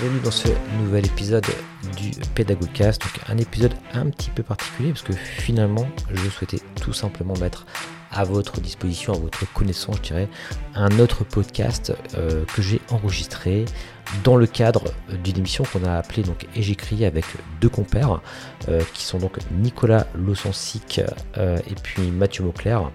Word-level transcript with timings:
bienvenue 0.00 0.20
dans 0.20 0.30
ce 0.30 0.48
nouvel 0.78 1.04
épisode 1.04 1.44
du 1.94 2.12
Pédagogcast. 2.34 3.02
Donc 3.02 3.12
un 3.28 3.36
épisode 3.36 3.74
un 3.92 4.08
petit 4.08 4.30
peu 4.30 4.42
particulier 4.42 4.92
parce 4.92 5.02
que 5.02 5.12
finalement 5.12 5.86
je 6.10 6.30
souhaitais 6.30 6.60
tout 6.80 6.94
simplement 6.94 7.34
mettre 7.36 7.66
à 8.10 8.24
votre 8.24 8.62
disposition, 8.62 9.12
à 9.12 9.18
votre 9.18 9.52
connaissance, 9.52 9.96
je 9.96 10.02
dirais, 10.02 10.28
un 10.74 10.98
autre 11.00 11.24
podcast 11.24 11.92
euh, 12.16 12.44
que 12.46 12.62
j'ai 12.62 12.80
enregistré 12.90 13.66
dans 14.24 14.36
le 14.36 14.46
cadre 14.46 14.84
d'une 15.24 15.38
émission 15.38 15.64
qu'on 15.64 15.84
a 15.84 15.94
appelée 15.94 16.22
donc 16.22 16.46
Et 16.56 16.62
j'écris 16.62 17.04
avec 17.04 17.24
deux 17.60 17.68
compères 17.68 18.20
euh, 18.68 18.82
qui 18.94 19.04
sont 19.04 19.18
donc 19.18 19.38
Nicolas 19.52 20.06
Losensic 20.14 21.00
euh, 21.36 21.58
et 21.68 21.74
puis 21.74 22.10
Mathieu 22.10 22.44
Mauclair. 22.44 22.90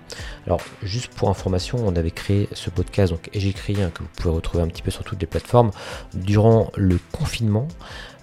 Alors 0.45 0.61
juste 0.83 1.13
pour 1.13 1.29
information, 1.29 1.77
on 1.85 1.95
avait 1.95 2.11
créé 2.11 2.49
ce 2.53 2.69
podcast 2.69 3.11
donc 3.11 3.29
Et 3.33 3.39
j'écris 3.39 3.81
hein, 3.81 3.91
que 3.93 4.03
vous 4.03 4.09
pouvez 4.17 4.33
retrouver 4.33 4.63
un 4.63 4.67
petit 4.67 4.81
peu 4.81 4.91
sur 4.91 5.03
toutes 5.03 5.21
les 5.21 5.27
plateformes 5.27 5.71
durant 6.13 6.71
le 6.75 6.99
confinement. 7.11 7.67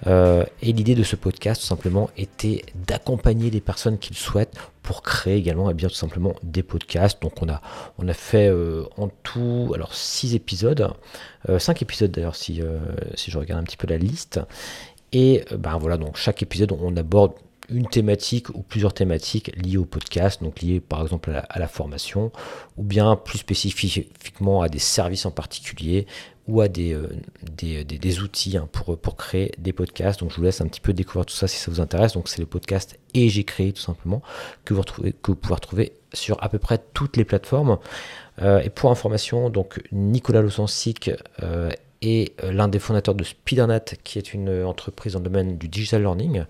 Euh, 0.06 0.44
et 0.60 0.72
l'idée 0.72 0.94
de 0.94 1.02
ce 1.02 1.16
podcast, 1.16 1.60
tout 1.60 1.66
simplement, 1.66 2.10
était 2.16 2.62
d'accompagner 2.74 3.50
les 3.50 3.60
personnes 3.60 3.98
qui 3.98 4.10
le 4.10 4.16
souhaitent 4.16 4.56
pour 4.82 5.02
créer 5.02 5.36
également 5.36 5.68
et 5.68 5.72
eh 5.72 5.74
bien 5.74 5.88
tout 5.88 5.94
simplement 5.94 6.34
des 6.42 6.62
podcasts. 6.62 7.22
Donc 7.22 7.40
on 7.40 7.48
a 7.48 7.60
on 7.98 8.08
a 8.08 8.14
fait 8.14 8.48
euh, 8.48 8.84
en 8.96 9.08
tout 9.22 9.70
alors 9.74 9.94
six 9.94 10.34
épisodes, 10.34 10.92
euh, 11.48 11.58
cinq 11.58 11.82
épisodes 11.82 12.10
d'ailleurs 12.10 12.36
si 12.36 12.60
si 13.14 13.30
je 13.30 13.38
regarde 13.38 13.60
un 13.60 13.64
petit 13.64 13.76
peu 13.76 13.86
la 13.86 13.98
liste. 13.98 14.40
Et 15.12 15.44
ben 15.56 15.76
voilà 15.78 15.98
donc 15.98 16.16
chaque 16.16 16.42
épisode 16.42 16.72
on 16.72 16.96
aborde 16.96 17.32
une 17.68 17.86
thématique 17.86 18.50
ou 18.50 18.62
plusieurs 18.62 18.92
thématiques 18.92 19.52
liées 19.56 19.76
au 19.76 19.84
podcast, 19.84 20.42
donc 20.42 20.60
liées 20.60 20.80
par 20.80 21.02
exemple 21.02 21.30
à 21.48 21.58
la, 21.58 21.68
formation, 21.68 22.30
ou 22.76 22.82
bien 22.82 23.16
plus 23.16 23.38
spécifiquement 23.38 24.62
à 24.62 24.68
des 24.68 24.78
services 24.78 25.26
en 25.26 25.30
particulier, 25.30 26.06
ou 26.48 26.60
à 26.60 26.68
des, 26.68 26.92
euh, 26.92 28.22
outils 28.22 28.56
hein, 28.56 28.68
pour, 28.72 29.16
créer 29.16 29.52
des 29.58 29.72
podcasts. 29.72 30.20
Donc 30.20 30.30
je 30.30 30.36
vous 30.36 30.42
laisse 30.42 30.60
un 30.60 30.66
petit 30.66 30.80
peu 30.80 30.92
découvrir 30.92 31.26
tout 31.26 31.34
ça 31.34 31.46
si 31.46 31.56
ça 31.56 31.70
vous 31.70 31.80
intéresse. 31.80 32.14
Donc 32.14 32.28
c'est 32.28 32.40
le 32.40 32.46
podcast 32.46 32.98
Et 33.14 33.28
j'ai 33.28 33.44
créé 33.44 33.72
tout 33.72 33.82
simplement 33.82 34.22
que 34.64 34.74
vous 34.74 34.82
pouvez 34.82 35.54
retrouver 35.54 35.92
sur 36.12 36.42
à 36.42 36.48
peu 36.48 36.58
près 36.58 36.78
toutes 36.94 37.16
les 37.16 37.24
plateformes. 37.24 37.78
Euh, 38.40 38.60
et 38.60 38.70
pour 38.70 38.90
information, 38.90 39.50
donc 39.50 39.82
Nicolas 39.92 40.40
Losensic 40.40 41.10
euh, 41.42 41.70
est 42.00 42.34
l'un 42.42 42.68
des 42.68 42.78
fondateurs 42.78 43.14
de 43.14 43.24
Spidernet, 43.24 43.98
qui 44.02 44.18
est 44.18 44.32
une 44.32 44.64
entreprise 44.64 45.12
dans 45.12 45.18
le 45.18 45.24
domaine 45.24 45.58
du 45.58 45.68
digital 45.68 46.02
learning 46.02 46.44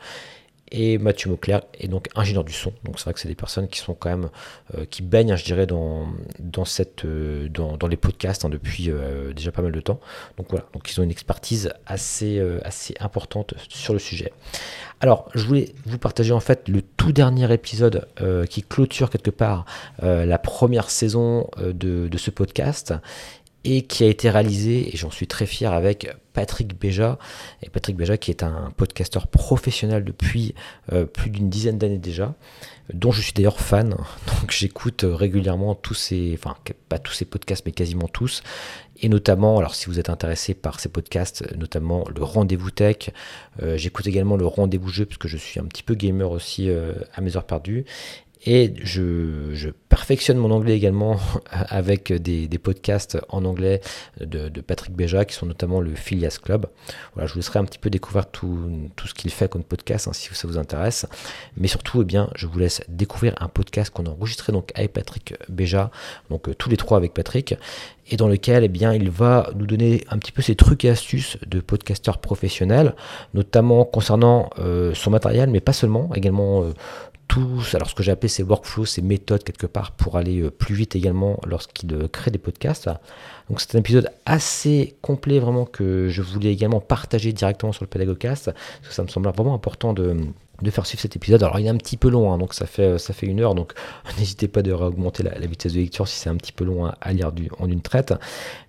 et 0.73 0.97
Mathieu 0.97 1.31
Mauclair 1.31 1.61
est 1.79 1.87
donc 1.87 2.09
ingénieur 2.17 2.45
du 2.45 2.53
son. 2.53 2.73
Donc 2.85 2.99
c'est 2.99 3.05
vrai 3.05 3.13
que 3.13 3.21
c'est 3.21 3.29
des 3.29 3.35
personnes 3.35 3.69
qui 3.69 3.79
sont 3.79 3.95
quand 3.95 4.09
même 4.09 4.31
euh, 4.77 4.87
qui 4.87 5.03
baignent, 5.03 5.37
je 5.37 5.45
dirais, 5.45 5.67
dans 5.67 6.07
dans 6.41 6.65
euh, 7.05 7.89
les 7.89 7.97
podcasts 7.97 8.45
hein, 8.45 8.49
depuis 8.49 8.91
euh, 8.91 9.33
déjà 9.35 9.53
pas 9.53 9.63
mal 9.63 9.73
de 9.73 9.81
temps. 9.81 10.01
Donc 10.39 10.47
voilà, 10.49 10.65
donc 10.73 10.91
ils 10.91 10.99
ont 10.99 11.05
une 11.05 11.11
expertise 11.11 11.73
assez 11.87 12.43
assez 12.65 12.95
importante 13.01 13.55
sur 13.69 13.93
le 13.93 13.99
sujet. 13.99 14.33
Alors, 15.01 15.29
je 15.35 15.45
voulais 15.45 15.75
vous 15.85 15.99
partager 15.99 16.33
en 16.33 16.41
fait 16.41 16.69
le 16.69 16.81
tout 16.81 17.13
dernier 17.13 17.53
épisode 17.53 18.09
qui 18.49 18.63
clôture 18.63 19.11
quelque 19.11 19.31
part 19.31 19.65
la 20.01 20.39
première 20.39 20.91
saison 20.91 21.49
de, 21.59 22.09
de 22.09 22.19
ce 22.19 22.31
podcast 22.31 22.95
et 23.65 23.83
qui 23.83 24.05
a 24.05 24.09
été 24.09 24.31
réalisé, 24.31 24.93
et 24.93 24.97
j'en 24.97 25.11
suis 25.11 25.27
très 25.27 25.47
fier, 25.47 25.73
avec 25.73 26.09
Patrick 26.33 26.79
Béja. 26.79 27.19
Et 27.63 27.69
Patrick 27.69 27.97
Béja 27.97 28.17
qui 28.17 28.31
est 28.31 28.43
un 28.43 28.73
podcasteur 28.77 29.27
professionnel 29.27 30.05
depuis 30.05 30.55
euh, 30.93 31.05
plus 31.05 31.31
d'une 31.31 31.49
dizaine 31.49 31.79
d'années 31.79 31.99
déjà, 31.99 32.35
dont 32.93 33.13
je 33.13 33.21
suis 33.21 33.33
d'ailleurs 33.33 33.61
fan. 33.61 33.91
Donc 34.41 34.51
j'écoute 34.51 35.05
régulièrement 35.09 35.75
tous 35.75 35.95
ces, 35.95 36.33
enfin 36.35 36.57
pas 36.89 36.99
tous 36.99 37.13
ces 37.13 37.25
podcasts, 37.25 37.65
mais 37.67 37.73
quasiment 37.73 38.09
tous. 38.09 38.43
Et 39.01 39.09
notamment, 39.09 39.59
alors 39.59 39.75
si 39.75 39.87
vous 39.87 39.99
êtes 39.99 40.11
intéressé 40.11 40.55
par 40.55 40.79
ces 40.79 40.89
podcasts, 40.89 41.45
notamment 41.57 42.05
le 42.15 42.23
Rendez-vous 42.23 42.71
Tech, 42.71 43.11
euh, 43.63 43.77
j'écoute 43.77 44.07
également 44.07 44.37
le 44.37 44.47
Rendez-vous 44.47 44.91
Jeu, 44.91 45.07
parce 45.07 45.19
que 45.19 45.29
je 45.29 45.37
suis 45.37 45.59
un 45.59 45.65
petit 45.65 45.83
peu 45.83 45.95
gamer 45.95 46.31
aussi 46.31 46.69
euh, 46.69 46.93
à 47.15 47.21
mes 47.21 47.37
heures 47.37 47.47
perdues. 47.47 47.85
Et 48.45 48.75
je, 48.83 49.71
perfectionne 49.89 50.37
mon 50.37 50.51
anglais 50.51 50.75
également 50.77 51.19
avec 51.51 52.13
des, 52.13 52.49
podcasts 52.59 53.19
en 53.29 53.45
anglais 53.45 53.81
de, 54.21 54.61
Patrick 54.61 54.95
Béja, 54.95 55.25
qui 55.25 55.35
sont 55.35 55.47
notamment 55.47 55.81
le 55.81 55.95
Filias 55.95 56.39
Club. 56.43 56.67
Voilà, 57.15 57.27
je 57.27 57.35
vous 57.35 57.39
laisserai 57.39 57.59
un 57.59 57.65
petit 57.65 57.79
peu 57.79 57.91
découvrir 57.91 58.27
tout, 58.27 58.59
ce 59.05 59.15
qu'il 59.15 59.31
fait 59.31 59.49
comme 59.49 59.63
podcast, 59.63 60.09
hein, 60.09 60.13
si 60.13 60.35
ça 60.35 60.49
vous 60.49 60.59
intéresse. 60.59 61.07
Mais 61.57 61.69
surtout, 61.69 62.03
eh 62.03 62.05
bien, 62.05 62.31
je 62.35 62.47
vous 62.47 62.59
laisse 62.59 62.83
découvrir 62.89 63.35
un 63.41 63.49
podcast 63.49 63.93
qu'on 63.93 64.07
a 64.07 64.11
enregistré 64.11 64.53
donc, 64.53 64.73
avec 64.75 64.93
Patrick 64.93 65.35
Béja, 65.49 65.91
donc 66.31 66.49
euh, 66.49 66.55
tous 66.55 66.69
les 66.69 66.77
trois 66.77 66.97
avec 66.97 67.15
Patrick, 67.15 67.55
et 68.11 68.17
dans 68.17 68.29
lequel 68.29 68.65
eh 68.65 68.69
bien, 68.69 68.93
il 68.93 69.11
va 69.11 69.51
nous 69.55 69.67
donner 69.67 70.05
un 70.11 70.19
petit 70.19 70.33
peu 70.33 70.43
ses 70.43 70.57
trucs 70.57 70.85
et 70.85 70.91
astuces 70.91 71.39
de 71.47 71.61
podcasteur 71.61 72.19
professionnel, 72.19 72.95
notamment 73.35 73.85
concernant 73.85 74.51
euh, 74.59 74.93
son 74.95 75.11
matériel, 75.11 75.51
mais 75.51 75.61
pas 75.61 75.73
seulement, 75.73 76.11
également 76.15 76.65
euh, 76.65 76.73
alors 77.75 77.89
ce 77.89 77.95
que 77.95 78.03
j'ai 78.03 78.13
appelé 78.13 78.29
ces 78.29 78.43
workflows, 78.43 78.87
ces 78.87 79.03
méthodes 79.03 79.43
quelque 79.43 79.67
part 79.67 79.93
pour 79.93 80.17
aller 80.17 80.41
euh, 80.41 80.51
plus 80.51 80.75
vite 80.75 80.97
également 80.97 81.41
lorsqu'il 81.47 81.93
euh, 81.95 82.09
crée 82.09 82.31
des 82.31 82.39
podcasts. 82.39 82.91
Donc 83.49 83.61
c'est 83.61 83.75
un 83.75 83.81
épisode 83.81 84.11
assez 84.27 84.97
complet 85.03 85.39
vraiment 85.39 85.65
que 85.65 86.09
je 86.09 86.23
voulais 86.23 86.53
également 86.53 86.81
partager 86.81 87.33
directement 87.33 87.73
sur 87.73 87.85
le 87.85 87.89
Pédagogcast, 87.89 88.47
parce 88.47 88.89
que 88.89 88.95
ça 88.95 89.03
me 89.03 89.09
semble 89.09 89.29
vraiment 89.29 89.55
important 89.55 89.93
de, 89.93 90.17
de 90.63 90.71
faire 90.71 90.87
suivre 90.87 91.03
cet 91.03 91.17
épisode. 91.17 91.43
Alors 91.43 91.59
il 91.59 91.67
est 91.67 91.71
un 91.71 91.77
petit 91.77 91.97
peu 91.97 92.09
long, 92.09 92.33
hein, 92.33 92.39
donc 92.39 92.55
ça 92.55 92.67
fait, 92.67 92.99
ça 92.99 93.13
fait 93.13 93.27
une 93.27 93.41
heure, 93.41 93.55
donc 93.55 93.73
n'hésitez 94.19 94.49
pas 94.49 94.63
de 94.63 94.73
augmenter 94.73 95.23
la, 95.23 95.39
vitesse 95.47 95.75
de 95.75 95.81
lecture 95.81 96.09
si 96.09 96.19
c'est 96.19 96.31
un 96.31 96.37
petit 96.37 96.53
peu 96.53 96.65
long 96.65 96.87
à, 96.87 97.13
lire 97.13 97.33
en 97.59 97.69
une 97.69 97.83
traite. 97.83 98.15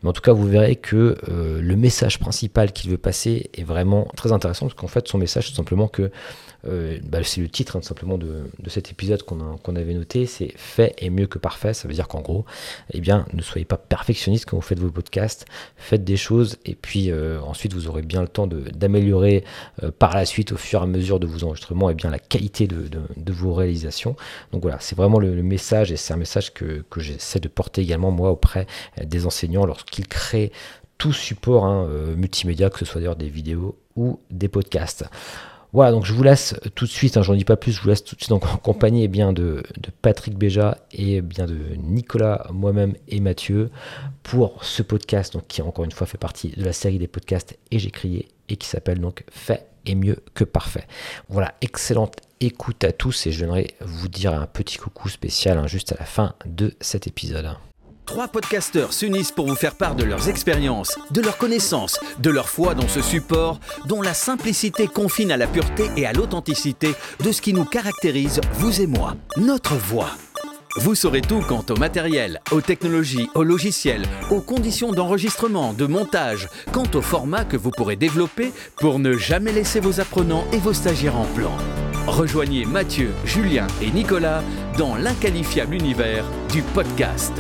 Mais 0.01 0.09
en 0.09 0.13
tout 0.13 0.22
cas, 0.22 0.34
vous 0.34 0.47
verrez 0.47 0.75
que 0.75 1.18
euh, 1.30 1.62
le 1.62 1.75
message 1.75 2.19
principal 2.19 2.72
qu'il 2.72 2.91
veut 2.91 2.97
passer 2.97 3.50
est 3.53 3.63
vraiment 3.63 4.07
très 4.16 4.31
intéressant, 4.31 4.66
parce 4.66 4.75
qu'en 4.75 4.88
fait 4.88 5.07
son 5.07 5.18
message 5.18 5.50
c'est 5.50 5.56
simplement 5.56 5.88
que 5.88 6.12
euh, 6.66 7.00
bah, 7.03 7.19
c'est 7.24 7.41
le 7.41 7.50
titre 7.50 7.75
hein, 7.75 7.81
simplement 7.81 8.18
de, 8.18 8.44
cet 8.68 8.91
épisode 8.91 9.24
qu'on 9.24 9.75
avait 9.75 9.94
noté, 9.94 10.25
c'est 10.25 10.53
fait 10.56 10.94
est 10.97 11.09
mieux 11.09 11.28
que 11.28 11.38
parfait. 11.38 11.74
Ça 11.74 11.88
veut 11.88 11.94
dire 11.94 12.07
qu'en 12.07 12.22
gros, 12.22 12.46
eh 12.91 13.01
bien, 13.01 13.25
ne 13.34 13.41
soyez 13.41 13.66
pas 13.66 13.78
perfectionniste 13.78 14.46
quand 14.46 14.56
vous 14.56 14.62
faites 14.62 14.79
vos 14.79 14.91
podcasts, 14.91 15.46
faites 15.75 16.03
des 16.03 16.18
choses 16.18 16.57
et 16.66 16.75
puis 16.75 17.12
euh, 17.12 17.40
ensuite 17.41 17.74
vous 17.74 17.88
aurez 17.88 18.01
bien 18.01 18.22
le 18.22 18.28
temps 18.28 18.47
d'améliorer 18.47 19.44
euh, 19.84 19.91
par 19.91 20.16
la 20.16 20.25
suite 20.25 20.51
au 20.53 20.57
fur 20.57 20.79
et 20.79 20.84
à 20.84 20.88
mesure 20.88 21.19
de 21.19 21.28
vos 21.28 21.44
enregistrements 21.44 21.90
et 21.90 21.94
eh 21.94 21.96
bien 21.96 22.09
la 22.09 22.19
qualité 22.19 22.68
de, 22.68 22.88
vos 23.31 23.53
réalisations. 23.53 24.16
Donc 24.51 24.62
voilà, 24.62 24.78
c'est 24.80 24.95
vraiment 24.95 25.19
le, 25.19 25.44
message 25.44 25.91
et 25.91 25.97
c'est 25.97 26.13
un 26.13 26.18
message 26.18 26.53
que, 26.53 26.84
j'essaie 26.97 27.40
de 27.40 27.50
porter 27.50 27.81
également 27.81 28.12
moi 28.12 28.31
auprès 28.31 28.66
des 29.03 29.25
enseignants 29.25 29.66
lorsqu'ils 29.66 30.07
créent 30.07 30.51
tout 30.97 31.12
support 31.12 31.66
hein, 31.66 31.88
multimédia, 32.16 32.69
que 32.69 32.80
ce 32.80 32.85
soit 32.85 33.01
d'ailleurs 33.01 33.18
des 33.18 33.28
vidéos 33.28 33.78
ou 33.95 34.19
des 34.31 34.47
podcasts. 34.47 35.06
Voilà, 35.73 35.91
donc 35.91 36.06
je 36.06 36.13
vous 36.13 36.22
laisse 36.22 36.56
tout 36.75 36.85
de 36.85 36.89
suite, 36.91 37.17
hein, 37.17 37.23
j'en 37.23 37.34
dis 37.34 37.45
pas 37.45 37.57
plus, 37.57 37.72
je 37.72 37.81
vous 37.81 37.89
laisse 37.89 38.03
tout 38.03 38.16
de 38.16 38.22
suite 38.22 38.31
en 38.31 38.39
compagnie 38.39 39.03
eh 39.03 39.07
bien, 39.07 39.34
de, 39.34 39.63
Patrick 40.03 40.38
Béja 40.38 40.78
et 40.91 41.22
bien 41.22 41.47
de 41.47 41.57
Nicolas, 41.78 42.45
moi-même 42.51 42.94
et 43.07 43.19
Mathieu 43.19 43.72
pour 44.22 44.63
ce 44.63 44.83
podcast 44.83 45.33
donc, 45.33 45.47
qui 45.47 45.63
encore 45.63 45.83
une 45.83 45.91
fois 45.91 46.06
fait 46.06 46.19
partie 46.19 46.50
de 46.50 46.63
la 46.63 46.73
série 46.73 47.00
des 47.00 47.07
podcasts 47.07 47.57
et 47.72 47.79
j'ai 47.79 47.89
crié 47.89 48.28
et 48.50 48.56
qui 48.56 48.67
s'appelle 48.67 49.00
donc 49.00 49.23
Fait 49.31 49.66
est 49.88 49.95
mieux 49.95 50.17
que 50.35 50.44
parfait. 50.44 50.85
Voilà, 51.28 51.56
excellente 51.62 52.17
écoute 52.39 52.83
à 52.83 52.91
tous 52.91 53.25
et 53.25 53.31
je 53.31 53.39
viendrai 53.39 53.73
vous 53.81 54.07
dire 54.07 54.33
un 54.33 54.45
petit 54.45 54.78
coucou 54.78 55.09
spécial 55.09 55.57
hein, 55.57 55.66
juste 55.66 55.91
à 55.91 55.95
la 56.00 56.06
fin 56.06 56.35
de 56.45 56.75
cet 56.81 57.07
épisode. 57.07 57.47
Trois 58.05 58.27
podcasteurs 58.27 58.93
s'unissent 58.93 59.31
pour 59.31 59.47
vous 59.47 59.55
faire 59.55 59.75
part 59.75 59.95
de 59.95 60.03
leurs 60.03 60.27
expériences, 60.27 60.97
de 61.11 61.21
leurs 61.21 61.37
connaissances, 61.37 61.99
de 62.19 62.29
leur 62.29 62.49
foi 62.49 62.75
dans 62.75 62.87
ce 62.87 63.01
support 63.01 63.59
dont 63.85 64.01
la 64.01 64.13
simplicité 64.13 64.87
confine 64.87 65.31
à 65.31 65.37
la 65.37 65.47
pureté 65.47 65.89
et 65.95 66.05
à 66.05 66.13
l'authenticité 66.13 66.93
de 67.23 67.31
ce 67.31 67.41
qui 67.41 67.53
nous 67.53 67.65
caractérise, 67.65 68.41
vous 68.53 68.81
et 68.81 68.87
moi, 68.87 69.15
notre 69.37 69.75
voix. 69.75 70.11
Vous 70.75 70.95
saurez 70.95 71.21
tout 71.21 71.41
quant 71.47 71.63
au 71.69 71.75
matériel, 71.75 72.41
aux 72.51 72.61
technologies, 72.61 73.29
aux 73.35 73.44
logiciels, 73.44 74.06
aux 74.31 74.41
conditions 74.41 74.91
d'enregistrement, 74.91 75.73
de 75.73 75.85
montage, 75.85 76.49
quant 76.71 76.88
au 76.95 77.01
format 77.01 77.45
que 77.45 77.57
vous 77.57 77.71
pourrez 77.71 77.95
développer 77.95 78.51
pour 78.77 78.99
ne 78.99 79.13
jamais 79.13 79.51
laisser 79.51 79.79
vos 79.79 79.99
apprenants 79.99 80.45
et 80.51 80.57
vos 80.57 80.73
stagiaires 80.73 81.17
en 81.17 81.25
plan. 81.25 81.51
Rejoignez 82.07 82.65
Mathieu, 82.65 83.11
Julien 83.23 83.67
et 83.81 83.91
Nicolas 83.91 84.44
dans 84.77 84.95
l'inqualifiable 84.95 85.75
univers 85.75 86.25
du 86.51 86.61
podcast. 86.61 87.33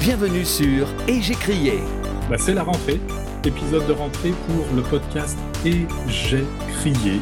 Bienvenue 0.00 0.44
sur 0.44 0.86
Et 1.08 1.20
j'ai 1.20 1.34
crié. 1.34 1.78
Bah, 2.28 2.36
c'est 2.38 2.54
la 2.54 2.62
rentrée, 2.62 3.00
épisode 3.44 3.86
de 3.88 3.92
rentrée 3.92 4.32
pour 4.46 4.76
le 4.76 4.82
podcast 4.82 5.38
Et 5.64 5.86
j'ai 6.08 6.44
crié. 6.68 7.20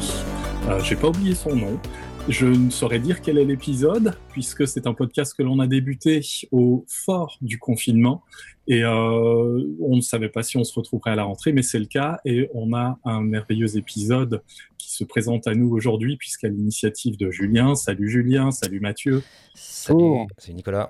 Euh, 0.67 0.79
j'ai 0.81 0.95
pas 0.95 1.07
oublié 1.07 1.33
son 1.33 1.55
nom. 1.55 1.79
Je 2.27 2.45
ne 2.47 2.69
saurais 2.69 2.99
dire 2.99 3.21
quel 3.21 3.37
est 3.37 3.45
l'épisode, 3.45 4.17
puisque 4.29 4.67
c'est 4.67 4.87
un 4.87 4.93
podcast 4.93 5.35
que 5.37 5.43
l'on 5.43 5.59
a 5.59 5.67
débuté 5.67 6.21
au 6.51 6.85
fort 6.87 7.37
du 7.41 7.59
confinement. 7.59 8.23
Et 8.67 8.83
euh, 8.83 9.63
on 9.79 9.95
ne 9.95 10.01
savait 10.01 10.29
pas 10.29 10.43
si 10.43 10.57
on 10.57 10.63
se 10.63 10.73
retrouverait 10.73 11.11
à 11.11 11.15
la 11.15 11.23
rentrée, 11.23 11.53
mais 11.53 11.61
c'est 11.61 11.79
le 11.79 11.85
cas. 11.85 12.19
Et 12.25 12.49
on 12.53 12.73
a 12.73 12.99
un 13.05 13.21
merveilleux 13.21 13.77
épisode 13.77 14.41
qui 14.77 14.91
se 14.91 15.03
présente 15.03 15.47
à 15.47 15.55
nous 15.55 15.69
aujourd'hui, 15.69 16.17
puisqu'à 16.17 16.49
l'initiative 16.49 17.17
de 17.17 17.31
Julien. 17.31 17.75
Salut 17.75 18.09
Julien, 18.09 18.51
salut 18.51 18.79
Mathieu. 18.79 19.23
Salut, 19.53 20.27
c'est 20.37 20.53
Nicolas. 20.53 20.89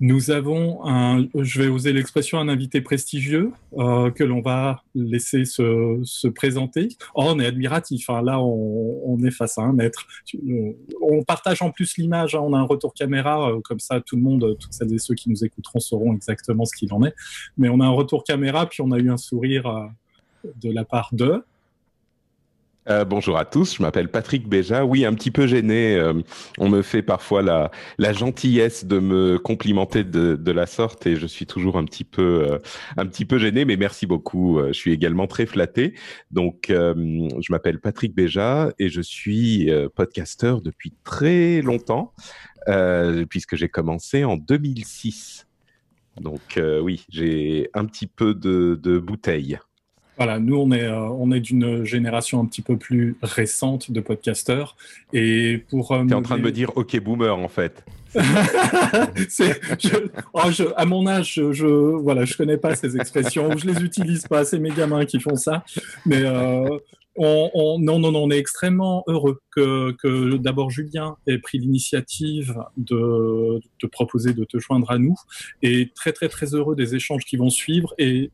Nous 0.00 0.30
avons 0.30 0.86
un, 0.86 1.26
je 1.34 1.62
vais 1.62 1.68
oser 1.68 1.94
l'expression, 1.94 2.38
un 2.38 2.48
invité 2.48 2.82
prestigieux 2.82 3.52
euh, 3.78 4.10
que 4.10 4.24
l'on 4.24 4.42
va 4.42 4.82
laisser 4.94 5.46
se, 5.46 6.00
se, 6.04 6.28
présenter. 6.28 6.88
Oh, 7.14 7.24
on 7.28 7.40
est 7.40 7.46
admiratif. 7.46 8.10
Hein. 8.10 8.20
Là, 8.22 8.38
on, 8.38 9.18
est 9.24 9.30
face 9.30 9.56
à 9.56 9.62
un 9.62 9.72
maître. 9.72 10.06
On 11.00 11.24
partage 11.24 11.62
en 11.62 11.70
plus 11.70 11.96
l'image. 11.96 12.34
Hein. 12.34 12.40
On 12.42 12.52
a 12.52 12.58
un 12.58 12.64
retour 12.64 12.92
caméra, 12.92 13.50
euh, 13.50 13.60
comme 13.60 13.80
ça, 13.80 14.02
tout 14.02 14.16
le 14.16 14.22
monde, 14.22 14.56
toutes 14.60 14.74
celles 14.74 14.92
et 14.92 14.98
ceux 14.98 15.14
qui 15.14 15.30
nous 15.30 15.44
écouteront 15.44 15.80
sauront 15.80 16.14
exactement 16.14 16.66
ce 16.66 16.76
qu'il 16.76 16.92
en 16.92 17.02
est. 17.02 17.14
Mais 17.56 17.70
on 17.70 17.80
a 17.80 17.86
un 17.86 17.90
retour 17.90 18.22
caméra, 18.22 18.68
puis 18.68 18.82
on 18.82 18.92
a 18.92 18.98
eu 18.98 19.10
un 19.10 19.16
sourire 19.16 19.66
euh, 19.66 19.86
de 20.60 20.70
la 20.70 20.84
part 20.84 21.08
de. 21.12 21.42
Euh, 22.88 23.04
bonjour 23.04 23.36
à 23.36 23.44
tous, 23.44 23.76
je 23.76 23.82
m'appelle 23.82 24.08
Patrick 24.08 24.48
Béja. 24.48 24.84
Oui, 24.84 25.04
un 25.04 25.14
petit 25.14 25.32
peu 25.32 25.48
gêné. 25.48 25.96
Euh, 25.96 26.14
on 26.58 26.68
me 26.68 26.82
fait 26.82 27.02
parfois 27.02 27.42
la, 27.42 27.72
la 27.98 28.12
gentillesse 28.12 28.84
de 28.84 29.00
me 29.00 29.38
complimenter 29.38 30.04
de, 30.04 30.36
de, 30.36 30.52
la 30.52 30.66
sorte 30.66 31.04
et 31.04 31.16
je 31.16 31.26
suis 31.26 31.46
toujours 31.46 31.78
un 31.78 31.84
petit 31.84 32.04
peu, 32.04 32.46
euh, 32.48 32.58
un 32.96 33.06
petit 33.06 33.24
peu 33.24 33.38
gêné, 33.38 33.64
mais 33.64 33.76
merci 33.76 34.06
beaucoup. 34.06 34.60
je 34.68 34.72
suis 34.72 34.92
également 34.92 35.26
très 35.26 35.46
flatté. 35.46 35.94
Donc, 36.30 36.66
je 36.68 37.50
m'appelle 37.52 37.80
Patrick 37.80 38.14
Béja 38.14 38.72
et 38.78 38.88
je 38.88 39.00
suis 39.00 39.68
podcasteur 39.94 40.60
depuis 40.60 40.94
très 41.04 41.62
longtemps, 41.62 42.12
puisque 43.28 43.56
j'ai 43.56 43.68
commencé 43.68 44.24
en 44.24 44.36
2006. 44.36 45.46
Donc, 46.20 46.60
oui, 46.82 47.04
j'ai 47.08 47.68
un 47.74 47.84
petit 47.84 48.06
peu 48.06 48.34
de, 48.34 48.78
de 48.80 48.98
bouteille. 48.98 49.58
Voilà, 50.16 50.38
nous, 50.38 50.56
on 50.56 50.70
est, 50.72 50.84
euh, 50.84 50.98
on 50.98 51.30
est 51.30 51.40
d'une 51.40 51.84
génération 51.84 52.40
un 52.40 52.46
petit 52.46 52.62
peu 52.62 52.76
plus 52.76 53.16
récente 53.22 53.90
de 53.90 54.00
podcasteurs. 54.00 54.76
Et 55.12 55.62
pour. 55.68 55.92
Euh, 55.92 56.04
T'es 56.06 56.14
en 56.14 56.22
train 56.22 56.38
de 56.38 56.42
me 56.42 56.52
dire 56.52 56.72
OK 56.76 56.98
boomer, 57.00 57.36
en 57.36 57.48
fait. 57.48 57.84
Oh, 60.32 60.50
je, 60.50 60.64
à 60.76 60.84
mon 60.86 61.06
âge, 61.06 61.34
je, 61.34 61.52
je, 61.52 61.66
voilà, 61.66 62.24
je 62.24 62.34
connais 62.36 62.56
pas 62.56 62.74
ces 62.74 62.96
expressions, 62.96 63.56
je 63.56 63.66
les 63.66 63.82
utilise 63.82 64.26
pas. 64.26 64.44
C'est 64.44 64.58
mes 64.58 64.70
gamins 64.70 65.04
qui 65.04 65.20
font 65.20 65.36
ça. 65.36 65.64
Mais 66.06 66.22
euh, 66.24 66.78
on, 67.16 67.50
on, 67.54 67.78
non, 67.78 67.98
non, 67.98 68.12
non, 68.12 68.24
on 68.24 68.30
est 68.30 68.38
extrêmement 68.38 69.04
heureux 69.06 69.40
que, 69.50 69.92
que 69.92 70.36
d'abord 70.36 70.70
Julien 70.70 71.16
ait 71.26 71.38
pris 71.38 71.58
l'initiative 71.58 72.56
de 72.76 73.60
te 73.78 73.86
proposer 73.86 74.32
de 74.32 74.44
te 74.44 74.58
joindre 74.58 74.90
à 74.90 74.98
nous, 74.98 75.16
et 75.62 75.90
très, 75.94 76.12
très, 76.12 76.28
très 76.28 76.54
heureux 76.54 76.76
des 76.76 76.94
échanges 76.94 77.24
qui 77.24 77.36
vont 77.36 77.50
suivre. 77.50 77.94
Et 77.98 78.30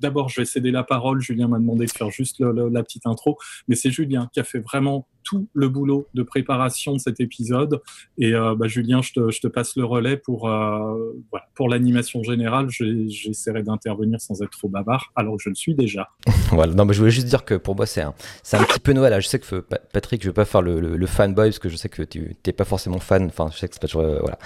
d'abord, 0.00 0.28
je 0.28 0.40
vais 0.40 0.44
céder 0.44 0.70
la 0.70 0.84
parole. 0.84 1.20
Julien 1.20 1.48
m'a 1.48 1.58
demandé 1.58 1.86
de 1.86 1.90
faire 1.90 2.10
juste 2.10 2.40
la 2.40 2.82
petite 2.82 3.06
intro, 3.06 3.38
mais 3.68 3.76
c'est 3.76 3.90
Julien 3.90 4.28
qui 4.32 4.40
a 4.40 4.44
fait 4.44 4.60
vraiment 4.60 5.06
tout 5.24 5.48
le 5.54 5.68
boulot 5.68 6.06
de 6.14 6.22
préparation 6.22 6.94
de 6.94 6.98
cet 6.98 7.20
épisode. 7.20 7.80
Et 8.18 8.34
euh, 8.34 8.54
bah, 8.54 8.66
Julien, 8.66 9.00
je 9.02 9.12
te, 9.12 9.46
passe 9.48 9.76
le 9.76 9.84
relais 9.84 10.16
pour, 10.16 10.48
euh, 10.48 11.16
pour 11.54 11.68
l'animation 11.68 12.22
générale. 12.22 12.68
J'essaierai 12.70 13.62
d'intervenir 13.62 14.20
sans 14.20 14.42
être 14.42 14.50
trop 14.50 14.68
bavard, 14.68 15.12
alors 15.16 15.36
que 15.36 15.42
je 15.42 15.48
le 15.48 15.54
suis 15.54 15.74
déjà. 15.74 16.08
voilà, 16.50 16.74
non, 16.74 16.84
mais 16.84 16.94
je 16.94 17.00
voulais 17.00 17.10
juste 17.10 17.26
dire 17.26 17.44
que 17.44 17.54
pour 17.54 17.76
moi, 17.76 17.86
c'est 17.86 18.02
un, 18.02 18.14
un 18.52 18.64
petit 18.64 18.80
peu 18.80 18.92
Noël. 18.92 19.20
Je 19.20 19.28
sais 19.28 19.38
que 19.38 19.64
Patrick, 19.92 20.22
je 20.22 20.28
vais 20.28 20.34
pas 20.34 20.44
faire 20.44 20.62
le, 20.62 20.80
le, 20.80 21.06
fanboy 21.06 21.48
parce 21.48 21.58
que 21.58 21.68
je 21.68 21.76
sais 21.76 21.88
que 21.88 22.02
tu 22.02 22.36
n'es 22.46 22.52
pas 22.52 22.64
forcément 22.64 22.98
fan. 22.98 23.26
Enfin, 23.26 23.48
je 23.52 23.58
sais 23.58 23.68
que 23.68 23.74
c'est 23.74 23.80
pas 23.80 23.88
toujours. 23.88 24.02
Euh, 24.02 24.20
voilà. 24.20 24.38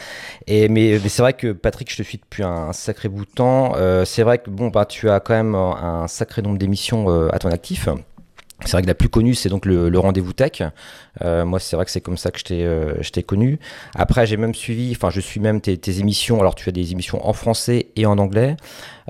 Et, 0.46 0.68
mais, 0.68 0.98
mais 1.02 1.08
c'est 1.08 1.22
vrai 1.22 1.34
que 1.34 1.52
Patrick, 1.52 1.90
je 1.90 1.96
te 1.96 2.02
suis 2.02 2.18
depuis 2.18 2.42
un, 2.42 2.72
sacré 2.72 3.08
bout 3.08 3.24
de 3.24 3.30
temps. 3.30 3.74
c'est 4.04 4.22
vrai 4.22 4.38
que 4.38 4.50
bon, 4.50 4.68
bah, 4.68 4.86
tu 4.86 5.08
as 5.10 5.20
quand 5.20 5.34
même 5.34 5.54
un 5.54 6.06
sacré 6.08 6.42
nombre 6.42 6.58
d'émissions 6.58 7.08
à 7.30 7.38
ton 7.38 7.50
actif. 7.50 7.88
C'est 8.64 8.72
vrai 8.72 8.82
que 8.82 8.87
la 8.87 8.94
plus 8.94 9.08
connue, 9.08 9.34
c'est 9.34 9.49
donc 9.49 9.66
le, 9.66 9.99
rendez-vous 9.99 10.32
tech. 10.32 10.62
Euh, 11.22 11.44
moi, 11.44 11.61
c'est 11.61 11.76
vrai 11.76 11.84
que 11.84 11.90
c'est 11.90 12.00
comme 12.00 12.16
ça 12.16 12.31
que 12.31 12.38
je 12.38 12.44
t'ai, 12.44 12.64
euh, 12.64 12.94
je 13.00 13.11
t'ai 13.11 13.22
connu. 13.22 13.58
Après, 13.94 14.26
j'ai 14.26 14.37
même 14.37 14.55
suivi, 14.55 14.93
enfin, 14.93 15.11
je 15.11 15.20
suis 15.20 15.40
même 15.40 15.61
tes, 15.61 16.00
émissions. 16.00 16.40
Alors, 16.40 16.55
tu 16.55 16.69
as 16.69 16.72
des 16.72 16.93
émissions 16.93 17.26
en 17.26 17.32
français 17.32 17.88
et 17.96 18.06
en 18.06 18.19
anglais. 18.19 18.56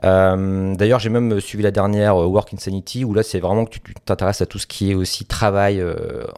Euh, 0.03 0.75
d'ailleurs, 0.75 0.99
j'ai 0.99 1.09
même 1.09 1.41
suivi 1.41 1.63
la 1.63 1.71
dernière 1.71 2.17
Work 2.17 2.53
Insanity 2.53 3.05
où 3.05 3.15
là, 3.15 3.23
c'est 3.23 3.39
vraiment 3.39 3.65
que 3.65 3.71
tu 3.71 3.81
t'intéresses 4.05 4.43
à 4.43 4.47
tout 4.47 4.59
ce 4.59 4.67
qui 4.67 4.91
est 4.91 4.95
aussi 4.95 5.25
travail, 5.25 5.83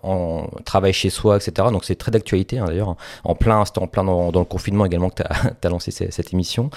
en 0.03 0.49
travail 0.65 0.93
chez 0.93 1.11
soi, 1.11 1.37
etc. 1.37 1.69
Donc, 1.73 1.85
c'est 1.85 1.97
très 1.97 2.11
d'actualité 2.11 2.59
hein, 2.59 2.67
d'ailleurs. 2.67 2.97
En 3.25 3.35
plein, 3.35 3.65
c'était 3.65 3.81
en 3.81 3.87
plein 3.87 4.05
dans, 4.05 4.31
le 4.31 4.45
confinement 4.45 4.85
également 4.85 5.09
que 5.09 5.23
tu 5.23 5.67
as, 5.67 5.71
lancé 5.71 5.91
cette, 5.91 6.33
émission. 6.33 6.71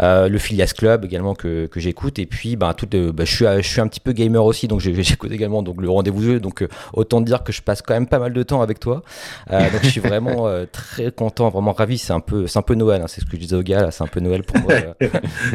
le 0.00 0.38
Filias 0.38 0.72
Club 0.76 1.04
également 1.04 1.34
que, 1.34 1.68
j'écoute. 1.76 2.18
Et 2.18 2.26
puis, 2.26 2.56
bah, 2.56 2.74
tout, 2.74 2.88
bah, 2.90 3.24
je, 3.24 3.34
suis, 3.34 3.44
je 3.44 3.68
suis 3.68 3.80
un 3.80 3.86
petit 3.86 4.00
peu 4.00 4.12
gamer 4.12 4.44
aussi, 4.44 4.68
donc 4.68 4.80
j'écoute 4.80 5.30
également 5.30 5.62
donc, 5.62 5.81
le 5.82 5.90
rendez-vous 5.90 6.22
jeu. 6.22 6.40
Donc, 6.40 6.66
autant 6.92 7.20
dire 7.20 7.44
que 7.44 7.52
je 7.52 7.62
passe 7.62 7.82
quand 7.82 7.94
même 7.94 8.06
pas 8.06 8.18
mal 8.18 8.32
de 8.32 8.42
temps 8.42 8.62
avec 8.62 8.80
toi. 8.80 9.02
donc, 9.50 9.82
je 9.82 9.88
suis 9.88 10.00
vraiment 10.12 10.48
très 10.70 11.10
content, 11.12 11.50
vraiment 11.50 11.72
ravi. 11.72 11.98
C'est 11.98 12.12
un 12.12 12.20
peu, 12.20 12.46
c'est 12.46 12.58
un 12.58 12.62
peu 12.62 12.74
Noël. 12.74 13.02
Hein, 13.02 13.08
c'est 13.08 13.20
ce 13.20 13.26
que 13.26 13.36
je 13.36 13.42
disais 13.42 13.56
au 13.56 13.62
gars. 13.62 13.90
C'est 13.90 14.04
un 14.04 14.08
peu 14.08 14.20
Noël 14.20 14.42
pour 14.42 14.58
moi 14.60 14.74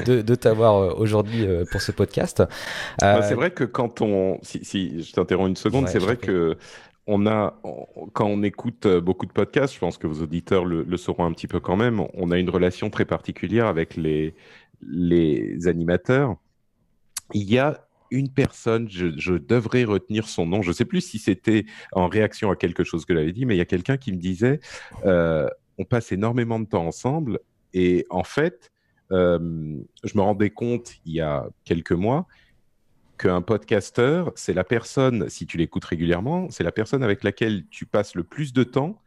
de, 0.05 0.21
de 0.21 0.35
t'avoir 0.35 0.75
euh, 0.75 0.93
aujourd'hui 0.97 1.45
euh, 1.45 1.65
pour 1.71 1.81
ce 1.81 1.91
podcast. 1.91 2.43
Bah, 2.99 3.21
c'est 3.21 3.33
euh, 3.33 3.35
vrai 3.35 3.51
que 3.51 3.63
quand 3.63 4.01
on, 4.01 4.39
si, 4.41 5.03
je 5.03 5.11
t'interromps 5.13 5.49
une 5.49 5.55
seconde, 5.55 5.87
c'est 5.87 5.99
vrai 5.99 6.17
que 6.17 6.57
on 7.09 7.25
a, 7.25 7.61
quand 8.11 8.25
on 8.25 8.43
écoute 8.43 8.85
beaucoup 8.85 9.25
de 9.25 9.31
podcasts, 9.31 9.73
je 9.73 9.79
pense 9.79 9.97
que 9.97 10.07
vos 10.07 10.21
auditeurs 10.21 10.65
le, 10.65 10.97
sauront 10.97 11.23
un 11.23 11.31
petit 11.31 11.47
peu 11.47 11.61
quand 11.61 11.77
même, 11.77 12.01
on 12.13 12.31
a 12.31 12.37
une 12.37 12.49
relation 12.49 12.89
très 12.89 13.05
particulière 13.05 13.67
avec 13.67 13.95
les, 13.95 14.35
les 14.81 15.67
animateurs. 15.69 16.35
Il 17.33 17.49
y 17.49 17.59
a 17.59 17.86
une 18.11 18.29
personne, 18.29 18.89
je, 18.89 19.33
devrais 19.33 19.83
retenir 19.83 20.27
son 20.27 20.45
nom, 20.45 20.61
je 20.61 20.69
ne 20.69 20.73
sais 20.73 20.85
plus 20.85 21.01
si 21.01 21.19
c'était 21.19 21.65
en 21.91 22.07
réaction 22.07 22.51
à 22.51 22.55
quelque 22.55 22.83
chose 22.83 23.05
que 23.05 23.13
j'avais 23.13 23.33
dit, 23.33 23.45
mais 23.45 23.55
il 23.55 23.57
y 23.57 23.61
a 23.61 23.65
quelqu'un 23.65 23.97
qui 23.97 24.11
me 24.11 24.17
disait, 24.17 24.59
on 25.03 25.85
passe 25.85 26.11
énormément 26.11 26.59
de 26.59 26.65
temps 26.65 26.85
ensemble 26.85 27.39
et 27.73 28.05
en 28.09 28.23
fait, 28.23 28.71
euh, 29.11 29.77
je 30.03 30.17
me 30.17 30.21
rendais 30.21 30.49
compte 30.49 30.95
il 31.05 31.13
y 31.13 31.21
a 31.21 31.47
quelques 31.63 31.91
mois 31.91 32.27
qu'un 33.17 33.41
podcasteur, 33.41 34.31
c'est 34.35 34.53
la 34.53 34.63
personne, 34.63 35.29
si 35.29 35.47
tu 35.47 35.57
l'écoutes 35.57 35.85
régulièrement, 35.85 36.49
c'est 36.51 36.63
la 36.63 36.71
personne 36.71 37.03
avec 37.03 37.23
laquelle 37.23 37.65
tu 37.69 37.85
passes 37.85 38.15
le 38.15 38.23
plus 38.23 38.53
de 38.53 38.63
temps, 38.63 39.01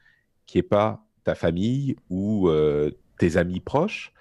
qui 0.46 0.58
n'est 0.58 0.62
pas 0.62 1.04
ta 1.22 1.34
famille 1.34 1.96
ou 2.08 2.48
euh, 2.48 2.90
tes 3.18 3.36
amis 3.36 3.60
proches, 3.60 4.12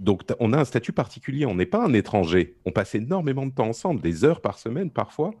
donc, 0.00 0.22
on 0.40 0.52
a 0.52 0.58
un 0.58 0.64
statut 0.64 0.92
particulier. 0.92 1.46
On 1.46 1.54
n'est 1.54 1.66
pas 1.66 1.84
un 1.84 1.92
étranger. 1.92 2.56
On 2.64 2.72
passe 2.72 2.94
énormément 2.94 3.46
de 3.46 3.52
temps 3.52 3.68
ensemble, 3.68 4.00
des 4.00 4.24
heures 4.24 4.40
par 4.40 4.58
semaine 4.58 4.90
parfois. 4.90 5.32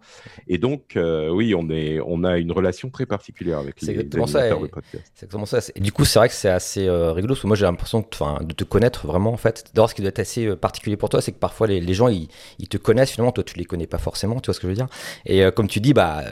Et 0.46 0.58
donc, 0.58 0.96
euh, 0.96 1.28
oui, 1.28 1.54
on, 1.56 1.68
est, 1.70 1.98
on 2.06 2.22
a 2.22 2.38
une 2.38 2.52
relation 2.52 2.88
très 2.88 3.04
particulière 3.04 3.58
avec 3.58 3.80
les, 3.82 3.90
animateurs 3.90 4.28
ça, 4.28 4.50
de 4.50 4.66
podcast. 4.66 5.10
C'est 5.14 5.26
exactement 5.26 5.46
ça. 5.46 5.60
du 5.76 5.90
coup, 5.90 6.04
c'est 6.04 6.18
vrai 6.20 6.28
que 6.28 6.34
c'est 6.34 6.48
assez 6.48 6.86
euh, 6.86 7.12
rigolo. 7.12 7.34
Parce 7.34 7.42
que 7.42 7.46
moi, 7.48 7.56
j'ai 7.56 7.64
l'impression 7.64 8.00
de 8.00 8.52
te 8.52 8.64
connaître 8.64 9.06
vraiment, 9.08 9.32
en 9.32 9.36
fait. 9.36 9.64
D'abord, 9.74 9.90
ce 9.90 9.94
qui 9.94 10.02
doit 10.02 10.10
être 10.10 10.20
assez 10.20 10.46
euh, 10.46 10.56
particulier 10.56 10.96
pour 10.96 11.08
toi, 11.08 11.20
c'est 11.20 11.32
que 11.32 11.38
parfois, 11.38 11.66
les, 11.66 11.94
gens, 11.94 12.08
ils, 12.08 12.28
te 12.68 12.76
connaissent. 12.76 13.10
Finalement, 13.10 13.32
toi, 13.32 13.42
tu 13.42 13.58
les 13.58 13.64
connais 13.64 13.88
pas 13.88 13.98
forcément. 13.98 14.38
Tu 14.38 14.46
vois 14.46 14.54
ce 14.54 14.60
que 14.60 14.68
je 14.68 14.70
veux 14.70 14.76
dire 14.76 14.88
Et 15.26 15.42
comme 15.54 15.66
tu 15.66 15.80
dis, 15.80 15.94
bah, 15.94 16.22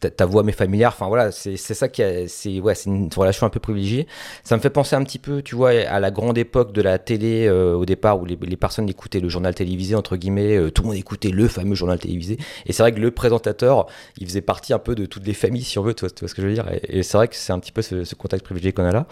ta, 0.00 0.24
voix 0.24 0.42
m'est 0.42 0.52
familière. 0.52 0.90
Enfin, 0.94 1.08
voilà, 1.08 1.30
c'est 1.30 1.56
ça 1.56 1.88
qui 1.88 2.02
c'est 2.28 2.60
ouais, 2.60 2.74
une 2.86 3.10
relation 3.14 3.46
un 3.46 3.50
peu 3.50 3.60
privilégiée. 3.60 4.06
Ça 4.44 4.56
me 4.56 4.62
fait 4.62 4.70
penser 4.70 4.96
un 4.96 5.04
petit 5.04 5.18
peu, 5.18 5.42
tu 5.42 5.54
vois, 5.54 5.70
à 5.70 6.00
la 6.00 6.10
grande 6.10 6.38
époque 6.38 6.72
de 6.72 6.80
la 6.80 6.98
télé 6.98 7.17
euh, 7.24 7.74
au 7.74 7.84
départ 7.84 8.20
où 8.20 8.24
les, 8.24 8.36
personnes 8.56 8.88
écoutaient 8.88 9.20
le 9.20 9.28
journal 9.28 9.54
télévisé, 9.54 9.94
entre 9.94 10.16
guillemets, 10.16 10.56
euh, 10.56 10.70
tout 10.70 10.82
le 10.82 10.88
monde 10.88 10.96
écoutait 10.96 11.30
le 11.30 11.48
fameux 11.48 11.74
journal 11.74 11.98
télévisé. 11.98 12.38
Et 12.66 12.72
c'est 12.72 12.82
vrai 12.82 12.92
que 12.92 13.00
le 13.00 13.10
présentateur, 13.10 13.86
il 14.18 14.26
faisait 14.26 14.40
partie 14.40 14.72
un 14.72 14.78
peu 14.78 14.94
de 14.94 15.06
toutes 15.06 15.26
les 15.26 15.34
familles, 15.34 15.62
si 15.62 15.78
on 15.78 15.82
veut, 15.82 15.94
tu 15.94 16.06
vois, 16.06 16.08
ce 16.08 16.34
que 16.34 16.42
je 16.42 16.46
veux 16.46 16.54
dire. 16.54 16.66
Et, 16.88 17.02
c'est 17.02 17.16
vrai 17.16 17.28
que 17.28 17.36
c'est 17.36 17.52
un 17.52 17.58
petit 17.58 17.72
peu 17.72 17.82
ce, 17.82 18.14
contact 18.14 18.44
privilégié 18.44 18.72
qu'on 18.72 18.84
a 18.84 18.92
là. 18.92 19.06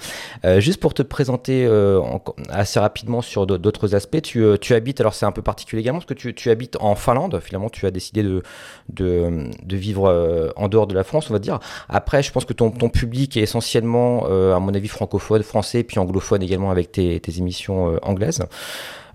Euh, 0.44 0.60
juste 0.60 0.80
pour 0.80 0.94
te 0.94 1.02
présenter 1.02 1.68
assez 2.48 2.80
rapidement 2.80 3.22
sur 3.22 3.46
d'autres 3.46 3.94
aspects, 3.94 4.22
tu, 4.22 4.44
tu, 4.60 4.74
habites, 4.74 5.00
alors 5.00 5.14
c'est 5.14 5.26
un 5.26 5.32
peu 5.32 5.42
particulier 5.42 5.82
également, 5.82 6.00
parce 6.00 6.08
que 6.08 6.14
tu, 6.14 6.34
tu, 6.34 6.50
habites 6.50 6.76
en 6.80 6.94
Finlande, 6.94 7.40
finalement, 7.40 7.70
tu 7.70 7.86
as 7.86 7.90
décidé 7.90 8.22
de, 8.22 8.42
de, 8.88 9.76
vivre 9.76 10.52
en 10.56 10.68
dehors 10.68 10.86
de 10.86 10.94
la 10.94 11.04
France, 11.04 11.30
on 11.30 11.32
va 11.32 11.38
dire. 11.38 11.58
Après, 11.88 12.22
je 12.22 12.32
pense 12.32 12.44
que 12.44 12.52
ton, 12.52 12.70
public 12.70 13.36
est 13.36 13.42
essentiellement, 13.42 14.26
à 14.26 14.58
mon 14.58 14.74
avis, 14.74 14.88
francophone, 14.88 15.42
français, 15.42 15.82
puis 15.82 15.98
anglophone 15.98 16.42
également 16.42 16.70
avec 16.70 16.92
tes, 16.92 17.20
émissions 17.38 17.95
anglaise. 18.02 18.48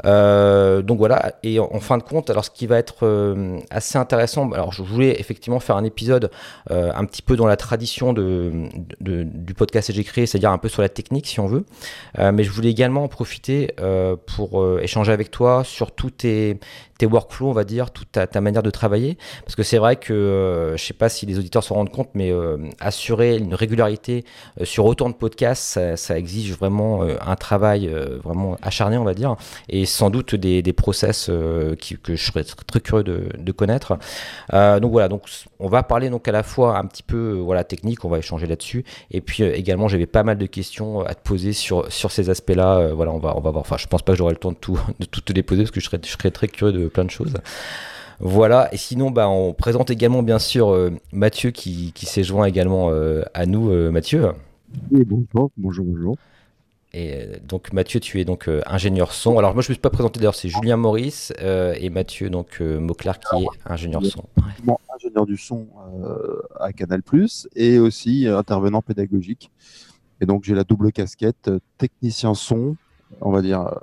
Euh, 0.06 0.82
donc 0.82 0.98
voilà, 0.98 1.34
et 1.44 1.60
en, 1.60 1.80
fin 1.80 1.98
de 1.98 2.04
compte, 2.04 2.30
alors 2.30 2.46
ce 2.46 2.50
qui 2.50 2.68
va 2.68 2.78
être 2.78 3.06
euh, 3.06 3.60
assez 3.70 3.98
intéressant, 3.98 4.52
alors 4.52 4.72
je 4.72 4.82
voulais 4.82 5.20
effectivement 5.20 5.60
faire 5.60 5.76
un 5.76 5.84
épisode 5.84 6.32
un 6.70 7.06
petit 7.06 7.22
peu 7.22 7.36
dans 7.36 7.48
la 7.48 7.58
tradition 7.58 8.14
de, 8.14 8.70
du 9.00 9.54
podcast 9.54 9.88
que 9.88 9.94
j'ai 9.94 10.04
créé, 10.04 10.26
c'est-à-dire 10.26 10.52
un 10.52 10.58
peu 10.58 10.70
sur 10.70 10.82
la 10.82 10.90
technique 10.90 11.28
si 11.28 11.40
on 11.40 11.48
veut, 11.48 11.66
mais 12.18 12.44
je 12.44 12.52
voulais 12.52 12.70
également 12.70 13.04
en 13.04 13.08
profiter 13.08 13.74
pour 14.26 14.80
échanger 14.80 15.12
avec 15.12 15.32
toi 15.32 15.64
sur 15.64 15.92
tous 15.92 16.12
tes, 16.12 16.60
tes 16.98 17.06
workflows, 17.06 17.50
on 17.50 17.54
va 17.54 17.64
dire, 17.64 17.92
toute 17.92 18.12
ta, 18.12 18.42
manière 18.42 18.64
de 18.64 18.70
travailler, 18.70 19.18
parce 19.44 19.56
que 19.56 19.64
c'est 19.64 19.78
vrai 19.78 19.96
que 19.96 20.74
je 20.76 20.84
sais 20.84 20.94
pas 20.94 21.10
si 21.10 21.26
les 21.26 21.38
auditeurs 21.38 21.64
se 21.64 21.74
rendent 21.74 21.92
compte, 21.92 22.10
mais 22.14 22.32
assurer 22.80 23.38
une 23.38 23.54
régularité 23.54 24.24
sur 24.64 24.86
autant 24.86 25.10
de 25.10 25.16
podcasts, 25.16 25.64
ça, 25.64 25.98
ça 25.98 26.18
exige 26.18 26.54
vraiment 26.54 27.02
un 27.04 27.36
travail 27.36 27.88
vraiment 28.24 28.58
acharné, 28.62 28.98
on 28.98 29.04
va 29.04 29.14
dire, 29.14 29.36
et 29.70 29.86
sans 29.92 30.10
doute 30.10 30.36
des, 30.36 30.62
des 30.62 30.74
process 30.74 31.28
que 31.28 32.16
je 32.16 32.24
serais 32.24 32.44
très, 32.44 32.80
curieux 32.80 33.04
de, 33.04 33.30
de 33.38 33.52
connaître. 33.52 33.98
donc 34.52 34.92
voilà, 34.92 35.08
donc 35.08 35.24
on 35.60 35.70
va 35.70 35.84
parler 35.84 36.10
donc 36.10 36.28
à 36.28 36.32
la 36.32 36.44
fois 36.44 36.78
un 36.78 36.86
petit 36.86 37.04
peu 37.04 37.34
voilà 37.34 37.64
technique, 37.64 38.04
on 38.06 38.10
va 38.10 38.18
échanger 38.18 38.48
là-dessus, 38.48 38.84
et 39.12 39.22
puis 39.22 39.44
également 39.44 39.88
j'avais 39.88 40.06
pas 40.06 40.24
mal 40.24 40.38
de 40.38 40.46
questions 40.46 41.02
à 41.02 41.14
te 41.14 41.22
poser 41.24 41.54
sur 41.54 41.92
sur 41.92 42.12
ces 42.12 42.30
aspects-là. 42.30 42.94
voilà, 42.94 43.12
on 43.12 43.20
va 43.20 43.36
on 43.38 43.42
va 43.42 43.52
voir. 43.52 43.62
Enfin, 43.62 43.78
je 43.78 43.88
pense 43.88 44.02
pas 44.02 44.14
que 44.14 44.18
j'aurai 44.18 44.34
le 44.34 44.40
temps 44.40 44.52
de 44.52 44.58
tout 44.58 44.80
de 45.00 45.06
tout 45.06 45.22
te 45.22 45.34
déposer 45.34 45.64
parce 45.64 45.72
que 45.72 45.80
je 45.80 45.86
serais 45.86 46.00
je 46.04 46.10
serais 46.10 46.32
très 46.32 46.48
curieux 46.48 46.74
de 46.74 46.88
plein 46.88 47.06
de 47.06 47.12
choses. 47.12 47.34
Voilà, 48.24 48.72
et 48.72 48.78
sinon, 48.78 49.10
bah, 49.10 49.28
on 49.30 49.52
présente 49.52 49.90
également 49.90 50.22
bien 50.22 50.38
sûr 50.38 50.72
euh, 50.72 50.92
Mathieu 51.12 51.50
qui, 51.50 51.92
s'est 51.96 52.24
joint 52.24 52.46
également 52.46 52.92
euh, 52.92 53.24
à 53.34 53.48
nous, 53.48 53.72
euh, 53.72 53.90
Mathieu. 53.90 54.28
Oui, 54.92 55.04
bonjour, 55.06 55.50
bonjour, 55.58 55.86
bonjour. 55.86 56.18
Et 56.94 57.40
donc 57.48 57.72
Mathieu, 57.72 58.00
tu 58.02 58.20
es 58.20 58.26
donc 58.26 58.50
ingénieur 58.66 59.14
son. 59.14 59.38
Alors 59.38 59.54
moi 59.54 59.62
je 59.62 59.68
ne 59.68 59.72
me 59.72 59.76
suis 59.76 59.82
pas 59.82 59.90
présenté 59.90 60.20
d'ailleurs, 60.20 60.36
c'est 60.36 60.50
Julien 60.50 60.76
Maurice 60.76 61.32
et 61.40 61.90
Mathieu 61.90 62.30
donc 62.30 62.60
Mauclair 62.60 63.20
qui 63.20 63.44
est 63.44 63.48
ingénieur 63.66 64.06
son. 64.06 64.26
Ingénieur 64.94 65.26
du 65.26 65.38
son 65.38 65.68
à 66.60 66.74
Canal+ 66.74 67.02
et 67.56 67.80
aussi 67.80 68.28
intervenant 68.28 68.82
pédagogique. 68.82 69.52
Et 70.20 70.26
donc 70.26 70.44
j'ai 70.44 70.54
la 70.54 70.66
double 70.66 70.92
casquette 70.92 71.50
technicien 71.78 72.34
son, 72.34 72.76
on 73.22 73.32
va 73.32 73.42
dire 73.42 73.74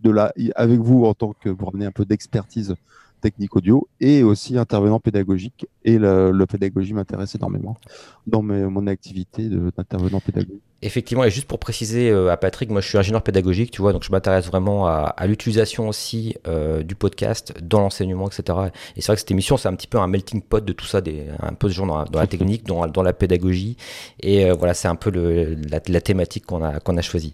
de 0.00 0.10
là 0.10 0.32
avec 0.54 0.78
vous 0.78 1.04
en 1.04 1.14
tant 1.14 1.32
que 1.32 1.50
pour 1.50 1.70
amener 1.70 1.86
un 1.86 1.90
peu 1.90 2.04
d'expertise 2.04 2.76
technique 3.22 3.56
audio 3.56 3.88
et 4.00 4.22
aussi 4.22 4.58
intervenant 4.58 5.00
pédagogique. 5.00 5.66
Et 5.84 5.98
la, 5.98 6.46
pédagogie 6.46 6.92
m'intéresse 6.92 7.34
énormément 7.34 7.78
dans 8.26 8.42
mon 8.42 8.86
activité 8.86 9.48
d'intervenant 9.48 10.20
pédagogique. 10.20 10.60
Effectivement, 10.84 11.22
et 11.22 11.30
juste 11.30 11.46
pour 11.46 11.60
préciser 11.60 12.10
euh, 12.10 12.32
à 12.32 12.36
Patrick, 12.36 12.68
moi 12.68 12.80
je 12.80 12.88
suis 12.88 12.98
ingénieur 12.98 13.22
pédagogique, 13.22 13.70
tu 13.70 13.80
vois, 13.80 13.92
donc 13.92 14.02
je 14.02 14.10
m'intéresse 14.10 14.46
vraiment 14.46 14.88
à, 14.88 15.26
l'utilisation 15.28 15.88
aussi 15.88 16.34
euh, 16.48 16.82
du 16.82 16.96
podcast 16.96 17.54
dans 17.62 17.80
l'enseignement, 17.80 18.26
etc. 18.26 18.58
Et 18.96 19.00
c'est 19.00 19.06
vrai 19.06 19.14
que 19.14 19.20
cette 19.20 19.30
émission, 19.30 19.56
c'est 19.56 19.68
un 19.68 19.76
petit 19.76 19.86
peu 19.86 19.98
un 19.98 20.08
melting 20.08 20.42
pot 20.42 20.64
de 20.64 20.72
tout 20.72 20.86
ça, 20.86 21.00
des, 21.00 21.26
un 21.38 21.54
peu 21.54 21.68
de 21.68 21.72
genre 21.72 21.86
dans, 22.10 22.18
la, 22.18 22.26
technique, 22.26 22.66
dans, 22.66 22.88
dans, 22.88 23.02
la 23.04 23.12
pédagogie. 23.12 23.76
Et 24.18 24.44
euh, 24.44 24.54
voilà, 24.54 24.74
c'est 24.74 24.88
un 24.88 24.96
peu 24.96 25.10
le, 25.10 25.54
la, 25.70 25.78
la, 25.86 26.00
thématique 26.00 26.46
qu'on 26.46 26.64
a, 26.64 26.80
qu'on 26.80 26.96
a 26.96 27.02
choisie. 27.02 27.32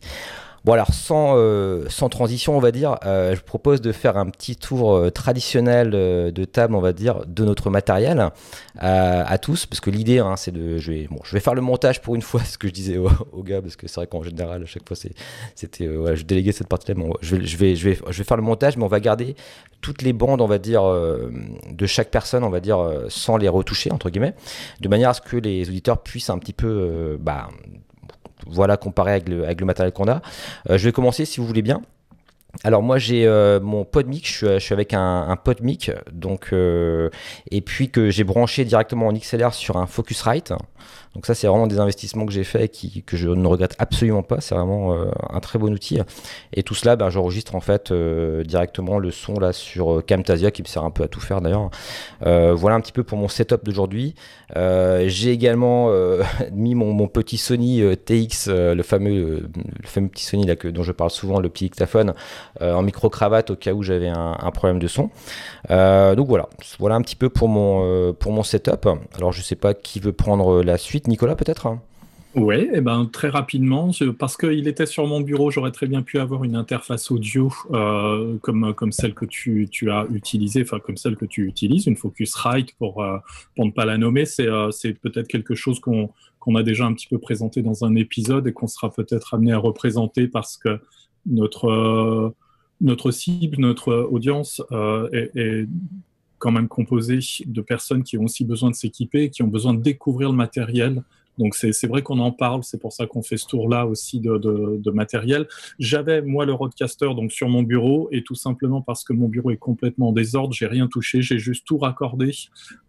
Bon 0.64 0.72
alors 0.72 0.92
sans, 0.92 1.34
euh, 1.36 1.86
sans 1.88 2.08
transition 2.08 2.56
on 2.56 2.60
va 2.60 2.72
dire, 2.72 2.96
euh, 3.06 3.36
je 3.36 3.40
propose 3.42 3.80
de 3.80 3.92
faire 3.92 4.16
un 4.16 4.26
petit 4.26 4.56
tour 4.56 4.94
euh, 4.94 5.10
traditionnel 5.10 5.90
de 5.90 6.44
table 6.44 6.74
on 6.74 6.80
va 6.80 6.92
dire 6.92 7.24
de 7.26 7.44
notre 7.44 7.70
matériel 7.70 8.30
à 8.78 9.38
tous 9.38 9.66
parce 9.66 9.80
que 9.80 9.90
l'idée 9.90 10.18
hein, 10.18 10.34
c'est 10.36 10.50
de 10.50 10.78
je 10.78 10.92
vais 10.92 11.06
bon 11.08 11.18
je 11.24 11.32
vais 11.32 11.40
faire 11.40 11.54
le 11.54 11.60
montage 11.60 12.00
pour 12.02 12.14
une 12.14 12.22
fois 12.22 12.40
ce 12.44 12.58
que 12.58 12.68
je 12.68 12.72
disais 12.72 12.96
aux, 12.96 13.42
gars 13.42 13.62
parce 13.62 13.76
que 13.76 13.86
c'est 13.86 13.96
vrai 13.96 14.06
qu'en 14.06 14.22
général 14.22 14.62
à 14.62 14.66
chaque 14.66 14.86
fois 14.86 14.96
c'était 14.96 15.84
je 15.84 16.22
déléguais 16.24 16.52
cette 16.52 16.68
partie 16.68 16.88
là 16.88 16.94
mais 16.96 17.08
je 17.22 17.36
vais 17.36 17.46
je 17.46 17.56
vais 17.56 17.76
je 17.76 17.88
vais 17.88 17.98
je 18.08 18.18
vais 18.18 18.24
faire 18.24 18.36
le 18.36 18.42
montage 18.42 18.76
mais 18.76 18.84
on 18.84 18.88
va 18.88 19.00
garder 19.00 19.36
toutes 19.80 20.02
les 20.02 20.12
bandes 20.12 20.40
on 20.40 20.46
va 20.46 20.58
dire 20.58 20.82
de 20.82 21.86
chaque 21.86 22.10
personne 22.10 22.42
on 22.44 22.50
va 22.50 22.60
dire 22.60 22.78
sans 23.08 23.36
les 23.36 23.48
retoucher 23.48 23.92
entre 23.92 24.10
guillemets 24.10 24.34
de 24.80 24.88
manière 24.88 25.10
à 25.10 25.14
ce 25.14 25.20
que 25.20 25.36
les 25.36 25.68
auditeurs 25.68 26.02
puissent 26.02 26.30
un 26.30 26.38
petit 26.38 26.52
peu 26.52 27.16
bah, 27.20 27.48
voilà, 28.48 28.76
comparé 28.76 29.12
avec 29.12 29.28
le, 29.28 29.64
matériel 29.64 29.92
qu'on 29.92 30.08
a. 30.08 30.20
Euh, 30.70 30.78
je 30.78 30.84
vais 30.84 30.92
commencer 30.92 31.24
si 31.24 31.40
vous 31.40 31.46
voulez 31.46 31.62
bien. 31.62 31.82
Alors 32.64 32.82
moi 32.82 32.98
j'ai 32.98 33.26
euh, 33.26 33.60
mon 33.60 33.84
PodMic, 33.84 34.26
je 34.26 34.32
suis, 34.32 34.46
je 34.46 34.58
suis 34.58 34.72
avec 34.72 34.94
un, 34.94 35.28
un 35.28 35.36
PodMic, 35.36 35.92
donc 36.10 36.48
euh, 36.52 37.10
et 37.50 37.60
puis 37.60 37.90
que 37.90 38.10
j'ai 38.10 38.24
branché 38.24 38.64
directement 38.64 39.08
en 39.08 39.12
XLR 39.12 39.52
sur 39.52 39.76
un 39.76 39.86
Focusrite. 39.86 40.52
Donc 41.14 41.26
ça, 41.26 41.34
c'est 41.34 41.46
vraiment 41.46 41.66
des 41.66 41.80
investissements 41.80 42.26
que 42.26 42.32
j'ai 42.32 42.44
fait 42.44 42.68
qui, 42.68 43.02
que 43.02 43.16
je 43.16 43.28
ne 43.28 43.46
regrette 43.46 43.74
absolument 43.78 44.22
pas. 44.22 44.40
C'est 44.40 44.54
vraiment 44.54 44.92
euh, 44.92 45.10
un 45.30 45.40
très 45.40 45.58
bon 45.58 45.72
outil. 45.72 45.98
Et 46.52 46.62
tout 46.62 46.74
cela, 46.74 46.96
ben, 46.96 47.10
j'enregistre 47.10 47.54
en 47.54 47.60
fait 47.60 47.92
directement 47.92 48.98
le 48.98 49.10
son 49.10 49.34
là 49.34 49.52
sur 49.52 50.02
Camtasia 50.06 50.50
qui 50.50 50.62
me 50.62 50.66
sert 50.66 50.84
un 50.84 50.90
peu 50.90 51.02
à 51.02 51.08
tout 51.08 51.20
faire 51.20 51.40
d'ailleurs. 51.40 51.70
voilà 52.20 52.76
un 52.76 52.80
petit 52.80 52.92
peu 52.92 53.04
pour 53.04 53.18
mon 53.18 53.28
setup 53.28 53.64
d'aujourd'hui. 53.64 54.14
j'ai 54.54 55.30
également 55.30 55.90
mis 56.52 56.74
mon, 56.74 57.08
petit 57.08 57.36
Sony 57.36 57.82
TX, 57.96 58.48
le 58.48 58.82
fameux, 58.82 59.48
le 59.82 59.88
fameux 59.88 60.08
petit 60.08 60.24
Sony 60.24 60.46
là 60.46 60.56
que, 60.56 60.68
dont 60.68 60.82
je 60.82 60.92
parle 60.92 61.10
souvent, 61.10 61.40
le 61.40 61.48
petit 61.48 61.64
dictaphone, 61.64 62.14
en 62.60 62.82
micro 62.82 63.08
cravate 63.08 63.50
au 63.50 63.56
cas 63.56 63.72
où 63.72 63.82
j'avais 63.82 64.08
un, 64.08 64.50
problème 64.52 64.78
de 64.78 64.88
son. 64.88 65.10
donc 65.68 66.28
voilà, 66.28 66.48
voilà 66.78 66.94
un 66.96 67.02
petit 67.02 67.16
peu 67.16 67.28
pour 67.28 67.48
mon 67.48 68.12
pour 68.14 68.32
mon 68.32 68.42
setup. 68.42 68.88
Alors 69.16 69.32
je 69.32 69.42
sais 69.42 69.56
pas 69.56 69.74
qui 69.74 70.00
veut 70.00 70.12
prendre 70.12 70.62
la 70.62 70.78
suite. 70.78 71.08
Nicolas, 71.08 71.36
peut-être? 71.36 71.78
Oui, 72.34 72.68
eh 72.72 72.80
ben, 72.82 73.06
très 73.06 73.30
rapidement, 73.30 73.90
parce 74.18 74.36
qu'il 74.36 74.68
était 74.68 74.84
sur 74.86 75.06
mon 75.06 75.22
bureau, 75.22 75.50
j'aurais 75.50 75.72
très 75.72 75.86
bien 75.86 76.02
pu 76.02 76.18
avoir 76.18 76.44
une 76.44 76.56
interface 76.56 77.10
audio 77.10 77.50
euh, 77.72 78.36
comme, 78.42 78.74
comme 78.74 78.92
celle 78.92 79.14
que 79.14 79.24
tu, 79.24 79.66
tu, 79.70 79.90
as 79.90 80.06
utilisée, 80.12 80.62
enfin 80.62 80.78
comme 80.78 80.98
celle 80.98 81.16
que 81.16 81.24
tu 81.24 81.46
utilises, 81.46 81.86
une 81.86 81.96
Focusrite 81.96 82.74
pour, 82.78 83.02
euh, 83.02 83.16
pour 83.56 83.64
ne 83.64 83.70
pas 83.70 83.86
la 83.86 83.96
nommer. 83.96 84.26
C'est 84.26 84.46
euh, 84.46 84.70
peut-être 85.02 85.26
quelque 85.26 85.54
chose 85.54 85.80
qu'on 85.80 86.10
qu'on 86.38 86.54
a 86.54 86.62
déjà 86.62 86.86
un 86.86 86.92
petit 86.94 87.08
peu 87.08 87.18
présenté 87.18 87.62
dans 87.62 87.84
un 87.84 87.96
épisode 87.96 88.46
et 88.46 88.52
qu'on 88.52 88.68
sera 88.68 88.92
peut-être 88.92 89.34
amené 89.34 89.52
à 89.52 89.58
représenter 89.58 90.28
parce 90.28 90.56
que 90.56 90.78
notre, 91.28 92.34
notre 92.80 93.10
cible, 93.10 93.56
notre 93.58 93.94
audience 94.10 94.62
est, 95.12 95.30
est 95.36 95.66
quand 96.38 96.52
même 96.52 96.68
composé 96.68 97.18
de 97.44 97.60
personnes 97.60 98.02
qui 98.02 98.16
ont 98.16 98.24
aussi 98.24 98.44
besoin 98.44 98.70
de 98.70 98.74
s'équiper, 98.74 99.30
qui 99.30 99.42
ont 99.42 99.48
besoin 99.48 99.74
de 99.74 99.82
découvrir 99.82 100.30
le 100.30 100.36
matériel. 100.36 101.02
Donc 101.38 101.54
c'est 101.54 101.86
vrai 101.86 102.02
qu'on 102.02 102.18
en 102.18 102.32
parle, 102.32 102.64
c'est 102.64 102.80
pour 102.80 102.92
ça 102.92 103.06
qu'on 103.06 103.22
fait 103.22 103.36
ce 103.36 103.46
tour-là 103.46 103.86
aussi 103.86 104.18
de, 104.18 104.38
de, 104.38 104.90
matériel. 104.90 105.46
J'avais 105.78 106.20
moi 106.20 106.44
le 106.44 106.52
Roadcaster 106.52 107.10
donc 107.14 107.30
sur 107.30 107.48
mon 107.48 107.62
bureau 107.62 108.08
et 108.10 108.24
tout 108.24 108.34
simplement 108.34 108.82
parce 108.82 109.04
que 109.04 109.12
mon 109.12 109.28
bureau 109.28 109.52
est 109.52 109.56
complètement 109.56 110.08
en 110.08 110.12
désordre, 110.12 110.52
j'ai 110.52 110.66
rien 110.66 110.88
touché, 110.88 111.22
j'ai 111.22 111.38
juste 111.38 111.64
tout 111.64 111.78
raccordé, 111.78 112.32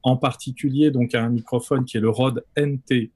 en 0.02 0.18
particulier 0.18 0.90
donc 0.90 1.14
à 1.14 1.24
un 1.24 1.30
microphone 1.30 1.86
qui 1.86 1.98
est 1.98 2.02
le 2.02 2.10
Rode 2.10 2.44
NT1 2.58 3.10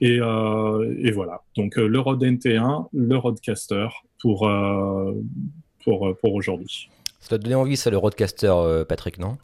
et, 0.00 0.18
euh, 0.20 0.94
et 0.98 1.10
voilà. 1.10 1.42
Donc 1.54 1.76
euh, 1.76 1.86
le 1.86 2.00
Rode 2.00 2.22
NT1, 2.22 2.88
le 2.94 3.16
Roadcaster 3.18 3.88
pour 4.20 4.48
euh, 4.48 5.12
pour 5.84 6.16
pour 6.20 6.34
aujourd'hui. 6.34 6.90
Ça 7.20 7.38
te 7.38 7.42
donner 7.42 7.54
envie, 7.54 7.76
ça, 7.76 7.90
le 7.90 7.98
roadcaster, 7.98 8.52
euh, 8.52 8.84
Patrick, 8.84 9.18
non? 9.18 9.36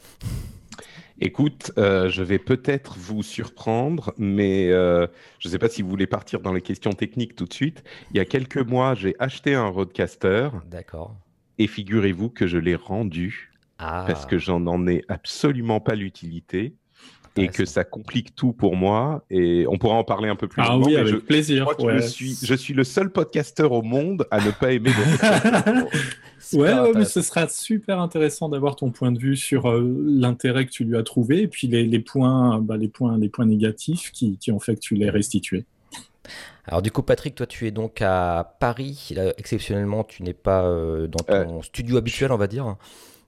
Écoute, 1.21 1.73
euh, 1.79 2.11
je 2.11 2.23
vais 2.23 2.39
peut-être 2.39 2.97
vous 2.99 3.23
surprendre, 3.23 4.13
mais 4.19 4.71
euh, 4.71 5.07
je 5.39 5.49
ne 5.49 5.53
sais 5.53 5.59
pas 5.59 5.69
si 5.69 5.83
vous 5.83 5.89
voulez 5.89 6.07
partir 6.07 6.41
dans 6.41 6.53
les 6.53 6.61
questions 6.61 6.93
techniques 6.93 7.37
tout 7.37 7.45
de 7.45 7.53
suite. 7.53 7.85
Il 8.11 8.17
y 8.17 8.21
a 8.21 8.25
quelques 8.25 8.59
mois, 8.59 8.95
j'ai 8.95 9.15
acheté 9.19 9.55
un 9.55 9.69
roadcaster. 9.69 10.51
D'accord. 10.67 11.15
Et 11.59 11.67
figurez-vous 11.67 12.29
que 12.29 12.47
je 12.47 12.59
l'ai 12.59 12.75
rendu 12.75 13.53
ah. 13.79 14.05
parce 14.07 14.27
que 14.27 14.39
j'en 14.39 14.67
en 14.67 14.87
ai 14.87 15.05
absolument 15.09 15.81
pas 15.81 15.95
l'utilité 15.95 16.75
et 17.37 17.49
que 17.49 17.65
ça 17.65 17.85
complique 17.85 18.35
tout 18.35 18.53
pour 18.53 18.77
moi. 18.77 19.25
Et 19.31 19.67
on 19.69 19.79
pourra 19.79 19.95
en 19.95 20.05
parler 20.05 20.29
un 20.29 20.37
peu 20.37 20.49
plus. 20.49 20.63
Ah 20.65 20.79
oui, 20.79 20.97
avec 20.97 21.25
plaisir. 21.27 21.69
Je, 21.79 22.01
suis, 22.01 22.37
je 22.43 22.55
suis 22.55 22.75
le 22.75 22.85
seul 22.85 23.11
podcasteur 23.11 23.73
au 23.73 23.83
monde 23.83 24.27
à 24.31 24.45
ne 24.45 24.51
pas 24.51 24.73
aimer 24.73 24.91
Ouais, 26.53 26.93
mais 26.95 27.05
ce 27.05 27.23
sera 27.23 27.49
super 27.49 27.99
intéressant 27.99 28.49
d'avoir 28.49 28.77
ton 28.77 28.91
point 28.91 29.11
de 29.11 29.19
vue 29.19 29.37
sur 29.37 29.69
euh, 29.69 29.83
l'intérêt 30.07 30.65
que 30.67 30.71
tu 30.71 30.85
lui 30.85 30.97
as 30.97 31.03
trouvé 31.03 31.43
et 31.43 31.49
puis 31.49 31.67
les, 31.67 31.99
points, 31.99 32.61
bah, 32.61 32.77
les 32.77 32.89
points, 32.89 33.19
les 33.19 33.29
points 33.29 33.47
négatifs 33.47 34.13
qui, 34.13 34.39
qui 34.39 34.53
ont 34.53 34.61
fait 34.61 34.77
que 34.77 34.81
tu 34.81 34.95
l'aies 34.95 35.11
restitué. 35.11 35.65
Alors 36.67 36.83
du 36.83 36.91
coup, 36.91 37.03
Patrick, 37.03 37.35
toi, 37.35 37.47
tu 37.47 37.67
es 37.67 37.71
donc 37.71 38.03
à 38.03 38.57
Paris. 38.61 39.15
exceptionnellement, 39.39 40.05
tu 40.05 40.23
n'es 40.23 40.35
pas 40.35 40.65
euh, 40.65 41.07
dans 41.07 41.25
ton 41.25 41.59
euh, 41.59 41.63
studio 41.63 41.97
habituel, 41.97 42.33
on 42.33 42.37
va 42.37 42.47
dire. 42.47 42.77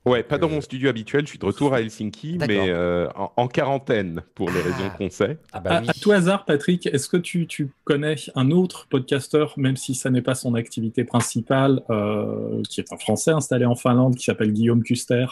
Ouais, 0.08 0.22
pas 0.22 0.38
dans 0.38 0.48
mon 0.48 0.60
studio 0.62 0.88
habituel, 0.88 1.26
je 1.26 1.30
suis 1.30 1.38
de 1.38 1.44
retour 1.44 1.74
à 1.74 1.80
Helsinki, 1.82 2.38
mais 2.38 2.70
euh, 2.70 3.08
en, 3.36 3.46
quarantaine 3.46 4.22
pour 4.34 4.50
les 4.50 4.60
raisons 4.60 4.86
ah. 4.86 4.94
qu'on 4.96 5.10
sait. 5.10 5.38
Ah 5.52 5.60
bah 5.60 5.82
à, 5.86 5.92
tout 5.92 6.12
hasard, 6.12 6.46
Patrick, 6.46 6.86
est-ce 6.86 7.08
que 7.08 7.18
tu, 7.18 7.46
tu, 7.46 7.70
connais 7.84 8.16
un 8.34 8.50
autre 8.50 8.86
podcasteur, 8.88 9.52
même 9.58 9.76
si 9.76 9.94
ça 9.94 10.08
n'est 10.10 10.22
pas 10.22 10.34
son 10.34 10.54
activité 10.54 11.04
principale, 11.04 11.82
euh, 11.90 12.62
qui 12.68 12.80
est 12.80 12.90
un 12.92 12.96
Français 12.96 13.32
installé 13.32 13.66
en 13.66 13.74
Finlande, 13.74 14.16
qui 14.16 14.24
s'appelle 14.24 14.52
Guillaume 14.52 14.82
Custer? 14.82 15.26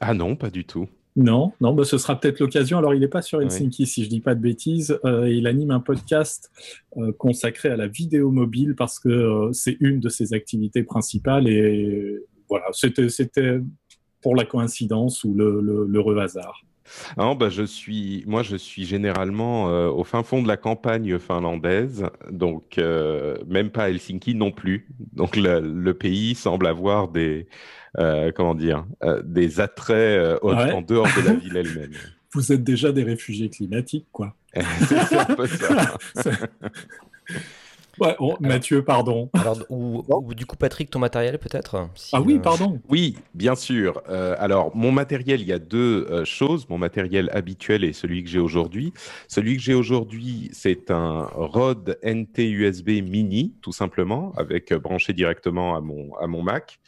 Ah 0.00 0.12
non, 0.12 0.36
pas 0.36 0.50
du 0.50 0.64
tout. 0.64 0.86
Non, 1.16 1.52
non, 1.60 1.72
bah 1.74 1.84
ce 1.84 1.96
sera 1.96 2.18
peut-être 2.18 2.40
l'occasion. 2.40 2.76
Alors, 2.76 2.92
il 2.92 3.00
n'est 3.00 3.08
pas 3.08 3.22
sur 3.22 3.40
Helsinki, 3.40 3.86
si 3.86 4.04
je 4.04 4.10
dis 4.10 4.20
pas 4.20 4.34
de 4.34 4.40
bêtises. 4.40 4.98
Euh, 5.04 5.30
il 5.30 5.46
anime 5.46 5.70
un 5.70 5.80
podcast 5.80 6.50
consacré 7.18 7.70
à 7.70 7.76
la 7.76 7.86
vidéo 7.86 8.32
mobile 8.32 8.74
parce 8.76 8.98
que 8.98 9.48
c'est 9.52 9.76
une 9.80 10.00
de 10.00 10.08
ses 10.08 10.34
activités 10.34 10.82
principales 10.82 11.48
et 11.48 12.18
voilà, 12.48 12.66
c'était 12.72 13.60
pour 14.24 14.34
la 14.34 14.46
coïncidence 14.46 15.22
ou 15.22 15.34
le, 15.34 15.60
le, 15.86 16.18
hasard 16.18 16.64
non, 17.16 17.34
bah 17.34 17.48
je 17.48 17.62
suis, 17.62 18.24
moi, 18.26 18.42
je 18.42 18.56
suis 18.56 18.84
généralement 18.84 19.70
euh, 19.70 19.88
au 19.88 20.04
fin 20.04 20.22
fond 20.22 20.42
de 20.42 20.48
la 20.48 20.58
campagne 20.58 21.18
finlandaise, 21.18 22.04
donc 22.30 22.76
euh, 22.76 23.36
même 23.46 23.70
pas 23.70 23.84
à 23.84 23.88
Helsinki 23.88 24.34
non 24.34 24.50
plus. 24.50 24.86
Donc 25.14 25.34
le, 25.36 25.92
pays 25.92 26.34
semble 26.34 26.66
avoir 26.66 27.08
des, 27.08 27.48
euh, 27.98 28.32
comment 28.34 28.54
dire, 28.54 28.84
des 29.24 29.60
attraits 29.60 30.38
en 30.42 30.82
dehors 30.82 31.08
de 31.16 31.26
la 31.26 31.34
ville 31.42 31.56
elle-même. 31.56 31.92
Vous 32.32 32.52
êtes 32.52 32.64
déjà 32.64 32.92
des 32.92 33.02
réfugiés 33.02 33.48
climatiques, 33.48 34.08
quoi. 34.12 34.34
C'est 34.54 35.18
un 35.18 35.34
peu 35.34 35.46
ça. 35.46 35.96
Ouais, 38.00 38.16
Mathieu, 38.40 38.84
pardon. 38.84 39.30
Alors, 39.34 39.58
ou, 39.68 40.34
du 40.34 40.46
coup, 40.46 40.56
Patrick, 40.56 40.90
ton 40.90 40.98
matériel 40.98 41.38
peut-être 41.38 41.88
Ah 42.12 42.20
oui, 42.20 42.38
pardon. 42.38 42.80
Oui, 42.88 43.16
bien 43.34 43.54
sûr. 43.54 44.02
alors, 44.08 44.74
mon 44.76 44.92
matériel, 44.92 45.40
il 45.40 45.46
y 45.46 45.52
a 45.52 45.58
deux 45.58 46.24
choses. 46.24 46.68
Mon 46.68 46.78
matériel 46.78 47.30
habituel 47.32 47.84
et 47.84 47.92
celui 47.92 48.24
que 48.24 48.30
j'ai 48.30 48.38
aujourd'hui. 48.38 48.92
Celui 49.28 49.56
que 49.56 49.62
j'ai 49.62 49.74
aujourd'hui, 49.74 50.50
c'est 50.52 50.90
un 50.90 51.28
Rode 51.34 51.98
NT 52.04 52.50
USB 52.50 52.88
Mini, 53.02 53.54
tout 53.62 53.72
simplement, 53.72 54.32
avec 54.36 54.72
branché 54.74 55.12
directement 55.12 55.76
à 55.76 55.80
mon, 55.80 56.14
à 56.16 56.26
mon 56.26 56.42
Mac. 56.42 56.80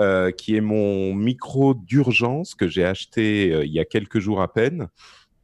Euh, 0.00 0.30
qui 0.30 0.54
est 0.54 0.60
mon 0.60 1.12
micro 1.12 1.74
d'urgence 1.74 2.54
que 2.54 2.68
j'ai 2.68 2.84
acheté 2.84 3.52
euh, 3.52 3.64
il 3.64 3.72
y 3.72 3.80
a 3.80 3.84
quelques 3.84 4.20
jours 4.20 4.40
à 4.40 4.52
peine 4.52 4.86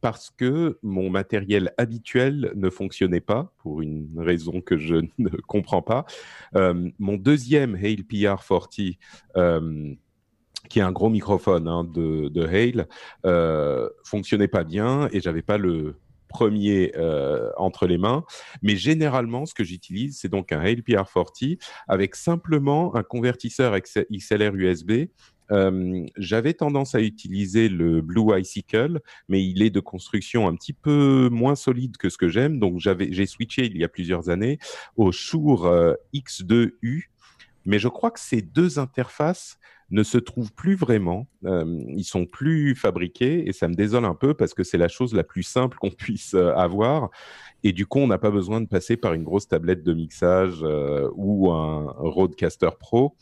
parce 0.01 0.29
que 0.29 0.77
mon 0.83 1.09
matériel 1.09 1.73
habituel 1.77 2.51
ne 2.55 2.69
fonctionnait 2.69 3.21
pas 3.21 3.51
pour 3.57 3.81
une 3.81 4.09
raison 4.17 4.61
que 4.61 4.77
je 4.77 4.95
ne 5.17 5.29
comprends 5.47 5.81
pas. 5.81 6.05
Euh, 6.55 6.89
mon 6.99 7.15
deuxième 7.15 7.75
Hale 7.75 8.03
PR40 8.03 8.97
qui 10.69 10.79
est 10.79 10.83
un 10.83 10.91
gros 10.91 11.09
microphone 11.09 11.67
hein, 11.67 11.83
de, 11.83 12.29
de 12.29 12.45
Hale, 12.45 12.87
euh, 13.25 13.89
fonctionnait 14.03 14.47
pas 14.47 14.63
bien 14.63 15.07
et 15.11 15.21
j'avais 15.21 15.41
pas 15.41 15.57
le 15.57 15.95
premier 16.27 16.91
euh, 16.97 17.49
entre 17.57 17.87
les 17.87 17.97
mains. 17.97 18.25
Mais 18.61 18.75
généralement, 18.75 19.45
ce 19.45 19.53
que 19.53 19.63
j'utilise, 19.63 20.19
c'est 20.19 20.27
donc 20.27 20.51
un 20.51 20.59
Hale 20.59 20.81
PR40 20.81 21.57
avec 21.87 22.15
simplement 22.15 22.95
un 22.95 23.03
convertisseur 23.03 23.75
XLR 23.77 24.55
USB. 24.55 25.07
J'avais 26.17 26.53
tendance 26.53 26.95
à 26.95 27.01
utiliser 27.01 27.69
le 27.69 28.01
Blue 28.01 28.37
Icicle, 28.37 28.99
mais 29.29 29.43
il 29.45 29.61
est 29.61 29.69
de 29.69 29.79
construction 29.79 30.47
un 30.47 30.55
petit 30.55 30.73
peu 30.73 31.29
moins 31.31 31.55
solide 31.55 31.97
que 31.97 32.09
ce 32.09 32.17
que 32.17 32.29
j'aime. 32.29 32.59
Donc 32.59 32.79
j'ai 32.79 33.25
switché 33.25 33.65
il 33.65 33.77
y 33.77 33.83
a 33.83 33.89
plusieurs 33.89 34.29
années 34.29 34.59
au 34.95 35.11
Shure 35.11 35.65
euh, 35.65 35.93
X2U. 36.13 37.05
Mais 37.65 37.79
je 37.79 37.87
crois 37.87 38.11
que 38.11 38.19
ces 38.19 38.41
deux 38.41 38.77
interfaces 38.77 39.57
ne 39.91 40.03
se 40.03 40.17
trouvent 40.17 40.53
plus 40.53 40.75
vraiment. 40.75 41.27
Euh, 41.45 41.83
ils 41.89 42.03
sont 42.03 42.25
plus 42.25 42.75
fabriqués 42.75 43.47
et 43.47 43.53
ça 43.53 43.67
me 43.67 43.75
désole 43.75 44.05
un 44.05 44.15
peu 44.15 44.33
parce 44.33 44.53
que 44.53 44.63
c'est 44.63 44.77
la 44.77 44.87
chose 44.87 45.13
la 45.13 45.23
plus 45.23 45.43
simple 45.43 45.77
qu'on 45.77 45.91
puisse 45.91 46.33
euh, 46.33 46.53
avoir. 46.55 47.09
Et 47.63 47.71
du 47.71 47.85
coup, 47.85 47.99
on 47.99 48.07
n'a 48.07 48.17
pas 48.17 48.31
besoin 48.31 48.61
de 48.61 48.67
passer 48.67 48.97
par 48.97 49.13
une 49.13 49.23
grosse 49.23 49.47
tablette 49.47 49.83
de 49.83 49.93
mixage 49.93 50.59
euh, 50.63 51.09
ou 51.15 51.51
un 51.51 51.93
Rodecaster 51.97 52.69
Pro. 52.79 53.15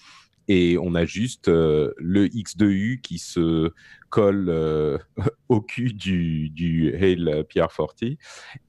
Et 0.48 0.78
on 0.78 0.96
a 0.96 1.06
juste 1.06 1.48
le 1.48 2.28
X2U 2.28 3.02
qui 3.02 3.18
se 3.18 3.72
colle 4.10 5.00
au 5.50 5.62
cul 5.62 5.94
du, 5.94 6.50
du 6.50 6.94
Hale 6.96 7.46
PR40 7.50 8.18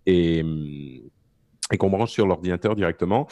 et, 0.06 0.44
et 1.72 1.76
qu'on 1.76 1.90
branche 1.90 2.12
sur 2.12 2.26
l'ordinateur 2.26 2.76
directement. 2.76 3.28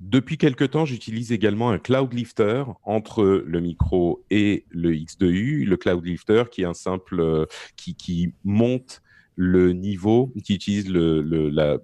Depuis 0.00 0.38
quelque 0.38 0.64
temps, 0.64 0.86
j'utilise 0.86 1.30
également 1.30 1.68
un 1.70 1.78
Cloud 1.78 2.14
Lifter 2.14 2.64
entre 2.84 3.44
le 3.46 3.60
micro 3.60 4.24
et 4.30 4.64
le 4.70 4.92
X2U. 4.92 5.66
Le 5.66 5.76
Cloud 5.76 6.04
Lifter 6.04 6.44
qui 6.50 6.62
est 6.62 6.66
un 6.66 6.74
simple, 6.74 7.20
euh, 7.20 7.44
qui, 7.76 7.94
qui 7.94 8.32
monte 8.42 9.02
le 9.36 9.74
niveau, 9.74 10.32
qui 10.42 10.54
utilise 10.54 10.88
le, 10.88 11.20
le 11.20 11.50
la, 11.50 11.76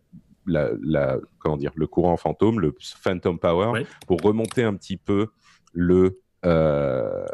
la, 0.46 0.70
la, 0.82 1.18
comment 1.38 1.58
dire, 1.58 1.72
le 1.74 1.86
courant 1.86 2.16
fantôme, 2.16 2.58
le 2.58 2.74
Phantom 3.02 3.38
Power, 3.38 3.84
pour 4.06 4.20
remonter 4.22 4.62
un 4.62 4.74
petit 4.74 4.96
peu 4.96 5.28
le, 5.76 6.20
euh, 6.44 7.24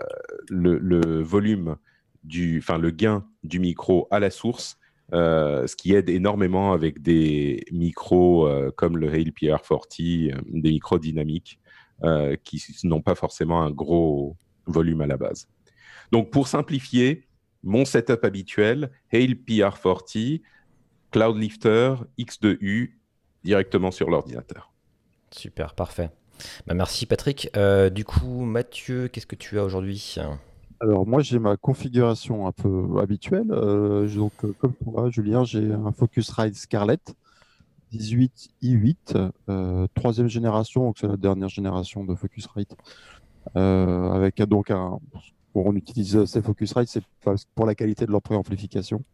le, 0.48 0.78
le, 0.78 1.22
volume 1.22 1.76
du, 2.24 2.58
enfin 2.58 2.78
le 2.78 2.90
gain 2.90 3.26
du 3.42 3.58
micro 3.58 4.08
à 4.10 4.20
la 4.20 4.30
source 4.30 4.78
euh, 5.14 5.66
ce 5.66 5.76
qui 5.76 5.94
aide 5.94 6.08
énormément 6.08 6.72
avec 6.72 7.02
des 7.02 7.66
micros 7.70 8.46
euh, 8.46 8.70
comme 8.70 8.96
le 8.96 9.08
Hale 9.12 9.30
PR40, 9.30 10.32
euh, 10.32 10.40
des 10.46 10.70
micros 10.70 10.98
dynamiques 10.98 11.58
qui 12.42 12.60
n'ont 12.82 13.00
pas 13.00 13.14
forcément 13.14 13.62
un 13.62 13.70
gros 13.70 14.36
volume 14.66 15.02
à 15.02 15.06
la 15.06 15.16
base. 15.16 15.46
Donc 16.10 16.32
pour 16.32 16.48
simplifier, 16.48 17.28
mon 17.62 17.84
setup 17.84 18.24
habituel, 18.24 18.90
Hale 19.12 19.36
PR40, 19.36 20.42
Cloud 21.12 21.36
Lifter, 21.36 21.94
X2U, 22.18 22.94
directement 23.44 23.92
sur 23.92 24.10
l'ordinateur. 24.10 24.72
Super, 25.30 25.76
parfait. 25.76 26.10
Bah, 26.66 26.74
merci 26.74 27.06
Patrick. 27.06 27.50
du 27.92 28.04
coup, 28.04 28.44
Mathieu, 28.44 29.08
qu'est-ce 29.08 29.26
que 29.26 29.36
tu 29.36 29.58
as 29.58 29.64
aujourd'hui? 29.64 30.18
Alors 30.82 31.06
moi 31.06 31.22
j'ai 31.22 31.38
ma 31.38 31.56
configuration 31.56 32.48
un 32.48 32.50
peu 32.50 32.98
habituelle. 33.00 33.46
Euh, 33.52 34.08
donc 34.08 34.32
euh, 34.44 34.52
comme 34.58 34.74
toi 34.74 35.10
Julien, 35.10 35.44
j'ai 35.44 35.72
un 35.72 35.92
Focusrite 35.92 36.56
Scarlett 36.56 37.14
18i8, 37.92 39.30
euh, 39.48 39.86
troisième 39.94 40.26
génération, 40.26 40.86
donc 40.86 40.96
c'est 40.98 41.06
la 41.06 41.16
dernière 41.16 41.50
génération 41.50 42.02
de 42.04 42.14
Focusrite. 42.16 42.74
avec 43.54 44.42
donc 44.42 44.72
un, 44.72 44.98
on 45.54 45.76
utilise 45.76 46.24
ces 46.24 46.42
Focusrite, 46.42 46.88
c'est 46.88 47.04
pour 47.54 47.66
la 47.66 47.76
qualité 47.76 48.04
de 48.04 48.10
leur 48.10 48.22
préamplification. 48.22 49.04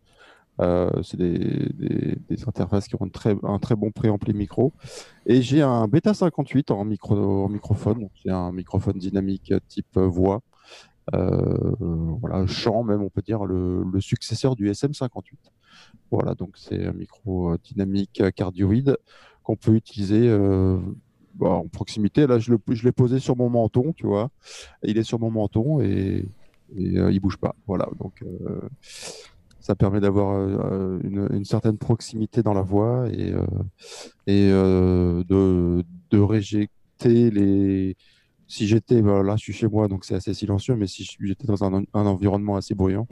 C'est 1.02 1.16
des, 1.16 2.18
interfaces 2.46 2.88
qui 2.88 2.94
ont 3.00 3.08
très, 3.08 3.36
un 3.42 3.58
très 3.58 3.76
bon 3.76 3.90
préampli 3.90 4.32
micro. 4.34 4.72
Et 5.26 5.42
j'ai 5.42 5.62
un 5.62 5.86
Beta 5.88 6.14
58 6.14 6.70
en, 6.70 6.84
micro, 6.84 7.44
en 7.44 7.48
microphone. 7.48 8.08
C'est 8.22 8.30
un 8.30 8.52
microphone 8.52 8.98
dynamique 8.98 9.52
type 9.68 9.98
voix 9.98 10.42
euh, 11.14 11.74
voilà, 12.20 12.46
chant 12.46 12.82
même, 12.82 13.02
on 13.02 13.08
peut 13.08 13.22
dire, 13.22 13.44
le, 13.44 13.84
successeur 14.00 14.56
du 14.56 14.70
SM58. 14.70 15.36
Voilà, 16.10 16.34
donc 16.34 16.56
c'est 16.56 16.86
un 16.86 16.92
micro 16.92 17.52
euh, 17.52 17.58
dynamique 17.62 18.22
cardioïde 18.34 18.96
qu'on 19.42 19.56
peut 19.56 19.74
utiliser 19.74 20.28
euh, 20.28 20.78
bah, 21.34 21.50
en 21.50 21.68
proximité. 21.68 22.26
Là, 22.26 22.38
je, 22.38 22.52
l'ai 22.52 22.92
posé 22.92 23.18
sur 23.20 23.36
mon 23.36 23.48
menton, 23.48 23.92
tu 23.92 24.06
vois. 24.06 24.30
Il 24.82 24.98
est 24.98 25.02
sur 25.02 25.18
mon 25.18 25.30
menton 25.30 25.80
et, 25.80 26.28
et 26.76 26.94
il 27.10 27.20
bouge 27.20 27.38
pas. 27.38 27.54
Voilà, 27.66 27.88
donc 27.98 28.24
ça 29.68 29.76
permet 29.76 30.00
d'avoir 30.00 30.34
une, 31.04 31.44
certaine 31.44 31.76
proximité 31.76 32.42
dans 32.42 32.54
la 32.54 32.62
voix 32.62 33.06
et, 33.10 33.34
et 34.26 34.48
de, 34.48 35.84
réjecter 36.18 37.30
les, 37.30 37.94
si 38.46 38.66
j'étais, 38.66 39.02
bah, 39.02 39.22
là 39.22 39.36
je 39.36 39.42
suis 39.42 39.52
chez 39.52 39.68
moi, 39.68 39.86
donc 39.86 40.06
c'est 40.06 40.14
assez 40.14 40.32
silencieux, 40.32 40.74
mais 40.74 40.86
si 40.86 41.06
j'étais 41.20 41.46
dans 41.46 41.62
un, 41.64 41.84
environnement 41.92 42.56
assez 42.56 42.74
bruyant, 42.74 43.06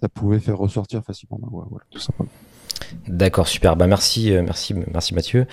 ça 0.00 0.08
pouvait 0.08 0.40
faire 0.40 0.58
ressortir 0.58 1.04
facilement 1.04 1.38
ma 1.40 1.48
voix, 1.48 1.66
voilà, 1.70 1.86
tout 1.88 2.00
simplement. 2.00 2.30
D'accord, 3.08 3.46
super. 3.46 3.76
Bah 3.76 3.86
merci, 3.86 4.32
euh, 4.32 4.42
merci, 4.42 4.74
merci 4.92 5.14
Mathieu. 5.14 5.46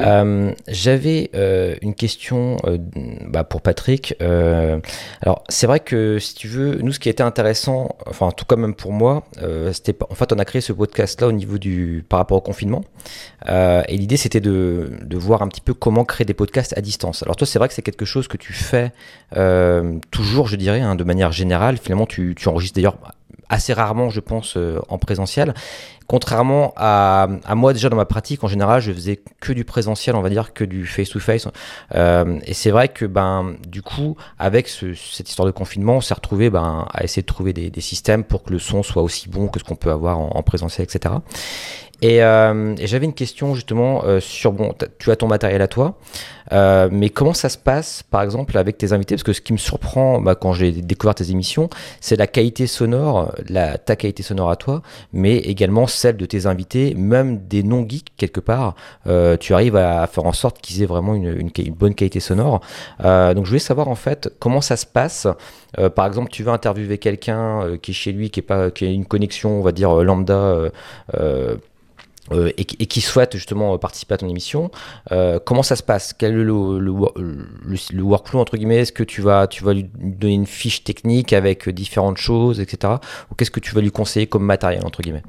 Euh, 0.00 0.52
j'avais 0.68 1.30
euh, 1.34 1.76
une 1.82 1.94
question 1.94 2.56
bah, 3.28 3.44
pour 3.44 3.62
Patrick. 3.62 4.14
alors 4.20 5.44
c'est 5.48 5.66
vrai 5.66 5.80
que 5.80 6.18
si 6.18 6.34
tu 6.34 6.48
veux, 6.48 6.76
nous 6.82 6.92
ce 6.92 6.98
qui 6.98 7.08
était 7.08 7.22
intéressant, 7.22 7.96
enfin 8.06 8.30
tout 8.30 8.44
cas 8.44 8.56
même 8.56 8.74
pour 8.74 8.92
moi, 8.92 9.24
c'était 9.72 9.96
en 10.08 10.14
fait 10.14 10.32
on 10.32 10.38
a 10.38 10.44
créé 10.44 10.60
ce 10.60 10.72
podcast 10.72 11.20
là 11.20 11.28
au 11.28 11.32
niveau 11.32 11.58
du 11.58 12.04
par 12.08 12.18
rapport 12.18 12.38
au 12.38 12.40
confinement. 12.40 12.82
et 13.48 13.96
l'idée 13.96 14.16
c'était 14.16 14.40
de, 14.40 14.90
voir 15.16 15.42
un 15.42 15.48
petit 15.48 15.60
peu 15.60 15.74
comment 15.74 16.04
créer 16.04 16.24
des 16.24 16.34
podcasts 16.34 16.76
à 16.76 16.80
distance. 16.80 17.22
Alors 17.22 17.36
toi 17.36 17.46
c'est 17.46 17.58
vrai 17.58 17.68
que 17.68 17.74
c'est 17.74 17.82
quelque 17.82 18.04
chose 18.04 18.28
que 18.28 18.36
tu 18.36 18.52
fais 18.52 18.92
toujours, 20.10 20.48
je 20.48 20.56
dirais, 20.56 20.80
hein, 20.80 20.96
de 20.96 21.04
manière 21.04 21.32
générale. 21.32 21.78
Finalement 21.78 22.06
tu 22.06 22.34
enregistres 22.46 22.76
d'ailleurs 22.76 22.98
assez 23.48 23.72
rarement, 23.72 24.10
je 24.10 24.20
pense, 24.20 24.58
en 24.88 24.98
présentiel. 24.98 25.54
Contrairement 26.06 26.72
à, 26.76 27.26
moi 27.56 27.72
déjà 27.72 27.88
dans 27.88 27.96
ma 27.96 28.04
pratique, 28.04 28.44
en 28.44 28.46
général, 28.46 28.80
je 28.80 28.92
faisais 28.92 29.20
que 29.40 29.52
du 29.52 29.64
présentiel, 29.64 30.14
on 30.14 30.22
va 30.22 30.30
dire, 30.30 30.52
que 30.52 30.62
du 30.62 30.86
face-to-face. 30.86 31.48
Euh, 31.96 32.38
et 32.44 32.54
c'est 32.54 32.70
vrai 32.70 32.88
que 32.88 33.06
ben 33.06 33.56
du 33.66 33.82
coup, 33.82 34.16
avec 34.38 34.68
cette 34.68 35.28
histoire 35.28 35.46
de 35.46 35.50
confinement, 35.52 35.96
on 35.96 36.00
s'est 36.00 36.14
retrouvé 36.14 36.48
ben, 36.48 36.86
à 36.92 37.02
essayer 37.02 37.22
de 37.22 37.26
trouver 37.26 37.52
des, 37.52 37.80
systèmes 37.80 38.24
pour 38.24 38.44
que 38.44 38.52
le 38.52 38.58
son 38.58 38.82
soit 38.82 39.02
aussi 39.02 39.28
bon 39.28 39.48
que 39.48 39.58
ce 39.58 39.64
qu'on 39.64 39.76
peut 39.76 39.90
avoir 39.90 40.18
en, 40.18 40.30
en 40.34 40.42
présentiel, 40.42 40.86
etc. 40.88 41.16
Euh, 42.04 42.74
et, 42.78 42.86
j'avais 42.86 43.06
une 43.06 43.14
question 43.14 43.54
justement 43.54 44.04
euh, 44.04 44.20
sur, 44.20 44.52
bon, 44.52 44.74
tu 44.98 45.10
as 45.10 45.16
ton 45.16 45.28
matériel 45.28 45.62
à 45.62 45.68
toi, 45.68 45.98
euh, 46.52 46.88
mais 46.92 47.08
comment 47.08 47.32
ça 47.32 47.48
se 47.48 47.58
passe 47.58 48.02
par 48.02 48.22
exemple 48.22 48.58
avec 48.58 48.76
tes 48.76 48.92
invités? 48.92 49.14
Parce 49.14 49.22
que 49.22 49.32
ce 49.32 49.40
qui 49.40 49.52
me 49.52 49.58
surprend 49.58 50.20
bah, 50.20 50.34
quand 50.34 50.52
j'ai 50.52 50.72
découvert 50.72 51.14
tes 51.14 51.30
émissions, 51.30 51.70
c'est 52.00 52.16
la 52.16 52.26
qualité 52.26 52.66
sonore, 52.66 53.34
ta 53.84 53.96
qualité 53.96 54.22
sonore 54.22 54.50
à 54.50 54.56
toi, 54.56 54.82
mais 55.12 55.38
également 55.38 55.86
celle 55.86 56.16
de 56.16 56.26
tes 56.26 56.46
invités, 56.46 56.94
même 56.94 57.38
des 57.46 57.62
non-geeks 57.62 58.12
quelque 58.16 58.40
part. 58.40 58.74
tu 59.40 59.54
arrives 59.54 59.76
à, 59.76 60.06
faire 60.06 60.26
en 60.26 60.32
sorte 60.32 60.60
qu'ils 60.60 60.82
aient 60.82 60.86
vraiment 60.86 61.14
une, 61.14 61.50
bonne 61.70 61.94
qualité 61.94 62.20
sonore. 62.20 62.60
donc 63.00 63.44
je 63.44 63.48
voulais 63.48 63.58
savoir 63.58 63.88
en 63.88 63.94
fait 63.94 64.30
comment 64.38 64.60
ça 64.60 64.76
se 64.76 64.86
passe. 64.86 65.26
par 65.94 66.06
exemple, 66.06 66.30
tu 66.30 66.42
veux 66.42 66.52
interviewer 66.52 66.98
quelqu'un 66.98 67.76
qui 67.82 67.90
est 67.90 67.94
chez 67.94 68.12
lui, 68.12 68.30
qui, 68.30 68.40
est 68.40 68.42
pas, 68.42 68.70
qui 68.70 68.84
a 68.84 68.88
une 68.88 69.06
connexion, 69.06 69.58
on 69.58 69.62
va 69.62 69.72
dire, 69.72 69.94
lambda 69.94 70.70
euh, 72.32 72.50
et, 72.56 72.64
qui 72.64 73.00
souhaite 73.00 73.36
justement 73.36 73.78
participer 73.78 74.14
à 74.14 74.18
ton 74.18 74.28
émission, 74.28 74.70
euh, 75.12 75.38
comment 75.44 75.62
ça 75.62 75.76
se 75.76 75.82
passe? 75.82 76.12
Quel 76.12 76.32
est 76.32 76.44
le, 76.44 76.78
le, 76.78 78.02
workflow 78.02 78.40
entre 78.40 78.56
guillemets? 78.56 78.78
Est-ce 78.78 78.92
que 78.92 79.04
tu 79.04 79.20
vas, 79.20 79.46
tu 79.46 79.62
vas 79.62 79.74
lui 79.74 79.88
donner 79.94 80.34
une 80.34 80.46
fiche 80.46 80.84
technique 80.84 81.32
avec 81.32 81.68
différentes 81.68 82.18
choses, 82.18 82.60
etc. 82.60 82.94
Ou 83.30 83.34
qu'est-ce 83.34 83.50
que 83.50 83.60
tu 83.60 83.74
vas 83.74 83.80
lui 83.80 83.92
conseiller 83.92 84.26
comme 84.26 84.44
matériel 84.44 84.84
entre 84.84 85.02
guillemets? 85.02 85.22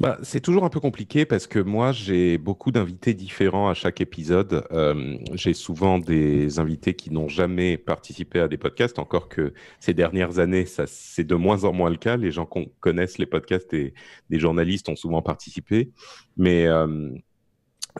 Bah, 0.00 0.18
c'est 0.22 0.40
toujours 0.40 0.64
un 0.64 0.70
peu 0.70 0.80
compliqué 0.80 1.26
parce 1.26 1.46
que 1.46 1.58
moi, 1.58 1.92
j'ai 1.92 2.38
beaucoup 2.38 2.70
d'invités 2.70 3.12
différents 3.12 3.68
à 3.68 3.74
chaque 3.74 4.00
épisode. 4.00 4.66
Euh, 4.72 5.18
j'ai 5.34 5.52
souvent 5.52 5.98
des 5.98 6.58
invités 6.58 6.94
qui 6.94 7.10
n'ont 7.12 7.28
jamais 7.28 7.76
participé 7.76 8.40
à 8.40 8.48
des 8.48 8.56
podcasts, 8.56 8.98
encore 8.98 9.28
que 9.28 9.52
ces 9.78 9.92
dernières 9.92 10.38
années, 10.38 10.64
ça, 10.64 10.86
c'est 10.86 11.24
de 11.24 11.34
moins 11.34 11.64
en 11.64 11.74
moins 11.74 11.90
le 11.90 11.98
cas. 11.98 12.16
Les 12.16 12.30
gens 12.30 12.46
qui 12.46 12.70
connaissent 12.80 13.18
les 13.18 13.26
podcasts 13.26 13.74
et 13.74 13.92
des 14.30 14.38
journalistes 14.38 14.88
ont 14.88 14.96
souvent 14.96 15.20
participé. 15.20 15.90
Mais 16.38 16.66
euh, 16.66 17.10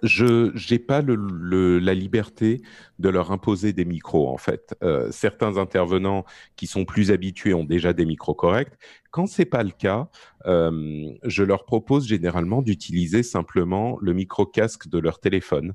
je 0.02 0.72
n'ai 0.72 0.78
pas 0.78 1.02
la 1.02 1.94
liberté 1.94 2.62
de 2.98 3.08
leur 3.08 3.32
imposer 3.32 3.72
des 3.72 3.84
micros 3.84 4.28
en 4.28 4.36
fait. 4.36 4.74
Euh, 4.82 5.10
certains 5.10 5.56
intervenants 5.56 6.24
qui 6.56 6.66
sont 6.66 6.84
plus 6.84 7.10
habitués 7.10 7.54
ont 7.54 7.64
déjà 7.64 7.92
des 7.92 8.04
micros 8.04 8.34
corrects. 8.34 8.72
Quand 9.10 9.26
c'est 9.26 9.44
pas 9.44 9.62
le 9.62 9.70
cas, 9.70 10.08
euh, 10.46 11.10
je 11.24 11.42
leur 11.42 11.64
propose 11.64 12.06
généralement 12.06 12.62
d'utiliser 12.62 13.22
simplement 13.22 13.98
le 14.00 14.12
micro 14.12 14.46
casque 14.46 14.88
de 14.88 14.98
leur 14.98 15.20
téléphone. 15.20 15.74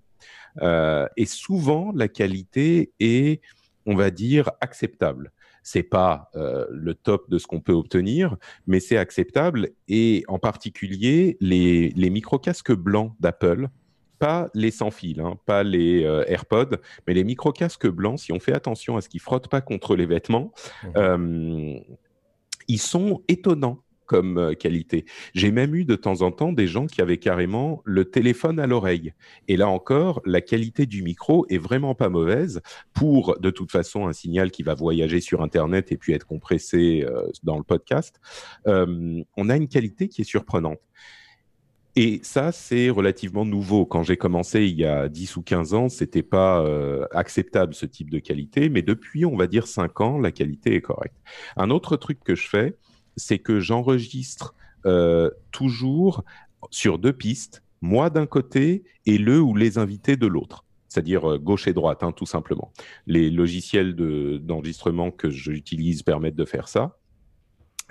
Euh, 0.62 1.08
et 1.18 1.26
souvent 1.26 1.92
la 1.94 2.08
qualité 2.08 2.94
est, 3.00 3.42
on 3.86 3.96
va 3.96 4.12
dire, 4.12 4.52
acceptable 4.62 5.32
c'est 5.68 5.82
pas 5.82 6.30
le 6.36 6.94
top 6.94 7.28
de 7.28 7.40
ce 7.40 7.48
qu'on 7.48 7.60
peut 7.60 7.74
obtenir, 7.74 8.38
mais 8.68 8.80
c'est 8.80 8.98
acceptable. 8.98 9.72
Et 9.88 10.24
en 10.28 10.38
particulier, 10.38 11.38
les, 11.42 11.90
les 11.90 12.12
micro-casques 12.12 12.74
blancs 12.74 13.14
d'Apple 13.20 13.70
pas 14.20 14.50
les 14.54 14.72
sans 14.72 14.92
fil, 14.92 15.20
hein, 15.20 15.38
pas 15.46 15.64
les 15.64 16.04
euh, 16.04 16.24
AirPods, 16.28 16.78
mais 17.08 17.14
les 17.14 17.24
micro-casques 17.24 17.88
blancs, 17.88 18.20
si 18.20 18.32
on 18.32 18.40
fait 18.40 18.54
attention 18.54 18.98
à 18.98 19.02
ce 19.02 19.10
qu'ils 19.10 19.22
frottent 19.22 19.48
pas 19.48 19.62
contre 19.62 19.96
les 19.96 20.06
vêtements, 20.06 20.52
mmh. 20.84 20.88
euh, 20.98 21.80
ils 22.68 22.80
sont 22.80 23.24
étonnants 23.28 23.80
comme 24.06 24.38
euh, 24.38 24.54
qualité. 24.54 25.06
J'ai 25.34 25.52
même 25.52 25.74
eu 25.74 25.84
de 25.84 25.96
temps 25.96 26.22
en 26.22 26.32
temps 26.32 26.54
des 26.54 26.68
gens 26.68 26.86
qui 26.86 27.02
avaient 27.02 27.18
carrément 27.18 27.82
le 27.86 28.06
téléphone 28.06 28.60
à 28.60 28.68
l'oreille. 28.68 29.14
Et 29.48 29.58
là 29.58 29.68
encore, 29.68 30.22
la 30.26 30.42
qualité 30.42 30.86
du 30.86 31.02
micro 31.02 31.48
est 31.50 31.58
vraiment 31.58 31.96
pas 31.96 32.10
mauvaise 32.10 32.62
pour, 32.94 33.40
de 33.40 33.50
toute 33.50 33.72
façon, 33.72 34.08
un 34.08 34.14
signal 34.14 34.52
qui 34.52 34.62
va 34.62 34.76
voyager 34.76 35.22
sur 35.22 35.42
Internet 35.42 35.92
et 35.92 35.98
puis 35.98 36.14
être 36.14 36.28
compressé 36.28 37.04
dans 37.42 37.58
le 37.58 37.64
podcast. 37.64 38.20
on 38.66 39.50
a 39.50 39.56
une 39.56 39.68
qualité 39.68 40.08
qui 40.08 40.22
est 40.22 40.26
surprenante. 40.26 40.80
Et 41.98 42.20
ça, 42.24 42.52
c'est 42.52 42.90
relativement 42.90 43.46
nouveau. 43.46 43.86
Quand 43.86 44.04
j'ai 44.04 44.18
commencé 44.18 44.66
il 44.66 44.76
y 44.76 44.86
a 44.86 45.08
10 45.08 45.38
ou 45.38 45.42
15 45.42 45.74
ans, 45.74 45.88
c'était 45.88 46.24
pas 46.24 46.60
euh, 46.60 47.06
acceptable 47.12 47.74
ce 47.74 47.86
type 47.86 48.10
de 48.10 48.20
qualité, 48.20 48.68
mais 48.68 48.82
depuis, 48.82 49.26
on 49.26 49.38
va 49.38 49.48
dire 49.48 49.66
5 49.66 50.02
ans, 50.02 50.20
la 50.20 50.32
qualité 50.32 50.76
est 50.76 50.82
correcte. 50.82 51.16
Un 51.56 51.70
autre 51.70 51.96
truc 51.96 52.20
que 52.24 52.36
je 52.36 52.50
fais, 52.50 52.76
c'est 53.16 53.40
que 53.40 53.62
j'enregistre 53.62 54.56
euh, 54.86 55.30
toujours 55.52 56.26
sur 56.70 57.00
deux 57.00 57.14
pistes, 57.14 57.64
moi 57.82 58.10
d'un 58.10 58.26
côté 58.26 58.84
et 59.06 59.18
le 59.18 59.40
ou 59.40 59.56
les 59.56 59.78
invités 59.78 60.18
de 60.18 60.28
l'autre 60.28 60.66
c'est-à-dire 60.96 61.30
euh, 61.30 61.38
gauche 61.38 61.68
et 61.68 61.74
droite, 61.74 62.04
hein, 62.04 62.14
tout 62.14 62.26
simplement. 62.26 62.72
Les 63.06 63.30
logiciels 63.30 63.96
d'enregistrement 63.96 65.12
que 65.12 65.30
j'utilise 65.30 66.04
permettent 66.04 66.38
de 66.38 66.46
faire 66.46 66.70
ça. 66.70 66.98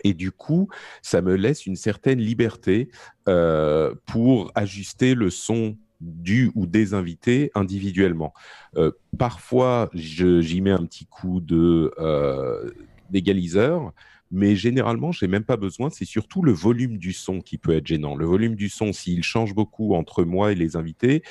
Et 0.02 0.14
du 0.14 0.32
coup, 0.32 0.68
ça 1.02 1.22
me 1.22 1.34
laisse 1.34 1.66
une 1.66 1.76
certaine 1.76 2.18
liberté 2.18 2.88
euh, 3.28 3.94
pour 4.06 4.50
ajuster 4.54 5.14
le 5.14 5.30
son 5.30 5.76
du 6.00 6.50
ou 6.54 6.66
des 6.66 6.92
invités 6.92 7.50
individuellement. 7.54 8.34
Euh, 8.76 8.90
parfois, 9.18 9.88
j'y 9.94 10.60
mets 10.60 10.72
un 10.72 10.84
petit 10.84 11.06
coup 11.06 11.40
de 11.40 11.92
euh, 11.98 12.70
d'égaliseur, 13.10 13.92
mais 14.30 14.56
généralement, 14.56 15.12
j'ai 15.12 15.28
même 15.28 15.44
pas 15.44 15.56
besoin. 15.56 15.88
C'est 15.90 16.04
surtout 16.04 16.42
le 16.42 16.52
volume 16.52 16.98
du 16.98 17.12
son 17.12 17.40
qui 17.40 17.56
peut 17.56 17.74
être 17.74 17.86
gênant. 17.86 18.16
Le 18.16 18.26
volume 18.26 18.56
du 18.56 18.68
son, 18.68 18.92
s'il 18.92 19.22
change 19.22 19.54
beaucoup 19.54 19.94
entre 19.94 20.24
moi 20.24 20.50
et 20.50 20.56
les 20.56 20.76
invités, 20.76 21.22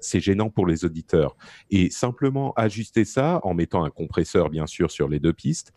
c'est 0.00 0.20
gênant 0.20 0.50
pour 0.50 0.66
les 0.66 0.84
auditeurs. 0.84 1.36
Et 1.70 1.90
simplement 1.90 2.52
ajuster 2.56 3.04
ça 3.04 3.38
en 3.44 3.54
mettant 3.54 3.84
un 3.84 3.90
compresseur, 3.90 4.50
bien 4.50 4.66
sûr, 4.66 4.90
sur 4.90 5.08
les 5.08 5.20
deux 5.20 5.34
pistes, 5.34 5.72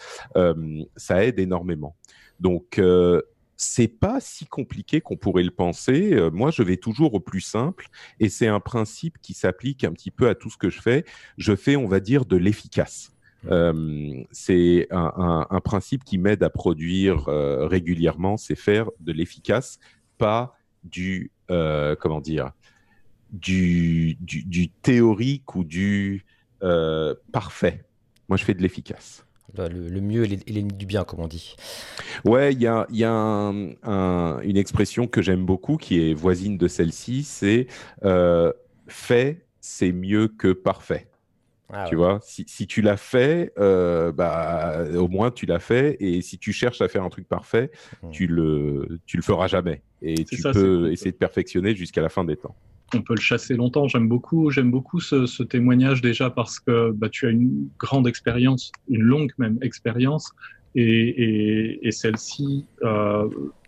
ça 0.96 1.24
aide 1.24 1.38
énormément. 1.38 1.96
Donc, 2.40 2.80
euh, 2.80 3.22
c'est 3.58 3.88
pas 3.88 4.20
si 4.20 4.46
compliqué 4.46 5.02
qu'on 5.02 5.18
pourrait 5.18 5.44
le 5.44 5.52
penser. 5.52 6.14
Euh, 6.14 6.30
moi, 6.30 6.52
je 6.52 6.62
vais 6.62 6.78
toujours 6.78 7.16
au 7.16 7.20
plus 7.20 7.42
simple 7.42 7.88
et 8.20 8.30
c'est 8.30 8.48
un 8.48 8.60
principe 8.60 9.18
qui 9.22 9.34
s'applique 9.34 9.84
un 9.84 9.92
petit 9.92 10.12
peu 10.12 10.30
à 10.30 10.36
tout 10.36 10.52
ce 10.52 10.58
que 10.58 10.70
je 10.70 10.80
fais. 10.80 11.04
Je 11.38 11.56
fais, 11.56 11.76
on 11.76 11.88
va 11.88 12.00
dire, 12.00 12.26
de 12.26 12.38
l'efficace. 12.38 13.12
Mmh. 13.44 13.48
Euh, 13.52 14.24
c'est 14.32 14.88
un, 14.92 15.48
un, 15.50 15.62
principe 15.62 16.04
qui 16.04 16.18
m'aide 16.18 16.44
à 16.44 16.50
produire 16.50 17.28
euh, 17.28 17.68
régulièrement, 17.68 18.38
c'est 18.38 18.56
faire 18.56 18.90
de 19.00 19.12
l'efficace, 19.12 19.80
pas 20.18 20.56
du 20.84 21.32
comment 21.48 22.20
dire, 22.20 22.52
du, 23.32 24.16
du, 24.20 24.44
du, 24.44 24.70
théorique 24.70 25.56
ou 25.56 25.64
du 25.64 26.26
parfait. 27.32 27.86
Moi, 28.28 28.38
je 28.38 28.44
fais 28.44 28.54
de 28.54 28.62
l'efficace. 28.62 29.27
Le, 29.56 30.02
mieux 30.02 30.26
est 30.26 30.50
l'ennemi 30.50 30.74
du 30.74 30.86
bien, 30.86 31.04
comme 31.04 31.22
on 31.22 31.28
dit. 31.28 31.56
Ouais, 32.26 32.54
il 32.54 32.62
y 32.62 32.68
a, 32.68 32.86
y 32.92 33.04
a 33.04 33.12
une 33.14 34.58
expression 34.58 35.08
que 35.08 35.22
j'aime 35.22 35.46
beaucoup 35.46 35.78
qui 35.78 36.00
est 36.00 36.14
voisine 36.14 36.58
de 36.58 36.68
celle-ci, 36.68 37.24
c'est 37.24 37.68
euh, 38.04 38.52
fait, 38.88 39.46
c'est 39.60 39.92
mieux 39.92 40.28
que 40.28 40.52
parfait. 40.52 41.08
Ah 41.70 41.86
tu 41.90 41.96
vois, 41.96 42.20
si, 42.24 42.46
si 42.48 42.66
tu 42.66 42.82
l'as 42.82 42.96
fait, 42.96 43.52
euh, 43.58 44.14
bah, 44.14 44.86
au 44.96 45.10
moins 45.10 45.32
tu 45.32 45.46
l'as 45.46 45.60
fait. 45.60 45.98
Et 46.00 46.22
si 46.22 46.38
tu 46.38 46.54
cherches 46.54 46.82
à 46.82 46.88
faire 46.88 47.04
un 47.04 47.10
truc 47.10 47.28
parfait, 47.28 47.72
mmh. 48.04 48.10
tu 48.12 48.28
le, 48.28 49.00
tu 49.06 49.18
le 49.18 49.24
feras 49.24 49.48
jamais. 49.48 49.82
Et 50.02 50.24
tu 50.24 50.42
peux 50.42 50.92
essayer 50.92 51.12
de 51.12 51.18
perfectionner 51.18 51.76
jusqu'à 51.76 52.02
la 52.02 52.10
fin 52.10 52.24
des 52.24 52.38
temps 52.38 52.56
on 52.94 53.02
peut 53.02 53.16
le 53.16 53.22
chasser 53.22 53.56
longtemps. 53.56 53.88
J'aime 53.88 54.08
beaucoup, 54.08 54.50
j'aime 54.52 54.72
beaucoup 54.72 55.00
ce, 55.00 55.44
témoignage 55.44 56.02
déjà 56.02 56.30
parce 56.30 56.60
que 56.60 56.92
bah, 56.92 57.10
tu 57.10 57.28
as 57.28 57.30
une 57.30 57.70
grande 57.78 58.08
expérience, 58.08 58.72
une 58.90 59.02
longue 59.02 59.32
même 59.38 59.58
expérience, 59.62 60.32
et, 60.76 61.90
celle-ci 61.92 62.66
euh, 62.84 63.28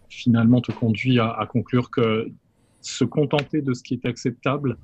finalement 0.09 0.61
te 0.61 0.71
conduit 0.71 1.19
à, 1.19 1.47
conclure 1.49 1.89
que 1.89 2.29
se 2.81 3.03
contenter 3.03 3.61
de 3.61 3.73
ce 3.73 3.83
qui 3.83 3.95
est 3.95 4.05
acceptable, 4.05 4.77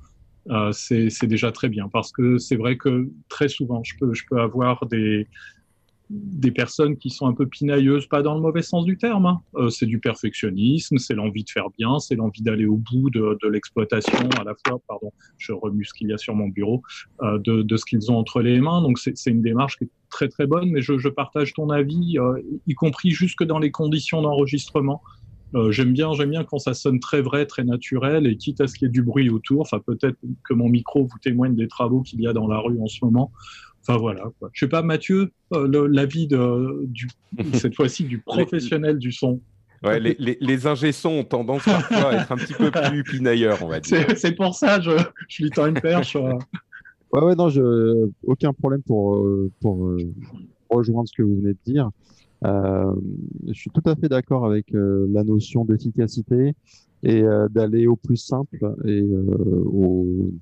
euh, 0.50 0.70
c'est 0.72 1.26
déjà 1.26 1.50
très 1.50 1.68
bien 1.68 1.88
parce 1.88 2.12
que 2.12 2.38
c'est 2.38 2.56
vrai 2.56 2.76
que 2.76 3.08
très 3.28 3.48
souvent 3.48 3.82
je 3.82 3.94
peux, 3.98 4.14
je 4.14 4.24
peux 4.28 4.40
avoir 4.40 4.86
des 4.86 5.26
des 6.08 6.52
personnes 6.52 6.96
qui 6.96 7.10
sont 7.10 7.26
un 7.26 7.32
peu 7.32 7.46
pinailleuses, 7.46 8.06
pas 8.06 8.22
dans 8.22 8.34
le 8.34 8.40
mauvais 8.40 8.62
sens 8.62 8.84
du 8.84 8.96
terme. 8.96 9.26
Hein. 9.26 9.40
Euh, 9.56 9.70
c'est 9.70 9.86
du 9.86 9.98
perfectionnisme, 9.98 10.98
c'est 10.98 11.14
l'envie 11.14 11.42
de 11.42 11.50
faire 11.50 11.68
bien, 11.76 11.98
c'est 11.98 12.14
l'envie 12.14 12.42
d'aller 12.42 12.66
au 12.66 12.76
bout 12.76 13.10
de, 13.10 13.36
l'exploitation 13.48 14.28
à 14.40 14.44
la 14.44 14.54
fois, 14.66 14.80
pardon, 14.86 15.12
je 15.38 15.52
remue 15.52 15.84
ce 15.84 15.92
qu'il 15.94 16.08
y 16.08 16.12
a 16.12 16.18
sur 16.18 16.34
mon 16.34 16.48
bureau, 16.48 16.82
euh, 17.22 17.38
de, 17.38 17.76
ce 17.76 17.84
qu'ils 17.84 18.10
ont 18.10 18.16
entre 18.16 18.40
les 18.40 18.60
mains. 18.60 18.82
Donc 18.82 18.98
c'est 18.98 19.30
une 19.30 19.42
démarche 19.42 19.78
qui 19.78 19.84
est 19.84 19.90
très 20.10 20.28
très 20.28 20.46
bonne, 20.46 20.70
mais 20.70 20.80
je, 20.80 21.08
partage 21.08 21.54
ton 21.54 21.70
avis, 21.70 22.18
euh, 22.18 22.40
y 22.66 22.74
compris 22.74 23.10
jusque 23.10 23.44
dans 23.44 23.58
les 23.58 23.70
conditions 23.70 24.22
d'enregistrement. 24.22 25.02
J'aime 25.70 25.94
bien, 25.94 26.12
j'aime 26.12 26.30
bien 26.30 26.44
quand 26.44 26.58
ça 26.58 26.74
sonne 26.74 27.00
très 27.00 27.22
vrai, 27.22 27.46
très 27.46 27.64
naturel, 27.64 28.26
et 28.26 28.36
quitte 28.36 28.60
à 28.60 28.66
ce 28.66 28.74
qu'il 28.74 28.86
y 28.86 28.88
ait 28.90 28.92
du 28.92 29.02
bruit 29.02 29.30
autour. 29.30 29.62
Enfin, 29.62 29.78
peut-être 29.78 30.18
que 30.44 30.52
mon 30.52 30.68
micro 30.68 31.04
vous 31.04 31.18
témoigne 31.18 31.54
des 31.54 31.66
travaux 31.66 32.02
qu'il 32.02 32.20
y 32.20 32.26
a 32.26 32.34
dans 32.34 32.46
la 32.46 32.58
rue 32.58 32.78
en 32.78 32.88
ce 32.88 33.02
moment. 33.02 33.32
Enfin 33.86 33.98
voilà. 33.98 34.24
Quoi. 34.38 34.50
Je 34.52 34.64
sais 34.64 34.68
pas, 34.68 34.82
Mathieu, 34.82 35.30
euh, 35.52 35.88
l'avis 35.88 36.26
de 36.26 36.84
du 36.86 37.08
cette 37.54 37.74
fois-ci 37.74 38.04
du 38.04 38.18
professionnel 38.18 38.98
du 38.98 39.12
son. 39.12 39.40
Ouais, 39.84 40.00
les, 40.00 40.16
les, 40.18 40.38
les 40.40 40.66
ingé 40.66 40.90
ont 41.04 41.22
tendance 41.22 41.64
parfois 41.64 42.10
à 42.10 42.22
être 42.22 42.32
un 42.32 42.36
petit 42.36 42.54
peu 42.54 42.70
plus 42.90 43.04
pinailleurs, 43.04 43.58
on 43.62 43.68
va 43.68 43.78
dire. 43.78 44.06
C'est 44.16 44.34
pour 44.34 44.54
ça, 44.54 44.80
je, 44.80 44.90
je 45.28 45.42
lui 45.44 45.50
tends 45.50 45.66
une 45.66 45.80
perche. 45.80 46.16
Euh. 46.16 46.32
Ouais, 47.12 47.22
ouais, 47.22 47.34
non, 47.36 47.48
je, 47.48 48.08
aucun 48.24 48.52
problème 48.52 48.82
pour, 48.82 49.16
euh, 49.16 49.50
pour 49.60 49.96
rejoindre 50.70 51.08
ce 51.08 51.14
que 51.14 51.22
vous 51.22 51.36
venez 51.36 51.52
de 51.52 51.58
dire. 51.64 51.90
Euh, 52.44 52.92
je 53.46 53.52
suis 53.52 53.70
tout 53.70 53.82
à 53.88 53.94
fait 53.94 54.08
d'accord 54.08 54.46
avec 54.46 54.66
la 54.72 55.22
notion 55.22 55.64
d'efficacité 55.64 56.54
et 57.02 57.22
d'aller 57.50 57.86
au 57.86 57.96
plus 57.96 58.16
simple 58.16 58.74
et 58.86 59.02
au, 59.02 60.32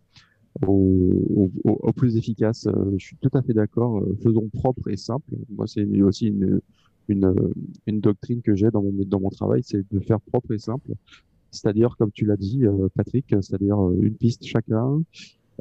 au, 0.66 1.50
au, 1.64 1.70
au, 1.82 1.92
plus 1.92 2.16
efficace. 2.16 2.66
Euh, 2.66 2.94
je 2.96 3.06
suis 3.06 3.16
tout 3.16 3.30
à 3.34 3.42
fait 3.42 3.54
d'accord. 3.54 3.98
Euh, 3.98 4.16
faisons 4.22 4.48
propre 4.48 4.88
et 4.88 4.96
simple. 4.96 5.34
Moi, 5.50 5.66
c'est 5.66 5.84
aussi 6.02 6.28
une, 6.28 6.60
une, 7.08 7.34
une 7.86 8.00
doctrine 8.00 8.42
que 8.42 8.54
j'ai 8.54 8.70
dans 8.70 8.82
mon, 8.82 8.92
dans 8.92 9.20
mon 9.20 9.30
travail, 9.30 9.62
c'est 9.64 9.84
de 9.92 10.00
faire 10.00 10.20
propre 10.20 10.52
et 10.52 10.58
simple. 10.58 10.92
C'est-à-dire, 11.50 11.96
comme 11.96 12.10
tu 12.10 12.24
l'as 12.24 12.36
dit, 12.36 12.66
euh, 12.66 12.88
Patrick, 12.94 13.26
c'est-à-dire 13.28 13.78
une 14.00 14.14
piste 14.14 14.44
chacun, 14.44 15.02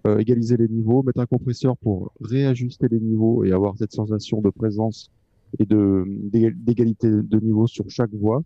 euh, 0.07 0.17
égaliser 0.17 0.57
les 0.57 0.67
niveaux, 0.67 1.03
mettre 1.03 1.19
un 1.19 1.25
compresseur 1.27 1.77
pour 1.77 2.11
réajuster 2.19 2.87
les 2.89 2.99
niveaux 2.99 3.43
et 3.43 3.51
avoir 3.51 3.77
cette 3.77 3.91
sensation 3.91 4.41
de 4.41 4.49
présence 4.49 5.11
et 5.59 5.65
de 5.65 6.03
d'égalité 6.31 7.09
de 7.11 7.39
niveau 7.39 7.67
sur 7.67 7.87
chaque 7.91 8.11
voix, 8.11 8.41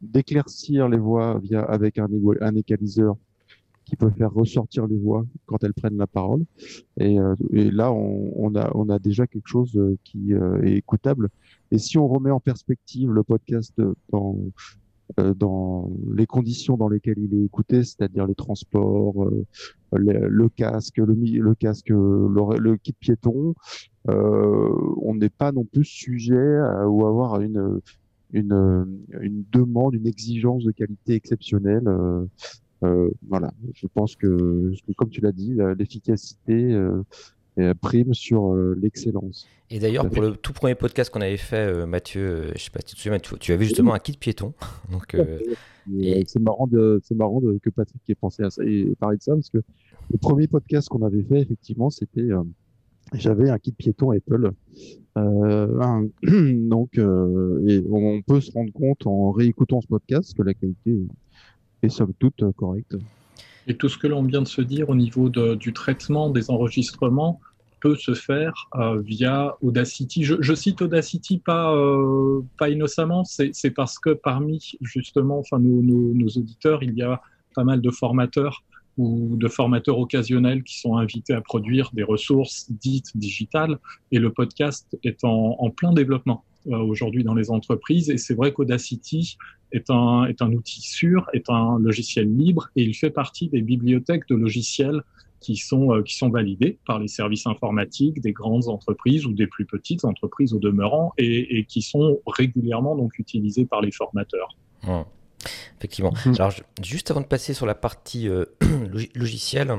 d'éclaircir 0.00 0.88
les 0.88 0.98
voix 0.98 1.40
via 1.40 1.62
avec 1.62 1.98
un, 1.98 2.08
un 2.40 2.54
égaliseur 2.54 3.16
qui 3.84 3.96
peut 3.96 4.10
faire 4.10 4.32
ressortir 4.32 4.86
les 4.86 4.96
voix 4.96 5.24
quand 5.46 5.62
elles 5.64 5.74
prennent 5.74 5.96
la 5.96 6.06
parole. 6.06 6.44
Et, 6.98 7.18
euh, 7.18 7.34
et 7.52 7.70
là, 7.70 7.92
on, 7.92 8.32
on, 8.36 8.54
a, 8.54 8.70
on 8.74 8.88
a 8.88 8.98
déjà 8.98 9.26
quelque 9.26 9.48
chose 9.48 9.76
euh, 9.76 9.96
qui 10.04 10.32
euh, 10.34 10.62
est 10.62 10.76
écoutable. 10.76 11.28
Et 11.70 11.78
si 11.78 11.98
on 11.98 12.08
remet 12.08 12.30
en 12.30 12.40
perspective 12.40 13.10
le 13.10 13.22
podcast 13.22 13.74
dans, 14.10 14.38
dans 15.16 15.90
les 16.14 16.26
conditions 16.26 16.76
dans 16.76 16.88
lesquelles 16.88 17.18
il 17.18 17.34
est 17.34 17.44
écouté, 17.44 17.82
c'est-à-dire 17.82 18.26
les 18.26 18.34
transports, 18.34 19.28
le, 19.92 20.48
casque, 20.48 20.98
le, 20.98 21.14
le 21.14 21.54
casque, 21.54 21.88
le, 21.88 22.76
kit 22.76 22.92
piéton, 22.92 23.54
on 24.06 25.14
n'est 25.16 25.30
pas 25.30 25.50
non 25.50 25.64
plus 25.64 25.84
sujet 25.84 26.58
à, 26.58 26.88
ou 26.88 27.06
avoir 27.06 27.40
une 27.40 27.80
une, 28.34 29.04
une 29.20 29.44
demande, 29.52 29.94
une 29.94 30.06
exigence 30.06 30.64
de 30.64 30.72
qualité 30.72 31.14
exceptionnelle. 31.14 31.86
Euh, 31.86 32.26
voilà, 33.28 33.52
je 33.74 33.86
pense 33.86 34.16
que, 34.16 34.72
comme 34.96 35.10
tu 35.10 35.20
l'as 35.20 35.32
dit, 35.32 35.56
l'efficacité 35.78 36.76
euh, 37.60 37.72
prime 37.72 38.14
sur 38.14 38.52
euh, 38.52 38.76
l'excellence. 38.82 39.46
Et 39.70 39.78
d'ailleurs, 39.78 40.10
pour 40.10 40.22
le 40.22 40.32
tout 40.32 40.52
premier 40.52 40.74
podcast 40.74 41.12
qu'on 41.12 41.20
avait 41.20 41.36
fait, 41.36 41.86
Mathieu, 41.86 42.50
je 42.56 42.60
sais 42.60 42.70
pas 42.70 42.80
si 42.80 42.86
tu 42.86 42.96
te 42.96 43.00
souviens, 43.00 43.18
tu, 43.20 43.52
avais 43.52 43.64
justement 43.64 43.94
un 43.94 44.00
kit 44.00 44.16
piéton. 44.18 44.54
Donc, 44.90 45.16
c'est 46.26 46.40
marrant, 46.40 46.66
de, 46.66 47.00
marrant 47.14 47.40
de, 47.40 47.58
que 47.62 47.70
Patrick 47.70 48.02
ait 48.08 48.16
pensé 48.16 48.42
à 48.42 48.50
ça 48.50 48.64
et 48.64 48.92
parlé 48.98 49.18
de 49.18 49.22
ça 49.22 49.34
parce 49.34 49.50
que 49.50 49.58
le 50.10 50.18
premier 50.18 50.48
podcast 50.48 50.88
qu'on 50.88 51.02
avait 51.02 51.22
fait, 51.22 51.40
effectivement, 51.42 51.90
c'était 51.90 52.28
j'avais 53.12 53.50
un 53.50 53.58
kit 53.58 53.72
piéton 53.72 54.10
Apple. 54.10 54.50
Euh, 55.16 56.08
donc, 56.22 56.98
et 56.98 57.84
on 57.88 58.20
peut 58.22 58.40
se 58.40 58.50
rendre 58.50 58.72
compte 58.72 59.06
en 59.06 59.30
réécoutant 59.30 59.80
ce 59.80 59.86
podcast 59.86 60.34
que 60.36 60.42
la 60.42 60.54
qualité 60.54 60.98
somme 61.88 62.12
toute 62.18 62.42
euh, 62.42 62.52
correcte. 62.52 62.96
Et 63.66 63.76
tout 63.76 63.88
ce 63.88 63.98
que 63.98 64.06
l'on 64.06 64.22
vient 64.22 64.42
de 64.42 64.48
se 64.48 64.60
dire 64.60 64.90
au 64.90 64.94
niveau 64.94 65.30
du 65.30 65.72
traitement 65.72 66.28
des 66.28 66.50
enregistrements 66.50 67.40
peut 67.80 67.96
se 67.96 68.14
faire 68.14 68.52
euh, 68.76 69.00
via 69.00 69.56
Audacity. 69.62 70.24
Je, 70.24 70.54
cite 70.54 70.82
Audacity 70.82 71.38
pas, 71.38 71.74
euh, 71.74 72.42
pas 72.58 72.68
innocemment, 72.68 73.24
c'est 73.24 73.70
parce 73.70 73.98
que 73.98 74.10
parmi 74.10 74.72
justement 74.80 75.38
enfin, 75.38 75.58
nos, 75.58 76.28
auditeurs, 76.28 76.82
il 76.82 76.94
y 76.94 77.02
a 77.02 77.20
pas 77.54 77.64
mal 77.64 77.80
de 77.80 77.90
formateurs 77.90 78.64
ou 78.96 79.36
de 79.36 79.48
formateurs 79.48 79.98
occasionnels 79.98 80.62
qui 80.62 80.78
sont 80.78 80.96
invités 80.96 81.32
à 81.32 81.40
produire 81.40 81.90
des 81.94 82.04
ressources 82.04 82.70
dites 82.70 83.16
digitales 83.16 83.78
et 84.12 84.18
le 84.18 84.30
podcast 84.30 84.96
est 85.02 85.24
en 85.24 85.70
plein 85.70 85.92
développement 85.92 86.44
aujourd'hui 86.66 87.24
dans 87.24 87.34
les 87.34 87.50
entreprises 87.50 88.10
et 88.10 88.16
c'est 88.16 88.34
vrai 88.34 88.52
qu'Audacity 88.52 89.36
est 89.72 89.90
un, 89.90 90.24
est 90.24 90.40
un 90.40 90.52
outil 90.52 90.80
sûr, 90.80 91.28
est 91.32 91.50
un 91.50 91.78
logiciel 91.78 92.34
libre 92.34 92.70
et 92.76 92.82
il 92.82 92.94
fait 92.94 93.10
partie 93.10 93.48
des 93.48 93.60
bibliothèques 93.60 94.26
de 94.28 94.34
logiciels 94.34 95.02
qui 95.40 95.56
sont, 95.56 95.92
euh, 95.92 96.02
qui 96.02 96.16
sont 96.16 96.30
validés 96.30 96.78
par 96.86 96.98
les 96.98 97.08
services 97.08 97.46
informatiques 97.46 98.20
des 98.22 98.32
grandes 98.32 98.68
entreprises 98.68 99.26
ou 99.26 99.32
des 99.32 99.46
plus 99.46 99.66
petites 99.66 100.04
entreprises 100.04 100.54
au 100.54 100.58
demeurant 100.58 101.12
et, 101.18 101.58
et 101.58 101.64
qui 101.64 101.82
sont 101.82 102.20
régulièrement 102.26 102.96
donc 102.96 103.18
utilisés 103.18 103.66
par 103.66 103.82
les 103.82 103.90
formateurs. 103.90 104.56
Effectivement. 105.78 106.12
Mhm. 106.24 106.34
Alors, 106.38 106.52
juste 106.82 107.10
avant 107.10 107.20
de 107.20 107.26
passer 107.26 107.52
sur 107.52 107.66
la 107.66 107.74
partie 107.74 108.28
euh, 108.28 108.46
logicielle, 109.14 109.70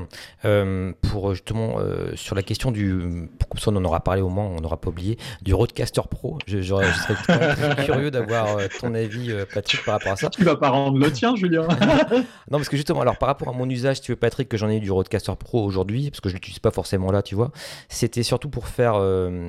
euh, 0.44 0.92
pour 1.02 1.34
justement 1.34 1.78
euh, 1.78 2.14
sur 2.14 2.36
la 2.36 2.42
question 2.42 2.70
du, 2.70 3.28
comme 3.48 3.58
ça 3.58 3.70
on 3.72 3.76
en 3.76 3.84
aura 3.84 4.00
parlé 4.00 4.22
au 4.22 4.28
moins, 4.28 4.44
on 4.44 4.60
n'aura 4.60 4.80
pas 4.80 4.90
oublié, 4.90 5.18
du 5.42 5.52
Roadcaster 5.52 6.02
Pro. 6.08 6.38
Je, 6.46 6.60
je, 6.60 6.74
serais 6.74 7.84
curieux 7.84 8.10
d'avoir 8.10 8.58
ton 8.80 8.94
avis, 8.94 9.32
Patrick, 9.52 9.84
par 9.84 9.94
rapport 9.94 10.12
à 10.12 10.16
ça. 10.16 10.30
Tu 10.30 10.44
vas 10.44 10.56
pas 10.56 10.68
rendre 10.68 10.98
le 10.98 11.10
tien, 11.10 11.34
Julien. 11.34 11.62
non, 12.50 12.58
parce 12.58 12.68
que 12.68 12.76
justement, 12.76 13.00
alors 13.00 13.18
par 13.18 13.28
rapport 13.28 13.48
à 13.48 13.52
mon 13.52 13.68
usage, 13.68 14.00
tu 14.00 14.12
veux, 14.12 14.16
Patrick, 14.16 14.48
que 14.48 14.56
j'en 14.56 14.68
ai 14.68 14.76
eu 14.76 14.80
du 14.80 14.90
Roadcaster 14.90 15.32
Pro 15.36 15.64
aujourd'hui, 15.64 16.10
parce 16.10 16.20
que 16.20 16.28
je 16.28 16.34
l'utilise 16.34 16.60
pas 16.60 16.70
forcément 16.70 17.10
là, 17.10 17.22
tu 17.22 17.34
vois, 17.34 17.50
c'était 17.88 18.22
surtout 18.22 18.48
pour 18.48 18.68
faire 18.68 19.00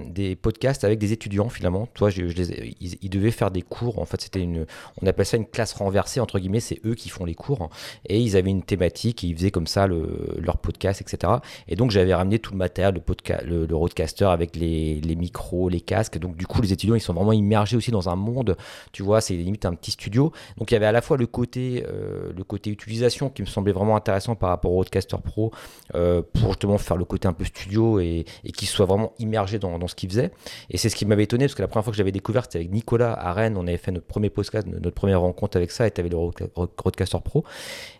des 0.07 0.35
podcasts 0.35 0.83
avec 0.83 0.97
des 0.97 1.13
étudiants 1.13 1.49
finalement. 1.49 1.87
Toi, 1.93 2.09
je, 2.09 2.21
les, 2.23 2.75
ils, 2.79 2.97
ils, 3.01 3.09
devaient 3.09 3.31
faire 3.31 3.51
des 3.51 3.61
cours. 3.61 3.99
En 3.99 4.05
fait, 4.05 4.21
c'était 4.21 4.41
une, 4.41 4.65
on 5.01 5.07
appelle 5.07 5.25
ça 5.25 5.37
une 5.37 5.45
classe 5.45 5.73
renversée 5.73 6.06
entre 6.19 6.39
guillemets, 6.39 6.59
c'est 6.59 6.79
eux 6.85 6.95
qui 6.95 7.09
font 7.09 7.25
les 7.25 7.35
cours. 7.35 7.69
Et 8.07 8.19
ils 8.19 8.35
avaient 8.37 8.49
une 8.49 8.63
thématique, 8.63 9.23
ils 9.23 9.35
faisaient 9.35 9.51
comme 9.51 9.67
ça 9.67 9.87
leur 9.87 10.57
podcast, 10.57 11.01
etc. 11.01 11.33
Et 11.67 11.75
donc 11.75 11.91
j'avais 11.91 12.13
ramené 12.13 12.39
tout 12.39 12.51
le 12.51 12.57
matériel, 12.57 12.95
le, 12.95 13.01
podcast, 13.01 13.43
le, 13.45 13.75
roadcaster 13.75 14.25
avec 14.25 14.55
les, 14.55 15.15
micros, 15.15 15.69
les 15.69 15.81
casques. 15.81 16.17
Donc 16.17 16.35
du 16.35 16.47
coup, 16.47 16.61
les 16.61 16.73
étudiants, 16.73 16.95
ils 16.95 17.01
sont 17.01 17.13
vraiment 17.13 17.33
immergés 17.33 17.77
aussi 17.77 17.91
dans 17.91 18.09
un 18.09 18.15
monde, 18.15 18.57
tu 18.91 19.03
vois, 19.03 19.21
c'est 19.21 19.33
limite 19.33 19.65
un 19.65 19.73
petit 19.73 19.91
studio. 19.91 20.31
Donc 20.57 20.71
il 20.71 20.73
y 20.73 20.77
avait 20.77 20.85
à 20.85 20.91
la 20.91 21.01
fois 21.01 21.17
le 21.17 21.27
côté, 21.27 21.85
euh, 21.87 22.31
le 22.35 22.43
côté 22.43 22.69
utilisation 22.69 23.29
qui 23.29 23.41
me 23.41 23.47
semblait 23.47 23.73
vraiment 23.73 23.95
intéressant 23.95 24.35
par 24.35 24.49
rapport 24.49 24.71
au 24.71 24.75
Roadcaster 24.75 25.17
Pro 25.23 25.51
euh, 25.95 26.21
pour 26.33 26.49
justement 26.49 26.77
faire 26.77 26.97
le 26.97 27.05
côté 27.05 27.27
un 27.27 27.33
peu 27.33 27.45
studio 27.45 27.99
et, 27.99 28.25
et 28.43 28.51
qu'ils 28.51 28.67
soient 28.67 28.85
vraiment 28.85 29.13
immergés 29.19 29.59
dans, 29.59 29.87
ce 29.87 29.95
qu'ils 29.95 30.09
faisaient. 30.09 30.31
Et 30.69 30.77
c'est 30.77 30.89
ce 30.89 30.95
qui 30.95 31.05
m'avait 31.05 31.23
étonné 31.23 31.45
parce 31.45 31.55
que 31.55 31.61
la 31.61 31.67
première 31.67 31.83
fois 31.83 31.91
que 31.91 31.97
j'avais 31.97 32.11
découvert, 32.11 32.43
c'était 32.43 32.59
avec 32.59 32.71
Nicolas 32.71 33.13
à 33.13 33.33
Rennes. 33.33 33.57
On 33.57 33.67
avait 33.67 33.77
fait 33.77 33.91
notre 33.91 34.07
premier 34.07 34.29
podcast, 34.29 34.67
notre 34.67 34.95
première 34.95 35.21
rencontre 35.21 35.57
avec 35.57 35.71
ça 35.71 35.87
et 35.87 35.91
tu 35.97 36.01
avais 36.01 36.09
le 36.09 36.17
Roadcaster 36.17 37.19
Pro. 37.23 37.43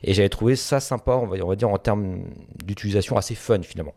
Et 0.04 0.14
j'avais 0.14 0.30
trouvé 0.30 0.56
ça 0.56 0.80
sympa, 0.80 1.14
on 1.14 1.28
va, 1.28 1.38
on 1.44 1.48
va 1.48 1.56
dire, 1.56 1.70
en 1.70 1.78
termes 1.78 2.24
d'utilisation 2.64 3.18
assez 3.18 3.36
fun 3.36 3.62
finalement. 3.62 3.94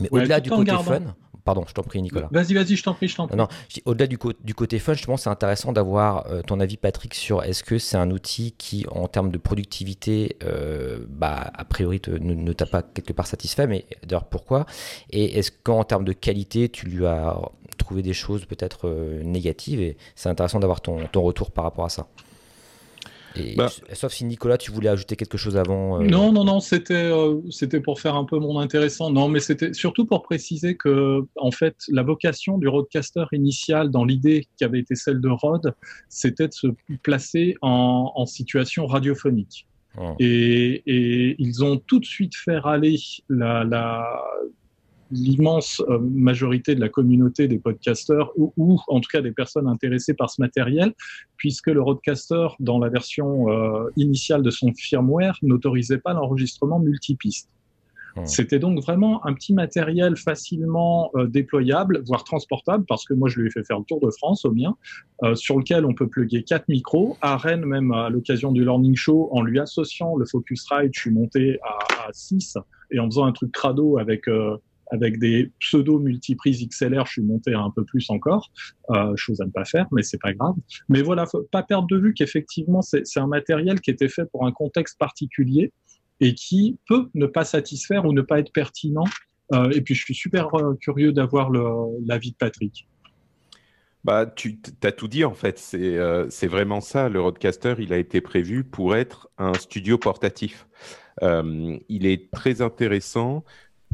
Mais 0.00 0.08
au-delà 0.10 0.40
du 0.40 0.50
côté 0.50 0.72
fun, 0.82 1.14
pardon, 1.44 1.64
je 1.66 1.74
t'en 1.74 1.82
prie, 1.82 2.00
Nicolas. 2.00 2.28
Vas-y, 2.30 2.54
vas-y, 2.54 2.76
je 2.76 2.82
t'en 2.82 2.94
prie, 2.94 3.08
je 3.08 3.16
t'en 3.16 3.26
prie. 3.26 3.36
Non, 3.36 3.48
au-delà 3.84 4.06
du, 4.06 4.18
du, 4.42 4.54
côté 4.54 4.78
fun, 4.78 4.94
je 4.94 5.04
pense 5.04 5.22
c'est 5.22 5.30
intéressant 5.30 5.72
d'avoir 5.72 6.26
euh, 6.26 6.42
ton 6.42 6.60
avis, 6.60 6.76
Patrick, 6.76 7.14
sur 7.14 7.42
est-ce 7.42 7.62
que 7.62 7.78
c'est 7.78 7.96
un 7.96 8.10
outil 8.10 8.52
qui, 8.52 8.86
en 8.90 9.08
termes 9.08 9.30
de 9.30 9.38
productivité, 9.38 10.36
euh, 10.44 11.04
bah, 11.08 11.50
a 11.54 11.64
priori, 11.64 12.00
ne, 12.08 12.52
t'a 12.52 12.66
pas 12.66 12.82
quelque 12.82 13.12
part 13.12 13.26
satisfait, 13.26 13.66
mais 13.66 13.86
d'ailleurs, 14.06 14.24
pourquoi? 14.24 14.66
Et 15.10 15.38
est-ce 15.38 15.50
qu'en 15.50 15.84
termes 15.84 16.04
de 16.04 16.12
qualité, 16.12 16.68
tu 16.68 16.86
lui 16.86 17.06
as 17.06 17.36
trouvé 17.78 18.02
des 18.02 18.14
choses 18.14 18.46
peut-être 18.46 18.88
euh, 18.88 19.22
négatives? 19.22 19.80
Et 19.80 19.96
c'est 20.14 20.28
intéressant 20.28 20.60
d'avoir 20.60 20.80
ton, 20.80 21.06
ton 21.06 21.22
retour 21.22 21.50
par 21.50 21.64
rapport 21.64 21.84
à 21.84 21.90
ça. 21.90 22.06
Bah. 23.56 23.68
Sauf 23.92 24.12
si 24.12 24.24
Nicolas, 24.24 24.58
tu 24.58 24.70
voulais 24.72 24.88
ajouter 24.88 25.16
quelque 25.16 25.38
chose 25.38 25.56
avant. 25.56 26.00
Euh, 26.00 26.06
non, 26.06 26.32
non, 26.32 26.44
non, 26.44 26.60
c'était 26.60 26.94
euh, 26.94 27.40
c'était 27.50 27.80
pour 27.80 28.00
faire 28.00 28.14
un 28.14 28.24
peu 28.24 28.38
mon 28.38 28.58
intéressant. 28.58 29.10
Non, 29.10 29.28
mais 29.28 29.40
c'était 29.40 29.72
surtout 29.72 30.06
pour 30.06 30.22
préciser 30.22 30.76
que, 30.76 31.20
en 31.36 31.50
fait, 31.50 31.76
la 31.88 32.02
vocation 32.02 32.58
du 32.58 32.68
roadcaster 32.68 33.24
initial, 33.32 33.90
dans 33.90 34.04
l'idée 34.04 34.46
qui 34.56 34.64
avait 34.64 34.80
été 34.80 34.94
celle 34.94 35.20
de 35.20 35.28
Rod, 35.28 35.74
c'était 36.08 36.48
de 36.48 36.54
se 36.54 36.68
placer 37.02 37.56
en, 37.62 38.12
en 38.14 38.26
situation 38.26 38.86
radiophonique. 38.86 39.66
Oh. 39.98 40.14
Et, 40.18 40.82
et, 40.86 41.36
ils 41.38 41.62
ont 41.64 41.76
tout 41.76 42.00
de 42.00 42.06
suite 42.06 42.34
fait 42.34 42.58
aller 42.64 42.96
la, 43.28 43.64
la, 43.64 44.22
l'immense 45.12 45.82
euh, 45.88 45.98
majorité 45.98 46.74
de 46.74 46.80
la 46.80 46.88
communauté 46.88 47.46
des 47.46 47.58
podcasteurs 47.58 48.32
ou, 48.36 48.52
ou, 48.56 48.78
en 48.88 49.00
tout 49.00 49.08
cas 49.12 49.20
des 49.20 49.32
personnes 49.32 49.68
intéressées 49.68 50.14
par 50.14 50.30
ce 50.30 50.40
matériel, 50.40 50.92
puisque 51.36 51.68
le 51.68 51.82
roadcaster, 51.82 52.48
dans 52.60 52.78
la 52.78 52.88
version 52.88 53.50
euh, 53.50 53.90
initiale 53.96 54.42
de 54.42 54.50
son 54.50 54.72
firmware, 54.72 55.38
n'autorisait 55.42 55.98
pas 55.98 56.14
l'enregistrement 56.14 56.78
multipiste. 56.78 57.48
Hmm. 58.16 58.26
C'était 58.26 58.58
donc 58.58 58.80
vraiment 58.82 59.24
un 59.26 59.32
petit 59.34 59.54
matériel 59.54 60.16
facilement 60.16 61.10
euh, 61.14 61.26
déployable, 61.26 62.02
voire 62.06 62.24
transportable, 62.24 62.84
parce 62.86 63.04
que 63.04 63.14
moi 63.14 63.28
je 63.28 63.40
lui 63.40 63.48
ai 63.48 63.50
fait 63.50 63.64
faire 63.64 63.78
le 63.78 63.84
tour 63.84 64.00
de 64.00 64.10
France 64.10 64.44
au 64.44 64.52
mien, 64.52 64.74
sur 65.34 65.56
lequel 65.56 65.84
on 65.84 65.94
peut 65.94 66.08
plugger 66.08 66.42
quatre 66.42 66.68
micros. 66.68 67.16
À 67.20 67.36
Rennes, 67.36 67.64
même 67.64 67.92
à 67.92 68.10
l'occasion 68.10 68.50
du 68.50 68.62
Learning 68.62 68.96
Show, 68.96 69.28
en 69.30 69.42
lui 69.42 69.60
associant 69.60 70.16
le 70.16 70.26
Focusrite, 70.26 70.90
je 70.92 71.00
suis 71.00 71.10
monté 71.10 71.60
à, 71.62 72.08
à 72.08 72.12
6 72.12 72.58
et 72.90 72.98
en 72.98 73.06
faisant 73.06 73.24
un 73.24 73.32
truc 73.32 73.52
crado 73.52 73.98
avec 73.98 74.26
avec 74.92 75.18
des 75.18 75.50
pseudo 75.58 75.98
multiprises 75.98 76.66
XLR, 76.68 77.06
je 77.06 77.12
suis 77.12 77.22
monté 77.22 77.54
un 77.54 77.70
peu 77.70 77.82
plus 77.84 78.08
encore, 78.10 78.52
euh, 78.90 79.16
chose 79.16 79.40
à 79.40 79.46
ne 79.46 79.50
pas 79.50 79.64
faire, 79.64 79.86
mais 79.90 80.02
c'est 80.02 80.20
pas 80.20 80.34
grave. 80.34 80.54
Mais 80.88 81.02
voilà, 81.02 81.24
faut 81.26 81.42
pas 81.50 81.62
perdre 81.62 81.88
de 81.88 81.96
vue 81.96 82.14
qu'effectivement 82.14 82.82
c'est 82.82 83.02
un 83.16 83.26
matériel 83.26 83.80
qui 83.80 83.90
était 83.90 84.10
fait 84.10 84.26
pour 84.26 84.46
un 84.46 84.52
contexte 84.52 84.98
particulier 84.98 85.72
et 86.20 86.34
qui 86.34 86.78
peut 86.86 87.08
ne 87.14 87.26
pas 87.26 87.44
satisfaire 87.44 88.04
ou 88.04 88.12
ne 88.12 88.20
pas 88.20 88.38
être 88.38 88.52
pertinent. 88.52 89.04
Euh, 89.54 89.70
et 89.70 89.80
puis 89.80 89.94
je 89.94 90.04
suis 90.04 90.14
super 90.14 90.54
euh, 90.54 90.74
curieux 90.74 91.12
d'avoir 91.12 91.50
l'avis 91.50 92.32
de 92.32 92.36
Patrick. 92.36 92.86
Bah, 94.04 94.26
tu 94.26 94.58
as 94.82 94.92
tout 94.92 95.08
dit 95.08 95.24
en 95.24 95.34
fait. 95.34 95.58
C'est 95.58 96.46
vraiment 96.48 96.80
ça. 96.80 97.08
Le 97.08 97.20
Roadcaster, 97.20 97.76
il 97.78 97.92
a 97.92 97.98
été 97.98 98.20
prévu 98.20 98.64
pour 98.64 98.94
être 98.94 99.30
un 99.38 99.54
studio 99.54 99.96
portatif. 99.96 100.66
Il 101.22 102.06
est 102.06 102.30
très 102.32 102.62
intéressant 102.62 103.44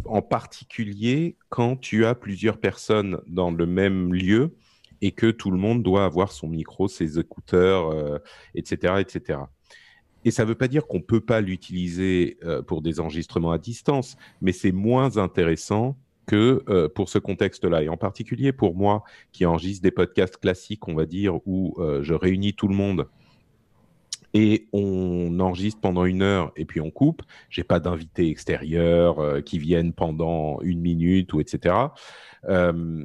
en 0.04 0.22
particulier 0.22 1.36
quand 1.48 1.76
tu 1.76 2.04
as 2.04 2.14
plusieurs 2.14 2.58
personnes 2.58 3.20
dans 3.26 3.50
le 3.50 3.66
même 3.66 4.12
lieu 4.12 4.54
et 5.00 5.12
que 5.12 5.30
tout 5.30 5.50
le 5.50 5.58
monde 5.58 5.82
doit 5.82 6.04
avoir 6.04 6.32
son 6.32 6.48
micro, 6.48 6.88
ses 6.88 7.18
écouteurs, 7.18 8.20
etc., 8.54 8.94
euh, 8.94 8.98
etc. 8.98 9.40
Et 10.24 10.30
ça 10.30 10.42
ne 10.42 10.48
veut 10.48 10.54
pas 10.54 10.68
dire 10.68 10.86
qu'on 10.86 10.98
ne 10.98 11.02
peut 11.02 11.20
pas 11.20 11.40
l'utiliser 11.40 12.38
euh, 12.44 12.62
pour 12.62 12.82
des 12.82 13.00
enregistrements 13.00 13.52
à 13.52 13.58
distance, 13.58 14.16
mais 14.40 14.52
c'est 14.52 14.72
moins 14.72 15.16
intéressant 15.16 15.96
que 16.26 16.62
euh, 16.68 16.88
pour 16.88 17.08
ce 17.08 17.18
contexte-là. 17.18 17.82
Et 17.82 17.88
en 17.88 17.96
particulier 17.96 18.52
pour 18.52 18.74
moi, 18.74 19.04
qui 19.32 19.46
enregistre 19.46 19.82
des 19.82 19.92
podcasts 19.92 20.36
classiques, 20.36 20.88
on 20.88 20.94
va 20.94 21.06
dire, 21.06 21.36
où 21.46 21.76
je 22.02 22.14
réunis 22.14 22.54
tout 22.54 22.68
le 22.68 22.74
monde 22.74 23.06
et 24.40 24.68
on 24.72 25.40
enregistre 25.40 25.80
pendant 25.80 26.04
une 26.04 26.22
heure 26.22 26.52
et 26.54 26.64
puis 26.64 26.80
on 26.80 26.92
coupe. 26.92 27.22
J'ai 27.50 27.64
pas 27.64 27.80
d'invités 27.80 28.30
extérieurs 28.30 29.18
euh, 29.18 29.40
qui 29.40 29.58
viennent 29.58 29.92
pendant 29.92 30.60
une 30.60 30.80
minute 30.80 31.32
ou 31.32 31.40
etc. 31.40 31.74
Euh, 32.48 33.04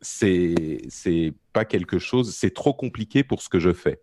c'est 0.00 1.34
pas 1.52 1.64
quelque 1.64 1.98
chose, 1.98 2.32
c'est 2.32 2.54
trop 2.54 2.72
compliqué 2.72 3.24
pour 3.24 3.42
ce 3.42 3.48
que 3.48 3.58
je 3.58 3.72
fais. 3.72 4.00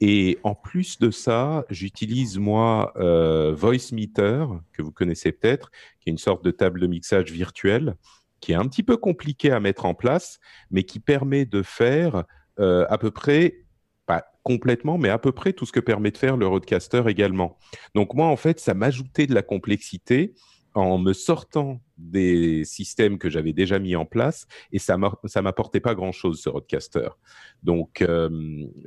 Et 0.00 0.38
en 0.44 0.54
plus 0.54 0.98
de 0.98 1.10
ça, 1.10 1.66
j'utilise 1.68 2.38
moi 2.38 2.94
euh, 2.96 3.52
VoiceMeter, 3.54 4.46
que 4.72 4.80
vous 4.80 4.92
connaissez 4.92 5.32
peut-être, 5.32 5.70
qui 6.00 6.08
est 6.08 6.12
une 6.12 6.16
sorte 6.16 6.42
de 6.42 6.50
table 6.50 6.80
de 6.80 6.86
mixage 6.86 7.30
virtuelle, 7.30 7.96
qui 8.40 8.52
est 8.52 8.54
un 8.54 8.66
petit 8.66 8.82
peu 8.82 8.96
compliqué 8.96 9.50
à 9.50 9.60
mettre 9.60 9.84
en 9.84 9.92
place, 9.92 10.40
mais 10.70 10.84
qui 10.84 11.00
permet 11.00 11.44
de 11.44 11.62
faire 11.62 12.24
à 12.60 12.98
peu 12.98 13.12
près, 13.12 13.67
complètement, 14.48 14.96
mais 14.96 15.10
à 15.10 15.18
peu 15.18 15.30
près 15.30 15.52
tout 15.52 15.66
ce 15.66 15.72
que 15.72 15.80
permet 15.80 16.10
de 16.10 16.16
faire 16.16 16.38
le 16.38 16.46
roadcaster 16.46 17.02
également. 17.06 17.58
Donc 17.94 18.14
moi, 18.14 18.28
en 18.28 18.36
fait, 18.36 18.58
ça 18.60 18.72
m'ajoutait 18.72 19.26
de 19.26 19.34
la 19.34 19.42
complexité 19.42 20.32
en 20.72 20.96
me 20.96 21.12
sortant 21.12 21.82
des 21.98 22.64
systèmes 22.64 23.18
que 23.18 23.28
j'avais 23.28 23.52
déjà 23.52 23.78
mis 23.78 23.94
en 23.94 24.06
place 24.06 24.46
et 24.72 24.78
ça 24.78 24.96
ça 25.26 25.42
m'apportait 25.42 25.80
pas 25.80 25.94
grand 25.94 26.12
chose 26.12 26.40
ce 26.40 26.48
roadcaster. 26.48 27.10
Donc 27.62 28.00
euh, 28.00 28.30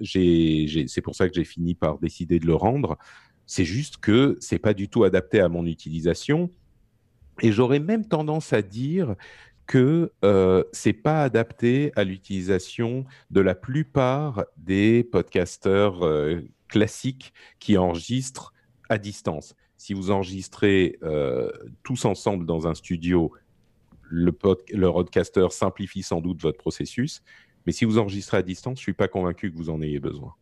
c'est 0.03 1.01
pour 1.03 1.13
ça 1.15 1.29
que 1.29 1.35
j'ai 1.35 1.43
fini 1.43 1.75
par 1.75 1.99
décider 1.99 2.39
de 2.39 2.47
le 2.47 2.55
rendre. 2.55 2.97
C'est 3.45 3.65
juste 3.65 3.97
que 3.97 4.37
c'est 4.39 4.59
pas 4.59 4.73
du 4.73 4.89
tout 4.89 5.03
adapté 5.03 5.41
à 5.41 5.49
mon 5.49 5.67
utilisation 5.67 6.49
et 7.41 7.51
j'aurais 7.51 7.79
même 7.79 8.07
tendance 8.07 8.51
à 8.51 8.63
dire 8.63 9.15
que 9.71 10.11
euh, 10.25 10.65
c'est 10.73 10.91
pas 10.91 11.23
adapté 11.23 11.93
à 11.95 12.03
l'utilisation 12.03 13.05
de 13.29 13.39
la 13.39 13.55
plupart 13.55 14.43
des 14.57 15.05
podcasteurs 15.05 16.05
euh, 16.05 16.41
classiques 16.67 17.31
qui 17.59 17.77
enregistrent 17.77 18.53
à 18.89 18.97
distance 18.97 19.55
si 19.77 19.93
vous 19.93 20.11
enregistrez 20.11 20.99
euh, 21.03 21.49
tous 21.83 22.03
ensemble 22.03 22.45
dans 22.45 22.67
un 22.67 22.75
studio, 22.75 23.31
le, 24.01 24.37
le 24.73 25.49
simplifie 25.49 26.03
sans 26.03 26.19
doute 26.19 26.41
votre 26.41 26.57
processus. 26.57 27.23
Mais 27.65 27.71
si 27.71 27.85
vous 27.85 27.97
enregistrez 27.97 28.37
à 28.37 28.41
distance, 28.43 28.77
je 28.77 28.83
suis 28.83 28.93
pas 28.93 29.07
convaincu 29.07 29.51
que 29.51 29.57
vous 29.57 29.69
en 29.69 29.81
ayez 29.81 29.99
besoin. 29.99 30.35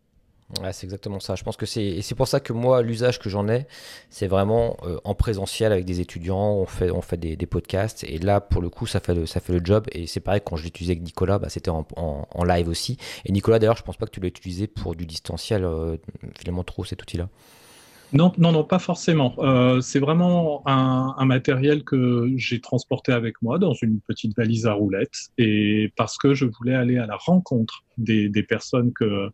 C'est 0.72 0.86
exactement 0.86 1.20
ça. 1.20 1.36
Je 1.36 1.44
pense 1.44 1.58
que 1.58 1.66
c'est 1.66 1.84
et 1.84 2.02
c'est 2.02 2.16
pour 2.16 2.28
ça 2.28 2.40
que 2.40 2.54
moi 2.54 2.82
l'usage 2.82 3.20
que 3.20 3.30
j'en 3.30 3.48
ai, 3.48 3.68
c'est 4.10 4.28
vraiment 4.28 4.78
euh, 4.84 4.98
en 5.04 5.14
présentiel 5.14 5.72
avec 5.72 5.86
des 5.86 6.00
étudiants. 6.02 6.54
On 6.54 6.66
fait 6.66 6.92
on 6.92 7.02
fait 7.02 7.18
des, 7.18 7.38
podcasts 7.46 8.04
et 8.04 8.18
là 8.18 8.42
pour 8.42 8.62
le 8.62 8.70
coup 8.70 8.86
ça 8.86 9.00
fait 9.00 9.16
le 9.16 9.26
ça 9.26 9.40
fait 9.40 9.54
le 9.54 9.62
job 9.64 9.86
et 9.92 10.08
c'est 10.08 10.20
pareil 10.20 10.42
quand 10.44 10.56
je 10.56 10.64
l'utilisais 10.64 10.94
avec 10.94 11.04
Nicolas, 11.04 11.40
bah, 11.40 11.50
c'était 11.50 11.72
en, 11.72 12.44
live 12.44 12.68
aussi. 12.68 12.98
Et 13.26 13.32
Nicolas 13.32 13.60
d'ailleurs 13.60 13.78
je 13.78 13.84
pense 13.84 13.98
pas 13.98 14.06
que 14.06 14.12
tu 14.12 14.20
l'as 14.20 14.28
utilisé 14.28 14.68
pour 14.68 14.96
du 14.96 15.06
distanciel 15.06 15.64
euh, 15.64 15.98
finalement 16.38 16.64
trop 16.64 16.84
cet 16.84 17.02
outil-là. 17.02 17.30
Non, 18.12 18.32
non, 18.40 18.52
non, 18.52 18.64
pas 18.64 18.80
forcément. 18.80 19.36
Euh, 19.38 19.82
c'est 19.82 20.00
vraiment 20.00 20.64
un, 20.66 21.26
matériel 21.26 21.84
que 21.84 22.28
j'ai 22.38 22.60
transporté 22.60 23.12
avec 23.12 23.40
moi 23.44 23.60
dans 23.60 23.74
une 23.74 24.00
petite 24.02 24.36
valise 24.36 24.66
à 24.66 24.74
roulettes 24.74 25.30
et 25.38 25.94
parce 25.96 26.18
que 26.18 26.34
je 26.34 26.46
voulais 26.46 26.74
aller 26.74 26.98
à 26.98 27.06
la 27.06 27.18
rencontre 27.18 27.84
des, 27.98 28.32
personnes 28.44 28.94
que, 28.94 29.30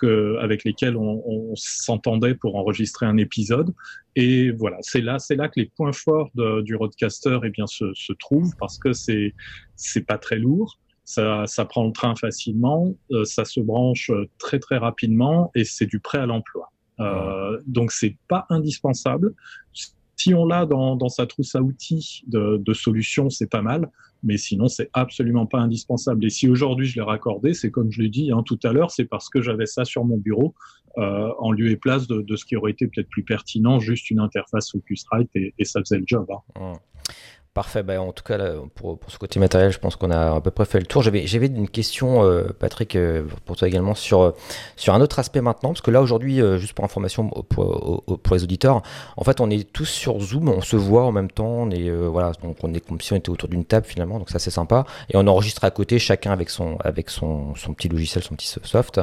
que, 0.00 0.36
avec 0.40 0.64
lesquelles 0.64 0.96
on, 0.96 1.52
s'entendait 1.54 2.34
pour 2.34 2.56
enregistrer 2.56 3.06
un 3.06 3.16
épisode. 3.16 3.72
Et 4.16 4.50
voilà, 4.50 4.78
c'est 4.80 5.00
là, 5.00 5.18
c'est 5.18 5.36
là 5.36 5.48
que 5.48 5.60
les 5.60 5.70
points 5.76 5.92
forts 5.92 6.30
du 6.34 6.74
roadcaster 6.74 7.38
eh 7.44 7.50
bien, 7.50 7.66
se, 7.66 7.92
se 7.94 8.12
trouvent 8.14 8.52
parce 8.58 8.78
que 8.78 8.92
c'est, 8.92 9.34
c'est 9.76 10.06
pas 10.06 10.18
très 10.18 10.38
lourd. 10.38 10.78
Ça, 11.04 11.44
ça, 11.46 11.64
prend 11.64 11.86
le 11.86 11.92
train 11.92 12.14
facilement, 12.14 12.94
euh, 13.10 13.24
ça 13.24 13.44
se 13.44 13.58
branche 13.58 14.12
très 14.38 14.60
très 14.60 14.76
rapidement 14.76 15.50
et 15.56 15.64
c'est 15.64 15.86
du 15.86 15.98
prêt 15.98 16.18
à 16.18 16.26
l'emploi. 16.26 16.70
Euh, 17.00 17.58
donc 17.66 17.90
c'est 17.90 18.16
pas 18.28 18.46
indispensable. 18.48 19.34
Si 20.20 20.34
on 20.34 20.44
l'a 20.44 20.66
dans, 20.66 21.08
sa 21.08 21.26
trousse 21.26 21.54
à 21.54 21.62
outils 21.62 22.24
de, 22.26 22.58
de 22.58 22.72
solutions, 22.74 23.30
c'est 23.30 23.48
pas 23.48 23.62
mal, 23.62 23.90
mais 24.22 24.36
sinon 24.36 24.68
c'est 24.68 24.90
absolument 24.92 25.46
pas 25.46 25.60
indispensable. 25.60 26.26
Et 26.26 26.28
si 26.28 26.46
aujourd'hui 26.46 26.84
je 26.84 26.96
l'ai 26.96 27.00
raccordé, 27.00 27.54
c'est 27.54 27.70
comme 27.70 27.90
je 27.90 28.02
l'ai 28.02 28.10
dit 28.10 28.30
hein, 28.30 28.42
tout 28.44 28.58
à 28.62 28.74
l'heure, 28.74 28.90
c'est 28.90 29.06
parce 29.06 29.30
que 29.30 29.40
j'avais 29.40 29.64
ça 29.64 29.86
sur 29.86 30.04
mon 30.04 30.18
bureau 30.18 30.52
euh, 30.98 31.30
en 31.38 31.52
lieu 31.52 31.70
et 31.70 31.76
place 31.76 32.06
de, 32.06 32.20
de 32.20 32.36
ce 32.36 32.44
qui 32.44 32.54
aurait 32.54 32.72
été 32.72 32.86
peut-être 32.86 33.08
plus 33.08 33.22
pertinent, 33.22 33.80
juste 33.80 34.10
une 34.10 34.20
interface 34.20 34.70
Focusrite 34.72 35.30
et, 35.36 35.54
et 35.58 35.64
ça 35.64 35.80
faisait 35.80 35.96
le 35.96 36.04
job. 36.06 36.26
Hein. 36.54 36.72
Parfait, 37.52 37.82
bah, 37.82 38.00
en 38.00 38.12
tout 38.12 38.22
cas 38.22 38.38
pour, 38.76 38.96
pour, 38.96 39.10
ce 39.10 39.18
côté 39.18 39.40
matériel, 39.40 39.72
je 39.72 39.80
pense 39.80 39.96
qu'on 39.96 40.12
a 40.12 40.36
à 40.36 40.40
peu 40.40 40.52
près 40.52 40.64
fait 40.64 40.78
le 40.78 40.86
tour. 40.86 41.02
J'avais, 41.02 41.46
une 41.46 41.68
question, 41.68 42.22
euh, 42.22 42.44
Patrick, 42.56 42.94
euh, 42.94 43.24
pour 43.44 43.56
toi 43.56 43.66
également, 43.66 43.96
sur, 43.96 44.20
euh, 44.20 44.30
sur 44.76 44.94
un 44.94 45.00
autre 45.00 45.18
aspect 45.18 45.40
maintenant, 45.40 45.70
parce 45.70 45.80
que 45.80 45.90
là 45.90 46.00
aujourd'hui, 46.00 46.40
juste 46.60 46.74
pour 46.74 46.84
information 46.84 47.28
pour, 47.28 48.04
pour, 48.04 48.36
les 48.36 48.44
auditeurs, 48.44 48.82
en 49.16 49.24
fait 49.24 49.40
on 49.40 49.50
est 49.50 49.68
tous 49.72 49.86
sur 49.86 50.20
Zoom, 50.20 50.48
on 50.48 50.60
se 50.60 50.76
voit 50.76 51.02
en 51.02 51.10
même 51.10 51.28
temps, 51.28 51.48
on 51.48 51.70
est, 51.72 51.90
voilà, 51.90 52.30
donc 52.40 52.56
on 52.62 52.72
est 52.72 52.86
comme 52.86 53.00
si 53.00 53.14
on 53.14 53.16
était 53.16 53.30
autour 53.30 53.48
d'une 53.48 53.64
table 53.64 53.84
finalement, 53.84 54.20
donc 54.20 54.30
ça 54.30 54.38
c'est 54.38 54.52
sympa, 54.52 54.84
et 55.12 55.16
on 55.16 55.26
enregistre 55.26 55.64
à 55.64 55.72
côté 55.72 55.98
chacun 55.98 56.30
avec 56.30 56.50
son, 56.50 56.78
avec 56.84 57.10
son, 57.10 57.56
son 57.56 57.74
petit 57.74 57.88
logiciel, 57.88 58.22
son 58.22 58.36
petit 58.36 58.46
soft. 58.62 59.00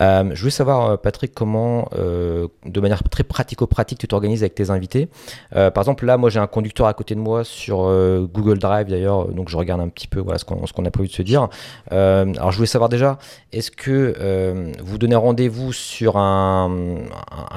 je 0.00 0.38
voulais 0.38 0.50
savoir, 0.50 0.98
Patrick, 0.98 1.34
comment, 1.34 1.90
de 1.92 2.80
manière 2.80 3.02
très 3.02 3.22
pratico-pratique, 3.22 3.98
tu 3.98 4.08
t'organises 4.08 4.42
avec 4.42 4.54
tes 4.54 4.70
invités. 4.70 5.10
par 5.50 5.76
exemple, 5.76 6.06
là, 6.06 6.16
moi 6.16 6.30
j'ai 6.30 6.40
un 6.40 6.46
conducteur 6.46 6.86
à 6.86 6.94
côté 6.94 7.14
de 7.14 7.20
moi 7.20 7.44
sur 7.44 7.81
euh, 7.88 8.26
Google 8.26 8.58
Drive 8.58 8.88
d'ailleurs, 8.88 9.28
donc 9.28 9.48
je 9.48 9.56
regarde 9.56 9.80
un 9.80 9.88
petit 9.88 10.08
peu 10.08 10.20
voilà, 10.20 10.38
ce 10.38 10.44
qu'on 10.44 10.84
a 10.84 10.90
prévu 10.90 11.08
de 11.08 11.12
se 11.12 11.22
dire. 11.22 11.48
Euh, 11.92 12.32
alors 12.34 12.50
je 12.50 12.56
voulais 12.56 12.66
savoir 12.66 12.88
déjà, 12.88 13.18
est-ce 13.52 13.70
que 13.70 14.14
euh, 14.18 14.72
vous 14.82 14.98
donnez 14.98 15.16
rendez-vous 15.16 15.72
sur 15.72 16.16
un, 16.16 16.70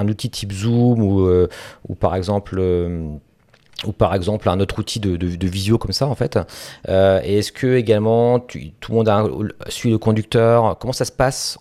outil 0.07 0.29
type 0.29 0.51
Zoom 0.51 1.01
ou, 1.01 1.95
par 1.99 2.15
exemple 2.15 2.61
par 3.97 4.15
exemple 4.15 4.49
un 4.49 4.59
autre 4.61 4.79
outil 4.79 4.99
de, 4.99 5.47
visio 5.47 5.77
comme 5.77 5.91
ça 5.91 6.07
en 6.07 6.15
fait? 6.15 6.39
et 6.87 7.39
est-ce 7.39 7.51
que 7.51 7.75
également 7.75 8.39
tout 8.39 8.59
le 8.89 8.95
monde 8.95 9.53
suit 9.67 9.89
le 9.89 9.97
conducteur? 9.97 10.77
Comment 10.79 10.93
ça 10.93 11.05
se 11.05 11.11
passe 11.11 11.57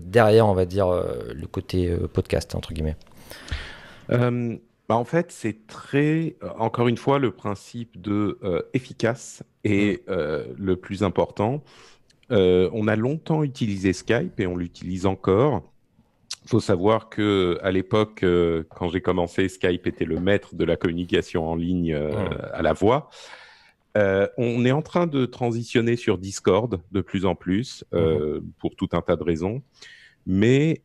derrière, 0.00 0.46
on 0.46 0.54
va 0.54 0.64
dire, 0.64 0.88
le 0.88 1.46
côté 1.46 1.94
podcast 2.12 2.54
entre 2.54 2.72
guillemets? 2.72 2.96
Bah, 4.88 4.96
en 4.96 5.04
fait, 5.04 5.32
c'est 5.32 5.66
très, 5.66 6.36
euh, 6.42 6.50
encore 6.58 6.88
une 6.88 6.96
fois, 6.96 7.18
le 7.18 7.32
principe 7.32 8.00
de 8.00 8.38
euh, 8.44 8.62
efficace 8.72 9.42
est 9.64 10.06
mmh. 10.06 10.10
euh, 10.10 10.46
le 10.56 10.76
plus 10.76 11.02
important. 11.02 11.64
on 12.30 12.88
a 12.88 12.96
longtemps 12.96 13.42
utilisé 13.42 13.92
Skype 13.92 14.38
et 14.38 14.46
on 14.46 14.56
l'utilise 14.56 15.06
encore. 15.06 15.62
Il 16.44 16.50
faut 16.50 16.60
savoir 16.60 17.08
que 17.08 17.58
à 17.62 17.72
l'époque, 17.72 18.24
quand 18.70 18.88
j'ai 18.88 19.00
commencé, 19.00 19.48
Skype 19.48 19.86
était 19.88 20.04
le 20.04 20.20
maître 20.20 20.54
de 20.54 20.64
la 20.64 20.76
communication 20.76 21.48
en 21.48 21.56
ligne 21.56 21.96
mmh. 21.96 22.38
à 22.52 22.62
la 22.62 22.72
voix. 22.72 23.10
on 23.96 24.64
est 24.64 24.70
en 24.70 24.82
train 24.82 25.08
de 25.08 25.26
transitionner 25.26 25.96
sur 25.96 26.18
Discord 26.18 26.80
de 26.92 27.00
plus 27.00 27.26
en 27.26 27.34
plus 27.34 27.84
mmh. 27.92 28.38
pour 28.60 28.76
tout 28.76 28.88
un 28.92 29.02
tas 29.02 29.16
de 29.16 29.24
raisons, 29.24 29.62
mais 30.24 30.82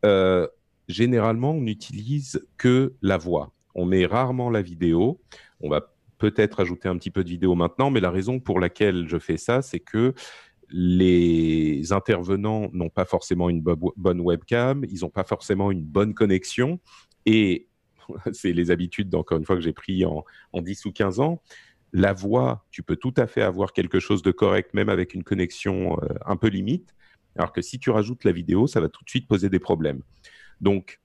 généralement, 0.88 1.52
on 1.52 1.62
n'utilise 1.62 2.48
que 2.58 2.94
la 3.04 3.18
voix 3.18 3.52
on 3.76 3.86
met 3.86 4.06
rarement 4.06 4.50
la 4.50 4.62
vidéo. 4.62 5.20
On 5.60 5.70
va 5.70 5.94
peut-être 6.18 6.60
ajouter 6.60 6.88
un 6.88 6.98
petit 6.98 7.12
peu 7.12 7.24
de 7.24 7.30
vidéo 7.30 7.56
maintenant, 7.56 7.90
mais 7.90 8.00
la 8.00 8.12
raison 8.12 8.40
pour 8.40 8.60
laquelle 8.60 9.08
je 9.08 9.18
fais 9.18 9.38
ça, 9.38 9.62
c'est 9.62 9.80
que 9.80 10.14
les 10.70 11.92
intervenants 11.92 12.70
n'ont 12.72 12.90
pas 12.90 13.06
forcément 13.06 13.50
une 13.50 13.62
bonne 13.62 14.22
webcam, 14.22 14.86
ils 14.90 15.02
n'ont 15.02 15.10
pas 15.10 15.24
forcément 15.24 15.72
une 15.72 15.84
bonne 15.84 16.14
connexion, 16.14 16.80
et 17.26 17.68
c'est 18.34 18.54
les 18.54 18.72
habitudes, 18.72 19.14
encore 19.16 19.38
une 19.38 19.46
fois, 19.46 19.56
que 19.56 19.62
j'ai 19.62 19.74
pris 19.74 20.06
en, 20.06 20.24
10 20.54 20.86
ou 20.86 20.92
15 20.92 21.20
ans. 21.20 21.42
La 21.94 22.14
voix, 22.14 22.66
tu 22.72 22.84
peux 22.84 22.96
tout 22.96 23.14
à 23.18 23.28
fait 23.28 23.42
avoir 23.42 23.74
quelque 23.74 24.00
chose 24.00 24.22
de 24.22 24.32
correct, 24.32 24.74
même 24.74 24.90
avec 24.90 25.14
une 25.14 25.24
connexion 25.24 25.98
euh, 26.02 26.08
un 26.26 26.38
peu 26.38 26.48
limite, 26.48 26.96
alors 27.36 27.52
que 27.52 27.62
si 27.62 27.80
tu 27.80 27.90
rajoutes 27.90 28.24
la 28.24 28.32
vidéo, 28.32 28.68
ça 28.68 28.80
va 28.80 28.88
tout 28.88 29.04
de 29.04 29.10
suite 29.10 29.28
poser 29.28 29.50
des 29.50 29.60
problèmes. 29.60 30.02
Donc, 30.62 31.01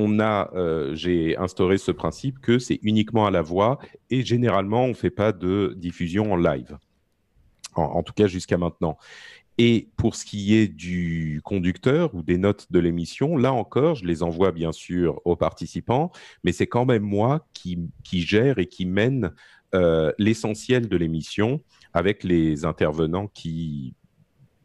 on 0.00 0.18
a, 0.18 0.50
euh, 0.54 0.94
j'ai 0.94 1.36
instauré 1.36 1.78
ce 1.78 1.90
principe 1.90 2.38
que 2.40 2.58
c'est 2.58 2.78
uniquement 2.82 3.26
à 3.26 3.30
la 3.30 3.42
voix 3.42 3.78
et 4.08 4.24
généralement 4.24 4.84
on 4.84 4.88
ne 4.88 4.94
fait 4.94 5.10
pas 5.10 5.32
de 5.32 5.74
diffusion 5.76 6.32
en 6.32 6.36
live, 6.36 6.78
en, 7.74 8.02
tout 8.02 8.14
cas 8.14 8.26
jusqu'à 8.26 8.56
maintenant. 8.56 8.96
Et 9.58 9.90
pour 9.96 10.14
ce 10.14 10.24
qui 10.24 10.54
est 10.54 10.68
du 10.68 11.42
conducteur 11.44 12.14
ou 12.14 12.22
des 12.22 12.38
notes 12.38 12.72
de 12.72 12.78
l'émission, 12.78 13.36
là 13.36 13.52
encore, 13.52 13.94
je 13.94 14.06
les 14.06 14.22
envoie 14.22 14.52
bien 14.52 14.72
sûr 14.72 15.20
aux 15.26 15.36
participants, 15.36 16.10
mais 16.44 16.52
c'est 16.52 16.66
quand 16.66 16.86
même 16.86 17.02
moi 17.02 17.46
qui, 17.52 17.90
gère 18.10 18.58
et 18.58 18.66
qui 18.66 18.86
mène 18.86 19.34
euh, 19.74 20.12
l'essentiel 20.18 20.88
de 20.88 20.96
l'émission 20.96 21.60
avec 21.92 22.24
les 22.24 22.64
intervenants 22.64 23.26
qui 23.26 23.94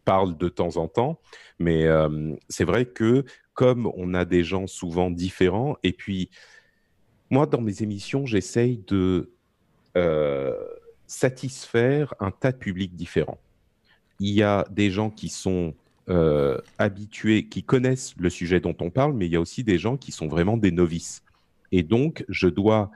parlent 0.06 0.38
de 0.38 0.48
temps 0.48 0.78
en 0.78 0.88
temps. 0.88 1.19
Mais 1.60 1.86
euh, 1.88 2.34
c'est 2.48 2.63
vrai 2.63 2.86
que 2.86 3.26
comme 3.55 3.91
on 3.95 4.13
a 4.13 4.25
des 4.25 4.43
gens 4.43 4.67
souvent 4.67 5.09
différents, 5.09 5.77
et 5.81 5.93
puis 5.93 6.29
moi, 7.31 7.47
dans 7.47 7.61
mes 7.61 7.81
émissions, 7.81 8.25
j'essaye 8.25 8.83
de 8.87 9.31
euh, 9.97 10.53
satisfaire 11.08 12.13
un 12.19 12.31
tas 12.31 12.51
de 12.51 12.58
publics 12.58 12.95
différents. 12.95 13.39
Il 14.19 14.31
y 14.31 14.43
a 14.43 14.65
des 14.69 14.91
gens 14.91 15.10
qui 15.10 15.29
sont 15.29 15.73
euh, 16.10 16.60
habitués, 16.77 17.47
qui 17.47 17.63
connaissent 17.63 18.13
le 18.17 18.29
sujet 18.29 18.60
dont 18.60 18.75
on 18.79 18.91
parle, 18.91 19.13
mais 19.13 19.25
il 19.25 19.31
y 19.31 19.35
a 19.35 19.41
aussi 19.41 19.63
des 19.63 19.77
gens 19.77 19.97
qui 19.97 20.12
sont 20.12 20.27
vraiment 20.27 20.58
des 20.58 20.71
novices. 20.71 21.23
Et 21.71 21.81
donc, 21.81 22.23
je 22.29 22.47
dois, 22.47 22.91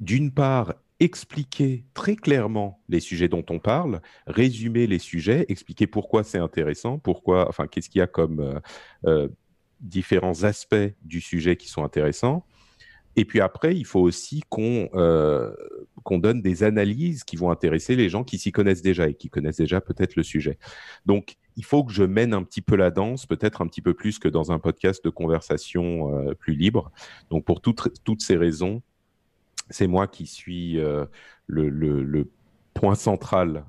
d'une 0.00 0.32
part, 0.32 0.74
expliquer 0.98 1.84
très 1.94 2.16
clairement 2.16 2.82
les 2.88 3.00
sujets 3.00 3.28
dont 3.28 3.44
on 3.48 3.58
parle, 3.58 4.02
résumer 4.26 4.86
les 4.86 4.98
sujets, 4.98 5.46
expliquer 5.48 5.86
pourquoi 5.86 6.24
c'est 6.24 6.38
intéressant, 6.38 6.98
pourquoi, 6.98 7.48
enfin, 7.48 7.66
qu'est-ce 7.66 7.88
qu'il 7.88 8.00
y 8.00 8.02
a 8.02 8.06
comme 8.06 8.60
euh, 9.06 9.28
différents 9.80 10.44
aspects 10.44 10.94
du 11.02 11.20
sujet 11.20 11.56
qui 11.56 11.68
sont 11.68 11.84
intéressants. 11.84 12.44
Et 13.16 13.24
puis 13.24 13.40
après, 13.40 13.76
il 13.76 13.84
faut 13.84 14.00
aussi 14.00 14.42
qu'on 14.48 14.88
euh, 14.94 15.52
qu'on 16.04 16.18
donne 16.18 16.42
des 16.42 16.62
analyses 16.62 17.24
qui 17.24 17.36
vont 17.36 17.50
intéresser 17.50 17.96
les 17.96 18.08
gens 18.08 18.24
qui 18.24 18.38
s'y 18.38 18.52
connaissent 18.52 18.82
déjà 18.82 19.08
et 19.08 19.14
qui 19.14 19.28
connaissent 19.28 19.56
déjà 19.56 19.80
peut-être 19.80 20.16
le 20.16 20.22
sujet. 20.22 20.58
Donc, 21.06 21.36
il 21.56 21.64
faut 21.64 21.84
que 21.84 21.92
je 21.92 22.04
mène 22.04 22.32
un 22.32 22.42
petit 22.42 22.62
peu 22.62 22.76
la 22.76 22.90
danse, 22.90 23.26
peut-être 23.26 23.62
un 23.62 23.66
petit 23.66 23.82
peu 23.82 23.94
plus 23.94 24.18
que 24.18 24.28
dans 24.28 24.52
un 24.52 24.58
podcast 24.58 25.04
de 25.04 25.10
conversation 25.10 26.14
euh, 26.14 26.34
plus 26.34 26.54
libre. 26.54 26.92
Donc, 27.30 27.44
pour 27.44 27.60
toutes, 27.60 27.88
toutes 28.04 28.22
ces 28.22 28.36
raisons, 28.36 28.80
c'est 29.68 29.88
moi 29.88 30.06
qui 30.06 30.26
suis 30.26 30.78
euh, 30.78 31.04
le, 31.46 32.30
point 32.72 32.94
central 32.94 33.66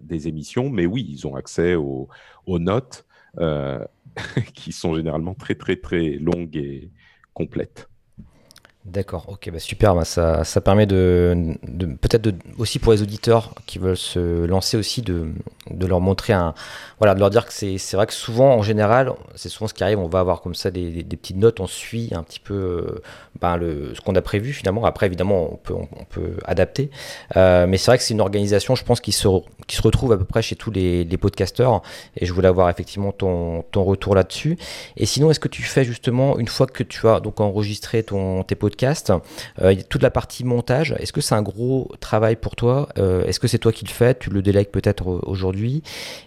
des 0.00 0.28
émissions. 0.28 0.70
Mais 0.70 0.86
oui, 0.86 1.04
ils 1.10 1.26
ont 1.26 1.34
accès 1.34 1.74
aux 1.74 2.08
notes 2.46 3.06
qui 4.54 4.72
sont 4.72 4.94
généralement 4.94 5.34
très, 5.34 5.54
très, 5.54 5.76
très 5.76 6.12
longues 6.12 6.56
et 6.56 6.90
complètes. 7.34 7.88
D'accord, 8.86 9.24
ok, 9.28 9.50
bah 9.50 9.58
super, 9.58 9.96
bah 9.96 10.04
ça, 10.04 10.44
ça 10.44 10.60
permet 10.60 10.86
de 10.86 11.58
peut-être 12.00 12.32
aussi 12.56 12.78
pour 12.78 12.92
les 12.92 13.02
auditeurs 13.02 13.52
qui 13.66 13.80
veulent 13.80 13.96
se 13.96 14.44
lancer 14.44 14.76
aussi 14.76 15.02
de, 15.02 15.32
de 15.72 15.86
leur 15.86 16.00
montrer 16.00 16.34
un, 16.34 16.54
voilà, 16.98 17.14
de 17.14 17.18
leur 17.18 17.30
dire 17.30 17.46
que 17.46 17.52
c'est, 17.52 17.78
c'est 17.78 17.96
vrai 17.96 18.06
que 18.06 18.12
souvent 18.12 18.54
en 18.54 18.62
général, 18.62 19.12
c'est 19.34 19.48
souvent 19.48 19.66
ce 19.66 19.74
qui 19.74 19.82
arrive, 19.82 19.98
on 19.98 20.06
va 20.06 20.20
avoir 20.20 20.40
comme 20.40 20.54
ça 20.54 20.70
des, 20.70 21.02
des, 21.02 21.16
petites 21.16 21.36
notes, 21.36 21.58
on 21.58 21.66
suit 21.66 22.10
un 22.12 22.22
petit 22.22 22.38
peu 22.38 22.54
euh, 22.54 23.02
ben 23.40 23.56
le, 23.56 23.94
ce 23.94 24.00
qu'on 24.00 24.14
a 24.14 24.22
prévu 24.22 24.52
finalement. 24.52 24.84
Après 24.84 25.06
évidemment 25.06 25.52
on 25.52 25.56
peut, 25.56 25.74
on, 25.74 26.04
peut 26.04 26.36
adapter, 26.44 26.90
euh, 27.36 27.66
mais 27.66 27.76
c'est 27.76 27.90
vrai 27.90 27.98
que 27.98 28.04
c'est 28.04 28.14
une 28.14 28.20
organisation, 28.20 28.74
je 28.74 28.84
pense, 28.84 29.00
qui 29.00 29.12
se, 29.12 29.28
qui 29.66 29.76
se 29.76 29.82
retrouve 29.82 30.12
à 30.12 30.16
peu 30.16 30.24
près 30.24 30.42
chez 30.42 30.56
tous 30.56 30.70
les, 30.70 31.04
les 31.04 31.16
podcasteurs, 31.16 31.82
et 32.16 32.26
je 32.26 32.32
voulais 32.32 32.48
avoir 32.48 32.70
effectivement 32.70 33.12
ton, 33.12 33.62
ton 33.70 33.84
retour 33.84 34.14
là-dessus. 34.14 34.58
Et 34.96 35.06
sinon, 35.06 35.30
est-ce 35.30 35.40
que 35.40 35.48
tu 35.48 35.62
fais 35.62 35.84
justement 35.84 36.38
une 36.38 36.48
fois 36.48 36.66
que 36.66 36.82
tu 36.82 37.06
as 37.08 37.20
donc 37.20 37.40
enregistré 37.40 38.02
ton, 38.02 38.42
tes 38.42 38.54
podcasts 38.54 39.12
euh, 39.62 39.74
toute 39.88 40.02
la 40.02 40.10
partie 40.10 40.44
montage, 40.44 40.94
est-ce 40.98 41.12
que 41.12 41.20
c'est 41.20 41.34
un 41.34 41.42
gros 41.42 41.90
travail 42.00 42.36
pour 42.36 42.56
toi? 42.56 42.88
Euh, 42.98 43.24
Est-ce 43.24 43.40
que 43.40 43.48
c'est 43.48 43.58
toi 43.58 43.72
qui 43.72 43.84
le 43.84 43.90
fais? 43.90 44.14
Tu 44.14 44.30
le 44.30 44.42
délègues 44.42 44.70
peut-être 44.70 45.06
aujourd'hui? 45.26 45.82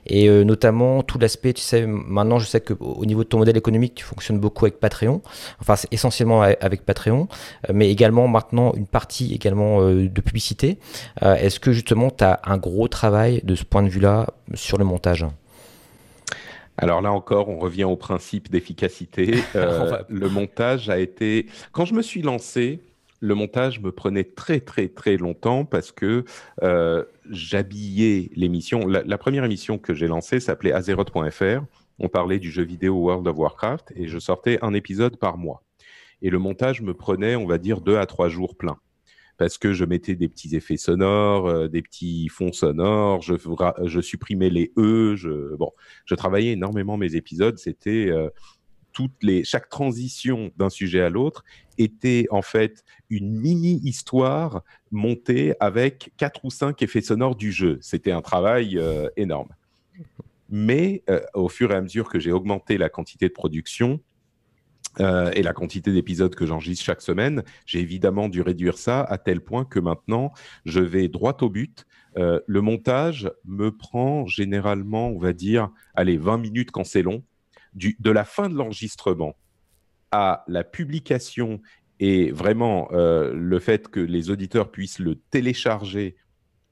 Et 0.05 0.29
notamment 0.43 1.03
tout 1.03 1.19
l'aspect, 1.19 1.53
tu 1.53 1.61
sais, 1.61 1.85
maintenant 1.85 2.39
je 2.39 2.45
sais 2.45 2.61
qu'au 2.61 3.05
niveau 3.05 3.23
de 3.23 3.29
ton 3.29 3.37
modèle 3.37 3.57
économique, 3.57 3.95
tu 3.95 4.03
fonctionnes 4.03 4.39
beaucoup 4.39 4.65
avec 4.65 4.79
Patreon, 4.79 5.21
enfin 5.61 5.75
c'est 5.75 5.91
essentiellement 5.93 6.41
avec 6.41 6.85
Patreon, 6.85 6.98
mais 7.73 7.89
également 7.89 8.27
maintenant 8.27 8.73
une 8.73 8.87
partie 8.87 9.33
également 9.33 9.81
de 9.89 10.21
publicité. 10.21 10.77
est-ce 11.21 11.59
que 11.59 11.71
justement 11.71 12.09
tu 12.11 12.23
as 12.23 12.39
un 12.45 12.57
gros 12.57 12.87
travail 12.87 13.41
de 13.43 13.55
ce 13.55 13.63
point 13.63 13.83
de 13.83 13.89
vue-là 13.89 14.27
sur 14.53 14.77
le 14.77 14.85
montage? 14.85 15.25
Alors 16.81 17.01
là 17.01 17.11
encore, 17.11 17.49
on 17.49 17.59
revient 17.59 17.83
au 17.83 17.97
principe 17.97 18.49
d'efficacité. 18.49 19.35
Euh, 19.55 20.03
le 20.09 20.29
montage 20.29 20.89
a 20.89 20.99
été... 20.99 21.47
Quand 21.71 21.83
je 21.83 21.93
me 21.93 22.01
suis 22.01 22.21
lancé, 22.21 22.81
le 23.19 23.35
montage 23.35 23.81
me 23.81 23.91
prenait 23.91 24.23
très 24.23 24.59
très 24.59 24.87
très 24.87 25.17
longtemps 25.17 25.65
parce 25.65 25.91
que 25.91 26.23
euh, 26.61 27.03
j'habillais 27.29 28.29
l'émission. 28.35 28.87
La, 28.87 29.17
première 29.17 29.43
émission 29.43 29.77
que 29.77 29.93
j'ai 29.93 30.07
lancée 30.07 30.39
s'appelait 30.39 30.71
Azeroth.fr. 30.71 31.63
On 31.97 32.09
parlait 32.09 32.39
du 32.39 32.51
jeu 32.51 32.63
vidéo 32.63 32.95
World 32.95 33.27
of 33.27 33.37
Warcraft 33.37 33.91
et 33.95 34.07
je 34.07 34.19
sortais 34.19 34.59
un 34.61 34.73
épisode 34.73 35.17
par 35.17 35.37
mois. 35.37 35.63
Et 36.21 36.29
le 36.29 36.39
montage 36.39 36.81
me 36.81 36.93
prenait, 36.93 37.35
on 37.35 37.45
va 37.45 37.57
dire, 37.57 37.81
deux 37.81 37.97
à 37.97 38.05
trois 38.05 38.29
jours 38.29 38.55
pleins 38.57 38.79
parce 39.39 39.57
que 39.57 39.73
je 39.73 39.85
mettais 39.85 40.15
des 40.15 40.27
petits 40.27 40.55
effets 40.55 40.77
sonores, 40.77 41.47
euh, 41.47 41.67
des 41.69 41.81
petits 41.81 42.27
fonds 42.27 42.51
sonores, 42.51 43.21
je, 43.21 44.01
supprimais 44.01 44.49
les 44.49 44.71
E, 44.77 45.15
je, 45.15 45.55
bon, 45.55 45.71
je 46.05 46.13
travaillais 46.13 46.51
énormément 46.51 46.97
mes 46.97 47.15
épisodes, 47.15 47.57
c'était 47.57 48.09
euh, 48.09 48.29
toutes 48.91 49.23
les, 49.23 49.45
chaque 49.45 49.69
transition 49.69 50.51
d'un 50.57 50.69
sujet 50.69 50.99
à 50.99 51.09
l'autre 51.09 51.45
était 51.77 52.27
en 52.31 52.41
fait 52.41 52.83
une 53.09 53.31
mini 53.39 53.79
histoire 53.85 54.61
montée 54.91 55.53
avec 55.61 56.11
quatre 56.17 56.43
ou 56.43 56.49
cinq 56.49 56.81
effets 56.81 57.01
sonores 57.01 57.37
du 57.37 57.53
jeu. 57.53 57.77
C'était 57.79 58.11
un 58.11 58.21
travail 58.21 58.77
euh, 58.77 59.07
énorme. 59.15 59.49
Mais 60.49 61.03
au 61.35 61.47
fur 61.47 61.71
et 61.71 61.75
à 61.75 61.81
mesure 61.81 62.09
que 62.09 62.19
j'ai 62.19 62.31
augmenté 62.31 62.79
la 62.79 62.89
quantité 62.89 63.27
de 63.27 63.33
production, 63.33 64.01
euh, 64.99 65.31
et 65.33 65.43
la 65.43 65.53
quantité 65.53 65.91
d'épisodes 65.93 66.35
que 66.35 66.45
j'enregistre 66.45 66.83
chaque 66.83 67.01
semaine, 67.01 67.43
j'ai 67.65 67.79
évidemment 67.79 68.27
dû 68.29 68.41
réduire 68.41 68.77
ça 68.77 69.01
à 69.01 69.17
tel 69.17 69.41
point 69.41 69.65
que 69.65 69.79
maintenant, 69.79 70.33
je 70.65 70.79
vais 70.81 71.07
droit 71.07 71.37
au 71.41 71.49
but. 71.49 71.85
Euh, 72.17 72.39
le 72.47 72.61
montage 72.61 73.31
me 73.45 73.71
prend 73.71 74.25
généralement, 74.25 75.09
on 75.09 75.19
va 75.19 75.33
dire, 75.33 75.69
allez, 75.95 76.17
20 76.17 76.37
minutes 76.37 76.71
quand 76.71 76.83
c'est 76.83 77.01
long. 77.01 77.23
Du, 77.73 77.95
de 77.99 78.09
la 78.11 78.25
fin 78.25 78.49
de 78.49 78.55
l'enregistrement 78.55 79.35
à 80.11 80.43
la 80.47 80.63
publication 80.63 81.61
et 81.99 82.31
vraiment 82.31 82.89
euh, 82.93 83.31
le 83.33 83.59
fait 83.59 83.89
que 83.89 83.99
les 83.99 84.31
auditeurs 84.31 84.71
puissent 84.71 84.99
le 84.99 85.15
télécharger 85.15 86.15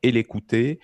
et 0.02 0.12
l'écouter, 0.12 0.80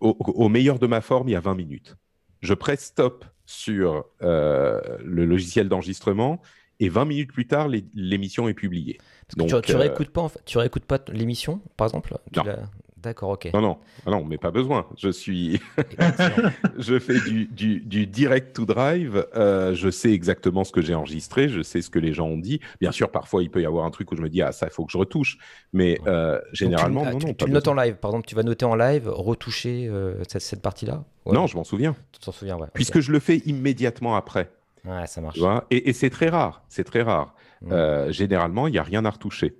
au 0.00 0.48
meilleur 0.48 0.78
de 0.78 0.86
ma 0.88 1.00
forme, 1.00 1.28
il 1.28 1.32
y 1.32 1.36
a 1.36 1.40
20 1.40 1.54
minutes. 1.54 1.96
Je 2.40 2.54
presse 2.54 2.86
stop 2.86 3.24
sur 3.52 4.06
euh, 4.22 4.80
le 5.04 5.24
logiciel 5.24 5.68
d'enregistrement 5.68 6.40
et 6.80 6.88
20 6.88 7.04
minutes 7.04 7.32
plus 7.32 7.46
tard, 7.46 7.68
l'émission 7.94 8.48
est 8.48 8.54
publiée. 8.54 8.98
Donc, 9.36 9.48
tu, 9.48 9.60
tu, 9.60 9.72
euh, 9.72 9.78
réécoutes 9.78 10.10
pas, 10.10 10.28
tu 10.44 10.58
réécoutes 10.58 10.84
pas 10.84 10.98
l'émission, 11.12 11.60
par 11.76 11.86
exemple? 11.86 12.16
D'accord, 13.02 13.30
ok. 13.30 13.50
Non, 13.52 13.60
non, 13.60 13.78
non, 14.06 14.24
mais 14.24 14.38
pas 14.38 14.52
besoin. 14.52 14.86
Je 14.96 15.08
suis, 15.08 15.60
je 16.78 17.00
fais 17.00 17.18
du, 17.20 17.46
du, 17.46 17.80
du, 17.80 18.06
direct 18.06 18.54
to 18.54 18.64
drive. 18.64 19.26
Euh, 19.34 19.74
je 19.74 19.90
sais 19.90 20.12
exactement 20.12 20.62
ce 20.62 20.70
que 20.70 20.80
j'ai 20.80 20.94
enregistré. 20.94 21.48
Je 21.48 21.62
sais 21.62 21.82
ce 21.82 21.90
que 21.90 21.98
les 21.98 22.12
gens 22.12 22.28
ont 22.28 22.38
dit. 22.38 22.60
Bien 22.80 22.92
sûr, 22.92 23.10
parfois 23.10 23.42
il 23.42 23.50
peut 23.50 23.60
y 23.60 23.66
avoir 23.66 23.86
un 23.86 23.90
truc 23.90 24.12
où 24.12 24.16
je 24.16 24.22
me 24.22 24.28
dis 24.28 24.40
ah 24.40 24.52
ça, 24.52 24.66
il 24.68 24.72
faut 24.72 24.84
que 24.84 24.92
je 24.92 24.98
retouche. 24.98 25.38
Mais 25.72 25.98
euh, 26.06 26.40
généralement, 26.52 27.02
tu, 27.02 27.12
non, 27.12 27.18
non. 27.18 27.34
Tu, 27.34 27.50
notes 27.50 27.66
en 27.66 27.74
live. 27.74 27.96
Par 27.96 28.12
exemple, 28.12 28.28
tu 28.28 28.36
vas 28.36 28.44
noter 28.44 28.66
en 28.66 28.76
live, 28.76 29.08
retoucher 29.08 29.88
euh, 29.88 30.22
cette, 30.28 30.42
cette 30.42 30.62
partie-là. 30.62 31.04
Non, 31.26 31.48
je 31.48 31.56
m'en 31.56 31.64
souviens. 31.64 31.96
Tu 32.12 32.20
t'en 32.20 32.32
souviens, 32.32 32.56
ouais. 32.56 32.68
Puisque 32.72 33.00
je 33.00 33.10
le 33.10 33.18
fais 33.18 33.38
immédiatement 33.38 34.14
après. 34.14 34.52
Ouais, 34.84 35.06
ça 35.08 35.20
marche. 35.20 35.40
et, 35.72 35.88
et 35.88 35.92
c'est 35.92 36.10
très 36.10 36.28
rare. 36.28 36.62
C'est 36.68 36.84
très 36.84 37.02
rare. 37.02 37.34
généralement, 38.10 38.68
il 38.68 38.72
n'y 38.72 38.78
a 38.78 38.84
rien 38.84 39.04
à 39.04 39.10
retoucher. 39.10 39.56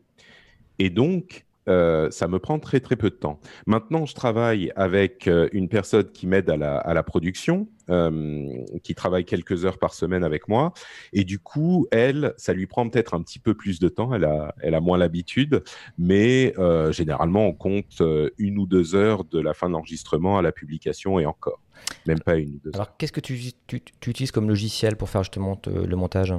Et 0.78 0.90
donc, 0.90 1.44
euh, 1.68 2.10
ça 2.10 2.26
me 2.26 2.38
prend 2.38 2.58
très 2.58 2.80
très 2.80 2.96
peu 2.96 3.10
de 3.10 3.14
temps. 3.14 3.40
Maintenant, 3.66 4.04
je 4.04 4.14
travaille 4.14 4.72
avec 4.74 5.28
euh, 5.28 5.48
une 5.52 5.68
personne 5.68 6.10
qui 6.10 6.26
m'aide 6.26 6.50
à 6.50 6.56
la, 6.56 6.78
à 6.78 6.92
la 6.92 7.02
production, 7.02 7.68
euh, 7.88 8.48
qui 8.82 8.94
travaille 8.94 9.24
quelques 9.24 9.64
heures 9.64 9.78
par 9.78 9.94
semaine 9.94 10.24
avec 10.24 10.48
moi. 10.48 10.72
Et 11.12 11.24
du 11.24 11.38
coup, 11.38 11.86
elle, 11.92 12.34
ça 12.36 12.52
lui 12.52 12.66
prend 12.66 12.88
peut-être 12.88 13.14
un 13.14 13.22
petit 13.22 13.38
peu 13.38 13.54
plus 13.54 13.78
de 13.78 13.88
temps. 13.88 14.12
Elle 14.12 14.24
a, 14.24 14.54
elle 14.60 14.74
a 14.74 14.80
moins 14.80 14.98
l'habitude, 14.98 15.62
mais 15.98 16.54
généralement, 16.90 17.46
on 17.46 17.52
compte 17.52 18.02
une 18.38 18.58
ou 18.58 18.66
deux 18.66 18.94
heures 18.94 19.24
de 19.24 19.40
la 19.40 19.54
fin 19.54 19.70
d'enregistrement 19.70 20.38
à 20.38 20.42
la 20.42 20.52
publication 20.52 21.18
et 21.18 21.26
encore. 21.26 21.60
Même 22.06 22.20
pas 22.20 22.36
une 22.36 22.54
ou 22.54 22.60
deux. 22.64 22.70
Alors, 22.74 22.96
qu'est-ce 22.96 23.12
que 23.12 23.20
tu, 23.20 23.38
tu, 23.66 23.80
tu, 23.80 24.10
utilises 24.10 24.30
comme 24.30 24.48
logiciel 24.48 24.96
pour 24.96 25.08
faire 25.08 25.22
justement 25.22 25.60
le 25.66 25.96
montage? 25.96 26.34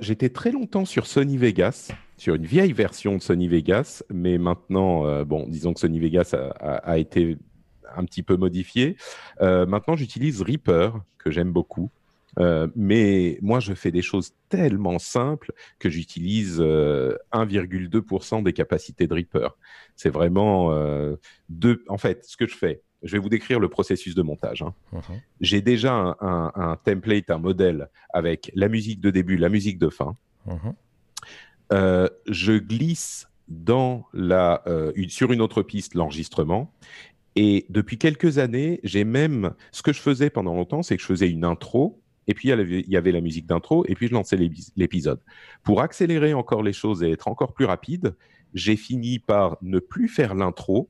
J'étais 0.00 0.28
très 0.28 0.50
longtemps 0.50 0.84
sur 0.84 1.06
Sony 1.06 1.36
Vegas 1.36 1.92
sur 2.16 2.34
une 2.34 2.46
vieille 2.46 2.72
version 2.72 3.16
de 3.16 3.22
Sony 3.22 3.48
Vegas, 3.48 4.02
mais 4.10 4.38
maintenant, 4.38 5.06
euh, 5.06 5.24
bon, 5.24 5.46
disons 5.48 5.74
que 5.74 5.80
Sony 5.80 5.98
Vegas 5.98 6.34
a, 6.60 6.98
été 6.98 7.36
un 7.96 8.04
petit 8.04 8.22
peu 8.22 8.36
modifié. 8.36 8.96
Euh, 9.40 9.66
maintenant, 9.66 9.96
j'utilise 9.96 10.42
Reaper, 10.42 10.92
que 11.18 11.30
j'aime 11.30 11.52
beaucoup. 11.52 11.90
Euh, 12.40 12.66
mais 12.74 13.38
moi, 13.42 13.60
je 13.60 13.74
fais 13.74 13.92
des 13.92 14.02
choses 14.02 14.32
tellement 14.48 14.98
simples 14.98 15.52
que 15.78 15.88
j'utilise 15.88 16.60
1,2% 16.60 18.42
des 18.42 18.52
capacités 18.52 19.06
de 19.06 19.14
Reaper. 19.14 19.56
C'est 19.94 20.10
vraiment 20.10 20.74
deux. 21.48 21.84
En 21.88 21.98
fait, 21.98 22.24
ce 22.24 22.36
que 22.36 22.46
je 22.46 22.56
fais, 22.56 22.82
je 23.04 23.12
vais 23.12 23.18
vous 23.18 23.28
décrire 23.28 23.60
le 23.60 23.68
processus 23.68 24.14
de 24.14 24.22
montage. 24.22 24.62
Hein. 24.62 24.74
Mhm. 24.92 25.20
J'ai 25.40 25.60
déjà 25.60 26.16
un, 26.20 26.76
template, 26.84 27.30
un 27.30 27.38
modèle 27.38 27.88
avec 28.12 28.50
la 28.54 28.68
musique 28.68 29.00
de 29.00 29.10
début, 29.10 29.36
la 29.36 29.50
musique 29.50 29.78
de 29.78 29.90
fin. 29.90 30.16
Mhm. 30.46 30.74
Euh, 31.72 32.08
je 32.26 32.52
glisse 32.52 33.28
euh, 33.68 34.92
sur 35.08 35.32
une 35.32 35.40
autre 35.40 35.62
piste 35.62 35.94
l'enregistrement. 35.94 36.72
Et 37.36 37.66
depuis 37.68 37.98
quelques 37.98 38.38
années, 38.38 38.80
j'ai 38.84 39.04
même. 39.04 39.54
Ce 39.72 39.82
que 39.82 39.92
je 39.92 40.00
faisais 40.00 40.30
pendant 40.30 40.54
longtemps, 40.54 40.82
c'est 40.82 40.96
que 40.96 41.02
je 41.02 41.06
faisais 41.06 41.28
une 41.28 41.44
intro, 41.44 42.00
et 42.28 42.34
puis 42.34 42.50
il 42.50 42.88
y 42.88 42.96
avait 42.96 43.12
la 43.12 43.20
musique 43.20 43.46
d'intro, 43.46 43.84
et 43.88 43.94
puis 43.94 44.08
je 44.08 44.12
lançais 44.12 44.38
l'épisode. 44.76 45.20
Pour 45.62 45.82
accélérer 45.82 46.32
encore 46.32 46.62
les 46.62 46.72
choses 46.72 47.02
et 47.02 47.10
être 47.10 47.28
encore 47.28 47.52
plus 47.52 47.64
rapide, 47.64 48.14
j'ai 48.54 48.76
fini 48.76 49.18
par 49.18 49.58
ne 49.62 49.80
plus 49.80 50.08
faire 50.08 50.34
l'intro 50.34 50.88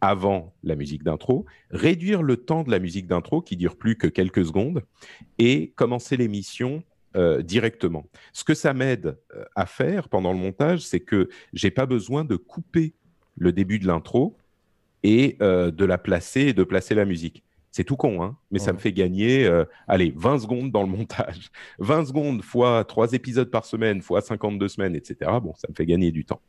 avant 0.00 0.54
la 0.62 0.76
musique 0.76 1.02
d'intro, 1.02 1.44
réduire 1.70 2.22
le 2.22 2.36
temps 2.36 2.62
de 2.62 2.70
la 2.70 2.78
musique 2.78 3.06
d'intro 3.06 3.42
qui 3.42 3.56
dure 3.56 3.76
plus 3.76 3.96
que 3.96 4.06
quelques 4.06 4.46
secondes, 4.46 4.84
et 5.38 5.72
commencer 5.76 6.16
l'émission 6.16 6.82
euh, 7.16 7.42
directement. 7.42 8.06
Ce 8.32 8.44
que 8.44 8.54
ça 8.54 8.74
m'aide 8.74 9.18
euh, 9.34 9.44
à 9.56 9.66
faire 9.66 10.08
pendant 10.08 10.32
le 10.32 10.38
montage, 10.38 10.80
c'est 10.80 11.00
que 11.00 11.28
j'ai 11.52 11.70
pas 11.70 11.86
besoin 11.86 12.24
de 12.24 12.36
couper 12.36 12.94
le 13.36 13.52
début 13.52 13.78
de 13.78 13.86
l'intro 13.86 14.36
et 15.02 15.36
euh, 15.40 15.70
de 15.70 15.84
la 15.84 15.98
placer 15.98 16.40
et 16.40 16.52
de 16.52 16.64
placer 16.64 16.94
la 16.94 17.04
musique. 17.04 17.42
C'est 17.72 17.84
tout 17.84 17.96
con, 17.96 18.22
hein 18.22 18.36
mais 18.50 18.58
ça 18.58 18.72
me 18.72 18.78
fait 18.78 18.92
gagner, 18.92 19.46
euh, 19.46 19.64
allez, 19.86 20.12
20 20.16 20.40
secondes 20.40 20.72
dans 20.72 20.82
le 20.82 20.88
montage. 20.88 21.50
20 21.78 22.06
secondes 22.06 22.42
fois 22.42 22.84
3 22.84 23.12
épisodes 23.12 23.50
par 23.50 23.64
semaine, 23.64 24.02
fois 24.02 24.20
52 24.20 24.68
semaines, 24.68 24.96
etc. 24.96 25.30
Bon, 25.40 25.54
ça 25.56 25.68
me 25.68 25.74
fait 25.74 25.86
gagner 25.86 26.10
du 26.10 26.24
temps. 26.24 26.40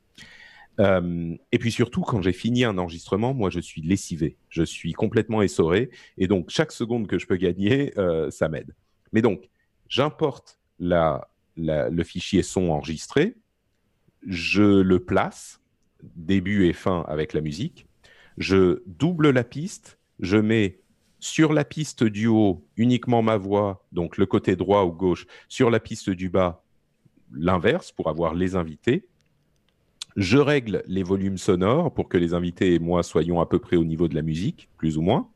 Euh, 0.80 1.36
et 1.52 1.60
puis 1.60 1.72
surtout, 1.72 2.02
quand 2.02 2.22
j'ai 2.22 2.34
fini 2.34 2.64
un 2.64 2.78
enregistrement, 2.78 3.34
moi, 3.36 3.52
je 3.52 3.60
suis 3.60 3.82
lessivé. 3.82 4.38
Je 4.50 4.64
suis 4.64 4.94
complètement 4.94 5.44
essoré. 5.44 5.92
Et 6.18 6.28
donc, 6.28 6.50
chaque 6.50 6.72
seconde 6.72 7.08
que 7.08 7.20
je 7.20 7.28
peux 7.28 7.36
gagner, 7.36 7.94
euh, 8.00 8.32
ça 8.32 8.50
m'aide. 8.50 8.74
Mais 9.14 9.22
donc, 9.22 9.50
j'importe 9.92 10.58
le 10.80 12.04
fichier 12.04 12.42
son 12.42 12.70
enregistré, 12.70 13.36
je 14.26 14.82
le 14.82 15.00
place, 15.00 15.62
début 16.16 16.66
et 16.66 16.74
fin 16.74 17.04
avec 17.08 17.34
la 17.34 17.42
musique, 17.42 17.86
je 18.38 18.82
double 18.88 19.30
la 19.30 19.44
piste, 19.44 20.00
je 20.20 20.38
mets 20.38 20.80
sur 21.20 21.54
la 21.54 21.66
piste 21.66 22.04
du 22.04 22.28
haut 22.28 22.66
uniquement 22.78 23.22
ma 23.22 23.38
voix, 23.38 23.86
donc 23.92 24.18
le 24.18 24.26
côté 24.26 24.56
droit 24.56 24.86
ou 24.86 24.92
gauche, 24.92 25.28
sur 25.50 25.70
la 25.70 25.80
piste 25.80 26.10
du 26.10 26.30
bas 26.30 26.64
l'inverse 27.34 27.92
pour 27.92 28.10
avoir 28.10 28.34
les 28.34 28.56
invités. 28.56 29.08
Je 30.16 30.38
règle 30.38 30.84
les 30.88 31.04
volumes 31.04 31.38
sonores 31.38 31.94
pour 31.94 32.10
que 32.10 32.18
les 32.18 32.34
invités 32.34 32.74
et 32.74 32.80
moi 32.80 33.04
soyons 33.04 33.40
à 33.40 33.46
peu 33.46 33.60
près 33.60 33.76
au 33.76 33.84
niveau 33.84 34.08
de 34.08 34.16
la 34.16 34.22
musique, 34.22 34.70
plus 34.78 34.98
ou 34.98 35.02
moins. 35.02 35.30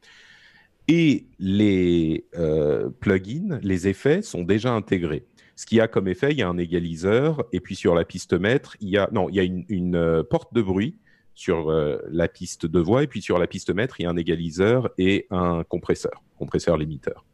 Et 0.87 1.25
les 1.39 2.25
euh, 2.35 2.89
plugins, 2.99 3.59
les 3.63 3.87
effets 3.87 4.21
sont 4.21 4.43
déjà 4.43 4.71
intégrés. 4.71 5.25
Ce 5.55 5.65
qu'il 5.65 5.77
y 5.77 5.81
a 5.81 5.87
comme 5.87 6.07
effet, 6.07 6.31
il 6.31 6.37
y 6.37 6.43
a 6.43 6.49
un 6.49 6.57
égaliseur, 6.57 7.43
et 7.53 7.59
puis 7.59 7.75
sur 7.75 7.95
la 7.95 8.05
piste 8.05 8.33
maître, 8.33 8.75
il 8.81 8.89
y 8.89 8.97
a, 8.97 9.09
non, 9.11 9.29
il 9.29 9.35
y 9.35 9.39
a 9.39 9.43
une, 9.43 9.95
euh, 9.95 10.23
porte 10.23 10.53
de 10.53 10.61
bruit 10.61 10.97
sur 11.33 11.69
euh, 11.69 11.97
la 12.09 12.27
piste 12.27 12.65
de 12.65 12.79
voix, 12.79 13.03
et 13.03 13.07
puis 13.07 13.21
sur 13.21 13.39
la 13.39 13.47
piste 13.47 13.73
maître, 13.73 13.99
il 13.99 14.03
y 14.03 14.05
a 14.05 14.09
un 14.09 14.17
égaliseur 14.17 14.91
et 14.97 15.27
un 15.31 15.63
compresseur, 15.63 16.21
compresseur 16.37 16.77
limiteur. 16.77 17.25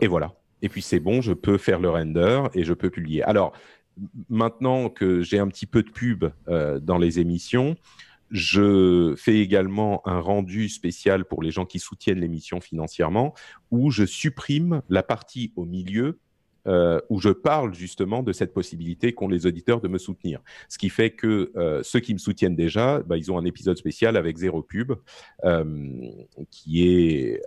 Et 0.00 0.08
voilà. 0.08 0.34
Et 0.62 0.68
puis 0.68 0.82
c'est 0.82 1.00
bon, 1.00 1.20
je 1.20 1.32
peux 1.32 1.58
faire 1.58 1.80
le 1.80 1.90
render 1.90 2.42
et 2.54 2.64
je 2.64 2.72
peux 2.72 2.90
publier. 2.90 3.22
Alors, 3.22 3.52
maintenant 4.28 4.88
que 4.88 5.22
j'ai 5.22 5.38
un 5.38 5.48
petit 5.48 5.66
peu 5.66 5.82
de 5.82 5.90
pub 5.90 6.24
dans 6.46 6.98
les 6.98 7.18
émissions, 7.18 7.76
je 8.32 9.14
fais 9.16 9.38
également 9.38 10.00
un 10.06 10.18
rendu 10.18 10.68
spécial 10.68 11.24
pour 11.26 11.42
les 11.42 11.50
gens 11.50 11.66
qui 11.66 11.78
soutiennent 11.78 12.18
l'émission 12.18 12.60
financièrement, 12.60 13.34
où 13.70 13.90
je 13.90 14.04
supprime 14.04 14.82
la 14.88 15.02
partie 15.02 15.52
au 15.54 15.66
milieu 15.66 16.18
euh, 16.68 17.00
où 17.10 17.18
je 17.18 17.30
parle 17.30 17.74
justement 17.74 18.22
de 18.22 18.32
cette 18.32 18.54
possibilité 18.54 19.12
qu'ont 19.12 19.26
les 19.26 19.46
auditeurs 19.46 19.80
de 19.80 19.88
me 19.88 19.98
soutenir. 19.98 20.40
Ce 20.68 20.78
qui 20.78 20.90
fait 20.90 21.10
que 21.10 21.50
euh, 21.56 21.82
ceux 21.82 21.98
qui 21.98 22.14
me 22.14 22.18
soutiennent 22.18 22.54
déjà, 22.54 23.00
bah, 23.00 23.16
ils 23.16 23.32
ont 23.32 23.38
un 23.38 23.44
épisode 23.44 23.76
spécial 23.76 24.16
avec 24.16 24.36
zéro 24.36 24.62
pub, 24.62 24.92
euh, 25.44 25.64
qui 26.52 26.86
est 26.86 27.42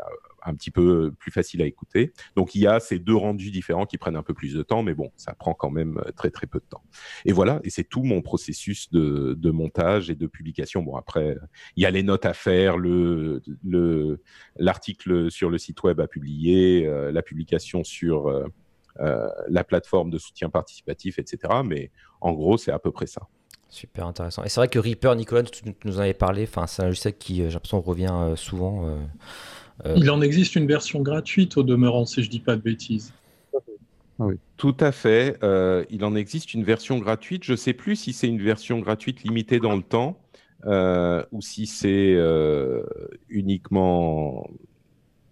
un 0.46 0.56
petit 0.56 0.72
peu 0.72 1.12
plus 1.20 1.32
facile 1.32 1.62
à 1.62 1.66
écouter. 1.66 2.14
Donc 2.36 2.56
il 2.56 2.62
y 2.62 2.68
a 2.68 2.80
ces 2.80 3.00
deux 3.00 3.16
rendus 3.16 3.52
différents 3.52 3.86
qui 3.86 3.98
prennent 3.98 4.16
un 4.16 4.24
peu 4.24 4.34
plus 4.34 4.54
de 4.54 4.64
temps, 4.64 4.84
mais 4.84 4.94
bon, 4.94 5.12
ça 5.16 5.34
prend 5.34 5.54
quand 5.54 5.70
même 5.70 6.02
très 6.16 6.30
très 6.30 6.48
peu 6.48 6.60
de 6.60 6.66
temps. 6.66 6.84
Et 7.26 7.34
voilà, 7.34 7.60
et 7.64 7.70
c'est 7.70 7.84
tout 7.84 8.04
mon 8.04 8.22
processus 8.22 8.92
de, 8.92 9.52
montage 9.52 10.10
et 10.10 10.16
de 10.16 10.28
publication. 10.28 10.82
Bon 10.82 10.96
après, 10.96 11.38
il 11.76 11.84
y 11.84 11.86
a 11.86 11.92
les 11.92 12.04
notes 12.04 12.26
à 12.26 12.34
faire, 12.34 12.78
le 12.78 13.42
l'article 14.58 15.32
sur 15.32 15.50
le 15.50 15.58
site 15.58 15.84
web 15.84 16.00
à 16.00 16.08
publier, 16.08 16.90
la 17.12 17.22
publication 17.22 17.84
sur 17.84 18.32
euh, 19.02 19.30
la 19.50 19.66
plateforme 19.66 20.10
de 20.10 20.18
soutien 20.18 20.50
participatif, 20.50 21.20
etc. 21.20 21.54
Mais 21.66 21.92
en 22.22 22.32
gros, 22.32 22.58
c'est 22.58 22.72
à 22.72 22.80
peu 22.80 22.92
près 22.92 23.08
ça. 23.08 23.28
Super 23.68 24.08
intéressant. 24.08 24.44
Et 24.44 24.50
c'est 24.50 24.62
vrai 24.62 24.70
que 24.70 24.80
Reaper, 24.80 25.16
Nicolas, 25.16 25.44
tu 25.44 25.64
nous 25.84 25.98
en 25.98 26.02
avais 26.02 26.14
parlé, 26.14 26.44
enfin, 26.44 26.66
c'est 26.66 26.82
un 26.82 26.86
logiciel 26.86 27.18
qui, 27.18 27.42
euh, 27.42 27.48
j'ai 27.48 27.56
l'impression, 27.56 27.82
revient 27.82 28.14
euh, 28.14 28.36
souvent. 28.38 28.98
Il 29.96 30.10
en 30.10 30.22
existe 30.22 30.56
une 30.56 30.68
version 30.68 31.02
gratuite 31.02 31.58
au 31.58 31.64
demeurant, 31.64 32.06
si 32.06 32.24
je 32.24 32.30
dis 32.30 32.40
pas 32.40 32.56
de 32.56 32.62
bêtises. 32.62 33.14
Ah 34.18 34.28
oui. 34.28 34.36
Tout 34.56 34.76
à 34.80 34.92
fait. 34.92 35.38
il 35.90 36.06
en 36.06 36.16
existe 36.16 36.54
une 36.54 36.64
version 36.64 37.00
gratuite. 37.00 37.44
Je 37.44 37.52
ne 37.52 37.58
sais 37.58 37.74
plus 37.74 37.96
si 37.98 38.14
c'est 38.14 38.28
une 38.28 38.42
version 38.42 38.80
gratuite 38.80 39.24
limitée 39.24 39.60
dans 39.60 39.76
le 39.76 39.84
temps 39.84 40.18
ou 41.32 41.42
si 41.42 41.68
c'est 41.68 42.18
uniquement. 43.30 44.50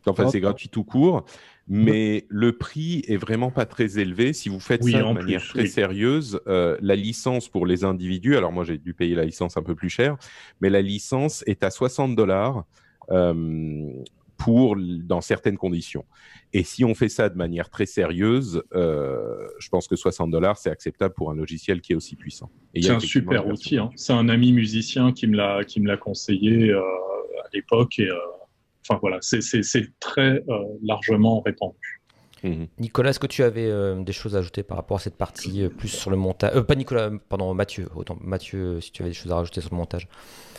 Enfin, 0.06 0.28
c'est 0.30 0.42
gratuit 0.42 0.68
tout 0.68 0.84
court 0.84 1.26
mais 1.68 2.26
le 2.30 2.58
prix 2.58 3.04
est 3.08 3.18
vraiment 3.18 3.50
pas 3.50 3.66
très 3.66 4.00
élevé. 4.00 4.34
Si 4.34 4.50
vous 4.50 4.60
faites 4.60 4.84
ça 4.84 5.02
de 5.02 5.14
manière 5.14 5.44
très 5.44 5.66
sérieuse, 5.66 6.42
euh, 6.48 6.78
la 6.82 6.96
licence 6.96 7.48
pour 7.48 7.66
les 7.66 7.84
individus, 7.84 8.36
alors 8.36 8.52
moi 8.52 8.64
j'ai 8.64 8.78
dû 8.78 8.94
payer 8.94 9.16
la 9.16 9.26
licence 9.26 9.56
un 9.56 9.64
peu 9.64 9.76
plus 9.76 9.90
cher, 9.90 10.18
mais 10.60 10.70
la 10.70 10.82
licence 10.82 11.44
est 11.48 11.64
à 11.64 11.70
60 11.70 12.16
dollars 12.16 12.66
euh, 13.12 13.92
pour 14.38 14.76
dans 14.78 15.22
certaines 15.22 15.58
conditions. 15.58 16.06
Et 16.54 16.64
si 16.64 16.84
on 16.84 16.94
fait 16.94 17.10
ça 17.10 17.30
de 17.30 17.36
manière 17.36 17.70
très 17.70 17.86
sérieuse, 17.86 18.64
euh, 18.74 19.48
je 19.60 19.70
pense 19.70 19.88
que 19.88 19.96
60 19.96 20.32
dollars 20.32 20.58
c'est 20.58 20.70
acceptable 20.70 21.14
pour 21.14 21.32
un 21.32 21.36
logiciel 21.36 21.82
qui 21.82 21.94
est 21.94 21.96
aussi 21.96 22.16
puissant. 22.16 22.50
C'est 22.76 22.90
un 22.90 23.00
super 23.00 23.48
outil. 23.48 23.78
Hein. 23.78 23.90
C'est 23.96 24.14
un 24.14 24.30
ami 24.30 24.52
musicien 24.52 25.12
qui 25.12 25.28
me 25.28 25.38
l'a 25.38 25.64
qui 25.64 25.80
me 25.80 25.88
l'a 25.88 25.98
conseillé 25.98 26.72
à 26.74 27.48
l'époque 27.54 28.00
et 28.00 28.10
enfin 28.88 29.00
voilà, 29.02 29.18
c'est 29.22 30.00
très 30.00 30.44
euh, 30.50 30.64
largement 30.84 31.42
répandu. 31.42 32.02
Mhm. 32.44 32.68
Nicolas, 32.80 33.12
est-ce 33.12 33.20
que 33.20 33.28
tu 33.28 33.44
avais 33.44 33.66
euh, 33.66 34.02
des 34.04 34.12
choses 34.12 34.36
à 34.36 34.40
ajouter 34.40 34.64
par 34.64 34.78
rapport 34.78 34.98
à 34.98 35.00
cette 35.00 35.16
partie 35.16 35.64
euh, 35.64 35.70
plus 35.70 35.88
sur 35.88 36.12
le 36.12 36.18
montage 36.18 36.60
Pas 36.62 36.76
Nicolas, 36.76 37.10
pardon, 37.30 37.54
Mathieu. 37.54 37.88
Autant 37.96 38.18
Mathieu, 38.22 38.82
si 38.82 38.92
tu 38.92 39.02
avais 39.02 39.12
des 39.12 39.16
choses 39.16 39.32
à 39.32 39.36
rajouter 39.36 39.62
sur 39.62 39.70
le 39.72 39.78
montage. 39.78 40.08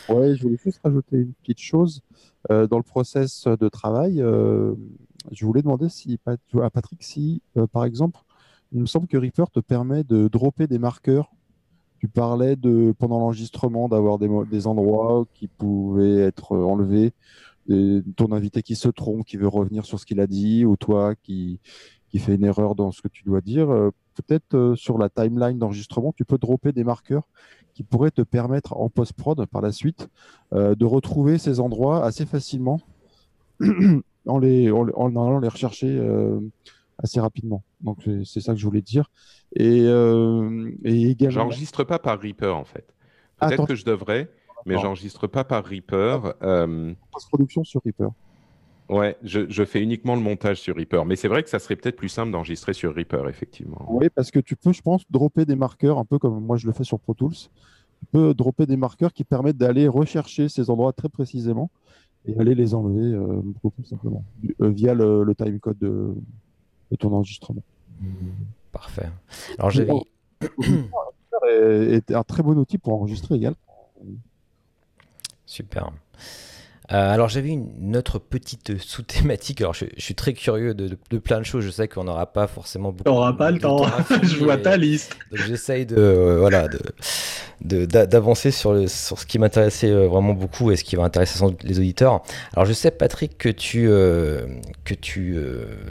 Oui, 0.09 0.37
je 0.37 0.43
voulais 0.43 0.59
juste 0.63 0.81
rajouter 0.85 1.17
une 1.17 1.33
petite 1.35 1.61
chose. 1.61 2.03
dans 2.49 2.77
le 2.77 2.83
process 2.83 3.47
de 3.47 3.69
travail, 3.69 4.17
je 5.33 5.47
voulais 5.47 5.63
demander 5.63 5.89
si, 5.89 6.19
à 6.27 6.71
Patrick 6.71 7.03
si, 7.03 7.43
par 7.73 7.85
exemple, 7.85 8.21
il 8.73 8.81
me 8.81 8.87
semble 8.87 9.07
que 9.07 9.17
Reaper 9.17 9.51
te 9.51 9.61
permet 9.61 10.05
de 10.05 10.29
dropper 10.29 10.67
des 10.67 10.79
marqueurs. 10.79 11.31
Tu 12.01 12.09
parlais 12.09 12.57
de 12.57 12.95
pendant 12.99 13.19
l'enregistrement 13.19 13.89
d'avoir 13.89 14.19
des, 14.19 14.29
des 14.51 14.67
endroits 14.67 15.25
qui 15.33 15.49
pouvaient 15.49 16.19
être 16.19 16.55
enlevés 16.55 17.13
ton 17.69 18.33
invité 18.33 18.63
qui 18.63 18.77
se 18.77 18.89
trompe, 18.89 19.25
qui 19.25 19.37
veut 19.37 19.49
revenir 19.49 19.85
sur 19.85 19.99
ce 19.99 20.07
qu'il 20.07 20.21
a 20.21 20.27
dit, 20.27 20.65
ou 20.65 20.77
toi 20.77 21.15
qui, 21.15 21.61
qui 22.09 22.19
fait 22.19 22.35
une 22.35 22.45
erreur 22.45 22.75
dans 22.75 22.93
ce 22.93 23.03
que 23.03 23.09
tu 23.09 23.25
dois 23.25 23.41
dire, 23.41 23.71
euh, 23.71 23.91
peut-être 24.23 24.55
euh, 24.55 24.77
sur 24.77 24.99
la 24.99 25.09
timeline 25.09 25.59
d'enregistrement, 25.59 26.13
tu 26.13 26.25
peux 26.25 26.39
dropper 26.39 26.73
des 26.73 26.85
marqueurs 26.85 27.25
qui 27.75 27.83
pourraient 27.83 28.11
te 28.11 28.23
permettre 28.23 28.77
en 28.77 28.89
post-prod 28.89 29.47
par 29.47 29.63
la 29.63 29.73
suite 29.73 30.09
euh, 30.53 30.75
de 30.75 30.85
retrouver 30.85 31.39
ces 31.39 31.61
endroits 31.61 32.05
assez 32.05 32.27
facilement 32.27 32.81
en, 34.27 34.39
les, 34.39 34.71
en, 34.71 34.89
allant 34.89 35.39
les 35.39 35.49
rechercher 35.49 36.01
assez 36.99 37.21
rapidement. 37.21 37.63
Donc 37.81 37.99
c'est 38.25 38.41
ça 38.41 38.53
que 38.53 38.59
je 38.59 38.65
voulais 38.65 38.83
dire. 38.83 39.11
Et, 39.55 39.83
et 39.83 41.11
également... 41.11 41.43
J'enregistre 41.43 41.85
pas 41.85 41.99
par 41.99 42.21
Reaper 42.21 42.57
en 42.57 42.65
fait. 42.65 42.95
Peut-être 43.41 43.67
que 43.67 43.75
je 43.75 43.85
devrais, 43.85 44.31
mais 44.67 44.79
j'enregistre 44.79 45.27
pas 45.27 45.45
par 45.45 45.65
Reaper. 45.65 46.35
Euh... 46.43 46.95
Post-production 47.13 47.65
sur 47.65 47.81
Reaper. 47.85 48.09
Ouais, 48.89 49.17
je, 49.23 49.49
je, 49.49 49.65
fais 49.65 49.83
uniquement 49.83 50.15
le 50.15 50.21
montage 50.21 50.61
sur 50.61 50.77
Reaper. 50.77 51.05
Mais 51.07 51.17
c'est 51.17 51.29
vrai 51.29 51.43
que 51.43 51.49
ça 51.49 51.59
serait 51.59 51.77
peut-être 51.77 51.97
plus 51.97 52.11
simple 52.11 52.31
d'enregistrer 52.31 52.75
sur 52.75 52.95
Reaper, 52.95 53.29
effectivement. 53.29 53.87
Oui, 53.89 54.09
parce 54.15 54.31
que 54.31 54.39
tu 54.41 54.57
peux, 54.57 54.73
je 54.73 54.83
pense, 54.83 55.05
dropper 55.11 55.47
des 55.47 55.57
marqueurs, 55.57 55.99
un 55.99 56.05
peu 56.05 56.19
comme 56.19 56.45
moi 56.45 56.57
je 56.57 56.67
le 56.67 56.73
fais 56.73 56.85
sur 56.85 56.99
Pro 56.99 57.15
Tools. 57.15 57.33
Tu 57.33 58.07
peux 58.13 58.35
dropper 58.35 58.67
des 58.67 58.77
marqueurs 58.77 59.13
qui 59.13 59.25
permettent 59.25 59.57
d'aller 59.57 59.89
rechercher 59.89 60.49
ces 60.51 60.69
endroits 60.69 60.93
très 60.93 61.09
précisément 61.09 61.71
et 62.27 62.39
aller 62.39 62.55
les 62.55 62.75
enlever 62.75 63.15
euh, 63.15 63.41
beaucoup 63.63 63.83
simplement 63.85 64.25
euh, 64.61 64.71
via 64.71 64.95
le, 64.95 65.25
le 65.25 65.35
timecode 65.35 65.79
de, 65.79 66.15
de, 66.91 66.97
ton 66.97 67.13
enregistrement. 67.13 67.63
Parfait. 68.73 69.09
Alors 69.59 69.71
j'ai 69.71 69.89
est 71.49 72.11
un 72.15 72.23
très 72.23 72.43
bon 72.43 72.59
outil 72.59 72.79
pour 72.79 72.95
enregistrer 72.95 73.37
également. 73.37 73.57
Super. 75.47 75.91
Euh, 76.93 77.15
alors 77.15 77.31
j'avais 77.31 77.49
une 77.49 77.97
autre 77.97 78.19
petite 78.19 78.79
sous-thématique. 78.79 79.61
Alors 79.63 79.73
je, 79.73 79.87
suis 79.97 80.15
très 80.15 80.35
curieux 80.35 80.75
de, 80.75 80.97
plein 81.17 81.39
de 81.39 81.45
choses. 81.45 81.65
Je 81.65 81.71
sais 81.71 81.89
qu'on 81.89 82.05
n'aura 82.05 82.27
pas 82.27 82.47
forcément 82.47 82.93
beaucoup. 82.93 83.09
On 83.09 83.15
n'aura 83.15 83.37
pas 83.37 83.51
le 83.51 83.59
temps. 83.59 83.87
je 84.23 84.37
vois 84.37 84.59
ta 84.59 84.77
liste. 84.77 85.17
Donc 85.31 85.41
j'essaye 85.47 85.87
de 85.87 85.97
euh, 85.97 86.39
voilà 86.39 86.69
de 86.69 87.87
d'avancer 87.87 88.51
sur, 88.51 88.91
sur 88.91 89.19
ce 89.19 89.25
qui 89.25 89.39
m'intéressait 89.39 89.91
euh, 89.91 90.07
vraiment 90.09 90.35
beaucoup 90.35 90.71
et 90.73 90.77
ce 90.77 90.85
qui 90.85 90.97
va 90.97 91.05
intéresser 91.05 91.43
les 91.63 91.79
auditeurs. 91.79 92.23
Alors 92.53 92.67
je 92.67 92.75
sais 92.75 92.91
Patrick 92.91 93.39
que 93.39 93.49
tu 93.49 93.87
que 93.87 94.95
tu 94.95 95.39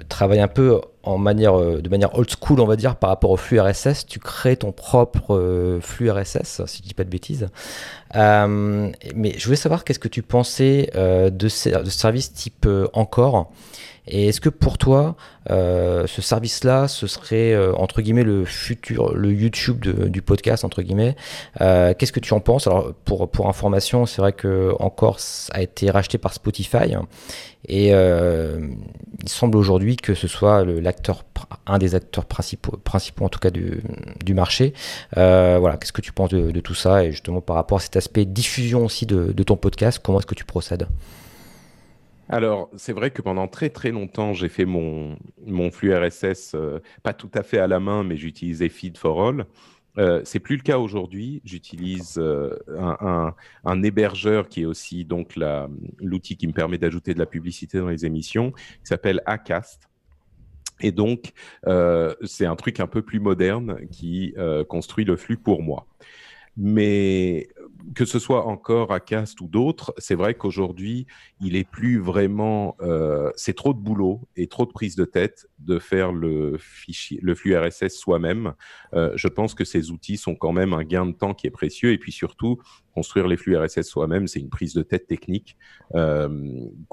travailles 0.09 0.41
un 0.41 0.47
peu 0.47 0.79
en 1.01 1.17
manière, 1.17 1.57
de 1.57 1.89
manière 1.89 2.17
old 2.17 2.29
school, 2.29 2.61
on 2.61 2.65
va 2.65 2.77
dire, 2.77 2.95
par 2.95 3.09
rapport 3.09 3.31
au 3.31 3.35
flux 3.35 3.59
RSS. 3.59 4.05
Tu 4.05 4.19
crées 4.19 4.55
ton 4.55 4.71
propre 4.71 5.79
flux 5.81 6.09
RSS, 6.09 6.61
si 6.65 6.77
je 6.77 6.87
dis 6.87 6.93
pas 6.93 7.03
de 7.03 7.09
bêtises. 7.09 7.49
Mais 8.13 9.33
je 9.37 9.45
voulais 9.45 9.55
savoir 9.55 9.83
qu'est-ce 9.83 9.99
que 9.99 10.07
tu 10.07 10.21
pensais 10.21 10.89
de, 10.93 11.29
de 11.29 11.89
services 11.89 12.33
type 12.33 12.67
Encore? 12.93 13.51
Et 14.07 14.27
est-ce 14.27 14.41
que 14.41 14.49
pour 14.49 14.77
toi, 14.77 15.15
euh, 15.49 16.07
ce 16.07 16.21
service-là, 16.21 16.87
ce 16.87 17.07
serait 17.07 17.53
euh, 17.53 17.73
entre 17.75 18.01
guillemets 18.01 18.23
le 18.23 18.43
futur, 18.43 19.15
le 19.15 19.31
YouTube 19.31 19.85
du 19.85 20.21
podcast 20.21 20.65
entre 20.65 20.81
guillemets 20.81 21.15
euh, 21.61 21.93
Qu'est-ce 21.97 22.11
que 22.11 22.19
tu 22.19 22.33
en 22.33 22.41
penses? 22.41 22.67
Alors 22.67 22.93
pour 23.05 23.29
pour 23.29 23.47
information, 23.47 24.05
c'est 24.05 24.21
vrai 24.21 24.33
que 24.33 24.73
encore 24.79 25.19
a 25.51 25.61
été 25.61 25.89
racheté 25.89 26.17
par 26.17 26.33
Spotify 26.33 26.95
et 27.69 27.91
il 27.91 29.29
semble 29.29 29.57
aujourd'hui 29.57 29.95
que 29.95 30.15
ce 30.15 30.27
soit 30.27 30.65
l'acteur, 30.65 31.23
un 31.65 31.77
des 31.77 31.95
acteurs 31.95 32.25
principaux, 32.25 32.77
principaux 32.83 33.23
en 33.23 33.29
tout 33.29 33.39
cas 33.39 33.51
du, 33.51 33.81
du 34.23 34.33
marché. 34.33 34.73
voilà, 35.15 35.77
qu'est-ce 35.77 35.93
que 35.93 36.01
tu 36.01 36.11
penses 36.11 36.31
de, 36.31 36.59
tout 36.59 36.75
ça 36.75 37.05
et 37.05 37.11
justement 37.11 37.39
par 37.39 37.55
rapport 37.55 37.77
à 37.77 37.81
cet 37.81 37.95
aspect 38.03 38.25
diffusion 38.25 38.85
aussi 38.85 39.05
de, 39.05 39.31
ton 39.43 39.55
podcast, 39.55 39.99
comment 40.03 40.19
est-ce 40.19 40.27
que 40.27 40.35
tu 40.35 40.45
procèdes? 40.45 40.87
Alors, 42.29 42.69
c'est 42.77 42.93
vrai 42.93 43.11
que 43.11 43.21
pendant 43.21 43.47
très 43.47 43.69
très 43.69 43.91
longtemps, 43.91 44.33
j'ai 44.33 44.49
fait 44.49 44.65
mon, 44.65 45.17
mon 45.45 45.71
flux 45.71 45.93
RSS, 45.93 46.53
euh, 46.55 46.79
pas 47.03 47.13
tout 47.13 47.29
à 47.33 47.43
fait 47.43 47.59
à 47.59 47.67
la 47.67 47.79
main, 47.79 48.03
mais 48.03 48.17
j'utilisais 48.17 48.69
Feed 48.69 48.97
for 48.97 49.27
All. 49.27 49.45
Euh, 49.97 50.21
c'est 50.23 50.39
plus 50.39 50.55
le 50.55 50.63
cas 50.63 50.77
aujourd'hui. 50.77 51.41
J'utilise 51.45 52.17
euh, 52.17 52.57
un, 52.77 53.33
un, 53.63 53.83
hébergeur 53.83 54.47
qui 54.47 54.61
est 54.61 54.65
aussi 54.65 55.05
donc 55.05 55.35
l'outil 55.99 56.35
qui 56.35 56.47
me 56.47 56.53
permet 56.53 56.77
d'ajouter 56.77 57.13
de 57.13 57.19
la 57.19 57.25
publicité 57.25 57.77
dans 57.79 57.89
les 57.89 58.05
émissions, 58.05 58.51
qui 58.51 58.85
s'appelle 58.85 59.21
Acast. 59.25 59.89
Et 60.81 60.91
donc, 60.91 61.33
euh, 61.67 62.13
c'est 62.23 62.45
un 62.45 62.55
truc 62.55 62.79
un 62.79 62.87
peu 62.87 63.01
plus 63.01 63.19
moderne 63.19 63.87
qui 63.91 64.35
construit 64.67 65.05
le 65.05 65.15
flux 65.15 65.37
pour 65.37 65.61
moi. 65.61 65.85
Mais 66.57 67.47
que 67.95 68.05
ce 68.05 68.19
soit 68.19 68.45
encore 68.45 68.91
à 68.91 68.99
Cast 68.99 69.41
ou 69.41 69.47
d'autres, 69.47 69.93
c'est 69.97 70.15
vrai 70.15 70.33
qu'aujourd'hui, 70.33 71.05
il 71.41 71.55
est 71.55 71.69
plus 71.69 71.99
vraiment. 71.99 72.75
Euh, 72.81 73.31
c'est 73.35 73.55
trop 73.55 73.73
de 73.73 73.79
boulot 73.79 74.21
et 74.35 74.47
trop 74.47 74.65
de 74.65 74.71
prise 74.71 74.95
de 74.95 75.05
tête 75.05 75.47
de 75.59 75.79
faire 75.79 76.11
le, 76.11 76.57
fichier, 76.57 77.19
le 77.21 77.35
flux 77.35 77.55
RSS 77.55 77.89
soi-même. 77.89 78.53
Euh, 78.93 79.11
je 79.15 79.27
pense 79.27 79.53
que 79.53 79.65
ces 79.65 79.91
outils 79.91 80.17
sont 80.17 80.35
quand 80.35 80.51
même 80.51 80.73
un 80.73 80.83
gain 80.83 81.05
de 81.05 81.11
temps 81.11 81.33
qui 81.33 81.47
est 81.47 81.51
précieux. 81.51 81.91
Et 81.91 81.97
puis 81.97 82.11
surtout, 82.11 82.59
construire 82.93 83.27
les 83.27 83.37
flux 83.37 83.57
RSS 83.57 83.83
soi-même, 83.83 84.27
c'est 84.27 84.39
une 84.39 84.49
prise 84.49 84.73
de 84.73 84.83
tête 84.83 85.07
technique 85.07 85.57
euh, 85.95 86.27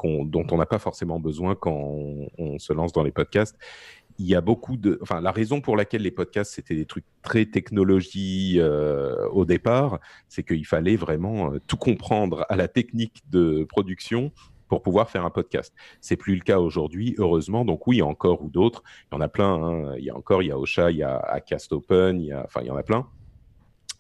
dont 0.03 0.47
on 0.51 0.57
n'a 0.57 0.67
pas 0.67 0.79
forcément 0.79 1.21
besoin 1.21 1.55
quand 1.55 1.95
on, 2.39 2.59
se 2.59 2.73
lance 2.73 2.93
dans 2.93 3.03
les 3.03 3.13
podcasts 3.13 3.57
il 4.21 4.27
y 4.27 4.35
a 4.35 4.43
beaucoup 4.43 4.77
de. 4.77 4.99
Enfin, 5.01 5.23
la 5.23 5.33
raison 5.33 5.63
pour 5.63 5.79
laquelle 5.79 6.03
les 6.03 6.11
podcasts, 6.11 6.53
c'était 6.53 6.75
des 6.75 6.85
trucs 6.85 7.07
très 7.23 7.47
technologie 7.47 8.57
euh, 8.59 9.27
au 9.29 9.47
départ, 9.47 9.99
c'est 10.29 10.43
qu'il 10.43 10.67
fallait 10.67 10.97
vraiment 10.97 11.55
euh, 11.55 11.59
tout 11.67 11.79
comprendre 11.79 12.45
à 12.51 12.57
la 12.57 12.69
technique 12.69 13.23
de 13.31 13.65
production 13.65 14.31
pour 14.69 14.83
pouvoir 14.83 15.09
faire 15.09 15.25
un 15.25 15.31
podcast. 15.31 15.75
C'est 16.03 16.17
plus 16.17 16.35
le 16.35 16.43
cas 16.43 16.59
aujourd'hui, 16.59 17.15
heureusement. 17.17 17.65
Donc 17.65 17.87
oui, 17.87 17.97
il 17.97 17.99
y 18.01 18.03
a 18.03 18.07
encore 18.07 18.43
ou 18.43 18.51
d'autres. 18.51 18.83
Il 19.11 19.15
y 19.15 19.17
en 19.17 19.23
a 19.23 19.29
plein. 19.29 19.55
Hein. 19.55 19.95
Il 19.97 20.05
y 20.05 20.11
a 20.11 20.17
encore, 20.17 20.43
il 20.43 20.49
y 20.49 20.53
a 20.53 20.59
Ocha, 20.59 20.91
il 20.91 20.99
y 20.99 21.03
a 21.03 21.17
Acast 21.17 21.73
Open, 21.73 22.21
il 22.21 22.27
y 22.27 22.33
a, 22.33 22.45
enfin, 22.45 22.61
il 22.61 22.67
y 22.67 22.71
en 22.71 22.77
a 22.77 22.83
plein 22.83 23.09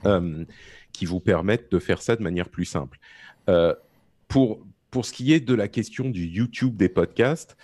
euh, 0.04 0.44
qui 0.92 1.06
vous 1.06 1.20
permettent 1.20 1.72
de 1.72 1.78
faire 1.78 2.02
ça 2.02 2.14
de 2.14 2.22
manière 2.22 2.50
plus 2.50 2.66
simple. 2.66 2.98
pour 4.28 4.60
pour 4.90 5.06
ce 5.06 5.12
qui 5.12 5.32
est 5.32 5.38
de 5.38 5.54
la 5.54 5.68
question 5.68 6.10
du 6.10 6.26
YouTube 6.26 6.76
des 6.76 6.88
podcasts, 6.88 7.56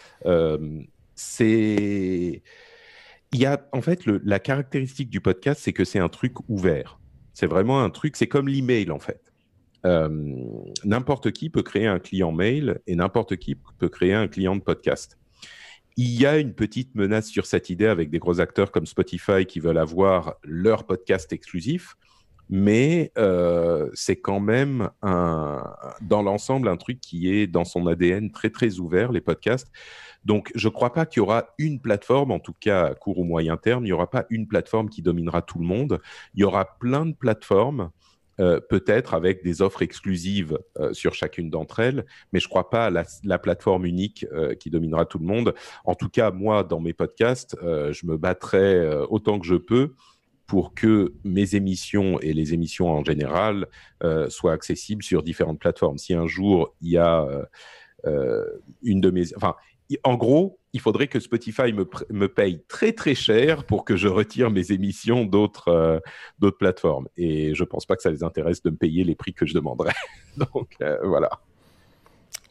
c'est. 1.17 2.43
Il 3.33 3.41
y 3.41 3.47
a, 3.47 3.69
en 3.73 3.83
fait, 3.83 4.07
la 4.07 4.39
caractéristique 4.39 5.11
du 5.11 5.21
podcast, 5.21 5.61
c'est 5.65 5.73
que 5.73 5.85
c'est 5.85 5.99
un 5.99 6.09
truc 6.09 6.35
ouvert. 6.49 7.01
C'est 7.35 7.47
vraiment 7.47 7.83
un 7.83 7.91
truc, 7.91 8.17
c'est 8.17 8.29
comme 8.29 8.49
l'email, 8.49 8.91
en 8.91 9.01
fait. 9.01 9.33
Euh, 9.85 10.09
n'importe 10.85 11.33
qui 11.33 11.51
peut 11.51 11.63
créer 11.63 11.87
un 11.87 11.99
client 11.99 12.33
mail 12.33 12.81
et 12.87 12.97
n'importe 12.97 13.37
qui 13.37 13.57
peut 13.79 13.89
créer 13.89 14.15
un 14.15 14.29
client 14.29 14.57
de 14.57 14.63
podcast. 14.63 15.19
Il 15.97 16.21
y 16.21 16.27
a 16.27 16.39
une 16.39 16.55
petite 16.55 16.95
menace 16.95 17.29
sur 17.29 17.47
cette 17.47 17.71
idée 17.71 17.87
avec 17.87 18.11
des 18.11 18.19
gros 18.19 18.41
acteurs 18.41 18.71
comme 18.71 18.87
Spotify 18.87 19.47
qui 19.47 19.61
veulent 19.61 19.79
avoir 19.79 20.37
leur 20.43 20.85
podcast 20.85 21.33
exclusif, 21.33 21.97
mais 22.49 23.13
euh, 23.19 23.91
c'est 23.95 24.17
quand 24.17 24.41
même 24.41 24.91
dans 25.03 26.23
l'ensemble 26.23 26.69
un 26.69 26.77
truc 26.77 27.01
qui 27.01 27.33
est 27.33 27.47
dans 27.47 27.65
son 27.65 27.87
ADN 27.87 28.31
très 28.31 28.51
très 28.51 28.79
ouvert, 28.79 29.13
les 29.13 29.21
podcasts. 29.21 29.71
Donc, 30.25 30.51
je 30.55 30.69
ne 30.69 30.73
crois 30.73 30.93
pas 30.93 31.07
qu'il 31.07 31.21
y 31.21 31.23
aura 31.23 31.47
une 31.59 31.81
plateforme, 31.81 32.33
en 32.33 32.41
tout 32.41 32.55
cas 32.59 32.87
à 32.87 32.95
court 32.95 33.19
ou 33.19 33.25
moyen 33.25 33.57
terme, 33.57 33.85
il 33.85 33.89
n'y 33.89 33.93
aura 33.93 34.11
pas 34.11 34.27
une 34.31 34.49
plateforme 34.49 34.89
qui 34.89 35.03
dominera 35.03 35.43
tout 35.43 35.59
le 35.59 35.67
monde. 35.67 36.01
Il 36.35 36.41
y 36.41 36.45
aura 36.45 36.79
plein 36.79 37.07
de 37.07 37.15
plateformes, 37.15 37.91
euh, 38.41 38.61
peut-être 38.61 39.15
avec 39.15 39.45
des 39.45 39.63
offres 39.63 39.83
exclusives 39.83 40.59
euh, 40.79 40.93
sur 40.93 41.15
chacune 41.15 41.49
d'entre 41.49 41.79
elles, 41.79 42.05
mais 42.33 42.41
je 42.41 42.47
ne 42.47 42.51
crois 42.51 42.71
pas 42.71 42.87
à 42.87 42.91
la, 42.91 43.39
plateforme 43.39 43.87
unique 43.87 44.27
qui 44.59 44.71
dominera 44.71 45.05
tout 45.05 45.19
le 45.19 45.27
monde. 45.27 45.55
En 45.85 45.95
tout 45.95 46.09
cas, 46.09 46.33
moi, 46.33 46.65
dans 46.65 46.81
mes 46.81 46.93
podcasts, 46.93 47.57
je 47.63 48.07
me 48.07 48.17
battrai 48.17 48.85
autant 49.09 49.39
que 49.39 49.47
je 49.47 49.55
peux 49.55 49.95
pour 50.47 50.75
que 50.75 51.15
mes 51.25 51.55
émissions 51.55 52.21
et 52.21 52.33
les 52.33 52.55
émissions 52.55 52.89
en 52.89 53.05
général 53.05 53.67
soient 54.29 54.53
accessibles 54.53 55.03
sur 55.03 55.23
différentes 55.23 55.59
plateformes. 55.59 55.99
Si 55.99 56.15
un 56.15 56.27
jour 56.27 56.75
il 56.81 56.91
y 56.91 56.99
a 56.99 57.27
une 58.83 59.01
de 59.01 59.11
mes, 59.11 59.35
enfin, 59.35 59.57
en 60.05 60.17
gros, 60.17 60.59
il 60.73 60.81
faudrait 60.81 61.07
que 61.07 61.21
Spotify 61.21 61.73
me, 61.73 62.29
paye 62.29 62.63
très 62.69 62.93
très 62.93 63.15
cher 63.15 63.65
pour 63.65 63.85
que 63.85 63.97
je 63.97 64.09
retire 64.09 64.51
mes 64.51 64.73
émissions 64.73 65.25
d'autres 65.25 65.69
euh, 65.69 66.51
plateformes. 66.51 67.09
Et 67.17 67.55
je 67.55 67.63
ne 67.63 67.69
pense 67.69 67.87
pas 67.87 67.97
que 67.97 68.03
ça 68.03 68.11
les 68.11 68.23
intéresse 68.23 68.63
de 68.63 68.71
me 68.71 68.77
payer 68.77 69.05
les 69.05 69.15
prix 69.15 69.33
que 69.33 69.47
je 69.47 69.55
demanderais. 69.55 69.95
Donc 70.37 70.75
euh, 70.83 70.99
voilà. 71.05 71.31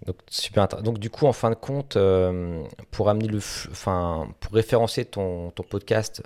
Donc 0.06 0.18
super. 0.28 0.68
Donc 0.68 0.98
du 0.98 1.10
coup, 1.10 1.26
en 1.26 1.34
fin 1.34 1.50
de 1.50 1.56
compte, 1.56 1.98
euh, 1.98 2.64
pour 2.92 3.10
amener 3.10 3.28
le, 3.28 3.40
pour 4.40 4.54
référencer 4.54 5.06
ton, 5.06 5.52
ton 5.52 5.64
podcast 5.64 6.24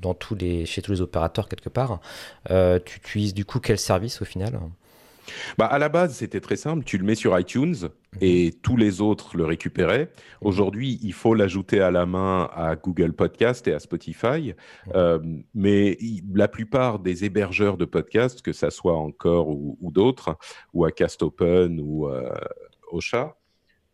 dans 0.00 0.14
tous 0.14 0.34
les, 0.34 0.66
chez 0.66 0.82
tous 0.82 0.92
les 0.92 1.00
opérateurs 1.00 1.48
quelque 1.48 1.68
part, 1.68 2.00
tu 2.48 2.98
utilises 2.98 3.34
du 3.34 3.44
coup 3.44 3.60
quel 3.60 3.78
service 3.78 4.22
au 4.22 4.24
final? 4.24 4.60
Bah, 5.58 5.66
à 5.66 5.78
la 5.78 5.88
base, 5.88 6.14
c'était 6.14 6.40
très 6.40 6.56
simple. 6.56 6.84
Tu 6.84 6.98
le 6.98 7.04
mets 7.04 7.14
sur 7.14 7.38
iTunes 7.38 7.74
mhm. 7.74 8.18
et 8.20 8.52
tous 8.62 8.76
les 8.76 9.00
autres 9.00 9.36
le 9.36 9.44
récupéraient. 9.44 10.10
Aujourd'hui, 10.40 10.98
il 11.02 11.12
faut 11.12 11.34
l'ajouter 11.34 11.80
à 11.80 11.90
la 11.90 12.06
main 12.06 12.48
à 12.54 12.76
Google 12.76 13.12
Podcast 13.12 13.66
et 13.68 13.72
à 13.72 13.78
Spotify. 13.78 14.54
Mhm. 14.86 14.92
Euh, 14.94 15.18
mais 15.54 15.98
la 16.34 16.48
plupart 16.48 16.98
des 16.98 17.24
hébergeurs 17.24 17.76
de 17.76 17.84
podcasts, 17.84 18.42
que 18.42 18.52
ça 18.52 18.70
soit 18.70 18.96
encore 18.96 19.48
ou, 19.48 19.90
d'autres, 19.90 20.36
ou 20.72 20.84
à 20.84 20.92
Castopen 20.92 21.80
ou 21.80 22.08
euh, 22.08 22.30
Ocha, 22.90 23.36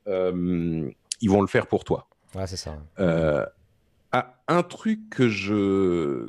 euh, 0.09 0.91
ils 1.21 1.31
vont 1.31 1.41
le 1.41 1.47
faire 1.47 1.67
pour 1.67 1.85
toi. 1.85 2.09
Ouais, 2.35 2.47
c'est 2.47 2.57
ça. 2.57 2.77
Un 4.53 4.63
truc 4.63 5.09
que 5.09 5.31
je, 5.31 6.27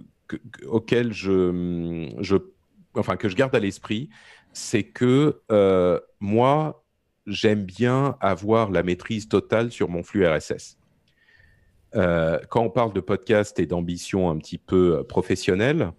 auquel 0.65 1.11
je, 1.11 2.09
je, 2.21 2.37
enfin 2.95 3.17
que 3.17 3.27
je 3.27 3.35
garde 3.35 3.53
à 3.53 3.59
l'esprit, 3.59 4.09
c'est 4.53 4.83
que 4.83 5.41
euh, 5.51 5.99
moi, 6.21 6.85
j'aime 7.27 7.65
bien 7.65 8.15
avoir 8.21 8.71
la 8.71 8.81
maîtrise 8.81 9.27
totale 9.27 9.73
sur 9.73 9.89
mon 9.89 10.03
flux 10.03 10.25
RSS. 10.25 10.77
Euh, 11.95 12.39
quand 12.49 12.63
on 12.63 12.69
parle 12.69 12.93
de 12.93 13.01
podcast 13.01 13.59
et 13.59 13.65
d'ambition 13.65 14.29
un 14.29 14.37
petit 14.37 14.57
peu 14.57 14.99
euh, 14.99 15.03
professionnelle, 15.03 15.91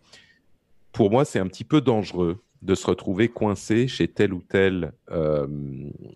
pour 0.92 1.10
moi, 1.10 1.26
c'est 1.26 1.40
un 1.40 1.46
petit 1.46 1.64
peu 1.64 1.82
dangereux 1.82 2.38
de 2.62 2.74
se 2.74 2.86
retrouver 2.86 3.28
coincé 3.28 3.86
chez 3.86 4.08
tel 4.08 4.32
ou 4.32 4.40
tel 4.40 4.94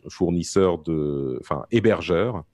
fournisseur 0.08 0.78
de, 0.78 1.36
enfin, 1.42 1.66
hébergeur, 1.70 2.44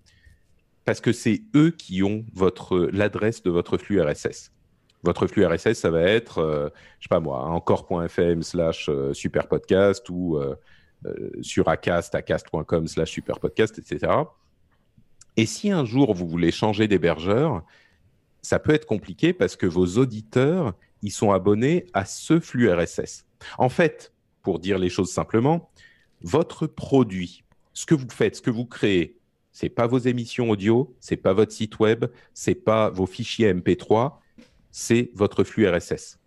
parce 0.84 1.00
que 1.00 1.12
c'est 1.12 1.42
eux 1.54 1.70
qui 1.70 2.02
ont 2.02 2.24
votre 2.34 2.78
l'adresse 2.92 3.42
de 3.42 3.50
votre 3.50 3.78
flux 3.78 4.00
RSS. 4.00 4.52
Votre 5.02 5.26
flux 5.26 5.44
RSS, 5.44 5.74
ça 5.74 5.90
va 5.90 6.02
être, 6.02 6.38
euh, 6.38 6.68
je 6.98 7.04
sais 7.04 7.08
pas 7.08 7.20
moi, 7.20 7.44
encore.fm 7.44 8.42
slash 8.42 8.88
euh, 8.88 9.12
superpodcast 9.12 10.08
ou 10.08 10.36
euh, 10.36 10.56
sur 11.42 11.68
acast, 11.68 12.14
acast.com 12.14 12.86
slash 12.86 13.10
superpodcast, 13.10 13.78
etc. 13.78 14.12
Et 15.36 15.46
si 15.46 15.70
un 15.70 15.84
jour 15.84 16.14
vous 16.14 16.26
voulez 16.26 16.50
changer 16.50 16.88
d'hébergeur, 16.88 17.62
ça 18.40 18.58
peut 18.58 18.72
être 18.72 18.86
compliqué 18.86 19.32
parce 19.32 19.56
que 19.56 19.66
vos 19.66 19.86
auditeurs, 19.98 20.74
ils 21.02 21.10
sont 21.10 21.32
abonnés 21.32 21.86
à 21.92 22.06
ce 22.06 22.40
flux 22.40 22.70
RSS. 22.72 23.26
En 23.58 23.68
fait, 23.68 24.12
pour 24.42 24.58
dire 24.58 24.78
les 24.78 24.88
choses 24.88 25.10
simplement, 25.10 25.70
votre 26.22 26.66
produit, 26.66 27.44
ce 27.74 27.84
que 27.84 27.94
vous 27.94 28.08
faites, 28.08 28.36
ce 28.36 28.42
que 28.42 28.50
vous 28.50 28.64
créez, 28.64 29.18
c'est 29.54 29.68
pas 29.68 29.86
vos 29.86 29.98
émissions 29.98 30.50
audio, 30.50 30.94
c'est 30.98 31.16
pas 31.16 31.32
votre 31.32 31.52
site 31.52 31.78
web, 31.78 32.06
c'est 32.34 32.56
pas 32.56 32.90
vos 32.90 33.06
fichiers 33.06 33.54
MP3, 33.54 34.14
c'est 34.72 35.12
votre 35.14 35.44
flux 35.44 35.68
RSS. 35.68 36.18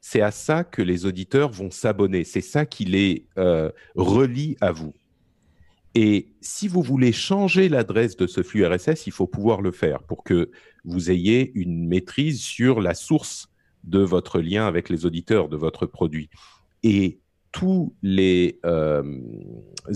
C'est 0.00 0.20
à 0.20 0.30
ça 0.30 0.62
que 0.62 0.80
les 0.80 1.04
auditeurs 1.04 1.50
vont 1.50 1.72
s'abonner. 1.72 2.22
C'est 2.22 2.40
ça 2.40 2.64
qui 2.64 2.84
les 2.84 3.26
euh, 3.38 3.70
relie 3.96 4.56
à 4.60 4.70
vous. 4.70 4.94
Et 5.96 6.28
si 6.40 6.68
vous 6.68 6.80
voulez 6.80 7.10
changer 7.10 7.68
l'adresse 7.68 8.16
de 8.16 8.28
ce 8.28 8.44
flux 8.44 8.64
RSS, 8.64 9.08
il 9.08 9.12
faut 9.12 9.26
pouvoir 9.26 9.62
le 9.62 9.72
faire 9.72 10.04
pour 10.04 10.22
que 10.22 10.52
vous 10.84 11.10
ayez 11.10 11.50
une 11.56 11.88
maîtrise 11.88 12.40
sur 12.40 12.80
la 12.80 12.94
source 12.94 13.50
de 13.82 13.98
votre 13.98 14.40
lien 14.40 14.68
avec 14.68 14.88
les 14.88 15.06
auditeurs 15.06 15.48
de 15.48 15.56
votre 15.56 15.86
produit. 15.86 16.30
Et 16.84 17.18
tous 17.52 17.94
les 18.02 18.60
euh, 18.64 19.02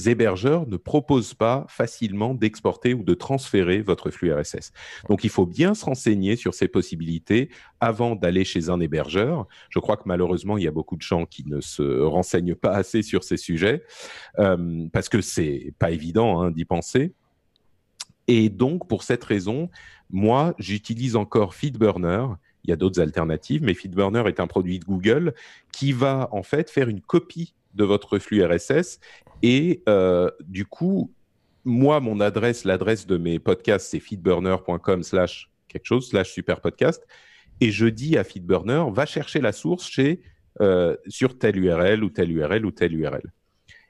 hébergeurs 0.06 0.66
ne 0.66 0.76
proposent 0.76 1.34
pas 1.34 1.64
facilement 1.68 2.34
d'exporter 2.34 2.94
ou 2.94 3.04
de 3.04 3.14
transférer 3.14 3.80
votre 3.80 4.10
flux 4.10 4.32
RSS. 4.32 4.72
Donc, 5.08 5.24
il 5.24 5.30
faut 5.30 5.46
bien 5.46 5.74
se 5.74 5.84
renseigner 5.84 6.36
sur 6.36 6.54
ces 6.54 6.68
possibilités 6.68 7.50
avant 7.80 8.16
d'aller 8.16 8.44
chez 8.44 8.70
un 8.70 8.80
hébergeur. 8.80 9.46
Je 9.70 9.78
crois 9.78 9.96
que 9.96 10.04
malheureusement, 10.06 10.58
il 10.58 10.64
y 10.64 10.68
a 10.68 10.72
beaucoup 10.72 10.96
de 10.96 11.02
gens 11.02 11.26
qui 11.26 11.46
ne 11.46 11.60
se 11.60 12.00
renseignent 12.02 12.56
pas 12.56 12.72
assez 12.72 13.02
sur 13.02 13.22
ces 13.22 13.36
sujets 13.36 13.82
euh, 14.38 14.86
parce 14.92 15.08
que 15.08 15.20
c'est 15.20 15.74
pas 15.78 15.90
évident 15.90 16.40
hein, 16.40 16.50
d'y 16.50 16.64
penser. 16.64 17.14
Et 18.26 18.48
donc, 18.48 18.88
pour 18.88 19.02
cette 19.02 19.22
raison, 19.22 19.68
moi, 20.10 20.54
j'utilise 20.58 21.14
encore 21.14 21.54
FeedBurner 21.54 22.26
il 22.64 22.70
y 22.70 22.72
a 22.72 22.76
d'autres 22.76 23.00
alternatives, 23.00 23.62
mais 23.62 23.74
FeedBurner 23.74 24.24
est 24.26 24.40
un 24.40 24.46
produit 24.46 24.78
de 24.78 24.84
Google 24.84 25.34
qui 25.72 25.92
va 25.92 26.28
en 26.32 26.42
fait 26.42 26.70
faire 26.70 26.88
une 26.88 27.00
copie 27.00 27.54
de 27.74 27.84
votre 27.84 28.18
flux 28.18 28.44
RSS. 28.44 29.00
Et 29.42 29.82
euh, 29.88 30.30
du 30.46 30.64
coup, 30.64 31.12
moi, 31.64 32.00
mon 32.00 32.20
adresse, 32.20 32.64
l'adresse 32.64 33.06
de 33.06 33.16
mes 33.16 33.38
podcasts, 33.38 33.90
c'est 33.90 34.00
feedburner.com 34.00 35.02
slash 35.02 35.50
quelque 35.68 35.86
chose, 35.86 36.08
slash 36.08 36.32
super 36.32 36.60
podcast. 36.60 37.06
Et 37.60 37.70
je 37.70 37.86
dis 37.86 38.16
à 38.16 38.24
FeedBurner, 38.24 38.84
va 38.92 39.06
chercher 39.06 39.40
la 39.40 39.52
source 39.52 39.86
chez, 39.88 40.22
euh, 40.60 40.96
sur 41.08 41.38
telle 41.38 41.58
URL 41.58 42.02
ou 42.02 42.10
telle 42.10 42.32
URL 42.32 42.64
ou 42.64 42.70
telle 42.70 42.94
URL. 42.94 43.32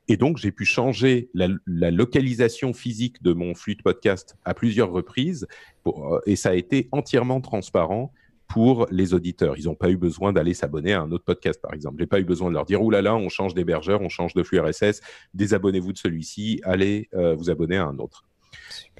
Et 0.08 0.16
donc, 0.16 0.36
j'ai 0.36 0.52
pu 0.52 0.64
changer 0.64 1.30
la, 1.32 1.48
localisation 1.90 2.72
physique 2.72 3.22
de 3.22 3.32
mon 3.32 3.54
flux 3.54 3.74
de 3.74 3.82
podcast 3.82 4.36
à 4.44 4.52
plusieurs 4.52 4.90
reprises 4.90 5.46
euh, 5.86 6.20
et 6.26 6.36
ça 6.36 6.50
a 6.50 6.54
été 6.54 6.88
entièrement 6.92 7.40
transparent 7.40 8.12
pour 8.48 8.86
les 8.90 9.14
auditeurs. 9.14 9.58
Ils 9.58 9.64
n'ont 9.64 9.74
pas 9.74 9.90
eu 9.90 9.96
besoin 9.96 10.32
d'aller 10.32 10.54
s'abonner 10.54 10.92
à 10.92 11.00
un 11.00 11.10
autre 11.12 11.24
podcast, 11.24 11.60
par 11.60 11.72
exemple. 11.72 11.96
J'ai 11.98 12.06
pas 12.06 12.20
eu 12.20 12.24
besoin 12.24 12.48
de 12.48 12.54
leur 12.54 12.64
dire, 12.64 12.82
oulala, 12.82 13.10
là 13.10 13.18
là, 13.18 13.24
on 13.24 13.28
change 13.28 13.54
d'hébergeur, 13.54 14.00
on 14.00 14.08
change 14.08 14.34
de 14.34 14.42
flux 14.42 14.60
RSS, 14.60 15.00
désabonnez-vous 15.32 15.92
de 15.92 15.98
celui-ci, 15.98 16.60
allez 16.64 17.08
euh, 17.14 17.34
vous 17.34 17.50
abonner 17.50 17.76
à 17.76 17.84
un 17.84 17.98
autre. 17.98 18.24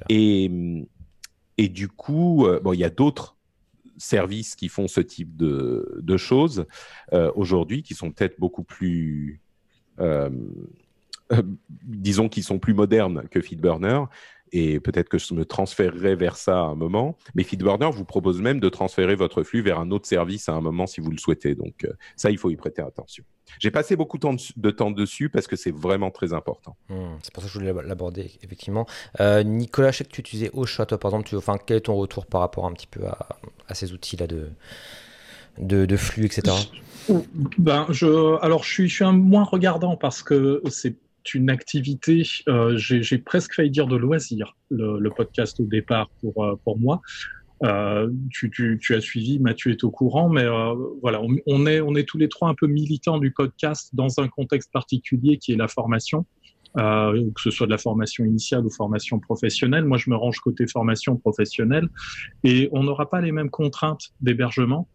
Et, 0.09 0.51
et 1.59 1.69
du 1.69 1.89
coup, 1.89 2.47
euh, 2.47 2.61
bon, 2.61 2.73
il 2.73 2.81
y 2.81 2.85
a 2.85 2.91
d'autres 2.91 3.37
services 3.97 4.57
qui 4.57 4.69
font 4.69 4.89
ce 4.89 5.01
type 5.01 5.37
de, 5.37 6.01
de 6.03 6.17
choses 6.17 6.67
euh, 7.13 7.31
aujourd'hui, 7.37 7.83
qui 7.83 7.95
sont 7.95 8.11
peut-être 8.11 8.39
beaucoup 8.41 8.65
plus 8.65 9.41
disons 11.85 12.29
qu'ils 12.29 12.43
sont 12.43 12.59
plus 12.59 12.75
modernes 12.75 13.25
que 13.31 13.41
FeedBurner 13.41 14.03
et 14.55 14.79
peut-être 14.79 15.09
que 15.09 15.19
je 15.19 15.35
me 15.35 15.45
transférerai 15.45 16.15
vers 16.15 16.37
ça 16.37 16.61
à 16.61 16.63
un 16.63 16.77
moment. 16.77 17.19
Mais 17.35 17.43
FeedBurner 17.43 17.91
vous 17.91 18.05
propose 18.05 18.41
même 18.41 18.61
de 18.61 18.69
transférer 18.69 19.17
votre 19.17 19.43
flux 19.43 19.63
vers 19.63 19.81
un 19.81 19.91
autre 19.91 20.07
service 20.07 20.49
à 20.49 20.53
un 20.53 20.61
moment 20.61 20.87
si 20.87 21.01
vous 21.01 21.11
le 21.11 21.19
souhaitez. 21.19 21.57
Donc 21.57 21.85
euh, 21.85 21.93
ça, 22.15 22.31
il 22.31 22.39
faut 22.39 22.51
y 22.51 22.57
prêter 22.57 22.81
attention. 22.81 23.25
J'ai 23.59 23.73
passé 23.73 23.97
beaucoup 23.97 24.17
de 24.19 24.71
temps 24.71 24.91
dessus 24.93 25.29
parce 25.29 25.49
que 25.49 25.57
c'est 25.57 25.75
vraiment 25.75 26.13
très 26.13 26.33
important. 26.33 26.77
Hmm, 26.89 27.17
c'est 27.21 27.35
pour 27.35 27.43
ça 27.43 27.49
que 27.49 27.53
je 27.53 27.59
voulais 27.59 27.73
l'aborder, 27.85 28.31
effectivement. 28.43 28.87
Euh, 29.21 29.43
Nicolas, 29.43 29.91
je 29.91 29.99
sais 29.99 30.05
que 30.05 30.11
tu 30.11 30.21
utilisais 30.21 30.51
Ocha, 30.55 30.87
toi, 30.87 30.99
par 30.99 31.11
exemple. 31.11 31.29
Tu, 31.29 31.37
enfin, 31.37 31.59
quel 31.65 31.79
est 31.79 31.81
ton 31.81 31.97
retour 31.97 32.25
par 32.27 32.41
rapport 32.41 32.65
un 32.65 32.73
petit 32.73 32.87
peu 32.87 33.01
à, 33.07 33.75
ces 33.75 33.93
outils-là 33.93 34.29
de, 34.29 34.47
de, 35.59 35.97
flux, 35.97 36.27
etc. 36.27 36.57
Ben, 37.59 37.87
je, 37.91 38.41
alors, 38.41 38.63
je 38.63 38.73
suis, 38.73 38.89
je 38.89 38.95
suis 38.95 39.05
un 39.05 39.13
moins 39.13 39.45
regardant 39.45 39.97
parce 39.97 40.23
que 40.23 40.63
c'est 40.71 40.95
une 41.33 41.49
activité, 41.49 42.23
euh, 42.49 42.77
j'ai 42.77 43.19
presque 43.19 43.55
failli 43.55 43.71
dire 43.71 43.87
de 43.87 43.97
loisir, 43.97 44.57
le, 44.71 45.09
podcast 45.09 45.59
au 45.61 45.65
départ 45.65 46.11
pour, 46.21 46.45
euh, 46.45 46.57
pour 46.65 46.79
moi. 46.79 47.01
Euh, 47.63 48.11
tu, 48.31 48.79
as 48.91 49.01
suivi, 49.01 49.39
Mathieu 49.39 49.71
est 49.71 49.85
au 49.85 49.91
courant, 49.91 50.29
mais 50.29 50.45
voilà, 51.01 51.23
on, 51.47 51.67
est, 51.67 51.81
on 51.81 51.95
est 51.95 52.05
tous 52.07 52.19
les 52.19 52.29
trois 52.29 52.49
un 52.51 52.55
peu 52.55 52.67
militants 52.67 53.19
du 53.19 53.31
podcast 53.31 53.91
dans 53.95 54.21
un 54.21 54.29
contexte 54.29 54.71
particulier 54.71 55.39
qui 55.39 55.53
est 55.53 55.57
la 55.57 55.69
formation, 55.69 56.27
que 56.77 57.41
ce 57.41 57.51
soit 57.51 57.67
de 57.67 57.71
la 57.71 57.79
formation 57.79 58.25
initiale 58.25 58.67
ou 58.67 58.71
formation 58.71 59.19
professionnelle. 59.19 59.85
Moi, 59.85 59.97
je 59.97 60.11
me 60.11 60.17
range 60.17 60.41
côté 60.41 60.67
formation 60.67 61.17
professionnelle 61.17 61.89
et 62.43 62.69
on 62.73 62.83
n'aura 62.83 63.09
pas 63.09 63.23
les 63.23 63.33
mêmes 63.33 63.51
contraintes 63.51 64.11
d'hébergement 64.21 64.89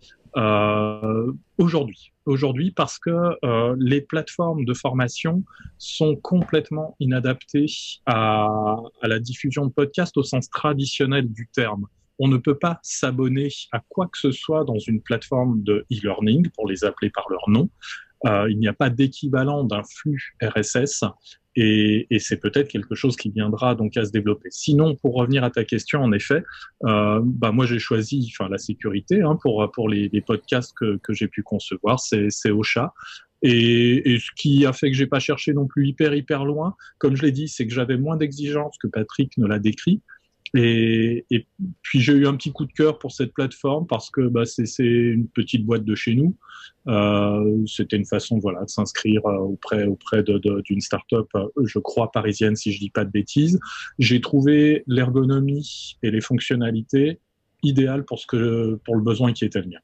aujourd'hui. 1.57 2.11
Aujourd'hui, 2.29 2.69
parce 2.69 2.99
que 2.99 3.09
euh, 3.43 3.75
les 3.79 4.01
plateformes 4.01 4.63
de 4.63 4.75
formation 4.75 5.43
sont 5.79 6.15
complètement 6.15 6.95
inadaptées 6.99 7.65
à, 8.05 8.75
la 9.01 9.17
diffusion 9.17 9.65
de 9.65 9.71
podcasts 9.71 10.15
au 10.15 10.21
sens 10.21 10.47
traditionnel 10.47 11.27
du 11.27 11.49
terme. 11.51 11.87
On 12.19 12.27
ne 12.27 12.37
peut 12.37 12.59
pas 12.59 12.79
s'abonner 12.83 13.49
à 13.71 13.81
quoi 13.89 14.05
que 14.05 14.19
ce 14.19 14.31
soit 14.31 14.63
dans 14.63 14.77
une 14.77 15.01
plateforme 15.01 15.63
de 15.63 15.87
e-learning, 15.91 16.51
pour 16.51 16.69
les 16.69 16.83
appeler 16.83 17.09
par 17.09 17.25
leur 17.31 17.49
nom, 17.49 17.67
euh, 18.27 18.47
il 18.51 18.59
n'y 18.59 18.67
a 18.67 18.73
pas 18.73 18.91
d'équivalent 18.91 19.63
d'un 19.63 19.81
flux 19.81 20.37
RSS 20.39 21.05
et, 21.61 22.07
et 22.09 22.19
c'est 22.19 22.37
peut-être 22.37 22.69
quelque 22.69 22.95
chose 22.95 23.17
qui 23.17 23.29
viendra 23.29 23.75
donc 23.75 23.97
à 23.97 24.05
se 24.05 24.11
développer. 24.11 24.47
Sinon, 24.49 24.95
pour 24.95 25.15
revenir 25.15 25.43
à 25.43 25.51
ta 25.51 25.65
question, 25.65 26.01
en 26.01 26.13
effet, 26.13 26.41
euh, 26.85 27.19
bah 27.21 27.51
moi 27.51 27.65
j'ai 27.65 27.79
choisi, 27.79 28.31
enfin 28.33 28.49
la 28.49 28.57
sécurité 28.57 29.21
hein, 29.21 29.37
pour 29.41 29.69
pour 29.73 29.89
les, 29.89 30.09
les, 30.13 30.21
podcasts 30.21 30.73
que, 30.77 30.97
que 31.03 31.13
j'ai 31.13 31.27
pu 31.27 31.43
concevoir, 31.43 31.99
c'est 31.99 32.51
Ocha. 32.51 32.93
Et, 33.41 34.13
et, 34.13 34.19
ce 34.19 34.31
qui 34.35 34.65
a 34.65 34.73
fait 34.73 34.91
que 34.91 34.97
j'ai 34.97 35.07
pas 35.07 35.19
cherché 35.19 35.53
non 35.53 35.65
plus 35.65 35.87
hyper 35.87 36.13
hyper 36.13 36.45
loin, 36.45 36.75
comme 36.97 37.15
je 37.15 37.23
l'ai 37.23 37.31
dit, 37.31 37.49
c'est 37.49 37.67
que 37.67 37.73
j'avais 37.73 37.97
moins 37.97 38.15
d'exigences 38.15 38.77
que 38.77 38.87
Patrick 38.87 39.37
ne 39.37 39.45
l'a 39.45 39.59
décrit. 39.59 40.01
Et, 40.55 41.25
puis 41.81 41.99
j'ai 41.99 42.13
eu 42.13 42.27
un 42.27 42.35
petit 42.35 42.51
coup 42.51 42.65
de 42.65 42.71
cœur 42.71 42.99
pour 42.99 43.11
cette 43.11 43.33
plateforme 43.33 43.85
parce 43.87 44.09
que 44.09 44.27
bah, 44.27 44.45
c'est 44.45 44.83
une 44.83 45.27
petite 45.27 45.65
boîte 45.65 45.85
de 45.85 45.95
chez 45.95 46.15
nous. 46.15 46.35
Euh, 46.87 47.65
C'était 47.67 47.97
une 47.97 48.05
façon 48.05 48.39
voilà, 48.39 48.63
de 48.63 48.69
s'inscrire 48.69 49.25
euh, 49.25 49.37
auprès, 49.37 49.85
auprès 49.85 50.23
d'une 50.23 50.39
de, 50.41 50.79
start-up, 50.79 51.27
euh, 51.35 51.47
je 51.63 51.79
crois, 51.79 52.11
parisienne, 52.11 52.55
si 52.55 52.71
je 52.71 52.79
dis 52.79 52.89
pas 52.89 53.05
de 53.05 53.11
bêtises. 53.11 53.59
J'ai 53.99 54.21
trouvé 54.21 54.83
l'ergonomie 54.87 55.97
et 56.01 56.11
les 56.11 56.21
fonctionnalités 56.21 57.19
idéales 57.61 58.05
pour, 58.05 58.19
ce 58.19 58.25
que, 58.25 58.79
pour 58.85 58.95
le 58.95 59.01
besoin 59.01 59.33
qui 59.33 59.45
était 59.45 59.61
le 59.61 59.67
mien. 59.67 59.79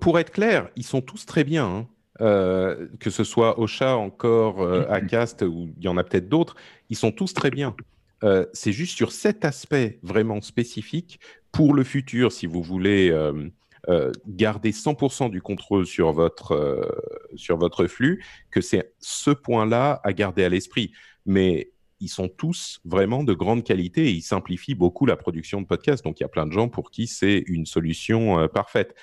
Pour 0.00 0.18
être 0.18 0.32
clair, 0.32 0.70
ils 0.76 0.84
sont 0.84 1.02
tous 1.02 1.24
très 1.24 1.44
bien. 1.44 1.66
Hein. 1.66 1.88
Que 2.18 3.10
ce 3.10 3.24
soit 3.24 3.60
Ocha, 3.60 3.96
encore, 3.96 4.62
Acast, 4.90 5.42
ou 5.42 5.68
il 5.76 5.84
y 5.84 5.88
en 5.88 5.98
a 5.98 6.02
peut-être 6.02 6.30
d'autres, 6.30 6.56
ils 6.88 6.96
sont 6.96 7.12
tous 7.12 7.34
très 7.34 7.50
bien. 7.50 7.76
Euh, 8.24 8.46
c'est 8.52 8.72
juste 8.72 8.96
sur 8.96 9.12
cet 9.12 9.44
aspect 9.44 9.98
vraiment 10.02 10.40
spécifique 10.40 11.20
pour 11.52 11.74
le 11.74 11.84
futur, 11.84 12.32
si 12.32 12.46
vous 12.46 12.62
voulez 12.62 13.10
euh, 13.10 13.48
euh, 13.88 14.12
garder 14.26 14.72
100% 14.72 15.30
du 15.30 15.42
contrôle 15.42 15.86
sur 15.86 16.12
votre, 16.12 16.88
sur 17.34 17.56
votre 17.56 17.86
flux, 17.86 18.24
que 18.50 18.60
c'est 18.60 18.92
ce 19.00 19.30
point-là 19.30 20.00
à 20.04 20.12
garder 20.12 20.44
à 20.44 20.48
l'esprit. 20.48 20.92
Mais 21.24 21.72
ils 22.00 22.08
sont 22.08 22.28
tous 22.28 22.80
vraiment 22.84 23.24
de 23.24 23.32
grande 23.32 23.64
qualité 23.64 24.06
et 24.06 24.10
ils 24.10 24.22
simplifient 24.22 24.74
beaucoup 24.74 25.06
la 25.06 25.16
production 25.16 25.60
de 25.60 25.66
podcasts. 25.66 26.04
Donc 26.04 26.20
il 26.20 26.24
y 26.24 26.26
a 26.26 26.28
plein 26.28 26.46
de 26.46 26.52
gens 26.52 26.68
pour 26.68 26.90
qui 26.90 27.06
c'est 27.06 27.42
une 27.46 27.64
solution 27.64 28.48
parfaite 28.48 28.94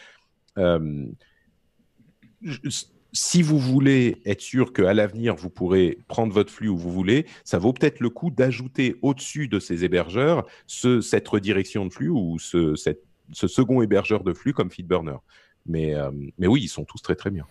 si 3.13 3.43
vous 3.43 3.59
voulez 3.59 4.21
être 4.25 4.41
sûr 4.41 4.73
qu'à 4.73 4.93
l'avenir, 4.93 5.35
vous 5.35 5.51
pourrez 5.51 5.99
prendre 6.07 6.33
votre 6.33 6.51
flux 6.51 6.67
où 6.67 6.75
vous 6.75 6.91
voulez, 6.91 7.27
ça 7.43 7.59
vaut 7.59 7.71
peut-être 7.71 7.99
le 7.99 8.09
coup 8.09 8.31
d'ajouter 8.31 8.95
au-dessus 9.03 9.47
de 9.47 9.59
ces 9.59 9.85
hébergeurs 9.85 10.45
ce, 10.65 10.99
cette 10.99 11.27
redirection 11.27 11.85
de 11.85 11.93
flux 11.93 12.09
ou 12.09 12.39
ce, 12.39 12.73
second 13.31 13.81
hébergeur 13.83 14.23
de 14.23 14.33
flux 14.33 14.53
comme 14.53 14.71
FeedBurner. 14.71 15.17
Mais, 15.65 15.93
euh, 15.93 16.11
mais 16.39 16.47
oui, 16.47 16.61
ils 16.63 16.69
sont 16.69 16.83
tous 16.83 17.01
très 17.01 17.15
très 17.15 17.29
bien. 17.29 17.45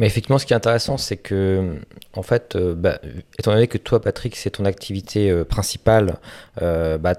Mais 0.00 0.06
effectivement, 0.06 0.38
ce 0.38 0.46
qui 0.46 0.54
est 0.54 0.56
intéressant, 0.56 0.96
c'est 0.96 1.18
que, 1.18 1.76
en 2.14 2.22
fait, 2.22 2.56
euh, 2.56 2.74
bah, 2.74 2.98
étant 3.38 3.52
donné 3.52 3.66
que 3.66 3.76
toi, 3.76 4.00
Patrick, 4.00 4.34
c'est 4.34 4.48
ton 4.48 4.64
activité 4.64 5.30
euh, 5.30 5.44
principale, 5.44 6.18
bah, 6.56 7.14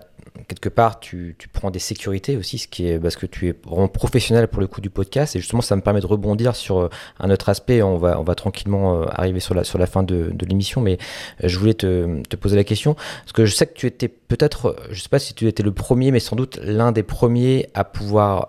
quelque 0.47 0.69
part, 0.69 0.99
tu, 0.99 1.35
prends 1.53 1.71
des 1.71 1.79
sécurités 1.79 2.37
aussi, 2.37 2.57
ce 2.57 2.67
qui 2.67 2.87
est 2.87 2.99
parce 2.99 3.15
que 3.15 3.25
tu 3.25 3.49
es 3.49 3.55
vraiment 3.65 3.87
professionnel 3.87 4.47
pour 4.47 4.61
le 4.61 4.67
coup 4.67 4.81
du 4.81 4.89
podcast. 4.89 5.35
Et 5.35 5.39
justement, 5.39 5.61
ça 5.61 5.75
me 5.75 5.81
permet 5.81 5.99
de 6.01 6.05
rebondir 6.05 6.55
sur 6.55 6.79
euh, 6.79 6.89
un 7.19 7.29
autre 7.29 7.49
aspect. 7.49 7.81
On 7.81 7.97
va, 7.97 8.19
on 8.19 8.23
va 8.23 8.35
tranquillement 8.35 9.01
euh, 9.01 9.05
arriver 9.09 9.39
sur 9.39 9.53
la, 9.53 9.63
sur 9.63 9.77
la 9.77 9.85
fin 9.85 10.03
de, 10.03 10.33
l'émission, 10.47 10.81
mais 10.81 10.97
euh, 11.43 11.47
je 11.47 11.59
voulais 11.59 11.73
te, 11.73 12.21
te, 12.23 12.35
poser 12.35 12.55
la 12.55 12.63
question 12.63 12.95
parce 12.95 13.33
que 13.33 13.45
je 13.45 13.53
sais 13.53 13.67
que 13.67 13.73
tu 13.73 13.85
étais 13.85 14.07
peut-être, 14.07 14.75
je 14.89 15.01
sais 15.01 15.09
pas 15.09 15.19
si 15.19 15.33
tu 15.33 15.47
étais 15.47 15.63
le 15.63 15.71
premier, 15.71 16.11
mais 16.11 16.19
sans 16.19 16.35
doute 16.35 16.59
l'un 16.63 16.91
des 16.91 17.03
premiers 17.03 17.67
à 17.73 17.83
pouvoir 17.83 18.47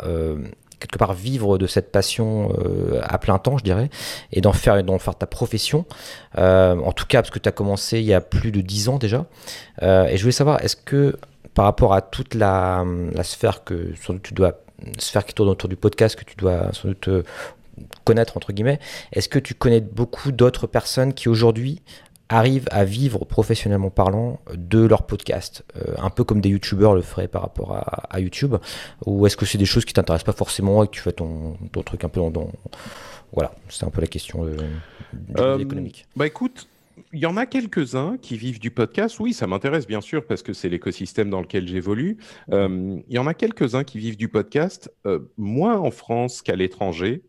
quelque 0.83 0.99
part 0.99 1.15
vivre 1.15 1.59
de 1.59 1.67
cette 1.67 1.93
passion 1.93 2.53
à 3.03 3.19
plein 3.19 3.39
temps, 3.39 3.57
je 3.57 3.65
dirais, 3.65 3.89
et 4.33 4.41
d'en 4.41 4.53
faire, 4.53 4.83
d'en 4.83 4.99
faire 4.99 5.15
ta 5.15 5.27
profession. 5.27 5.85
en 6.37 6.93
tout 6.93 7.07
cas, 7.07 7.23
parce 7.23 7.31
que 7.31 7.39
tu 7.39 7.49
as 7.49 7.53
commencé 7.53 8.01
il 8.01 8.05
y 8.05 8.15
a 8.15 8.21
plus 8.21 8.53
de 8.53 8.61
dix 8.61 8.89
ans 8.89 8.99
déjà. 8.99 9.27
et 9.81 10.17
je 10.17 10.23
voulais 10.23 10.33
savoir, 10.33 10.63
est-ce 10.63 10.77
que 10.77 11.17
par 11.55 11.65
rapport 11.65 11.95
à 11.95 12.01
toute 12.01 12.35
la, 12.35 12.85
sphère 13.23 13.65
que 13.65 13.93
sphère 14.99 15.25
qui 15.27 15.35
tourne 15.35 15.49
autour 15.49 15.69
du 15.69 15.77
podcast 15.77 16.17
que 16.17 16.25
tu 16.25 16.37
dois 16.37 16.73
sans 16.73 16.89
doute 16.89 17.09
euh, 17.09 17.23
connaître 18.05 18.37
entre 18.37 18.53
guillemets. 18.53 18.81
Est-ce 19.13 19.29
que 19.29 19.39
tu 19.39 19.55
connais 19.55 19.81
beaucoup 19.81 20.33
d'autres 20.33 20.67
personnes 20.67 21.15
qui 21.15 21.29
aujourd'hui 21.29 21.83
arrivent 22.33 22.69
à 22.71 22.85
vivre 22.85 23.25
professionnellement 23.25 23.91
parlant 23.91 24.41
de 24.55 24.81
leur 24.81 25.05
podcast, 25.05 25.65
un 25.99 26.11
peu 26.11 26.25
comme 26.25 26.41
des 26.41 26.51
youtubeurs 26.51 26.95
le 26.95 27.03
feraient 27.03 27.29
par 27.29 27.43
rapport 27.43 27.75
à, 27.75 28.21
YouTube, 28.21 28.57
ou 29.07 29.27
est-ce 29.27 29.37
que 29.37 29.47
c'est 29.47 29.59
des 29.59 29.65
choses 29.65 29.85
qui 29.85 29.93
t'intéressent 29.93 30.27
pas 30.27 30.37
forcément 30.37 30.85
et 30.85 30.87
que 30.87 30.93
tu 30.93 31.01
fais 31.01 31.13
ton, 31.13 31.57
ton 31.73 31.83
truc 31.83 32.05
un 32.05 32.09
peu 32.09 32.21
dans, 32.31 32.51
voilà, 33.33 33.55
c'est 33.69 33.85
un 33.85 33.91
peu 33.91 34.01
la 34.01 34.07
question 34.07 34.47
économique. 35.59 36.07
Bah 36.17 36.27
écoute, 36.27 36.69
il 37.13 37.21
y 37.21 37.27
en 37.27 37.37
a 37.37 37.47
quelques-uns 37.47 38.17
qui 38.21 38.37
vivent 38.37 38.61
du 38.61 38.71
podcast. 38.71 39.19
Oui, 39.21 39.33
ça 39.33 39.47
m'intéresse 39.47 39.87
bien 39.87 40.01
sûr 40.01 40.27
parce 40.27 40.43
que 40.43 40.53
c'est 40.53 40.69
l'écosystème 40.69 41.31
dans 41.31 41.41
lequel 41.41 41.67
j'évolue. 41.67 42.19
Euh, 42.51 42.99
il 43.09 43.15
y 43.15 43.19
en 43.19 43.27
a 43.27 43.35
quelques-uns 43.35 43.85
qui 43.85 43.99
vivent 43.99 44.17
du 44.17 44.29
podcast, 44.29 44.93
euh, 45.07 45.21
moins 45.37 45.79
en 45.79 45.91
France 45.91 46.43
qu'à 46.43 46.57
l'étranger. 46.57 47.23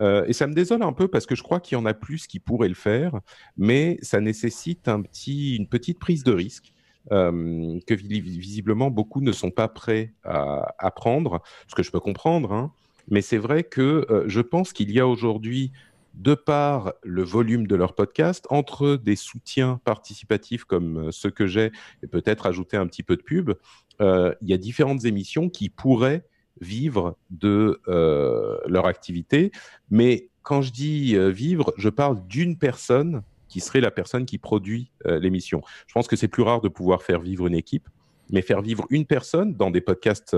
Euh, 0.00 0.24
et 0.26 0.32
ça 0.32 0.46
me 0.46 0.54
désole 0.54 0.82
un 0.82 0.92
peu 0.92 1.08
parce 1.08 1.26
que 1.26 1.34
je 1.34 1.42
crois 1.42 1.60
qu'il 1.60 1.76
y 1.76 1.80
en 1.80 1.86
a 1.86 1.94
plus 1.94 2.26
qui 2.26 2.38
pourraient 2.38 2.68
le 2.68 2.74
faire, 2.74 3.20
mais 3.56 3.98
ça 4.02 4.20
nécessite 4.20 4.88
une 4.88 5.68
petite 5.68 5.98
prise 5.98 6.22
de 6.24 6.32
risque. 6.32 6.72
que 7.10 7.94
visiblement 7.94 8.90
beaucoup 8.90 9.20
ne 9.20 9.32
sont 9.32 9.50
pas 9.50 9.68
prêts 9.68 10.12
à, 10.24 10.90
prendre, 10.94 11.42
ce 11.68 11.74
que 11.74 11.82
je 11.82 11.90
peux 11.90 12.00
comprendre, 12.00 12.52
hein. 12.52 12.72
mais 13.08 13.22
c'est 13.22 13.38
vrai 13.38 13.62
que 13.62 14.24
je 14.26 14.40
pense 14.40 14.72
qu'il 14.72 14.90
y 14.90 14.98
a 15.00 15.06
aujourd'hui 15.06 15.72
de 16.16 16.34
par 16.34 16.94
le 17.02 17.22
volume 17.22 17.66
de 17.66 17.76
leur 17.76 17.94
podcast, 17.94 18.46
entre 18.50 18.96
des 18.96 19.16
soutiens 19.16 19.80
participatifs 19.84 20.64
comme 20.64 21.08
euh, 21.08 21.10
ceux 21.10 21.30
que 21.30 21.46
j'ai, 21.46 21.72
et 22.02 22.06
peut-être 22.06 22.46
ajouter 22.46 22.76
un 22.76 22.86
petit 22.86 23.02
peu 23.02 23.16
de 23.16 23.22
pub, 23.22 23.52
euh, 24.00 24.34
il 24.40 24.48
y 24.48 24.54
a 24.54 24.58
différentes 24.58 25.04
émissions 25.04 25.48
qui 25.48 25.68
pourraient 25.68 26.24
vivre 26.60 27.16
de 27.30 27.80
euh, 27.88 28.58
leur 28.66 28.86
activité. 28.86 29.52
Mais 29.90 30.28
quand 30.42 30.62
je 30.62 30.72
dis 30.72 31.16
vivre, 31.32 31.74
je 31.76 31.88
parle 31.88 32.24
d'une 32.28 32.56
personne 32.56 33.22
qui 33.48 33.60
serait 33.60 33.80
la 33.80 33.90
personne 33.90 34.26
qui 34.26 34.38
produit 34.38 34.92
l'émission. 35.04 35.60
Je 35.88 35.94
pense 35.94 36.06
que 36.06 36.14
c'est 36.14 36.28
plus 36.28 36.44
rare 36.44 36.60
de 36.60 36.68
pouvoir 36.68 37.02
faire 37.02 37.20
vivre 37.20 37.46
une 37.46 37.54
équipe 37.54 37.88
mais 38.30 38.42
faire 38.42 38.60
vivre 38.60 38.86
une 38.90 39.06
personne 39.06 39.54
dans 39.54 39.70
des 39.70 39.80
podcasts, 39.80 40.36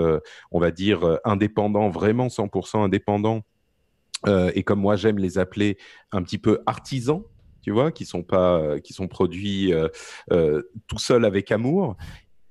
on 0.51 0.61
va 0.61 0.71
dire, 0.71 1.19
indépendants, 1.25 1.89
vraiment 1.89 2.27
100% 2.27 2.85
indépendants, 2.85 3.45
euh, 4.27 4.51
et 4.55 4.63
comme 4.63 4.81
moi 4.81 4.97
j'aime 4.97 5.19
les 5.19 5.39
appeler 5.39 5.79
un 6.13 6.23
petit 6.23 6.39
peu 6.39 6.61
artisans, 6.67 7.23
tu 7.63 7.71
vois, 7.71 7.93
qui 7.93 8.05
sont 8.05 8.23
pas, 8.23 8.81
qui 8.81 8.93
sont 8.93 9.09
produits 9.09 9.73
euh, 9.73 9.89
euh, 10.33 10.63
tout 10.87 10.99
seuls 10.99 11.25
avec 11.25 11.53
amour. 11.53 11.97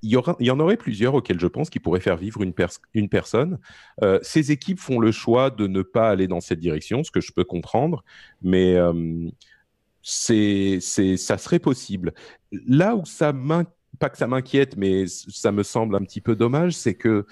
Il 0.07 0.45
y, 0.45 0.51
en 0.51 0.59
aurait 0.59 0.77
plusieurs 0.77 1.13
auxquels 1.15 1.39
je 1.39 1.47
pense 1.47 1.69
qui 1.69 1.79
pourraient 1.79 1.99
faire 1.99 2.17
vivre 2.17 2.41
une, 2.41 2.53
personne. 3.09 3.59
ces 4.21 4.51
équipes 4.51 4.79
font 4.79 4.99
le 4.99 5.11
choix 5.11 5.49
de 5.49 5.67
ne 5.67 5.81
pas 5.81 6.09
aller 6.09 6.27
dans 6.27 6.39
cette 6.39 6.59
direction, 6.59 7.03
ce 7.03 7.11
que 7.11 7.21
je 7.21 7.31
peux 7.31 7.43
comprendre, 7.43 8.03
mais 8.41 8.77
c'est, 10.01 10.79
ça 10.79 11.37
serait 11.37 11.59
possible. 11.59 12.13
Là 12.51 12.95
où 12.95 13.05
ça 13.05 13.33
m'inquiète, 13.33 13.73
pas 13.99 14.09
que 14.09 14.17
ça 14.17 14.27
m'inquiète, 14.27 14.77
mais 14.77 15.05
ça 15.07 15.51
me 15.51 15.63
semble 15.63 15.95
un 15.95 16.01
petit 16.01 16.21
peu 16.21 16.35
dommage, 16.35 16.73
c'est 16.73 16.95
que 16.95 17.25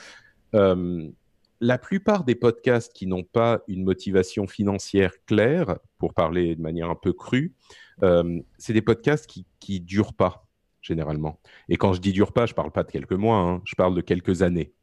la 1.61 1.77
plupart 1.77 2.23
des 2.23 2.35
podcasts 2.35 2.93
qui 2.93 3.07
n'ont 3.07 3.23
pas 3.23 3.61
une 3.67 3.83
motivation 3.83 4.47
financière 4.47 5.13
claire, 5.25 5.77
pour 5.97 6.13
parler 6.13 6.55
de 6.55 6.61
manière 6.61 6.89
un 6.89 6.95
peu 6.95 7.13
crue, 7.13 7.53
euh, 8.03 8.39
c'est 8.57 8.73
des 8.73 8.81
podcasts 8.81 9.27
qui, 9.27 9.45
qui 9.59 9.79
durent 9.79 10.13
pas, 10.13 10.47
généralement. 10.85 11.39
Et 11.69 11.77
quand 11.77 11.93
je 11.93 12.01
dis 12.01 12.13
durent 12.13 12.33
pas, 12.33 12.45
je 12.45 12.53
parle 12.53 12.71
pas 12.71 12.83
de 12.83 12.91
quelques 12.91 13.13
mois, 13.13 13.37
hein, 13.37 13.61
je 13.65 13.75
parle 13.75 13.95
de 13.95 14.01
quelques 14.01 14.41
années. 14.41 14.73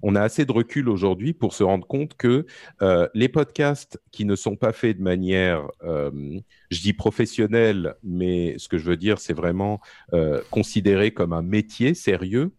On 0.00 0.14
a 0.14 0.20
assez 0.20 0.44
de 0.44 0.52
recul 0.52 0.88
aujourd'hui 0.88 1.32
pour 1.32 1.54
se 1.54 1.64
rendre 1.64 1.84
compte 1.84 2.16
que 2.16 2.46
euh, 2.82 3.08
les 3.14 3.28
podcasts 3.28 4.00
qui 4.12 4.24
ne 4.24 4.36
sont 4.36 4.54
pas 4.54 4.72
faits 4.72 4.98
de 4.98 5.02
manière, 5.02 5.66
euh, 5.82 6.38
je 6.70 6.80
dis 6.80 6.92
professionnelle, 6.92 7.96
mais 8.04 8.56
ce 8.58 8.68
que 8.68 8.78
je 8.78 8.84
veux 8.84 8.96
dire, 8.96 9.18
c'est 9.18 9.32
vraiment 9.32 9.80
considéré 10.50 11.10
comme 11.12 11.32
un 11.32 11.42
métier 11.42 11.94
sérieux, 11.94 12.52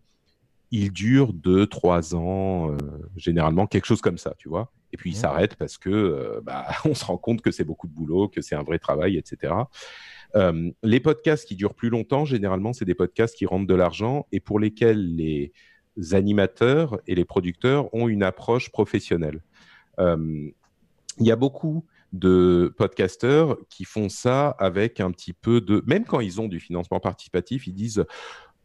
il 0.72 0.92
dure 0.92 1.34
deux, 1.34 1.68
trois 1.68 2.16
ans, 2.16 2.72
euh, 2.72 2.78
généralement 3.16 3.68
quelque 3.68 3.86
chose 3.86 4.02
comme 4.02 4.18
ça, 4.18 4.34
tu 4.38 4.50
vois. 4.50 4.72
Et 4.92 4.98
puis 4.98 5.12
il 5.12 5.16
s'arrête 5.16 5.56
parce 5.56 5.78
que 5.78 5.90
euh, 5.90 6.42
bah, 6.44 6.68
on 6.86 6.94
se 6.94 7.06
rend 7.06 7.18
compte 7.18 7.42
que 7.42 7.52
c'est 7.52 7.64
beaucoup 7.64 7.88
de 7.88 7.94
boulot, 7.94 8.28
que 8.28 8.42
c'est 8.42 8.56
un 8.56 8.64
vrai 8.64 8.80
travail, 8.80 9.18
etc. 9.18 9.54
Euh, 10.36 10.72
les 10.84 11.00
podcasts 11.00 11.48
qui 11.48 11.56
durent 11.56 11.74
plus 11.74 11.90
longtemps, 11.90 12.26
généralement, 12.26 12.74
c'est 12.74 12.86
des 12.86 12.96
podcasts 12.96 13.36
qui 13.36 13.46
rentrent 13.46 13.68
de 13.68 13.76
l'argent 13.76 14.28
et 14.32 14.40
pour 14.40 14.60
lesquels 14.60 15.16
les 15.16 15.52
animateurs 16.12 17.00
et 17.08 17.16
les 17.16 17.26
producteurs 17.26 17.94
ont 17.94 18.08
une 18.08 18.24
approche 18.24 18.70
professionnelle. 18.70 19.42
Il 19.98 21.26
y 21.26 21.32
a 21.32 21.36
beaucoup 21.36 21.86
de 22.14 22.74
podcasteurs 22.78 23.58
qui 23.70 23.84
font 23.84 24.08
ça 24.10 24.50
avec 24.60 25.00
un 25.00 25.12
petit 25.12 25.34
peu 25.34 25.62
de... 25.62 25.84
Même 25.86 26.06
quand 26.06 26.22
ils 26.22 26.40
ont 26.40 26.48
du 26.48 26.60
financement 26.60 27.00
participatif, 27.00 27.68
ils 27.68 27.74
disent 27.74 28.06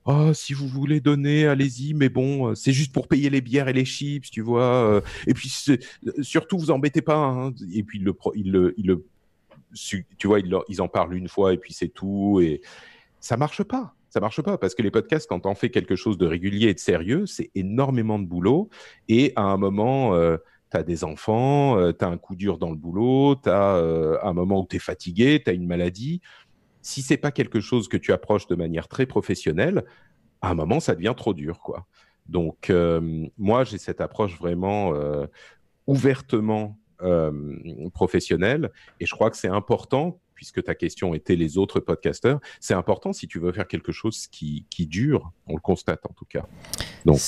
oh, 0.04 0.32
si 0.32 0.52
vous 0.52 0.68
voulez 0.68 1.00
donner, 1.00 1.46
allez-y, 1.46 1.94
mais 1.94 2.08
bon, 2.08 2.50
euh, 2.50 2.54
c'est 2.54 2.72
juste 2.72 2.92
pour 2.92 3.08
payer 3.08 3.30
les 3.30 3.40
bières 3.40 3.68
et 3.68 3.72
les 3.72 3.84
chips, 3.84 4.30
tu 4.30 4.40
vois. 4.40 4.62
Euh, 4.64 5.00
et 5.26 5.34
puis 5.34 5.50
surtout, 6.22 6.58
vous 6.58 6.70
embêtez 6.70 7.02
pas. 7.02 7.16
Hein. 7.16 7.52
Et 7.72 7.82
puis 7.82 8.00
il 8.00 8.12
il 8.34 8.52
le, 8.52 9.04
tu 9.74 10.26
vois, 10.26 10.40
ils, 10.40 10.82
en 10.82 10.88
parlent 10.88 11.14
une 11.14 11.28
fois 11.28 11.52
et 11.52 11.58
puis 11.58 11.72
c'est 11.72 11.88
tout. 11.88 12.40
Et 12.42 12.60
ça 13.20 13.36
marche 13.36 13.62
pas. 13.62 13.94
Ça 14.08 14.20
marche 14.20 14.40
pas 14.42 14.58
parce 14.58 14.74
que 14.76 14.82
les 14.82 14.92
podcasts, 14.92 15.28
quand 15.28 15.44
on 15.44 15.56
fait 15.56 15.70
quelque 15.70 15.96
chose 15.96 16.18
de 16.18 16.26
régulier 16.26 16.68
et 16.68 16.74
de 16.74 16.78
sérieux, 16.78 17.26
c'est 17.26 17.50
énormément 17.54 18.18
de 18.18 18.26
boulot. 18.26 18.70
Et 19.08 19.32
à 19.34 19.42
un 19.42 19.56
moment, 19.56 20.14
euh, 20.14 20.36
tu 20.70 20.76
as 20.76 20.84
des 20.84 21.02
enfants, 21.02 21.92
tu 21.92 22.04
as 22.04 22.08
un 22.08 22.16
coup 22.16 22.36
dur 22.36 22.58
dans 22.58 22.70
le 22.70 22.76
boulot, 22.76 23.34
tu 23.42 23.48
as 23.48 23.74
un 24.22 24.32
moment 24.32 24.60
où 24.60 24.66
tu 24.68 24.76
es 24.76 24.78
fatigué, 24.78 25.42
tu 25.44 25.50
as 25.50 25.52
une 25.52 25.66
maladie 25.66 26.20
si 26.84 27.00
c'est 27.00 27.16
pas 27.16 27.32
quelque 27.32 27.60
chose 27.60 27.88
que 27.88 27.96
tu 27.96 28.12
approches 28.12 28.46
de 28.46 28.54
manière 28.54 28.88
très 28.88 29.06
professionnelle, 29.06 29.84
à 30.42 30.50
un 30.50 30.54
moment, 30.54 30.80
ça 30.80 30.94
devient 30.94 31.14
trop 31.16 31.32
dur, 31.32 31.58
quoi. 31.60 31.86
Donc, 32.26 32.68
euh, 32.68 33.26
moi, 33.38 33.64
j'ai 33.64 33.78
cette 33.78 34.02
approche 34.02 34.38
vraiment 34.38 34.94
euh, 34.94 35.26
ouvertement 35.86 36.62
euh, 36.66 36.83
professionnelle, 37.92 38.70
et 39.00 39.06
je 39.06 39.14
crois 39.14 39.30
que 39.30 39.36
c'est 39.36 39.48
important 39.48 40.18
puisque 40.34 40.62
ta 40.62 40.74
question 40.74 41.14
était 41.14 41.36
les 41.36 41.58
autres 41.58 41.80
podcasteurs, 41.80 42.40
c'est 42.60 42.74
important 42.74 43.12
si 43.12 43.26
tu 43.26 43.38
veux 43.38 43.52
faire 43.52 43.66
quelque 43.66 43.92
chose 43.92 44.26
qui, 44.26 44.66
qui 44.68 44.86
dure, 44.86 45.32
on 45.46 45.54
le 45.54 45.60
constate 45.60 46.04
en 46.08 46.12
tout 46.12 46.24
cas. 46.24 46.44
Donc 47.04 47.18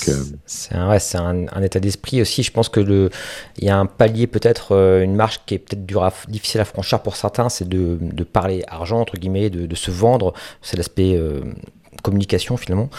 c'est 0.46 0.74
un, 0.74 1.46
un, 1.46 1.62
état 1.62 1.80
d'esprit 1.80 2.20
aussi. 2.20 2.42
Je 2.42 2.50
pense 2.50 2.68
que 2.68 2.80
le, 2.80 3.10
il 3.58 3.64
y 3.64 3.68
a 3.68 3.78
un 3.78 3.86
palier 3.86 4.26
peut-être, 4.26 4.72
euh, 4.72 5.02
une 5.02 5.14
marche 5.14 5.40
qui 5.46 5.54
est 5.54 5.58
peut-être 5.58 6.28
difficile 6.28 6.60
à 6.60 6.64
franchir 6.64 7.02
pour 7.02 7.16
certains, 7.16 7.48
c'est 7.48 7.68
de, 7.68 7.98
de, 8.00 8.24
parler 8.24 8.64
argent 8.68 9.00
entre 9.00 9.16
guillemets, 9.16 9.50
de, 9.50 9.66
de 9.66 9.74
se 9.74 9.90
vendre. 9.90 10.32
C'est 10.62 10.76
l'aspect 10.76 11.16
euh, 11.16 11.40
communication 12.02 12.56
finalement, 12.56 12.90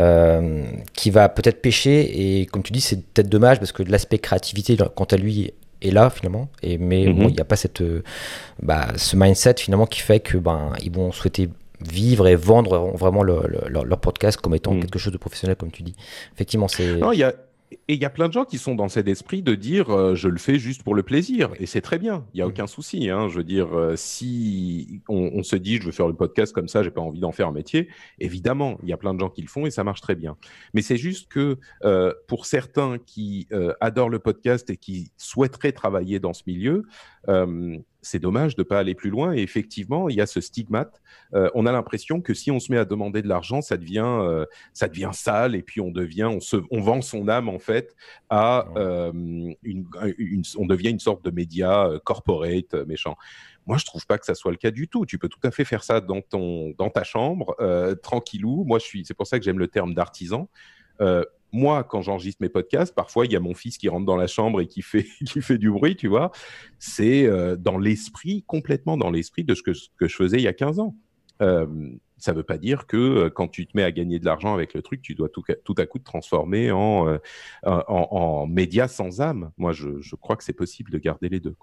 euh, 0.00 0.64
qui 0.94 1.10
va 1.10 1.28
peut-être 1.28 1.60
pêcher. 1.62 2.40
Et 2.40 2.46
comme 2.46 2.62
tu 2.62 2.72
dis, 2.72 2.80
c'est 2.80 3.02
peut-être 3.02 3.28
dommage 3.28 3.58
parce 3.58 3.72
que 3.72 3.82
l'aspect 3.82 4.18
créativité, 4.18 4.76
quant 4.94 5.04
à 5.04 5.16
lui, 5.16 5.52
est 5.82 5.90
là 5.90 6.10
finalement. 6.10 6.48
Et, 6.62 6.78
mais 6.78 7.06
mhm. 7.06 7.22
il 7.28 7.34
n'y 7.34 7.40
a 7.40 7.44
pas 7.44 7.56
cette, 7.56 7.80
euh, 7.80 8.02
bah, 8.62 8.88
ce 8.96 9.16
mindset 9.16 9.54
finalement 9.58 9.86
qui 9.86 10.00
fait 10.00 10.20
que 10.20 10.38
ben, 10.38 10.72
ils 10.82 10.92
vont 10.92 11.12
souhaiter 11.12 11.48
vivre 11.80 12.26
et 12.26 12.34
vendre 12.34 12.92
vraiment 12.96 13.22
leur, 13.22 13.46
leur, 13.48 14.00
podcast 14.00 14.40
comme 14.40 14.54
étant 14.54 14.74
mhm. 14.74 14.80
quelque 14.80 14.98
chose 14.98 15.12
de 15.12 15.18
professionnel, 15.18 15.56
comme 15.56 15.70
tu 15.70 15.82
dis. 15.82 15.94
Effectivement, 16.34 16.68
c'est. 16.68 16.96
Non, 16.96 17.12
il 17.12 17.18
y 17.18 17.22
a, 17.22 17.32
et 17.70 17.94
il 17.94 18.00
y 18.00 18.04
a 18.04 18.10
plein 18.10 18.28
de 18.28 18.32
gens 18.32 18.44
qui 18.44 18.58
sont 18.58 18.74
dans 18.74 18.88
cet 18.88 19.08
esprit 19.08 19.42
de 19.42 19.54
dire 19.54 19.90
euh, 19.90 20.14
je 20.14 20.28
le 20.28 20.38
fais 20.38 20.58
juste 20.58 20.82
pour 20.82 20.94
le 20.94 21.02
plaisir. 21.02 21.50
Et 21.58 21.66
c'est 21.66 21.80
très 21.80 21.98
bien, 21.98 22.24
il 22.32 22.38
n'y 22.38 22.42
a 22.42 22.46
mmh. 22.46 22.48
aucun 22.48 22.66
souci. 22.66 23.10
Hein. 23.10 23.28
Je 23.28 23.36
veux 23.38 23.44
dire, 23.44 23.76
euh, 23.76 23.94
si 23.96 25.00
on, 25.08 25.42
se 25.42 25.56
dit 25.56 25.76
je 25.76 25.84
veux 25.84 25.92
faire 25.92 26.08
le 26.08 26.14
podcast 26.14 26.52
comme 26.52 26.68
ça, 26.68 26.82
j'ai 26.82 26.90
pas 26.90 27.00
envie 27.00 27.20
d'en 27.20 27.32
faire 27.32 27.48
un 27.48 27.52
métier, 27.52 27.88
évidemment, 28.18 28.78
il 28.82 28.88
y 28.88 28.92
a 28.92 28.96
plein 28.96 29.14
de 29.14 29.20
gens 29.20 29.30
qui 29.30 29.42
le 29.42 29.48
font 29.48 29.66
et 29.66 29.70
ça 29.70 29.84
marche 29.84 30.00
très 30.00 30.14
bien. 30.14 30.36
Mais 30.74 30.82
c'est 30.82 30.96
juste 30.96 31.30
que 31.30 31.58
euh, 31.84 32.12
pour 32.26 32.46
certains 32.46 32.98
qui 32.98 33.48
adorent 33.80 34.10
le 34.10 34.18
podcast 34.18 34.70
et 34.70 34.76
qui 34.76 35.12
souhaiteraient 35.16 35.72
travailler 35.72 36.20
dans 36.20 36.32
ce 36.32 36.42
milieu, 36.46 36.84
c'est 38.08 38.18
dommage 38.18 38.56
de 38.56 38.62
ne 38.62 38.64
pas 38.64 38.78
aller 38.78 38.94
plus 38.94 39.10
loin. 39.10 39.34
Et 39.34 39.42
effectivement, 39.42 40.08
il 40.08 40.16
y 40.16 40.20
a 40.20 40.26
ce 40.26 40.40
stigmate. 40.40 41.02
Euh, 41.34 41.50
on 41.54 41.66
a 41.66 41.72
l'impression 41.72 42.20
que 42.20 42.34
si 42.34 42.50
on 42.50 42.58
se 42.58 42.72
met 42.72 42.78
à 42.78 42.84
demander 42.84 43.22
de 43.22 43.28
l'argent, 43.28 43.60
ça 43.60 43.76
devient, 43.76 44.02
euh, 44.04 44.46
ça 44.72 44.88
devient 44.88 45.10
sale 45.12 45.54
et 45.54 45.62
puis 45.62 45.80
on 45.80 45.90
devient, 45.90 46.24
on, 46.24 46.40
se, 46.40 46.56
on 46.70 46.80
vend 46.80 47.02
son 47.02 47.28
âme 47.28 47.48
en 47.48 47.58
fait 47.58 47.94
à 48.30 48.66
euh, 48.76 49.12
une, 49.62 49.86
on 50.56 50.66
devient 50.66 50.90
une 50.90 51.00
sorte 51.00 51.24
de 51.24 51.30
média 51.30 51.90
corporate 52.04 52.74
méchant. 52.86 53.16
Moi, 53.66 53.76
je 53.76 53.84
trouve 53.84 54.06
pas 54.06 54.16
que 54.16 54.24
ça 54.24 54.34
soit 54.34 54.50
le 54.50 54.56
cas 54.56 54.70
du 54.70 54.88
tout. 54.88 55.04
Tu 55.04 55.18
peux 55.18 55.28
tout 55.28 55.40
à 55.42 55.50
fait 55.50 55.66
faire 55.66 55.84
ça 55.84 56.00
dans 56.00 56.22
ton, 56.22 56.74
dans 56.78 56.88
ta 56.88 57.04
chambre, 57.04 57.54
tranquillou. 58.02 58.64
Moi, 58.64 58.78
je 58.78 58.84
suis, 58.84 59.04
c'est 59.04 59.12
pour 59.12 59.26
ça 59.26 59.38
que 59.38 59.44
j'aime 59.44 59.58
le 59.58 59.68
terme 59.68 59.92
d'artisan 59.92 60.48
moi, 61.52 61.84
quand 61.84 62.02
j'enregistre 62.02 62.42
mes 62.42 62.48
podcasts, 62.48 62.94
parfois 62.94 63.26
il 63.26 63.32
y 63.32 63.36
a 63.36 63.40
mon 63.40 63.54
fils 63.54 63.78
qui 63.78 63.88
rentre 63.88 64.06
dans 64.06 64.16
la 64.16 64.26
chambre 64.26 64.60
et 64.60 64.66
qui 64.66 64.82
fait, 64.82 65.06
qui 65.26 65.40
fait 65.40 65.58
du 65.58 65.70
bruit, 65.70 65.96
tu 65.96 66.08
vois. 66.08 66.30
C'est 66.78 67.26
euh, 67.26 67.56
dans 67.56 67.78
l'esprit, 67.78 68.44
complètement 68.46 68.96
dans 68.96 69.10
l'esprit 69.10 69.44
de 69.44 69.54
ce 69.54 69.62
que, 69.62 69.72
je 69.72 70.14
faisais 70.14 70.38
il 70.38 70.42
y 70.42 70.48
a 70.48 70.52
15 70.52 70.78
ans. 70.80 70.94
Euh, 71.40 71.66
ça 72.18 72.32
ne 72.32 72.38
veut 72.38 72.42
pas 72.42 72.58
dire 72.58 72.86
que 72.86 72.96
euh, 72.96 73.30
quand 73.30 73.46
tu 73.46 73.66
te 73.66 73.76
mets 73.76 73.84
à 73.84 73.92
gagner 73.92 74.18
de 74.18 74.24
l'argent 74.24 74.52
avec 74.52 74.74
le 74.74 74.82
truc, 74.82 75.00
tu 75.02 75.14
dois 75.14 75.28
tout, 75.28 75.44
à 75.78 75.86
coup 75.86 75.98
te 75.98 76.04
transformer 76.04 76.72
en, 76.72 77.06
en, 77.64 77.82
en, 77.86 78.46
média 78.46 78.88
sans 78.88 79.20
âme. 79.20 79.52
Moi, 79.56 79.72
je, 79.72 80.14
crois 80.16 80.36
que 80.36 80.44
c'est 80.44 80.52
possible 80.52 80.90
de 80.90 80.98
garder 80.98 81.28
les 81.28 81.40
deux. 81.40 81.54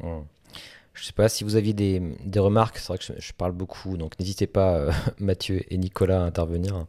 Je 0.00 0.06
ne 0.06 1.04
sais 1.04 1.12
pas 1.14 1.30
si 1.30 1.44
vous 1.44 1.56
aviez 1.56 1.72
des, 1.72 2.40
remarques, 2.40 2.76
c'est 2.76 2.88
vrai 2.88 2.98
que 2.98 3.04
je, 3.18 3.32
parle 3.32 3.52
beaucoup, 3.52 3.96
donc 3.96 4.18
n'hésitez 4.20 4.46
pas, 4.46 4.90
Mathieu 5.18 5.62
et 5.72 5.78
Nicolas, 5.78 6.22
à 6.22 6.26
intervenir. 6.26 6.86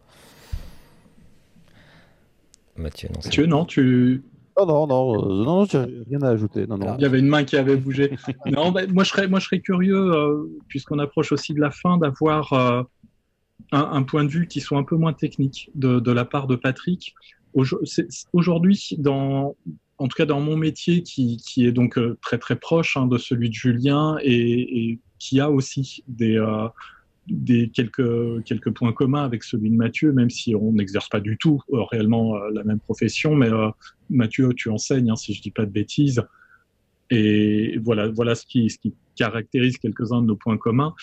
Mathieu, 2.78 3.10
non. 3.10 3.20
Mathieu, 3.24 3.46
non, 3.46 3.66
tu, 3.66 4.24
non, 4.58 4.66
non, 4.66 4.88
non, 4.88 5.16
euh, 5.16 5.44
non, 5.44 5.66
j'ai 5.66 5.80
rien 6.10 6.22
à 6.22 6.30
ajouter. 6.30 6.68
Non, 6.68 6.78
non. 6.78 6.96
Il 6.98 7.02
y 7.02 7.06
avait 7.06 7.20
une 7.20 7.28
main 7.28 7.44
qui 7.44 7.56
avait 7.56 7.78
bougé. 7.78 8.18
non, 8.46 8.72
bah, 8.72 8.82
moi, 8.88 9.04
je 9.04 9.10
serais, 9.10 9.28
moi, 9.28 9.40
je 9.40 9.46
serais 9.46 9.60
curieux, 9.60 10.14
euh, 10.14 10.46
puisqu'on 10.68 11.00
approche 11.00 11.32
aussi 11.32 11.54
de 11.54 11.60
la 11.60 11.72
fin, 11.72 11.98
d'avoir 11.98 12.54
euh, 12.54 12.84
un, 13.72 14.04
point 14.04 14.24
de 14.24 14.30
vue 14.30 14.48
qui 14.48 14.60
soit 14.60 14.78
un 14.78 14.84
peu 14.84 14.96
moins 14.96 15.14
technique 15.14 15.70
de, 15.76 16.00
de 16.00 16.12
la 16.12 16.26
part 16.26 16.48
de 16.48 16.56
Patrick. 16.56 17.16
Aujourd'hui, 18.34 18.96
dans, 18.98 19.56
en 19.98 20.08
tout 20.08 20.16
cas 20.16 20.26
dans 20.26 20.42
mon 20.42 20.58
métier, 20.58 21.04
qui, 21.04 21.38
qui 21.38 21.66
est 21.66 21.72
donc 21.72 22.00
très 22.22 22.38
très 22.38 22.56
proche 22.56 22.96
hein, 22.96 23.08
de 23.08 23.18
celui 23.18 23.50
de 23.50 23.54
Julien 23.54 24.18
et, 24.22 24.90
et, 24.90 25.00
qui 25.20 25.40
a 25.40 25.52
aussi 25.52 26.04
des, 26.08 26.40
des 27.28 27.70
quelques, 27.70 28.44
quelques 28.44 28.72
points 28.72 28.94
communs 28.94 29.24
avec 29.24 29.44
celui 29.44 29.70
de 29.70 29.76
Mathieu, 29.76 30.12
même 30.12 30.30
si 30.30 30.56
on 30.56 30.74
n'exerce 30.74 31.10
pas 31.10 31.20
du 31.20 31.38
tout 31.38 31.62
euh, 31.74 31.84
réellement 31.84 32.36
euh, 32.36 32.50
la 32.54 32.64
même 32.64 32.80
profession. 32.80 33.36
Mais 33.36 33.50
euh, 33.50 33.70
Mathieu, 34.10 34.54
tu 34.56 34.70
enseignes, 34.70 35.12
hein, 35.12 35.16
si 35.16 35.34
je 35.34 35.42
dis 35.42 35.52
pas 35.52 35.66
de 35.66 35.72
bêtises. 35.72 36.24
Et 37.10 37.78
voilà, 37.84 38.08
voilà 38.10 38.36
ce 38.36 38.46
qui, 38.46 38.70
ce 38.70 38.78
qui 38.78 38.94
caractérise 39.16 39.78
quelques-uns 39.78 40.22
de 40.22 40.28
nos 40.28 40.36
points 40.36 40.58
communs. 40.58 40.94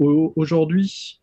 Aujourd'hui, 0.00 1.20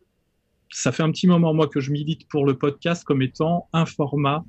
ça 0.70 0.92
fait 0.92 1.02
un 1.02 1.10
petit 1.10 1.26
moment, 1.26 1.52
moi, 1.52 1.66
que 1.66 1.80
je 1.80 1.90
milite 1.90 2.28
pour 2.28 2.46
le 2.46 2.56
podcast 2.56 3.02
comme 3.02 3.20
étant 3.20 3.68
un 3.72 3.84
format 3.84 4.44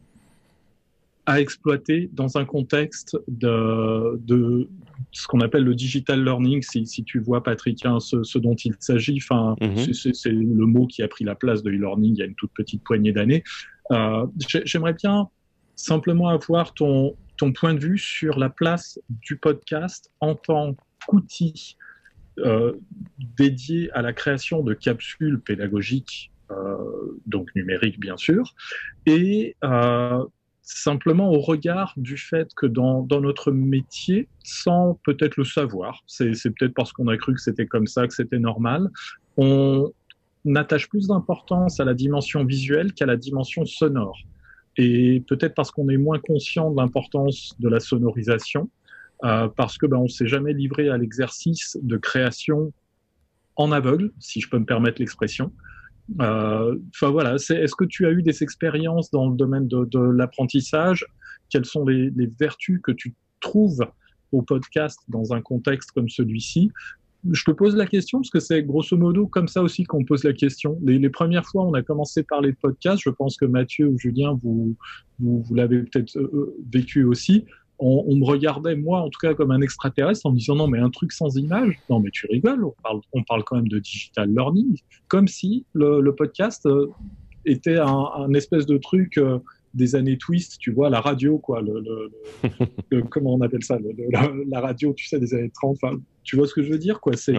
à 1.28 1.42
exploiter 1.42 2.10
dans 2.14 2.38
un 2.38 2.46
contexte 2.46 3.18
de, 3.28 4.18
de 4.18 4.70
ce 5.12 5.28
qu'on 5.28 5.42
appelle 5.42 5.66
le 5.66 5.76
digital 5.76 6.24
learning, 6.24 6.62
si, 6.62 6.88
si 6.88 7.04
tu 7.04 7.20
vois, 7.20 7.44
Patrick, 7.44 7.86
hein, 7.86 8.00
ce, 8.00 8.24
ce, 8.24 8.40
dont 8.40 8.56
il 8.56 8.76
s'agit. 8.80 9.20
Enfin, 9.22 9.56
mhm. 9.60 9.94
c'est 9.94 10.32
le 10.32 10.66
mot 10.66 10.88
qui 10.88 11.04
a 11.04 11.08
pris 11.10 11.26
la 11.26 11.36
place 11.36 11.64
de 11.64 11.70
e-learning 11.70 12.16
il 12.16 12.20
y 12.20 12.22
a 12.22 12.26
une 12.26 12.36
toute 12.36 12.54
petite 12.54 12.82
poignée 12.82 13.12
d'années. 13.12 13.44
Euh, 13.92 14.26
J'aimerais 14.64 14.94
bien 14.94 15.28
simplement 15.76 16.30
avoir 16.30 16.74
ton, 16.74 17.16
ton 17.36 17.52
point 17.52 17.74
de 17.74 17.80
vue 17.80 17.98
sur 17.98 18.40
la 18.40 18.50
place 18.50 18.98
du 19.10 19.36
podcast 19.36 20.10
en 20.22 20.34
tant 20.34 20.78
qu'outil 21.06 21.76
euh, 22.40 22.74
dédié 23.38 23.92
à 23.92 24.02
la 24.02 24.14
création 24.14 24.64
de 24.64 24.74
capsules 24.74 25.42
pédagogiques, 25.42 26.32
euh, 26.52 26.78
donc 27.26 27.54
numériques 27.54 28.00
bien 28.00 28.16
sûr, 28.16 28.56
et 29.06 29.58
euh, 29.64 30.24
simplement 30.68 31.32
au 31.32 31.39
regard 31.39 31.93
du 31.95 32.18
fait 32.18 32.53
que 32.53 32.65
dans, 32.65 33.05
notre 33.09 33.51
métier, 33.51 34.28
sans 34.43 34.99
peut-être 35.05 35.38
le 35.38 35.45
savoir, 35.45 36.03
c'est 36.07 36.32
peut-être 36.55 36.74
parce 36.74 36.91
qu'on 36.91 37.07
a 37.07 37.18
cru 37.18 37.34
que 37.34 37.41
c'était 37.41 37.65
comme 37.65 37.88
ça, 37.88 38.05
que 38.05 38.13
c'était 38.13 38.39
normal, 38.39 38.89
on 39.38 39.91
attache 40.55 40.89
plus 40.89 41.07
d'importance 41.07 41.80
à 41.80 41.86
la 41.86 41.93
dimension 41.93 42.43
visuelle 42.43 42.93
qu'à 42.93 43.05
la 43.05 43.15
dimension 43.15 43.65
sonore. 43.65 44.20
Et 44.76 45.24
peut-être 45.28 45.55
parce 45.55 45.72
qu'on 45.72 45.89
est 45.89 45.97
moins 45.97 46.20
conscient 46.20 46.70
de 46.70 46.78
l'importance 46.78 47.55
de 47.59 47.70
la 47.70 47.80
sonorisation, 47.80 48.70
euh, 49.24 49.47
parce 49.47 49.78
que 49.78 49.86
ben, 49.86 49.97
on 49.97 50.07
s'est 50.07 50.28
jamais 50.28 50.53
livré 50.53 50.89
à 50.89 50.97
l'exercice 50.97 51.78
de 51.82 51.97
création 51.97 52.74
en 53.55 53.72
aveugle, 53.72 54.11
si 54.20 54.41
je 54.41 54.49
peux 54.49 54.59
me 54.59 54.65
permettre 54.65 54.99
l'expression, 54.99 55.51
enfin 56.20 57.10
voilà, 57.12 57.36
est-ce 57.36 57.76
que 57.76 57.86
tu 57.86 58.05
as 58.05 58.12
eu 58.12 58.24
des 58.24 58.43
expériences 58.43 59.12
dans 59.12 59.30
le 59.30 59.36
domaine 59.36 59.68
de, 59.68 59.99
l'apprentissage? 59.99 61.05
Quelles 61.49 61.66
sont 61.66 61.86
les, 61.86 62.12
vertus 62.39 62.80
que 62.84 62.91
tu 62.91 63.14
trouves 63.39 63.86
au 64.32 64.41
podcast 64.41 64.99
dans 65.08 65.34
un 65.34 65.41
contexte 65.41 65.91
comme 65.91 66.10
celui-ci? 66.10 66.72
Je 67.32 67.43
te 67.43 67.51
pose 67.51 67.76
la 67.76 67.88
question 67.88 68.20
parce 68.20 68.30
que 68.30 68.39
c'est 68.39 68.64
grosso 68.64 68.95
modo 68.95 69.28
comme 69.28 69.47
ça 69.47 69.62
aussi 69.62 69.84
qu'on 69.84 70.05
pose 70.05 70.24
la 70.24 70.34
question. 70.34 70.78
Les, 70.84 71.10
premières 71.10 71.45
fois, 71.45 71.66
on 71.66 71.74
a 71.74 71.82
commencé 71.82 72.24
par 72.24 72.41
les 72.41 72.53
podcasts. 72.53 73.01
Je 73.03 73.10
pense 73.10 73.38
que 73.38 73.45
Mathieu 73.45 73.88
ou 73.88 73.97
Julien, 73.97 74.38
vous, 74.41 74.76
vous, 75.20 75.41
vous 75.41 75.55
l'avez 75.55 75.82
peut-être 75.82 76.16
euh, 76.18 76.30
euh, 76.34 76.55
vécu 76.72 77.03
aussi 77.03 77.45
on, 77.80 78.06
on, 78.08 78.16
me 78.16 78.26
regardait, 78.26 78.76
moi 78.76 79.02
en 79.02 79.10
tout 79.10 79.20
cas, 79.20 79.34
comme 79.34 79.52
un 79.52 79.62
extraterrestre 79.62 80.26
en 80.26 80.32
me 80.32 80.38
disant 80.38 80.56
non, 80.56 80.68
mais 80.68 80.80
un 80.80 80.90
truc 80.90 81.12
sans 81.12 81.36
image, 81.38 81.80
non, 81.90 82.00
mais 82.00 82.10
tu 82.12 82.28
rigoles, 82.28 82.64
on 82.64 82.74
parle, 82.84 83.02
on 83.14 83.24
parle 83.24 83.44
quand 83.44 83.56
même 83.56 83.68
de 83.68 83.80
digital 83.80 84.30
learning, 84.34 84.80
comme 85.08 85.28
si 85.28 85.66
le, 85.74 86.02
le 86.02 86.16
podcast 86.16 86.66
euh, 86.66 86.88
était 87.46 87.78
un, 87.78 88.10
un, 88.16 88.34
espèce 88.34 88.66
de 88.66 88.78
truc 88.78 89.18
euh, 89.18 89.40
des 89.74 89.96
années 89.96 90.18
twist, 90.18 90.58
tu 90.60 90.72
vois, 90.72 90.90
la 90.90 91.02
radio, 91.02 91.38
quoi, 91.38 91.62
le, 91.62 91.84
le, 92.90 93.02
comment 93.10 93.36
on 93.36 93.42
appelle 93.42 93.64
ça, 93.64 93.78
la, 94.50 94.60
radio, 94.60 94.94
tu 94.94 95.06
sais, 95.06 95.20
des 95.20 95.34
années 95.34 95.52
30, 95.52 95.78
tu 96.24 96.36
vois 96.36 96.48
ce 96.48 96.54
que 96.54 96.64
je 96.64 96.72
veux 96.72 96.80
dire, 96.80 97.00
quoi, 97.00 97.14
c'est 97.16 97.34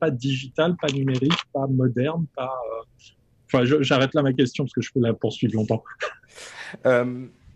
pas 0.00 0.10
digital, 0.10 0.76
pas 0.80 0.88
numérique, 0.88 1.40
pas 1.52 1.66
moderne, 1.66 2.26
pas. 2.36 2.52
Euh, 2.72 3.12
enfin, 3.46 3.64
j'arrête 3.80 4.14
là 4.14 4.22
ma 4.22 4.32
question 4.32 4.64
parce 4.64 4.72
que 4.72 4.82
je 4.82 4.92
peux 4.92 5.00
la 5.00 5.14
poursuivre 5.14 5.54
longtemps. 5.54 5.84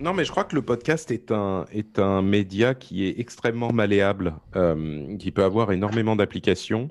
Non, 0.02 0.14
mais 0.14 0.24
je 0.24 0.32
crois 0.32 0.42
que 0.42 0.56
le 0.56 0.62
podcast 0.62 1.12
est 1.12 1.30
un, 1.30 1.64
est 1.70 2.00
un 2.00 2.22
média 2.22 2.74
qui 2.74 3.06
est 3.06 3.20
extrêmement 3.20 3.72
malléable, 3.72 4.34
euh, 4.56 5.16
qui 5.16 5.30
peut 5.30 5.44
avoir 5.44 5.70
énormément 5.70 6.16
d'applications. 6.16 6.88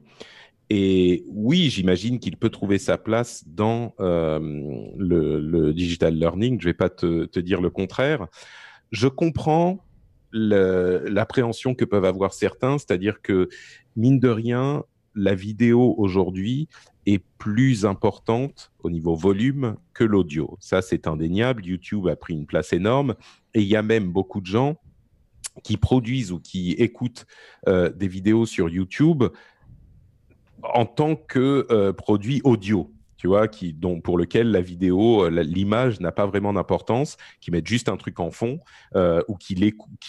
Et 0.69 1.25
oui, 1.27 1.69
j'imagine 1.69 2.19
qu'il 2.19 2.37
peut 2.37 2.49
trouver 2.49 2.77
sa 2.77 2.97
place 2.97 3.43
dans 3.45 3.93
euh, 3.99 4.39
le, 4.97 5.73
digital 5.73 6.15
learning. 6.15 6.61
Je 6.61 6.67
ne 6.67 6.69
vais 6.69 6.77
pas 6.77 6.87
te, 6.87 7.25
te, 7.25 7.41
dire 7.41 7.59
le 7.59 7.69
contraire. 7.69 8.27
Je 8.93 9.09
comprends 9.09 9.83
l'appréhension 10.31 11.75
que 11.75 11.83
peuvent 11.83 12.05
avoir 12.05 12.33
certains, 12.33 12.77
c'est-à-dire 12.77 13.21
que, 13.21 13.49
mine 13.97 14.21
de 14.21 14.29
rien, 14.29 14.85
la 15.15 15.35
vidéo 15.35 15.95
aujourd'hui 15.97 16.69
est 17.05 17.23
plus 17.37 17.85
importante 17.85 18.71
au 18.83 18.89
niveau 18.89 19.15
volume 19.15 19.75
que 19.93 20.03
l'audio. 20.03 20.57
Ça, 20.59 20.81
c'est 20.81 21.07
indéniable. 21.07 21.65
YouTube 21.65 22.07
a 22.07 22.15
pris 22.15 22.33
une 22.33 22.45
place 22.45 22.73
énorme 22.73 23.15
et 23.53 23.61
il 23.61 23.67
y 23.67 23.75
a 23.75 23.81
même 23.81 24.11
beaucoup 24.11 24.41
de 24.41 24.45
gens 24.45 24.77
qui 25.63 25.77
produisent 25.77 26.31
ou 26.31 26.39
qui 26.39 26.71
écoutent 26.73 27.25
euh, 27.67 27.89
des 27.89 28.07
vidéos 28.07 28.45
sur 28.45 28.69
YouTube 28.69 29.23
en 30.63 30.85
tant 30.85 31.15
que 31.15 31.67
euh, 31.71 31.91
produit 31.91 32.41
audio, 32.43 32.91
tu 33.17 33.27
vois, 33.27 33.47
qui, 33.47 33.73
dont, 33.73 33.99
pour 33.99 34.17
lequel 34.17 34.51
la 34.51 34.61
vidéo, 34.61 35.25
euh, 35.25 35.43
l'image 35.43 35.99
n'a 35.99 36.11
pas 36.11 36.25
vraiment 36.25 36.53
d'importance, 36.53 37.17
qui 37.41 37.51
mettent 37.51 37.67
juste 37.67 37.89
un 37.89 37.97
truc 37.97 38.19
en 38.19 38.31
fond 38.31 38.59
ou 39.27 39.35
qui 39.35 39.55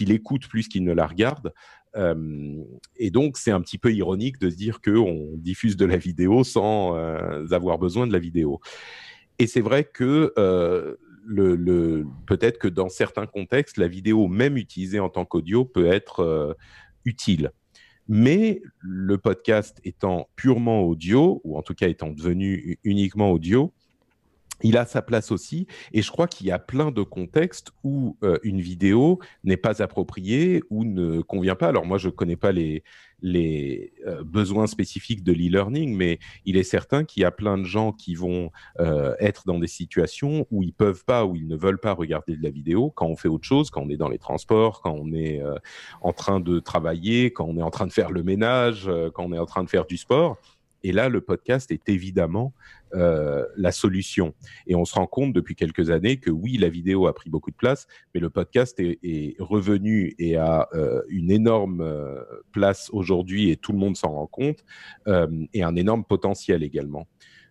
l'écoutent 0.05 0.47
plus 0.47 0.67
qu'ils 0.67 0.83
ne 0.83 0.93
la 0.93 1.07
regardent. 1.07 1.53
Euh, 1.95 2.63
et 2.95 3.11
donc, 3.11 3.37
c'est 3.37 3.51
un 3.51 3.61
petit 3.61 3.77
peu 3.77 3.93
ironique 3.93 4.39
de 4.39 4.49
se 4.49 4.55
dire 4.55 4.81
qu'on 4.81 5.29
diffuse 5.35 5.77
de 5.77 5.85
la 5.85 5.97
vidéo 5.97 6.43
sans 6.43 6.95
euh, 6.95 7.45
avoir 7.51 7.77
besoin 7.77 8.07
de 8.07 8.13
la 8.13 8.19
vidéo. 8.19 8.59
Et 9.39 9.47
c'est 9.47 9.61
vrai 9.61 9.83
que 9.83 10.33
euh, 10.37 10.95
peut-être 12.25 12.59
que 12.59 12.67
dans 12.67 12.89
certains 12.89 13.25
contextes, 13.25 13.77
la 13.77 13.87
vidéo, 13.87 14.27
même 14.27 14.57
utilisée 14.57 14.99
en 14.99 15.09
tant 15.09 15.25
qu'audio, 15.25 15.65
peut 15.65 15.87
être 15.87 16.55
utile. 17.05 17.51
Mais 18.09 18.61
le 18.79 19.17
podcast 19.17 19.79
étant 19.85 20.27
purement 20.35 20.81
audio, 20.81 21.41
ou 21.45 21.57
en 21.57 21.61
tout 21.61 21.73
cas 21.73 21.87
étant 21.87 22.09
devenu 22.09 22.77
uniquement 22.83 23.31
audio, 23.31 23.73
il 24.63 24.77
a 24.77 24.85
sa 24.85 25.01
place 25.01 25.31
aussi. 25.31 25.67
Et 25.91 26.01
je 26.01 26.09
crois 26.09 26.27
qu'il 26.27 26.47
y 26.47 26.51
a 26.51 26.59
plein 26.59 26.91
de 26.91 27.03
contextes 27.03 27.71
où 27.83 28.17
euh, 28.23 28.37
une 28.43 28.61
vidéo 28.61 29.19
n'est 29.43 29.57
pas 29.57 29.81
appropriée 29.81 30.63
ou 30.69 30.85
ne 30.85 31.21
convient 31.21 31.55
pas. 31.55 31.67
Alors 31.67 31.85
moi, 31.85 31.97
je 31.97 32.07
ne 32.07 32.13
connais 32.13 32.37
pas 32.37 32.51
les, 32.51 32.83
les 33.21 33.93
euh, 34.07 34.23
besoins 34.23 34.67
spécifiques 34.67 35.23
de 35.23 35.33
l'e-learning, 35.33 35.95
mais 35.95 36.19
il 36.45 36.57
est 36.57 36.63
certain 36.63 37.03
qu'il 37.03 37.21
y 37.21 37.25
a 37.25 37.31
plein 37.31 37.57
de 37.57 37.65
gens 37.65 37.91
qui 37.91 38.15
vont 38.15 38.51
euh, 38.79 39.15
être 39.19 39.43
dans 39.45 39.59
des 39.59 39.67
situations 39.67 40.47
où 40.49 40.63
ils 40.63 40.73
peuvent 40.73 41.03
pas, 41.05 41.25
ou 41.25 41.35
ils 41.35 41.47
ne 41.47 41.57
veulent 41.57 41.79
pas 41.79 41.93
regarder 41.93 42.35
de 42.35 42.43
la 42.43 42.49
vidéo 42.49 42.89
quand 42.89 43.07
on 43.07 43.15
fait 43.15 43.27
autre 43.27 43.45
chose, 43.45 43.69
quand 43.69 43.81
on 43.81 43.89
est 43.89 43.97
dans 43.97 44.09
les 44.09 44.17
transports, 44.17 44.81
quand 44.81 44.95
on 44.97 45.13
est 45.13 45.41
en 46.01 46.13
train 46.13 46.39
de 46.39 46.59
travailler, 46.59 47.31
quand 47.31 47.45
on 47.45 47.57
est 47.57 47.61
en 47.61 47.71
train 47.71 47.87
de 47.87 47.91
faire 47.91 48.11
le 48.11 48.23
ménage, 48.23 48.89
quand 49.13 49.25
on 49.25 49.33
est 49.33 49.39
en 49.39 49.45
train 49.45 49.63
de 49.63 49.69
faire 49.69 49.85
du 49.85 49.97
sport. 49.97 50.37
Et 50.83 50.91
là, 50.91 51.09
le 51.09 51.21
podcast 51.21 51.71
est 51.71 51.87
évidemment 51.89 52.53
euh, 52.93 53.45
la 53.55 53.71
solution. 53.71 54.33
Et 54.67 54.75
on 54.75 54.85
se 54.85 54.93
rend 54.95 55.07
compte 55.07 55.33
depuis 55.33 55.55
quelques 55.55 55.89
années 55.89 56.17
que 56.17 56.29
oui, 56.29 56.57
la 56.57 56.69
vidéo 56.69 57.07
a 57.07 57.13
pris 57.13 57.29
beaucoup 57.29 57.51
de 57.51 57.55
place, 57.55 57.87
mais 58.13 58.19
le 58.19 58.29
podcast 58.29 58.79
est, 58.79 59.35
revenu 59.39 60.13
et 60.19 60.35
a 60.35 60.67
euh, 60.73 61.01
une 61.07 61.31
énorme 61.31 61.81
euh, 61.81 62.21
place 62.51 62.89
aujourd'hui 62.91 63.49
et 63.49 63.55
tout 63.55 63.71
le 63.71 63.77
monde 63.77 63.95
s'en 63.95 64.11
rend 64.11 64.27
compte, 64.27 64.63
et 65.53 65.63
un 65.63 65.75
énorme 65.75 66.03
potentiel 66.03 66.63
également. 66.63 67.07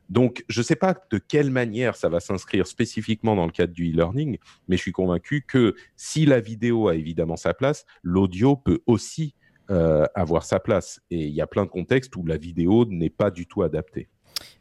Donc, 0.09 0.45
je 0.49 0.61
ne 0.61 0.65
sais 0.65 0.77
pas 0.77 0.95
de 1.11 1.19
quelle 1.19 1.51
manière 1.51 1.97
ça 1.97 2.09
va 2.09 2.21
s'inscrire 2.21 2.67
spécifiquement 2.67 3.35
dans 3.35 3.47
le 3.47 3.53
cadre 3.53 3.73
du 3.73 3.91
e-learning, 3.93 4.37
mais 4.69 4.77
je 4.77 4.83
suis 4.83 4.93
convaincu 4.93 5.43
que 5.43 5.75
si 5.97 6.27
la 6.27 6.41
vidéo 6.41 6.89
a 6.89 6.97
évidemment 6.97 7.37
sa 7.37 7.55
place, 7.55 7.87
l'audio 8.03 8.57
peut 8.57 8.81
aussi 8.87 9.35
euh, 9.73 10.05
avoir 10.15 10.45
sa 10.45 10.61
place. 10.61 11.01
Et 11.11 11.19
il 11.19 11.35
y 11.35 11.41
a 11.41 11.47
plein 11.47 11.65
de 11.65 11.71
contextes 11.71 12.15
où 12.17 12.25
la 12.27 12.37
vidéo 12.37 12.85
n'est 12.89 13.11
pas 13.11 13.31
du 13.31 13.47
tout 13.47 13.63
adaptée. 13.63 14.09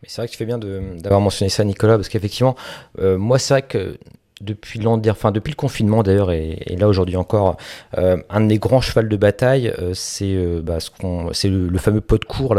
Mais 0.02 0.10
c'est 0.10 0.22
vrai 0.22 0.28
que 0.28 0.32
tu 0.32 0.38
fais 0.38 0.46
bien 0.46 0.58
d'avoir 0.58 1.22
mentionné 1.22 1.50
ça, 1.50 1.64
Nicolas, 1.64 1.98
parce 1.98 2.10
qu'effectivement, 2.10 2.56
euh, 3.00 3.18
moi, 3.18 3.38
c'est 3.38 3.54
vrai 3.54 3.62
que 3.62 3.98
depuis 4.42 4.82
enfin 4.86 5.32
depuis 5.32 5.52
le 5.52 5.56
confinement 5.56 6.04
d'ailleurs, 6.04 6.32
et, 6.32 6.76
là 6.78 6.88
aujourd'hui 6.88 7.16
encore, 7.16 7.58
euh, 7.98 8.18
un 8.30 8.42
des 8.42 8.58
grands 8.58 8.82
chevals 8.82 9.10
de 9.10 9.18
bataille, 9.18 9.70
euh, 9.80 9.94
c'est 9.94 10.34
euh, 10.34 10.62
bah, 10.62 10.80
ce 10.80 10.90
qu'on, 10.90 11.32
c'est 11.34 11.50
le, 11.50 11.78
fameux 11.78 12.02
pot 12.02 12.18
de 12.18 12.26
cours 12.26 12.56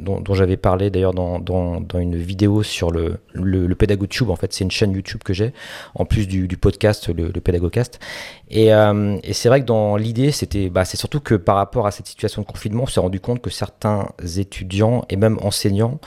dont, 0.00 0.34
j'avais 0.34 0.56
parlé 0.56 0.90
d'ailleurs 0.90 1.14
dans, 1.14 1.38
dans, 1.38 1.98
une 1.98 2.16
vidéo 2.16 2.62
sur 2.62 2.90
le, 2.90 3.18
le, 3.32 3.66
le. 3.66 3.76
En 4.28 4.36
fait, 4.36 4.52
c'est 4.52 4.64
une 4.64 4.70
chaîne 4.70 4.92
YouTube 4.92 5.20
que 5.24 5.32
j'ai, 5.32 5.52
en 5.94 6.04
plus 6.04 6.26
du, 6.26 6.48
du 6.48 6.56
podcast, 6.56 7.08
le, 7.08 7.30
le 7.32 7.40
Pédagogcast. 7.40 8.00
Et, 8.50 8.68
et 8.68 9.32
c'est 9.32 9.48
vrai 9.48 9.60
que 9.60 9.66
dans 9.66 9.96
l'idée, 9.96 10.30
c'était, 10.30 10.68
bah, 10.68 10.84
c'est 10.84 10.96
surtout 10.96 11.20
que 11.20 11.34
par 11.34 11.56
rapport 11.56 11.86
à 11.86 11.90
cette 11.90 12.06
situation 12.06 12.42
de 12.42 12.46
confinement, 12.46 12.84
on 12.84 12.86
s'est 12.86 13.00
rendu 13.00 13.20
compte 13.20 13.40
que 13.40 13.50
certains 13.50 14.08
étudiants 14.36 15.04
et 15.08 15.16
même 15.16 15.38
enseignants 15.42 15.98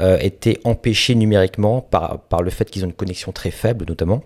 étaient 0.00 0.58
empêchés 0.64 1.14
numériquement 1.14 1.80
par, 1.80 2.20
par 2.20 2.42
le 2.42 2.50
fait 2.50 2.70
qu'ils 2.70 2.84
ont 2.84 2.88
une 2.88 2.92
connexion 2.92 3.32
très 3.32 3.50
faible, 3.50 3.84
notamment. 3.88 4.22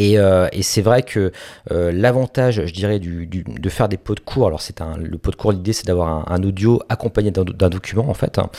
Euh, 0.00 0.48
et, 0.52 0.62
c'est 0.62 0.82
vrai 0.82 1.02
que 1.02 1.32
euh, 1.70 1.92
l'avantage, 1.92 2.64
je 2.66 2.72
dirais, 2.72 2.98
de 2.98 3.68
faire 3.68 3.88
des 3.88 3.96
pots 3.96 4.14
de 4.14 4.20
cours, 4.20 4.46
alors 4.46 4.60
c'est 4.60 4.80
un, 4.80 4.96
le 4.96 5.18
pot 5.18 5.30
de 5.30 5.36
cours, 5.36 5.52
l'idée 5.52 5.72
c'est 5.72 5.86
d'avoir 5.86 6.30
un, 6.30 6.42
audio 6.42 6.82
accompagné 6.88 7.30
d'un 7.30 7.68
document 7.70 8.08
en 8.08 8.14
fait, 8.14 8.38
hein. 8.38 8.50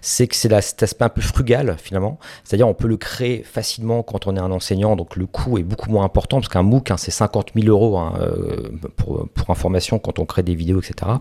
c'est 0.00 0.26
que 0.26 0.34
c'est 0.34 0.48
cet 0.62 0.82
aspect 0.82 1.04
un 1.04 1.10
peu 1.10 1.20
frugal 1.20 1.76
finalement, 1.78 2.18
c'est-à-dire 2.44 2.66
on 2.66 2.74
peut 2.74 2.88
le 2.88 2.96
créer 2.96 3.42
facilement 3.42 4.02
quand 4.02 4.26
on 4.26 4.36
est 4.36 4.40
un 4.40 4.50
enseignant, 4.50 4.96
donc 4.96 5.16
le 5.16 5.26
coût 5.26 5.58
est 5.58 5.62
beaucoup 5.62 5.90
moins 5.90 6.04
important 6.04 6.38
parce 6.38 6.48
qu'un 6.48 6.62
MOOC 6.62 6.90
hein, 6.90 6.96
c'est 6.96 7.10
50 7.10 7.52
000 7.54 7.68
euros 7.68 7.98
hein, 7.98 8.14
euh, 8.20 8.70
pour, 8.96 9.26
information 9.48 9.98
quand 9.98 10.18
on 10.18 10.24
crée 10.24 10.42
des 10.42 10.54
vidéos, 10.54 10.80
etc. 10.80 11.12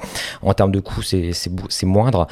En 0.42 0.54
termes 0.54 0.72
de 0.72 0.80
coût, 0.80 1.04
c'est 1.04 1.86
moindre. 1.86 2.28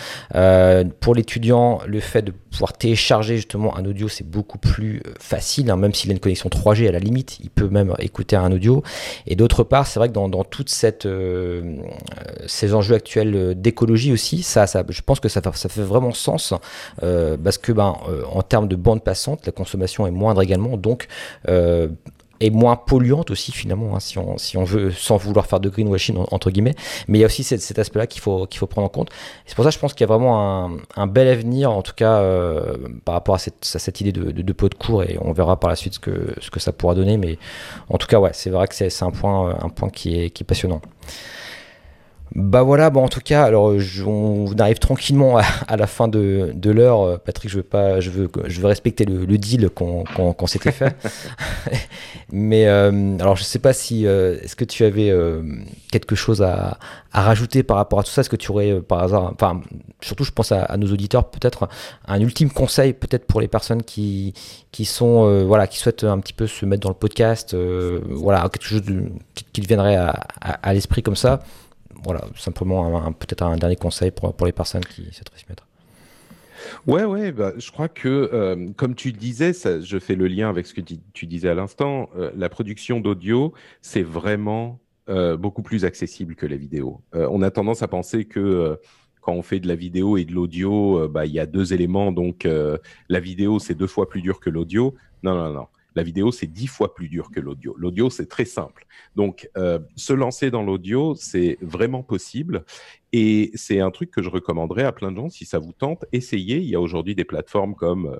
pour 1.00 1.14
l'étudiant, 1.14 1.82
le 1.86 2.00
fait 2.00 2.24
de 2.24 2.32
pouvoir 2.32 2.74
télécharger 2.74 3.36
justement 3.36 3.78
un 3.78 3.86
audio, 3.86 4.08
c'est 4.08 4.28
beaucoup 4.28 4.58
plus 4.58 5.04
facile, 5.20 5.74
même 5.76 5.94
s'il 5.94 6.10
a 6.10 6.14
une 6.14 6.20
connexion 6.20 6.50
3G 6.50 6.88
à 6.88 6.91
la 6.91 7.00
limite 7.00 7.32
il 7.41 7.49
peut 7.49 7.69
même 7.69 7.93
écouter 7.99 8.36
un 8.36 8.51
audio. 8.51 8.84
Et 9.27 9.36
d'autre 9.36 9.63
part, 9.63 9.88
c'est 9.88 9.99
vrai 9.99 10.09
que 10.09 10.13
dans, 10.13 10.29
dans 10.29 10.43
toute 10.43 10.69
cette 10.69 11.05
euh, 11.05 11.77
ces 12.47 12.73
enjeux 12.73 12.95
actuels 12.95 13.59
d'écologie 13.59 14.11
aussi, 14.13 14.43
ça, 14.43 14.67
ça, 14.67 14.84
je 14.88 15.01
pense 15.01 15.19
que 15.19 15.29
ça, 15.29 15.41
ça 15.53 15.69
fait 15.69 15.81
vraiment 15.81 16.13
sens 16.13 16.53
euh, 17.01 17.38
parce 17.41 17.57
que 17.57 17.71
ben, 17.71 17.95
euh, 18.09 18.23
en 18.31 18.41
termes 18.41 18.67
de 18.67 18.75
bande 18.75 19.03
passante, 19.03 19.45
la 19.45 19.51
consommation 19.51 20.07
est 20.07 20.11
moindre 20.11 20.41
également, 20.41 20.77
donc 20.77 21.07
est 22.39 22.49
moins 22.49 22.75
polluante 22.75 23.31
aussi 23.31 23.51
finalement, 23.51 23.95
hein, 23.95 23.99
si, 23.99 24.17
on, 24.17 24.38
si 24.38 24.57
on 24.57 24.63
veut, 24.63 24.91
sans 24.91 25.17
vouloir 25.17 25.45
faire 25.45 25.59
de 25.59 25.69
greenwashing 25.69 26.17
entre 26.31 26.51
guillemets. 26.51 26.75
Mais 27.07 27.19
il 27.19 27.21
y 27.21 27.23
a 27.23 27.27
aussi 27.27 27.43
cet, 27.43 27.77
aspect-là 27.77 28.07
qu'il 28.07 28.21
faut, 28.21 28.47
qu'il 28.47 28.59
faut 28.59 28.67
prendre 28.67 28.86
en 28.86 28.89
compte. 28.89 29.09
C'est 29.45 29.55
pour 29.55 29.63
ça 29.63 29.69
que 29.69 29.75
je 29.75 29.79
pense 29.79 29.93
qu'il 29.93 30.01
y 30.01 30.09
a 30.09 30.13
vraiment 30.13 30.65
un, 30.65 30.77
un, 30.95 31.07
bel 31.07 31.27
avenir, 31.27 31.71
en 31.71 31.81
tout 31.81 31.93
cas 31.95 32.19
euh, 32.19 32.77
par 33.05 33.13
rapport 33.13 33.36
à 33.36 33.39
cette, 33.39 33.71
à 33.73 33.79
cette 33.79 34.01
idée 34.01 34.11
de, 34.11 34.31
de, 34.31 34.41
de, 34.41 34.53
pot 34.53 34.69
de 34.69 34.75
cours, 34.75 35.03
et 35.03 35.17
on 35.21 35.31
verra 35.31 35.59
par 35.59 35.69
la 35.69 35.75
suite 35.75 35.95
ce 35.95 35.99
que, 35.99 36.34
ce 36.39 36.49
que 36.49 36.59
ça 36.59 36.71
pourra 36.71 36.95
donner. 36.95 37.17
Mais 37.17 37.38
en 37.89 37.97
tout 37.97 38.07
cas, 38.07 38.19
ouais, 38.19 38.31
c'est 38.34 38.49
vrai 38.49 38.67
que 38.67 38.75
c'est, 38.75 39.03
un 39.03 39.11
point, 39.11 39.57
un 39.61 39.69
point 39.69 39.89
qui 39.89 40.19
est, 40.19 40.29
qui 40.29 40.43
est 40.43 40.47
passionnant. 40.47 40.81
Bah 42.36 42.63
voilà, 42.63 42.89
bon 42.89 43.03
en 43.03 43.09
tout 43.09 43.19
cas, 43.19 43.43
alors 43.43 43.75
on 44.07 44.47
arrive 44.57 44.79
tranquillement 44.79 45.38
à, 45.67 45.77
la 45.77 45.86
fin 45.86 46.07
de, 46.07 46.51
de 46.55 46.71
l'heure. 46.71 47.19
Patrick, 47.19 47.51
je 47.51 47.57
veux 47.57 47.63
pas, 47.63 47.99
je 47.99 48.09
veux, 48.09 48.29
je 48.45 48.59
veux 48.59 48.67
respecter 48.67 49.05
le, 49.05 49.38
deal 49.38 49.69
qu'on 49.69 50.47
s'était 50.47 50.71
fait. 50.71 50.95
Mais 52.36 52.65
euh, 52.65 53.15
alors 53.19 53.36
je 53.36 53.43
sais 53.43 53.59
pas 53.59 53.73
si, 53.73 54.07
euh, 54.07 54.39
est-ce 54.41 54.55
que 54.55 54.65
tu 54.65 54.84
avais 54.84 55.11
euh, 55.11 55.43
quelque 55.91 56.15
chose 56.15 56.41
à, 56.41 56.79
à, 57.11 57.21
rajouter 57.21 57.61
par 57.61 57.77
rapport 57.77 57.99
à 57.99 58.03
tout 58.03 58.09
ça? 58.09 58.21
Est-ce 58.21 58.29
que 58.29 58.36
tu 58.36 58.49
aurais 58.49 58.81
par 58.81 59.03
hasard, 59.03 59.31
enfin 59.36 59.61
surtout 60.01 60.23
je 60.23 60.31
pense 60.31 60.51
à, 60.51 60.75
nos 60.77 60.91
auditeurs 60.91 61.29
peut-être 61.29 61.69
un 62.07 62.19
ultime 62.19 62.49
conseil 62.49 62.93
peut-être 62.93 63.27
pour 63.27 63.39
les 63.39 63.47
personnes 63.47 63.84
qui 63.84 64.34
qui 64.71 64.86
sont 64.86 65.45
voilà 65.45 65.67
qui 65.67 65.77
souhaitent 65.77 66.03
un 66.05 66.19
petit 66.19 66.34
peu 66.34 66.47
se 66.47 66.65
mettre 66.65 66.81
dans 66.81 66.89
le 66.89 66.95
podcast, 66.95 67.55
voilà 68.09 68.49
quelque 68.51 68.65
chose 68.65 68.81
qui, 69.36 69.45
qui 69.53 69.61
viendrait 69.61 69.95
à, 69.95 70.09
à 70.41 70.73
l'esprit 70.73 71.03
comme 71.03 71.15
ça 71.15 71.39
voilà, 72.04 72.22
simplement 72.36 73.12
peut-être 73.14 73.44
un 73.44 73.58
dernier 73.58 73.76
conseil 73.76 74.12
pour, 74.12 74.34
pour 74.34 74.46
les 74.46 74.54
personnes 74.54 74.86
qui 74.86 75.04
souhaiteraient 75.12 75.38
s'y 75.38 75.46
mettre. 75.50 75.68
Ouais, 76.88 77.04
ouais, 77.04 77.32
bah, 77.32 77.54
je 77.58 77.72
crois 77.72 77.88
que, 77.88 78.30
euh, 78.34 78.70
comme 78.76 78.96
tu 78.96 79.12
disais, 79.12 79.54
je 79.54 80.00
fais 80.00 80.16
le 80.16 80.28
lien 80.28 80.50
avec 80.50 80.66
ce 80.66 80.74
que 80.74 80.82
tu, 80.82 81.26
disais 81.26 81.50
à 81.50 81.54
l'instant, 81.54 82.10
euh, 82.18 82.32
la 82.36 82.50
production 82.50 83.00
d'audio, 83.00 83.54
c'est 83.82 84.04
vraiment 84.04 84.80
euh, 85.10 85.38
beaucoup 85.38 85.62
plus 85.62 85.86
accessible 85.86 86.36
que 86.36 86.46
la 86.46 86.56
vidéo. 86.56 87.02
on 87.14 87.41
a 87.41 87.52
tendance 87.52 87.84
à 87.84 87.88
penser 87.88 88.26
que 88.26 88.80
quand 89.22 89.34
on 89.34 89.41
fait 89.41 89.60
de 89.60 89.68
la 89.68 89.76
vidéo 89.76 90.18
et 90.18 90.26
de 90.26 90.34
l'audio, 90.34 91.08
bah, 91.08 91.26
il 91.26 91.34
y 91.34 91.39
a 91.39 91.46
deux 91.46 91.74
éléments, 91.74 92.12
donc 92.12 92.48
la 93.10 93.20
vidéo, 93.20 93.60
c'est 93.60 93.76
deux 93.76 93.88
fois 93.88 94.10
plus 94.10 94.22
dur 94.22 94.39
que 94.39 94.50
l'audio. 94.50 94.96
Non, 95.24 95.36
non, 95.36 95.54
non. 95.54 95.68
La 95.96 96.04
vidéo, 96.04 96.32
c'est 96.32 96.48
dix 96.48 96.68
fois 96.68 96.94
plus 96.94 97.10
dur 97.10 97.30
que 97.32 97.39
l'audio. 97.39 97.76
L'audio, 97.78 98.10
c'est 98.10 98.28
très 98.28 98.46
simple. 98.46 98.88
Donc, 99.16 99.50
euh, 99.58 99.80
se 99.96 100.14
lancer 100.14 100.50
dans 100.52 100.64
l'audio, 100.64 101.16
c'est 101.16 101.58
vraiment 101.62 102.04
possible. 102.04 102.66
Et 103.12 103.52
c'est 103.54 103.80
un 103.80 103.91
truc 103.91 104.10
que 104.12 104.22
je 104.22 104.30
recommanderais 104.30 104.84
à 104.84 104.91
plein 104.91 105.12
de 105.12 105.18
gens, 105.18 105.30
si 105.30 105.46
ça 105.46 105.60
vous 105.60 105.74
tente, 105.74 106.06
essayez. 106.12 106.58
Il 106.58 106.66
y 106.68 106.76
a 106.76 106.82
aujourd'hui 106.82 107.16
des 107.16 107.26
plateformes 107.26 107.76
comme 107.76 108.20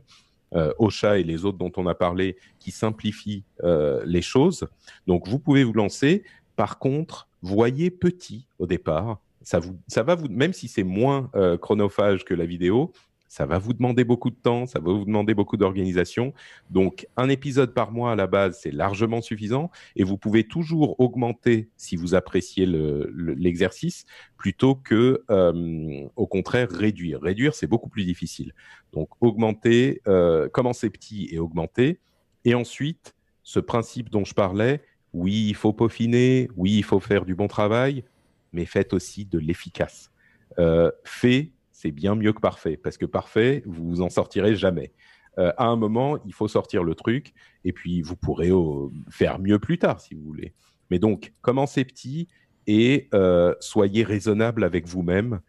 euh, 0.54 0.74
Ocha 0.78 1.18
et 1.18 1.24
les 1.24 1.46
autres 1.46 1.58
dont 1.58 1.72
on 1.78 1.88
a 1.88 1.96
parlé 1.96 2.38
qui 2.60 2.72
simplifient 2.72 3.44
euh, 3.64 4.04
les 4.06 4.22
choses. 4.22 4.68
Donc, 5.08 5.28
vous 5.28 5.40
pouvez 5.40 5.64
vous 5.64 5.74
lancer. 5.74 6.24
Par 6.56 6.78
contre, 6.78 7.28
voyez 7.42 7.90
petit 7.90 8.48
au 8.60 8.68
départ. 8.68 9.20
Ça, 9.42 9.60
vous, 9.60 9.78
ça 9.88 10.04
va 10.04 10.16
vous, 10.16 10.30
même 10.30 10.54
si 10.54 10.70
c'est 10.70 10.84
moins 10.84 11.30
chronophage 11.60 12.24
que 12.24 12.34
la 12.34 12.46
vidéo, 12.46 12.94
ça 13.34 13.48
va 13.48 13.58
vous 13.58 13.74
demander 13.74 14.04
beaucoup 14.04 14.30
de 14.30 14.36
temps, 14.36 14.68
ça 14.68 14.80
va 14.80 14.92
vous 14.92 15.06
demander 15.06 15.34
beaucoup 15.34 15.58
d'organisation. 15.58 16.36
Donc, 16.70 17.08
un 17.18 17.30
épisode 17.30 17.74
par 17.74 17.92
mois 17.92 18.12
à 18.12 18.16
la 18.16 18.28
base, 18.28 18.60
c'est 18.62 18.70
largement 18.70 19.24
suffisant 19.24 19.72
et 19.96 20.04
vous 20.04 20.20
pouvez 20.20 20.44
toujours 20.44 21.00
augmenter 21.00 21.68
si 21.76 21.96
vous 21.96 22.14
appréciez 22.14 22.68
l'exercice 22.68 24.06
plutôt 24.38 24.76
que, 24.76 25.24
euh, 25.32 26.08
au 26.16 26.28
contraire, 26.28 26.70
réduire. 26.70 27.24
Réduire, 27.24 27.56
c'est 27.56 27.66
beaucoup 27.66 27.90
plus 27.90 28.06
difficile. 28.06 28.54
Donc, 28.92 29.10
augmenter, 29.20 30.04
euh, 30.08 30.48
commencer 30.48 30.92
petit 30.92 31.30
et 31.32 31.40
augmenter. 31.40 32.00
Et 32.46 32.54
ensuite, 32.54 33.16
ce 33.42 33.60
principe 33.60 34.12
dont 34.12 34.26
je 34.26 34.36
parlais, 34.36 34.80
oui, 35.12 35.48
il 35.48 35.56
faut 35.56 35.74
peaufiner, 35.74 36.52
oui, 36.56 36.74
il 36.74 36.84
faut 36.84 37.00
faire 37.00 37.26
du 37.26 37.34
bon 37.34 37.48
travail, 37.48 38.04
mais 38.52 38.66
faites 38.66 38.94
aussi 38.94 39.26
de 39.26 39.40
l'efficace. 39.40 40.12
Euh, 40.60 40.92
fait 41.04 41.50
c'est 41.84 41.92
bien 41.92 42.16
mieux 42.16 42.32
que 42.32 42.40
parfait, 42.40 42.78
parce 42.78 42.98
que 42.98 43.06
parfait, 43.06 43.62
vous 43.66 43.90
vous 43.90 44.02
en 44.02 44.10
sortirez 44.10 44.56
jamais. 44.56 44.94
Euh, 45.38 45.52
à 45.58 45.66
un 45.66 45.76
moment, 45.76 46.18
il 46.26 46.34
faut 46.34 46.48
sortir 46.48 46.82
le 46.82 46.96
truc, 46.96 47.34
et 47.66 47.74
puis 47.74 48.02
vous 48.02 48.16
pourrez 48.16 48.52
euh, 48.52 48.88
faire 49.10 49.38
mieux 49.38 49.60
plus 49.60 49.78
tard, 49.78 50.00
si 50.00 50.16
vous 50.16 50.24
voulez. 50.24 50.54
Mais 50.90 50.98
donc, 50.98 51.34
commencez 51.42 51.84
petit 51.84 52.30
et 52.68 53.10
euh, 53.14 53.54
soyez 53.60 54.04
raisonnable 54.06 54.64
avec 54.64 54.88
vous-même. 54.88 55.42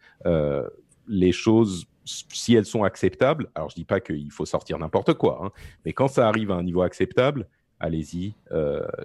les 1.07 1.31
choses, 1.31 1.85
si 2.03 2.55
elles 2.55 2.65
sont 2.65 2.83
acceptables, 2.83 3.49
alors 3.55 3.69
je 3.69 3.75
dis 3.75 3.85
pas 3.85 4.01
qu'il 4.01 4.31
faut 4.31 4.45
sortir 4.45 4.77
n'importe 4.77 5.13
quoi, 5.13 5.39
hein, 5.41 5.51
mais 5.85 5.93
quand 5.93 6.09
ça 6.09 6.27
arrive 6.27 6.51
à 6.51 6.55
un 6.55 6.63
niveau 6.63 6.81
acceptable, 6.81 7.47
allez-y. 7.79 8.33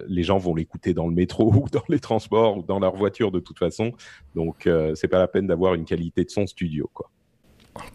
les 0.07 0.23
gens 0.23 0.37
vont 0.37 0.55
l'écouter 0.55 0.93
dans 0.93 1.07
le 1.07 1.13
métro 1.13 1.53
ou 1.53 1.69
dans 1.71 1.85
les 1.87 1.99
transports 1.99 2.57
ou 2.57 2.63
dans 2.63 2.79
leur 2.79 2.97
voiture 2.97 3.31
de 3.31 3.39
toute 3.39 3.59
façon. 3.59 3.93
Donc, 4.35 4.67
c'est 4.95 5.07
pas 5.07 5.19
la 5.19 5.29
peine 5.29 5.47
d'avoir 5.47 5.75
une 5.75 5.85
qualité 5.85 6.25
de 6.25 6.29
son 6.29 6.45
studio, 6.45 6.89
quoi. 6.93 7.09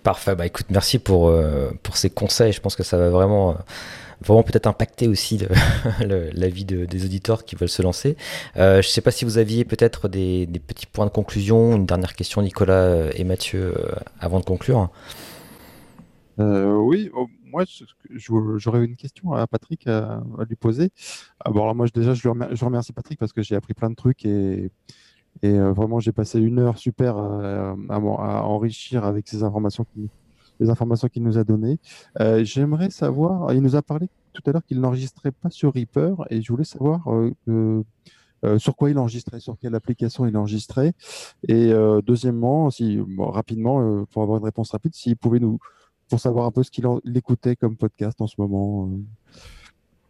Parfait. 0.02 0.34
Bah 0.34 0.46
écoute, 0.46 0.66
merci 0.70 0.98
pour, 0.98 1.28
euh, 1.28 1.70
pour 1.82 1.96
ces 1.96 2.10
conseils. 2.10 2.52
Je 2.52 2.60
pense 2.60 2.76
que 2.76 2.82
ça 2.82 2.96
va 2.96 3.10
vraiment, 3.10 3.50
euh, 3.50 3.54
vraiment 4.20 4.42
peut-être 4.42 4.66
impacter 4.66 5.08
aussi 5.08 5.38
la 6.00 6.48
vie 6.48 6.64
des 6.64 7.04
auditeurs 7.04 7.44
qui 7.44 7.56
veulent 7.56 7.68
se 7.68 7.82
lancer. 7.82 8.16
Euh, 8.56 8.80
je 8.82 8.88
ne 8.88 8.90
sais 8.90 9.00
pas 9.00 9.10
si 9.10 9.24
vous 9.24 9.38
aviez 9.38 9.64
peut-être 9.64 10.08
des, 10.08 10.48
petits 10.66 10.86
points 10.86 11.06
de 11.06 11.10
conclusion, 11.10 11.76
une 11.76 11.86
dernière 11.86 12.14
question, 12.14 12.40
Nicolas 12.42 13.10
et 13.14 13.24
Mathieu, 13.24 13.74
avant 14.20 14.40
de 14.40 14.44
conclure. 14.44 14.90
oui, 16.38 17.10
oh, 17.14 17.26
moi 17.44 17.64
j'aurais 18.56 18.84
une 18.84 18.96
question 18.96 19.32
à 19.32 19.46
Patrick 19.46 19.86
à, 19.86 20.22
lui 20.48 20.56
poser. 20.56 20.90
Ah, 21.40 21.50
alors 21.50 21.74
moi 21.74 21.86
déjà 21.94 22.14
je, 22.14 22.20
je 22.22 22.64
remercie 22.64 22.92
Patrick 22.92 23.18
parce 23.18 23.32
que 23.32 23.42
j'ai 23.42 23.56
appris 23.56 23.74
plein 23.74 23.90
de 23.90 23.94
trucs 23.94 24.24
et 24.24 24.70
et 25.42 25.50
euh, 25.50 25.72
vraiment, 25.72 26.00
j'ai 26.00 26.12
passé 26.12 26.40
une 26.40 26.58
heure 26.58 26.78
super 26.78 27.18
euh, 27.18 27.74
à, 27.88 27.98
enrichir 27.98 29.04
avec 29.04 29.28
ces 29.28 29.42
informations 29.42 29.86
les 30.58 30.70
informations 30.70 31.08
qu'il 31.08 31.22
nous 31.22 31.36
a 31.36 31.44
données. 31.44 31.78
Euh, 32.18 32.42
j'aimerais 32.42 32.88
savoir, 32.88 33.52
il 33.52 33.60
nous 33.60 33.76
a 33.76 33.82
parlé 33.82 34.08
tout 34.32 34.42
à 34.46 34.52
l'heure 34.52 34.64
qu'il 34.64 34.80
n'enregistrait 34.80 35.32
pas 35.32 35.50
sur 35.50 35.74
Reaper 35.74 36.14
et 36.30 36.40
je 36.40 36.50
voulais 36.50 36.64
savoir 36.64 37.06
sur 38.58 38.76
quoi 38.76 38.88
il 38.88 38.98
enregistrait, 38.98 39.40
sur 39.40 39.58
quelle 39.58 39.74
application 39.74 40.24
il 40.24 40.34
enregistrait. 40.34 40.94
Et 41.46 41.72
deuxièmement, 42.06 42.70
si, 42.70 42.98
rapidement, 43.18 44.06
pour 44.06 44.22
avoir 44.22 44.38
une 44.38 44.44
réponse 44.44 44.70
rapide, 44.70 44.94
s'il 44.94 45.16
pouvait 45.16 45.40
nous, 45.40 45.58
pour 46.08 46.20
savoir 46.20 46.46
un 46.46 46.50
peu 46.50 46.62
ce 46.62 46.70
qu'il 46.70 46.86
écoutait 47.14 47.56
comme 47.56 47.76
podcast 47.76 48.18
en 48.22 48.26
ce 48.26 48.36
moment. 48.38 48.88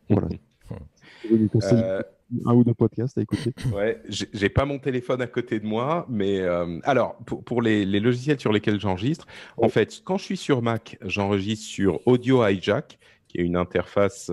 voilà. 0.09 0.29
un 2.45 2.55
ou 2.55 2.65
deux 2.65 2.75
podcasts 2.75 3.19
à 3.19 3.23
écouter. 3.23 3.55
Ouais, 3.75 4.03
j'ai 4.09 4.49
pas 4.49 4.65
mon 4.65 4.79
téléphone 4.79 5.23
à 5.23 5.27
côté 5.27 5.61
de 5.61 5.67
moi, 5.67 6.07
mais 6.09 6.41
euh, 6.41 6.79
alors 6.85 7.17
pour, 7.27 7.45
pour 7.45 7.63
les, 7.63 7.85
les, 7.85 8.01
logiciels 8.01 8.41
sur 8.41 8.53
lesquels 8.53 8.81
j'enregistre, 8.81 9.27
en 9.57 9.69
fait, 9.69 10.01
quand 10.05 10.19
je 10.19 10.25
suis 10.25 10.37
sur 10.37 10.63
Mac, 10.63 10.99
j'enregistre 11.03 11.67
sur 11.67 12.01
Audio 12.07 12.47
Hijack, 12.47 12.99
qui 13.29 13.39
est 13.39 13.43
une 13.43 13.57
interface 13.57 14.31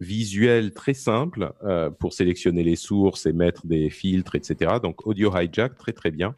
visuelle 0.00 0.72
très 0.72 0.94
simple 0.94 1.52
pour 2.00 2.12
sélectionner 2.12 2.64
les 2.64 2.76
sources 2.76 3.24
et 3.26 3.32
mettre 3.32 3.66
des 3.66 3.88
filtres, 3.88 4.34
etc. 4.34 4.74
Donc 4.82 5.06
Audio 5.06 5.32
Hijack, 5.36 5.76
très 5.76 5.92
très 5.92 6.10
bien. 6.10 6.34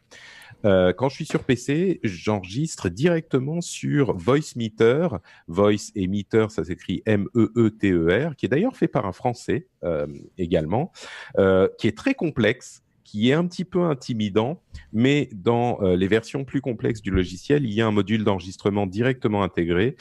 Euh, 0.65 0.93
quand 0.93 1.09
je 1.09 1.15
suis 1.15 1.25
sur 1.25 1.43
PC, 1.43 1.99
j'enregistre 2.03 2.89
directement 2.89 3.61
sur 3.61 4.15
Voice 4.17 4.55
Meter. 4.55 5.07
Voice 5.47 5.91
et 5.95 6.07
Meter, 6.07 6.47
ça 6.49 6.63
s'écrit 6.63 7.01
M-E-E-T-E-R, 7.05 8.35
qui 8.35 8.45
est 8.45 8.49
d'ailleurs 8.49 8.75
fait 8.75 8.87
par 8.87 9.05
un 9.05 9.11
Français 9.11 9.67
euh, 9.83 10.07
également, 10.37 10.91
euh, 11.37 11.67
qui 11.77 11.87
est 11.87 11.97
très 11.97 12.13
complexe 12.13 12.83
qui 13.05 13.31
est 13.31 13.33
un 13.33 13.47
petit 13.47 13.65
peu 13.65 13.81
intimidant, 13.81 14.61
mais 14.93 15.29
dans 15.33 15.79
les 15.81 16.07
versions 16.07 16.45
plus 16.45 16.61
complexes 16.61 17.01
du 17.01 17.09
logiciel, 17.09 17.65
il 17.65 17.73
y 17.73 17.81
a 17.81 17.87
un 17.87 17.91
module 17.91 18.23
d'enregistrement 18.23 18.85
directement 18.85 19.41
intégré 19.41 19.95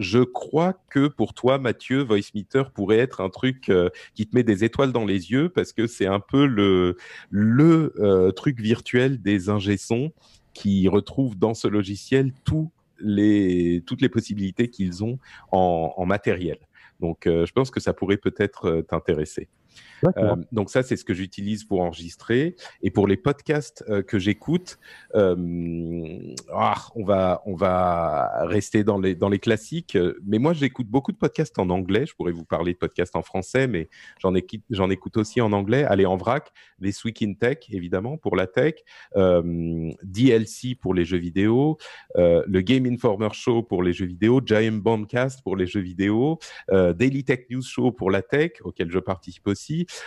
je 0.00 0.20
crois 0.20 0.72
que 0.88 1.08
pour 1.08 1.34
toi, 1.34 1.58
Mathieu, 1.58 2.02
VoiceMeter 2.02 2.72
pourrait 2.72 2.98
être 2.98 3.20
un 3.20 3.28
truc 3.28 3.68
euh, 3.68 3.90
qui 4.14 4.26
te 4.26 4.34
met 4.34 4.42
des 4.42 4.64
étoiles 4.64 4.92
dans 4.92 5.04
les 5.04 5.30
yeux 5.30 5.50
parce 5.50 5.74
que 5.74 5.86
c'est 5.86 6.06
un 6.06 6.20
peu 6.20 6.46
le, 6.46 6.96
euh, 7.98 8.30
truc 8.32 8.58
virtuel 8.60 9.20
des 9.20 9.50
ingé-sons 9.50 10.12
qui 10.54 10.88
retrouvent 10.88 11.38
dans 11.38 11.52
ce 11.52 11.68
logiciel 11.68 12.32
les, 12.98 13.82
toutes 13.86 14.00
les 14.00 14.08
possibilités 14.08 14.70
qu'ils 14.70 15.04
ont 15.04 15.18
en, 15.52 16.06
matériel. 16.06 16.58
Donc, 17.00 17.26
euh, 17.26 17.44
je 17.44 17.52
pense 17.52 17.70
que 17.70 17.78
ça 17.78 17.92
pourrait 17.92 18.16
peut-être 18.16 18.80
t'intéresser. 18.88 19.48
Euh, 20.16 20.36
donc 20.52 20.70
ça, 20.70 20.82
c'est 20.82 20.96
ce 20.96 21.04
que 21.04 21.14
j'utilise 21.14 21.64
pour 21.64 21.80
enregistrer. 21.80 22.56
Et 22.82 22.90
pour 22.90 23.06
les 23.06 23.16
podcasts 23.16 23.84
euh, 23.88 24.02
que 24.02 24.18
j'écoute, 24.18 24.78
euh, 25.14 26.34
ah, 26.52 26.74
on 26.94 27.04
va 27.04 27.42
on 27.46 27.54
va 27.54 28.46
rester 28.46 28.84
dans 28.84 28.98
les 28.98 29.14
dans 29.14 29.28
les 29.28 29.38
classiques. 29.38 29.96
Mais 30.24 30.38
moi, 30.38 30.52
j'écoute 30.52 30.88
beaucoup 30.88 31.12
de 31.12 31.16
podcasts 31.16 31.58
en 31.58 31.70
anglais. 31.70 32.06
Je 32.06 32.14
pourrais 32.14 32.32
vous 32.32 32.44
parler 32.44 32.72
de 32.72 32.78
podcasts 32.78 33.16
en 33.16 33.22
français, 33.22 33.66
mais 33.66 33.88
j'en 34.20 34.34
écoute 34.34 34.60
j'en 34.70 34.90
écoute 34.90 35.16
aussi 35.16 35.40
en 35.40 35.52
anglais. 35.52 35.84
Allez 35.84 36.06
en 36.06 36.16
vrac, 36.16 36.52
les 36.78 36.92
Week 37.04 37.22
in 37.22 37.34
Tech 37.34 37.58
évidemment 37.70 38.18
pour 38.18 38.36
la 38.36 38.46
tech, 38.46 38.74
DLC 39.14 40.74
pour 40.74 40.92
les 40.92 41.04
jeux 41.04 41.18
vidéo, 41.18 41.78
le 42.16 42.60
Game 42.60 42.86
Informer 42.86 43.28
Show 43.32 43.62
pour 43.62 43.82
les 43.82 43.92
jeux 43.92 44.06
vidéo, 44.06 44.40
Giant 44.44 44.72
Bombcast 44.72 45.42
pour 45.42 45.56
les 45.56 45.66
jeux 45.66 45.80
vidéo, 45.80 46.38
Daily 46.70 47.24
Tech 47.24 47.46
News 47.48 47.62
Show 47.62 47.92
pour 47.92 48.10
la 48.10 48.22
tech 48.22 48.52
auquel 48.62 48.90
je 48.90 48.98
participe 48.98 49.46
aussi. 49.46 49.59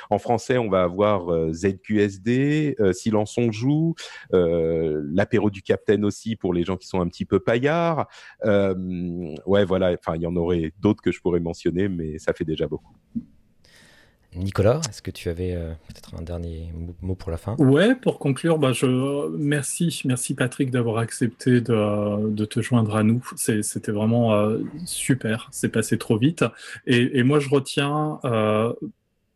En 0.09 0.19
français, 0.19 0.57
on 0.57 0.69
va 0.69 0.83
avoir 0.83 1.31
euh, 1.31 1.51
ZQSD, 1.53 2.75
euh, 2.79 2.93
Silence 2.93 3.37
on 3.37 3.51
joue, 3.51 3.95
euh, 4.33 5.01
l'apéro 5.11 5.49
du 5.49 5.61
Capitaine 5.61 6.05
aussi 6.05 6.35
pour 6.35 6.53
les 6.53 6.63
gens 6.63 6.77
qui 6.77 6.87
sont 6.87 7.01
un 7.01 7.07
petit 7.07 7.25
peu 7.25 7.39
paillards. 7.39 8.07
ouais, 8.43 9.65
voilà. 9.65 9.93
Enfin, 9.93 10.15
il 10.15 10.21
y 10.21 10.27
en 10.27 10.35
aurait 10.35 10.73
d'autres 10.79 11.01
que 11.01 11.11
je 11.11 11.19
pourrais 11.21 11.39
mentionner, 11.39 11.87
mais 11.87 12.19
ça 12.19 12.33
fait 12.33 12.45
déjà 12.45 12.67
beaucoup. 12.67 12.93
Nicolas, 14.35 14.81
est-ce 14.89 15.03
que 15.03 15.11
tu 15.11 15.29
avais 15.29 15.53
peut-être 15.87 16.15
un 16.15 16.23
dernier 16.23 16.73
mot 17.03 17.13
pour 17.13 17.29
la 17.29 17.37
fin? 17.37 17.55
Ouais, 17.59 17.93
pour 17.93 18.17
conclure, 18.17 18.57
bah, 18.57 18.71
je... 18.73 19.29
merci, 19.37 20.01
merci 20.05 20.33
Patrick 20.33 20.71
d'avoir 20.71 20.97
accepté 20.97 21.61
de, 21.61 22.45
te 22.45 22.59
joindre 22.59 22.95
à 22.95 23.03
nous. 23.03 23.23
C'était 23.35 23.91
vraiment 23.91 24.57
super, 24.85 25.49
c'est 25.51 25.69
passé 25.69 25.99
trop 25.99 26.17
vite. 26.17 26.43
Et, 26.87 27.21
moi, 27.21 27.39
je 27.39 27.49
retiens 27.49 28.19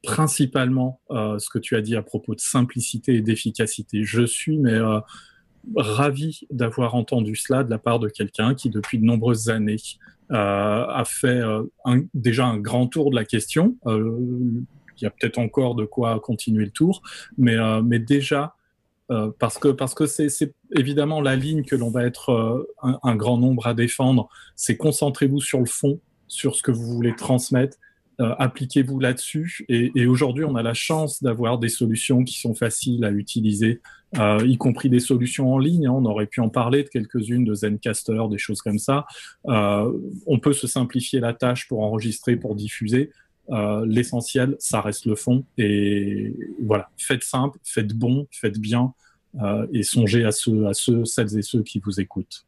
principalement 0.03 1.01
euh, 1.11 1.39
ce 1.39 1.49
que 1.49 1.59
tu 1.59 1.75
as 1.75 1.81
dit 1.81 1.95
à 1.95 2.01
propos 2.01 2.35
de 2.35 2.39
simplicité 2.39 3.15
et 3.15 3.21
d'efficacité. 3.21 4.03
Je 4.03 4.25
suis 4.25 4.57
mais 4.57 4.73
euh, 4.73 4.99
ravi 5.75 6.41
d'avoir 6.49 6.95
entendu 6.95 7.35
cela 7.35 7.63
de 7.63 7.69
la 7.69 7.77
part 7.77 7.99
de 7.99 8.07
quelqu'un 8.07 8.55
qui 8.55 8.69
depuis 8.69 8.99
de 8.99 9.05
nombreuses 9.05 9.49
années 9.49 9.77
euh, 10.31 10.85
a 10.87 11.03
fait 11.05 11.41
déjà 12.13 12.45
un 12.45 12.57
grand 12.57 12.87
tour 12.87 13.11
de 13.11 13.15
la 13.15 13.25
question. 13.25 13.75
il 13.85 14.63
y 15.01 15.05
a 15.05 15.09
peut-être 15.09 15.39
encore 15.39 15.75
de 15.75 15.85
quoi 15.85 16.19
continuer 16.19 16.65
le 16.65 16.71
tour, 16.71 17.01
mais 17.37 17.55
mais 17.83 17.99
déjà 17.99 18.55
parce 19.39 19.57
que 19.57 19.69
parce 19.69 19.93
que 19.93 20.05
c'est 20.05 20.53
évidemment 20.75 21.21
la 21.21 21.35
ligne 21.35 21.63
que 21.63 21.75
l'on 21.75 21.91
va 21.91 22.05
être 22.05 22.65
un, 22.81 22.99
un, 23.03 23.15
grand 23.15 23.37
nombre 23.37 23.67
à 23.67 23.73
défendre. 23.73 24.29
C'est 24.55 24.77
concentrez-vous 24.77 25.41
sur 25.41 25.59
le 25.59 25.65
fond, 25.65 25.99
sur 26.27 26.55
ce 26.55 26.63
que 26.63 26.71
vous 26.71 26.85
voulez 26.85 27.15
transmettre 27.15 27.77
euh, 28.19 28.33
appliquez-vous 28.39 28.99
là-dessus. 28.99 29.65
Et, 29.69 30.07
aujourd'hui, 30.07 30.43
on 30.43 30.55
a 30.55 30.63
la 30.63 30.73
chance 30.73 31.21
d'avoir 31.21 31.59
des 31.59 31.69
solutions 31.69 32.23
qui 32.23 32.39
sont 32.39 32.55
faciles 32.55 33.05
à 33.05 33.11
utiliser, 33.11 33.81
euh, 34.17 34.39
y 34.45 34.57
compris 34.57 34.89
des 34.89 34.99
solutions 34.99 35.53
en 35.53 35.59
ligne. 35.59 35.85
Hein. 35.85 35.91
On 35.91 36.05
aurait 36.05 36.25
pu 36.25 36.41
en 36.41 36.49
parler 36.49 36.83
de 36.83 36.89
quelques-unes, 36.89 37.45
de 37.45 37.53
Zencaster, 37.53 38.23
des 38.29 38.39
choses 38.39 38.61
comme 38.61 38.79
ça. 38.79 39.05
Euh, 39.47 39.91
on 40.25 40.39
peut 40.39 40.53
se 40.53 40.65
simplifier 40.65 41.19
la 41.19 41.33
tâche 41.33 41.67
pour 41.67 41.81
enregistrer, 41.81 42.35
pour 42.35 42.55
diffuser. 42.55 43.11
L'essentiel, 43.85 44.57
ça 44.59 44.81
reste 44.81 45.05
le 45.05 45.15
fond. 45.15 45.45
Et 45.57 46.33
voilà, 46.61 46.89
faites 46.97 47.23
simple, 47.23 47.57
faites 47.63 47.93
bon, 47.93 48.27
faites 48.29 48.59
bien, 48.59 48.93
et 49.71 49.83
songez 49.83 50.25
à 50.25 50.33
ceux, 50.33 50.67
à 50.67 50.73
ceux, 50.73 51.05
celles 51.05 51.37
et 51.37 51.41
ceux 51.41 51.63
qui 51.63 51.79
vous 51.79 52.01
écoutent. 52.01 52.45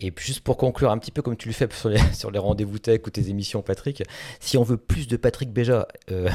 Et 0.00 0.12
juste 0.18 0.40
pour 0.40 0.56
conclure 0.56 0.90
un 0.90 0.98
petit 0.98 1.10
peu 1.10 1.22
comme 1.22 1.36
tu 1.36 1.48
le 1.48 1.54
fais 1.54 1.68
sur 2.12 2.30
les, 2.30 2.38
rendez-vous 2.38 2.78
tech 2.78 3.00
ou 3.06 3.10
tes 3.10 3.28
émissions, 3.28 3.62
Patrick, 3.62 4.02
si 4.40 4.56
on 4.56 4.62
veut 4.62 4.76
plus 4.76 5.06
de 5.06 5.16
Patrick 5.16 5.52
Béja, 5.52 5.86
euh, 6.10 6.28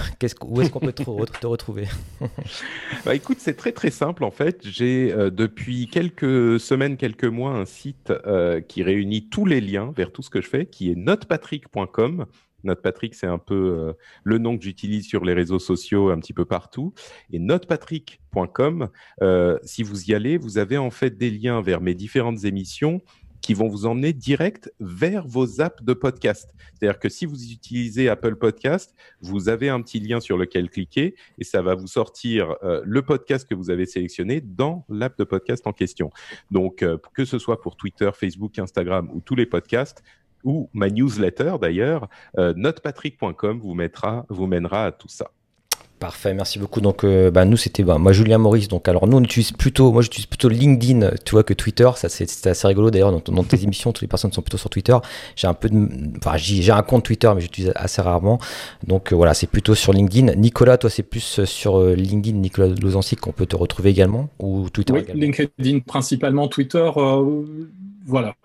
où 0.44 0.62
est-ce 0.62 0.70
qu'on 0.70 0.80
peut 0.80 0.94
te, 0.94 1.48
retrouver? 1.48 1.88
Bah, 3.06 3.16
Écoute, 3.16 3.38
c'est 3.40 3.56
très 3.56 3.72
très 3.72 3.92
simple 3.92 4.24
en 4.24 4.32
fait. 4.32 4.62
J'ai 4.64 5.12
euh, 5.12 5.30
depuis 5.30 5.88
quelques 5.88 6.60
semaines, 6.60 6.98
quelques 6.98 7.26
mois, 7.26 7.52
un 7.52 7.66
site 7.66 8.12
euh, 8.26 8.62
qui 8.62 8.84
réunit 8.84 9.30
tous 9.30 9.46
les 9.46 9.62
liens 9.62 9.94
vers 9.96 10.12
tout 10.12 10.22
ce 10.22 10.30
que 10.30 10.42
je 10.42 10.48
fais, 10.48 10.66
qui 10.66 10.92
est 10.92 10.96
notepatrick.com. 10.96 12.26
NotePatrick, 12.64 13.16
c'est 13.16 13.28
un 13.28 13.38
peu 13.38 13.94
le 14.24 14.38
nom 14.38 14.58
que 14.58 14.64
j'utilise 14.64 15.08
sur 15.08 15.24
les 15.26 15.34
réseaux 15.34 15.60
sociaux 15.60 16.10
un 16.10 16.20
petit 16.20 16.34
peu 16.34 16.46
partout. 16.46 16.94
Et 17.32 17.40
notepatrick.com, 17.40 18.90
si 19.64 19.84
vous 19.84 20.10
y 20.10 20.14
allez, 20.14 20.38
vous 20.38 20.58
avez 20.58 20.78
en 20.78 20.92
fait 20.92 21.18
des 21.18 21.32
liens 21.32 21.62
vers 21.62 21.82
mes 21.82 21.96
différentes 21.96 22.44
émissions 22.44 23.02
qui 23.42 23.54
vont 23.54 23.68
vous 23.68 23.86
emmener 23.86 24.14
direct 24.14 24.74
vers 24.80 25.26
vos 25.28 25.62
apps 25.62 25.84
de 25.84 25.94
podcast. 25.94 26.54
C'est-à-dire 26.74 27.00
que 27.00 27.10
si 27.10 27.26
vous 27.26 27.52
utilisez 27.52 28.10
Apple 28.10 28.36
Podcast, 28.36 28.96
vous 29.22 29.50
avez 29.50 29.70
un 29.70 29.82
petit 29.82 30.00
lien 30.00 30.20
sur 30.20 30.38
lequel 30.38 30.70
cliquer 30.70 31.16
et 31.38 31.44
ça 31.44 31.62
va 31.62 31.76
vous 31.76 31.88
sortir 31.88 32.56
euh, 32.64 32.82
le 32.86 33.02
podcast 33.02 33.48
que 33.48 33.56
vous 33.56 33.70
avez 33.70 33.86
sélectionné 33.86 34.42
dans 34.42 34.86
l'app 34.90 35.18
de 35.18 35.24
podcast 35.24 35.66
en 35.68 35.74
question. 35.74 36.10
Donc, 36.52 36.84
euh, 36.84 36.98
que 37.14 37.26
ce 37.26 37.40
soit 37.40 37.62
pour 37.62 37.76
Twitter, 37.76 38.10
Facebook, 38.14 38.60
Instagram 38.60 39.10
ou 39.14 39.22
tous 39.22 39.36
les 39.36 39.46
podcasts, 39.46 40.04
ou 40.44 40.70
ma 40.74 40.90
newsletter 40.90 41.56
d'ailleurs, 41.62 42.10
euh, 42.38 42.54
notepatrick.com 42.56 43.60
vous 43.60 43.74
mettra, 43.74 44.26
vous 44.30 44.48
mènera 44.48 44.86
à 44.86 44.92
tout 44.92 45.10
ça. 45.10 45.32
Parfait, 46.00 46.34
merci 46.34 46.60
beaucoup. 46.60 46.80
Donc, 46.80 47.04
euh, 47.04 47.30
bah, 47.30 47.44
nous, 47.44 47.58
c'était 47.58 47.84
bah, 47.84 47.98
moi, 47.98 48.14
Julien 48.14 48.38
Maurice. 48.38 48.70
Donc, 48.70 48.88
alors, 48.88 49.06
nous, 49.06 49.18
on 49.18 49.24
utilise 49.24 49.52
plutôt, 49.52 49.92
moi, 49.92 50.02
j'utilise 50.02 50.28
plutôt 50.28 50.48
LinkedIn, 50.48 51.12
tu 51.26 51.32
vois, 51.32 51.44
que 51.44 51.54
Twitter. 51.54 51.90
Ça, 51.98 52.08
c'est 52.08 52.48
assez 52.48 52.68
rigolo. 52.68 52.90
D'ailleurs, 52.90 53.22
dans, 53.22 53.44
tes 53.44 53.62
émissions, 53.64 53.92
toutes 53.92 54.04
les 54.04 54.08
personnes 54.08 54.32
sont 54.32 54.42
plutôt 54.42 54.58
sur 54.58 54.70
Twitter. 54.70 54.96
J'ai 55.36 55.48
un 55.48 55.54
peu 55.54 55.68
de, 55.68 55.90
enfin, 56.18 56.38
j'ai 56.38 56.72
un 56.72 56.84
compte 56.84 57.04
Twitter, 57.04 57.30
mais 57.36 57.42
j'utilise 57.42 57.74
assez 57.76 58.02
rarement. 58.02 58.40
Donc, 58.88 59.12
euh, 59.12 59.16
voilà, 59.18 59.34
c'est 59.34 59.48
plutôt 59.48 59.76
sur 59.76 59.92
LinkedIn. 59.92 60.36
Nicolas, 60.36 60.78
toi, 60.78 60.90
c'est 60.90 61.04
plus 61.04 61.40
euh, 61.40 61.46
sur 61.46 61.84
LinkedIn, 61.84 62.38
Nicolas 62.38 62.70
Lozancy, 62.82 63.18
qu'on 63.18 63.34
peut 63.34 63.46
te 63.46 63.58
retrouver 63.58 63.90
également, 63.90 64.30
ou 64.40 64.70
Twitter 64.70 64.94
oui, 64.94 65.04
LinkedIn 65.14 65.80
principalement, 65.80 66.48
Twitter. 66.48 66.90
voilà, 68.06 68.36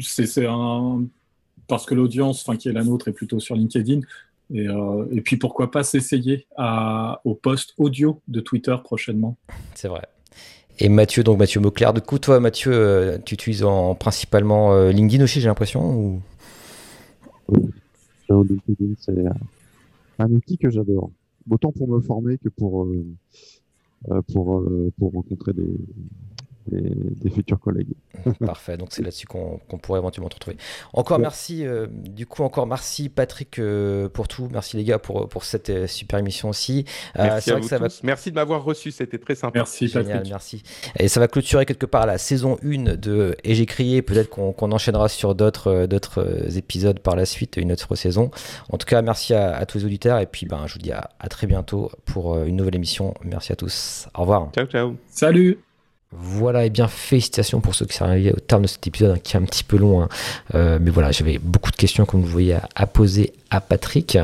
c'est 0.00 0.46
un 0.46 1.02
parce 1.70 1.86
que 1.86 1.94
l'audience, 1.94 2.42
enfin, 2.46 2.58
qui 2.58 2.68
est 2.68 2.72
la 2.72 2.84
nôtre, 2.84 3.08
est 3.08 3.12
plutôt 3.12 3.40
sur 3.40 3.54
LinkedIn. 3.54 4.00
Euh, 4.52 5.06
et, 5.12 5.20
puis 5.20 5.36
pourquoi 5.36 5.70
pas 5.70 5.84
s'essayer 5.84 6.46
au 7.24 7.34
post 7.34 7.74
audio 7.78 8.20
de 8.28 8.40
Twitter 8.40 8.76
prochainement. 8.82 9.38
C'est 9.74 9.88
vrai. 9.88 10.02
Et 10.80 10.88
Mathieu, 10.88 11.22
donc 11.22 11.38
Mathieu 11.38 11.60
Mauclair, 11.60 11.92
du 11.92 12.00
coup, 12.00 12.18
toi, 12.18 12.40
Mathieu, 12.40 12.72
euh, 12.72 13.18
tu 13.24 13.34
utilises 13.34 13.62
en, 13.62 13.94
principalement 13.94 14.72
euh, 14.72 14.90
LinkedIn 14.90 15.22
aussi, 15.22 15.40
j'ai 15.40 15.48
l'impression 15.48 15.94
ou... 15.96 16.22
LinkedIn, 18.28 18.94
c'est 18.98 19.24
un 20.18 20.30
outil 20.30 20.58
que 20.58 20.70
j'adore. 20.70 21.10
Autant 21.48 21.72
pour 21.72 21.88
me 21.88 22.00
former 22.00 22.38
que 22.38 22.48
pour, 22.48 22.86
pour, 24.32 24.64
pour 24.98 25.12
rencontrer 25.12 25.52
des, 25.52 25.66
des, 26.70 27.30
futurs 27.30 27.58
collègues. 27.58 27.92
Parfait, 28.44 28.76
donc 28.76 28.88
c'est 28.90 29.02
là-dessus 29.02 29.26
qu'on 29.26 29.58
pourrait 29.82 30.00
éventuellement 30.00 30.28
te 30.28 30.34
retrouver. 30.34 30.56
Encore 30.92 31.18
merci, 31.18 31.66
euh, 31.66 31.86
du 31.90 32.26
coup, 32.26 32.42
encore 32.42 32.66
merci 32.66 33.08
Patrick 33.08 33.58
euh, 33.58 34.08
pour 34.08 34.28
tout. 34.28 34.48
Merci 34.50 34.76
les 34.76 34.84
gars 34.84 34.98
pour, 34.98 35.28
pour 35.28 35.44
cette 35.44 35.70
euh, 35.70 35.86
super 35.86 36.18
émission 36.18 36.48
aussi. 36.48 36.84
Merci, 37.16 37.52
merci 38.02 38.30
de 38.30 38.34
m'avoir 38.34 38.64
reçu, 38.64 38.90
c'était 38.90 39.18
très 39.18 39.34
sympa. 39.34 39.60
Merci 39.60 39.88
Génial, 39.88 40.24
merci. 40.28 40.62
Et 40.98 41.08
ça 41.08 41.20
va 41.20 41.28
clôturer 41.28 41.66
quelque 41.66 41.86
part 41.86 42.06
la 42.06 42.18
saison 42.18 42.56
1 42.64 42.96
de 42.96 43.36
Et 43.44 43.54
j'ai 43.54 43.66
crié. 43.66 44.02
Peut-être 44.02 44.30
qu'on 44.30 44.72
enchaînera 44.72 45.08
sur 45.08 45.34
d'autres 45.34 45.86
d'autres 45.86 46.56
épisodes 46.56 47.00
par 47.00 47.16
la 47.16 47.26
suite, 47.26 47.56
une 47.56 47.72
autre 47.72 47.94
saison. 47.94 48.30
En 48.70 48.78
tout 48.78 48.86
cas, 48.86 49.02
merci 49.02 49.34
à, 49.34 49.64
tous 49.66 49.78
les 49.78 49.84
auditeurs 49.84 50.18
et 50.18 50.26
puis 50.26 50.46
ben, 50.46 50.66
je 50.66 50.74
vous 50.74 50.78
dis 50.78 50.92
à, 50.92 51.10
à 51.18 51.28
très 51.28 51.46
bientôt 51.46 51.90
pour 52.04 52.42
une 52.42 52.56
nouvelle 52.56 52.76
émission. 52.76 53.14
Merci 53.24 53.52
à 53.52 53.56
tous. 53.56 54.08
Au 54.14 54.22
revoir. 54.22 54.50
Ciao, 54.52 54.66
ciao. 54.66 54.96
Salut. 55.08 55.58
Voilà, 56.12 56.64
et 56.64 56.70
bien 56.70 56.88
félicitations 56.88 57.60
pour 57.60 57.76
ceux 57.76 57.86
qui 57.86 57.96
sont 57.96 58.04
arrivés 58.04 58.32
au 58.32 58.40
terme 58.40 58.62
de 58.62 58.66
cet 58.66 58.84
épisode 58.84 59.12
hein, 59.12 59.20
qui 59.22 59.36
est 59.36 59.38
un 59.38 59.44
petit 59.44 59.62
peu 59.62 59.76
long. 59.76 60.02
Hein. 60.02 60.08
Euh, 60.56 60.80
mais 60.82 60.90
voilà, 60.90 61.12
j'avais 61.12 61.38
beaucoup 61.38 61.70
de 61.70 61.76
questions, 61.76 62.04
comme 62.04 62.20
vous 62.20 62.26
voyez, 62.26 62.56
à, 62.74 62.86
poser 62.88 63.32
à 63.50 63.60
Patrick. 63.60 64.18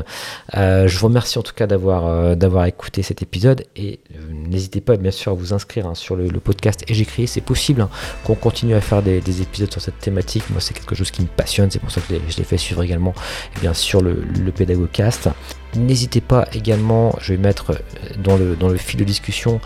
Euh, 0.57 0.89
je 0.89 0.99
vous 0.99 1.07
remercie 1.07 1.39
en 1.39 1.43
tout 1.43 1.53
cas 1.53 1.65
d'avoir 1.65 2.05
euh, 2.07 2.65
écouté 2.65 3.03
cet 3.03 3.21
épisode 3.21 3.63
et 3.77 4.01
n'hésitez 4.29 4.81
pas 4.81 4.97
bien 4.97 5.11
sûr 5.11 5.31
à 5.31 5.35
vous 5.35 5.53
inscrire 5.53 5.87
hein, 5.87 5.95
sur 5.95 6.17
le, 6.17 6.27
podcast 6.41 6.83
et 6.89 6.93
j'écris. 6.93 7.25
C'est 7.25 7.39
possible 7.39 7.87
qu'on 8.25 8.35
continue 8.35 8.73
à 8.73 8.81
faire 8.81 9.01
des, 9.01 9.41
épisodes 9.41 9.71
sur 9.71 9.81
cette 9.81 9.99
thématique. 9.99 10.43
Moi, 10.49 10.59
c'est 10.59 10.73
quelque 10.73 10.93
chose 10.93 11.09
qui 11.09 11.21
me 11.21 11.27
passionne, 11.27 11.71
c'est 11.71 11.79
pour 11.79 11.91
ça 11.91 12.01
que 12.01 12.13
je 12.27 12.37
l'ai 12.37 12.43
fait 12.43 12.57
suivre 12.57 12.83
également 12.83 13.13
et 13.55 13.61
bien 13.61 13.73
sur 13.73 14.01
le, 14.01 14.25
le 14.37 14.51
Pédagogcast. 14.51 15.29
N'hésitez 15.75 16.21
pas 16.21 16.47
également, 16.53 17.15
je 17.19 17.33
vais 17.33 17.39
mettre 17.39 17.81
dans 18.17 18.37
le, 18.37 18.55
dans 18.55 18.69
le 18.69 18.77
fil 18.77 18.99
de 18.99 19.03
discussion 19.03 19.59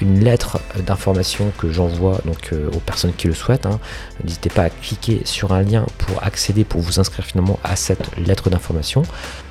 une 0.00 0.22
lettre 0.22 0.60
d'information 0.86 1.52
que 1.58 1.72
j'envoie 1.72 2.20
donc 2.24 2.52
euh, 2.52 2.68
aux 2.74 2.80
personnes 2.80 3.14
qui 3.14 3.26
le 3.26 3.34
souhaitent. 3.34 3.66
Hein. 3.66 3.80
N'hésitez 4.22 4.50
pas 4.50 4.64
à 4.64 4.70
cliquer 4.70 5.22
sur 5.24 5.52
un 5.52 5.62
lien 5.62 5.86
pour 5.98 6.22
accéder, 6.22 6.64
pour 6.64 6.80
vous 6.80 7.00
inscrire 7.00 7.24
finalement 7.24 7.58
à 7.64 7.76
cette 7.76 8.16
lettre 8.18 8.50
d'information. 8.50 9.02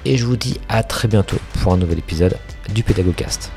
Et 0.06 0.18
je 0.18 0.26
vous 0.26 0.38
dis 0.38 0.60
à 0.70 0.84
très 0.84 1.08
bientôt 1.08 1.38
pour 1.62 1.74
un 1.74 1.78
nouvel 1.78 2.00
épisode 2.00 2.38
du 2.74 2.84
Pédagogcast. 2.84 3.52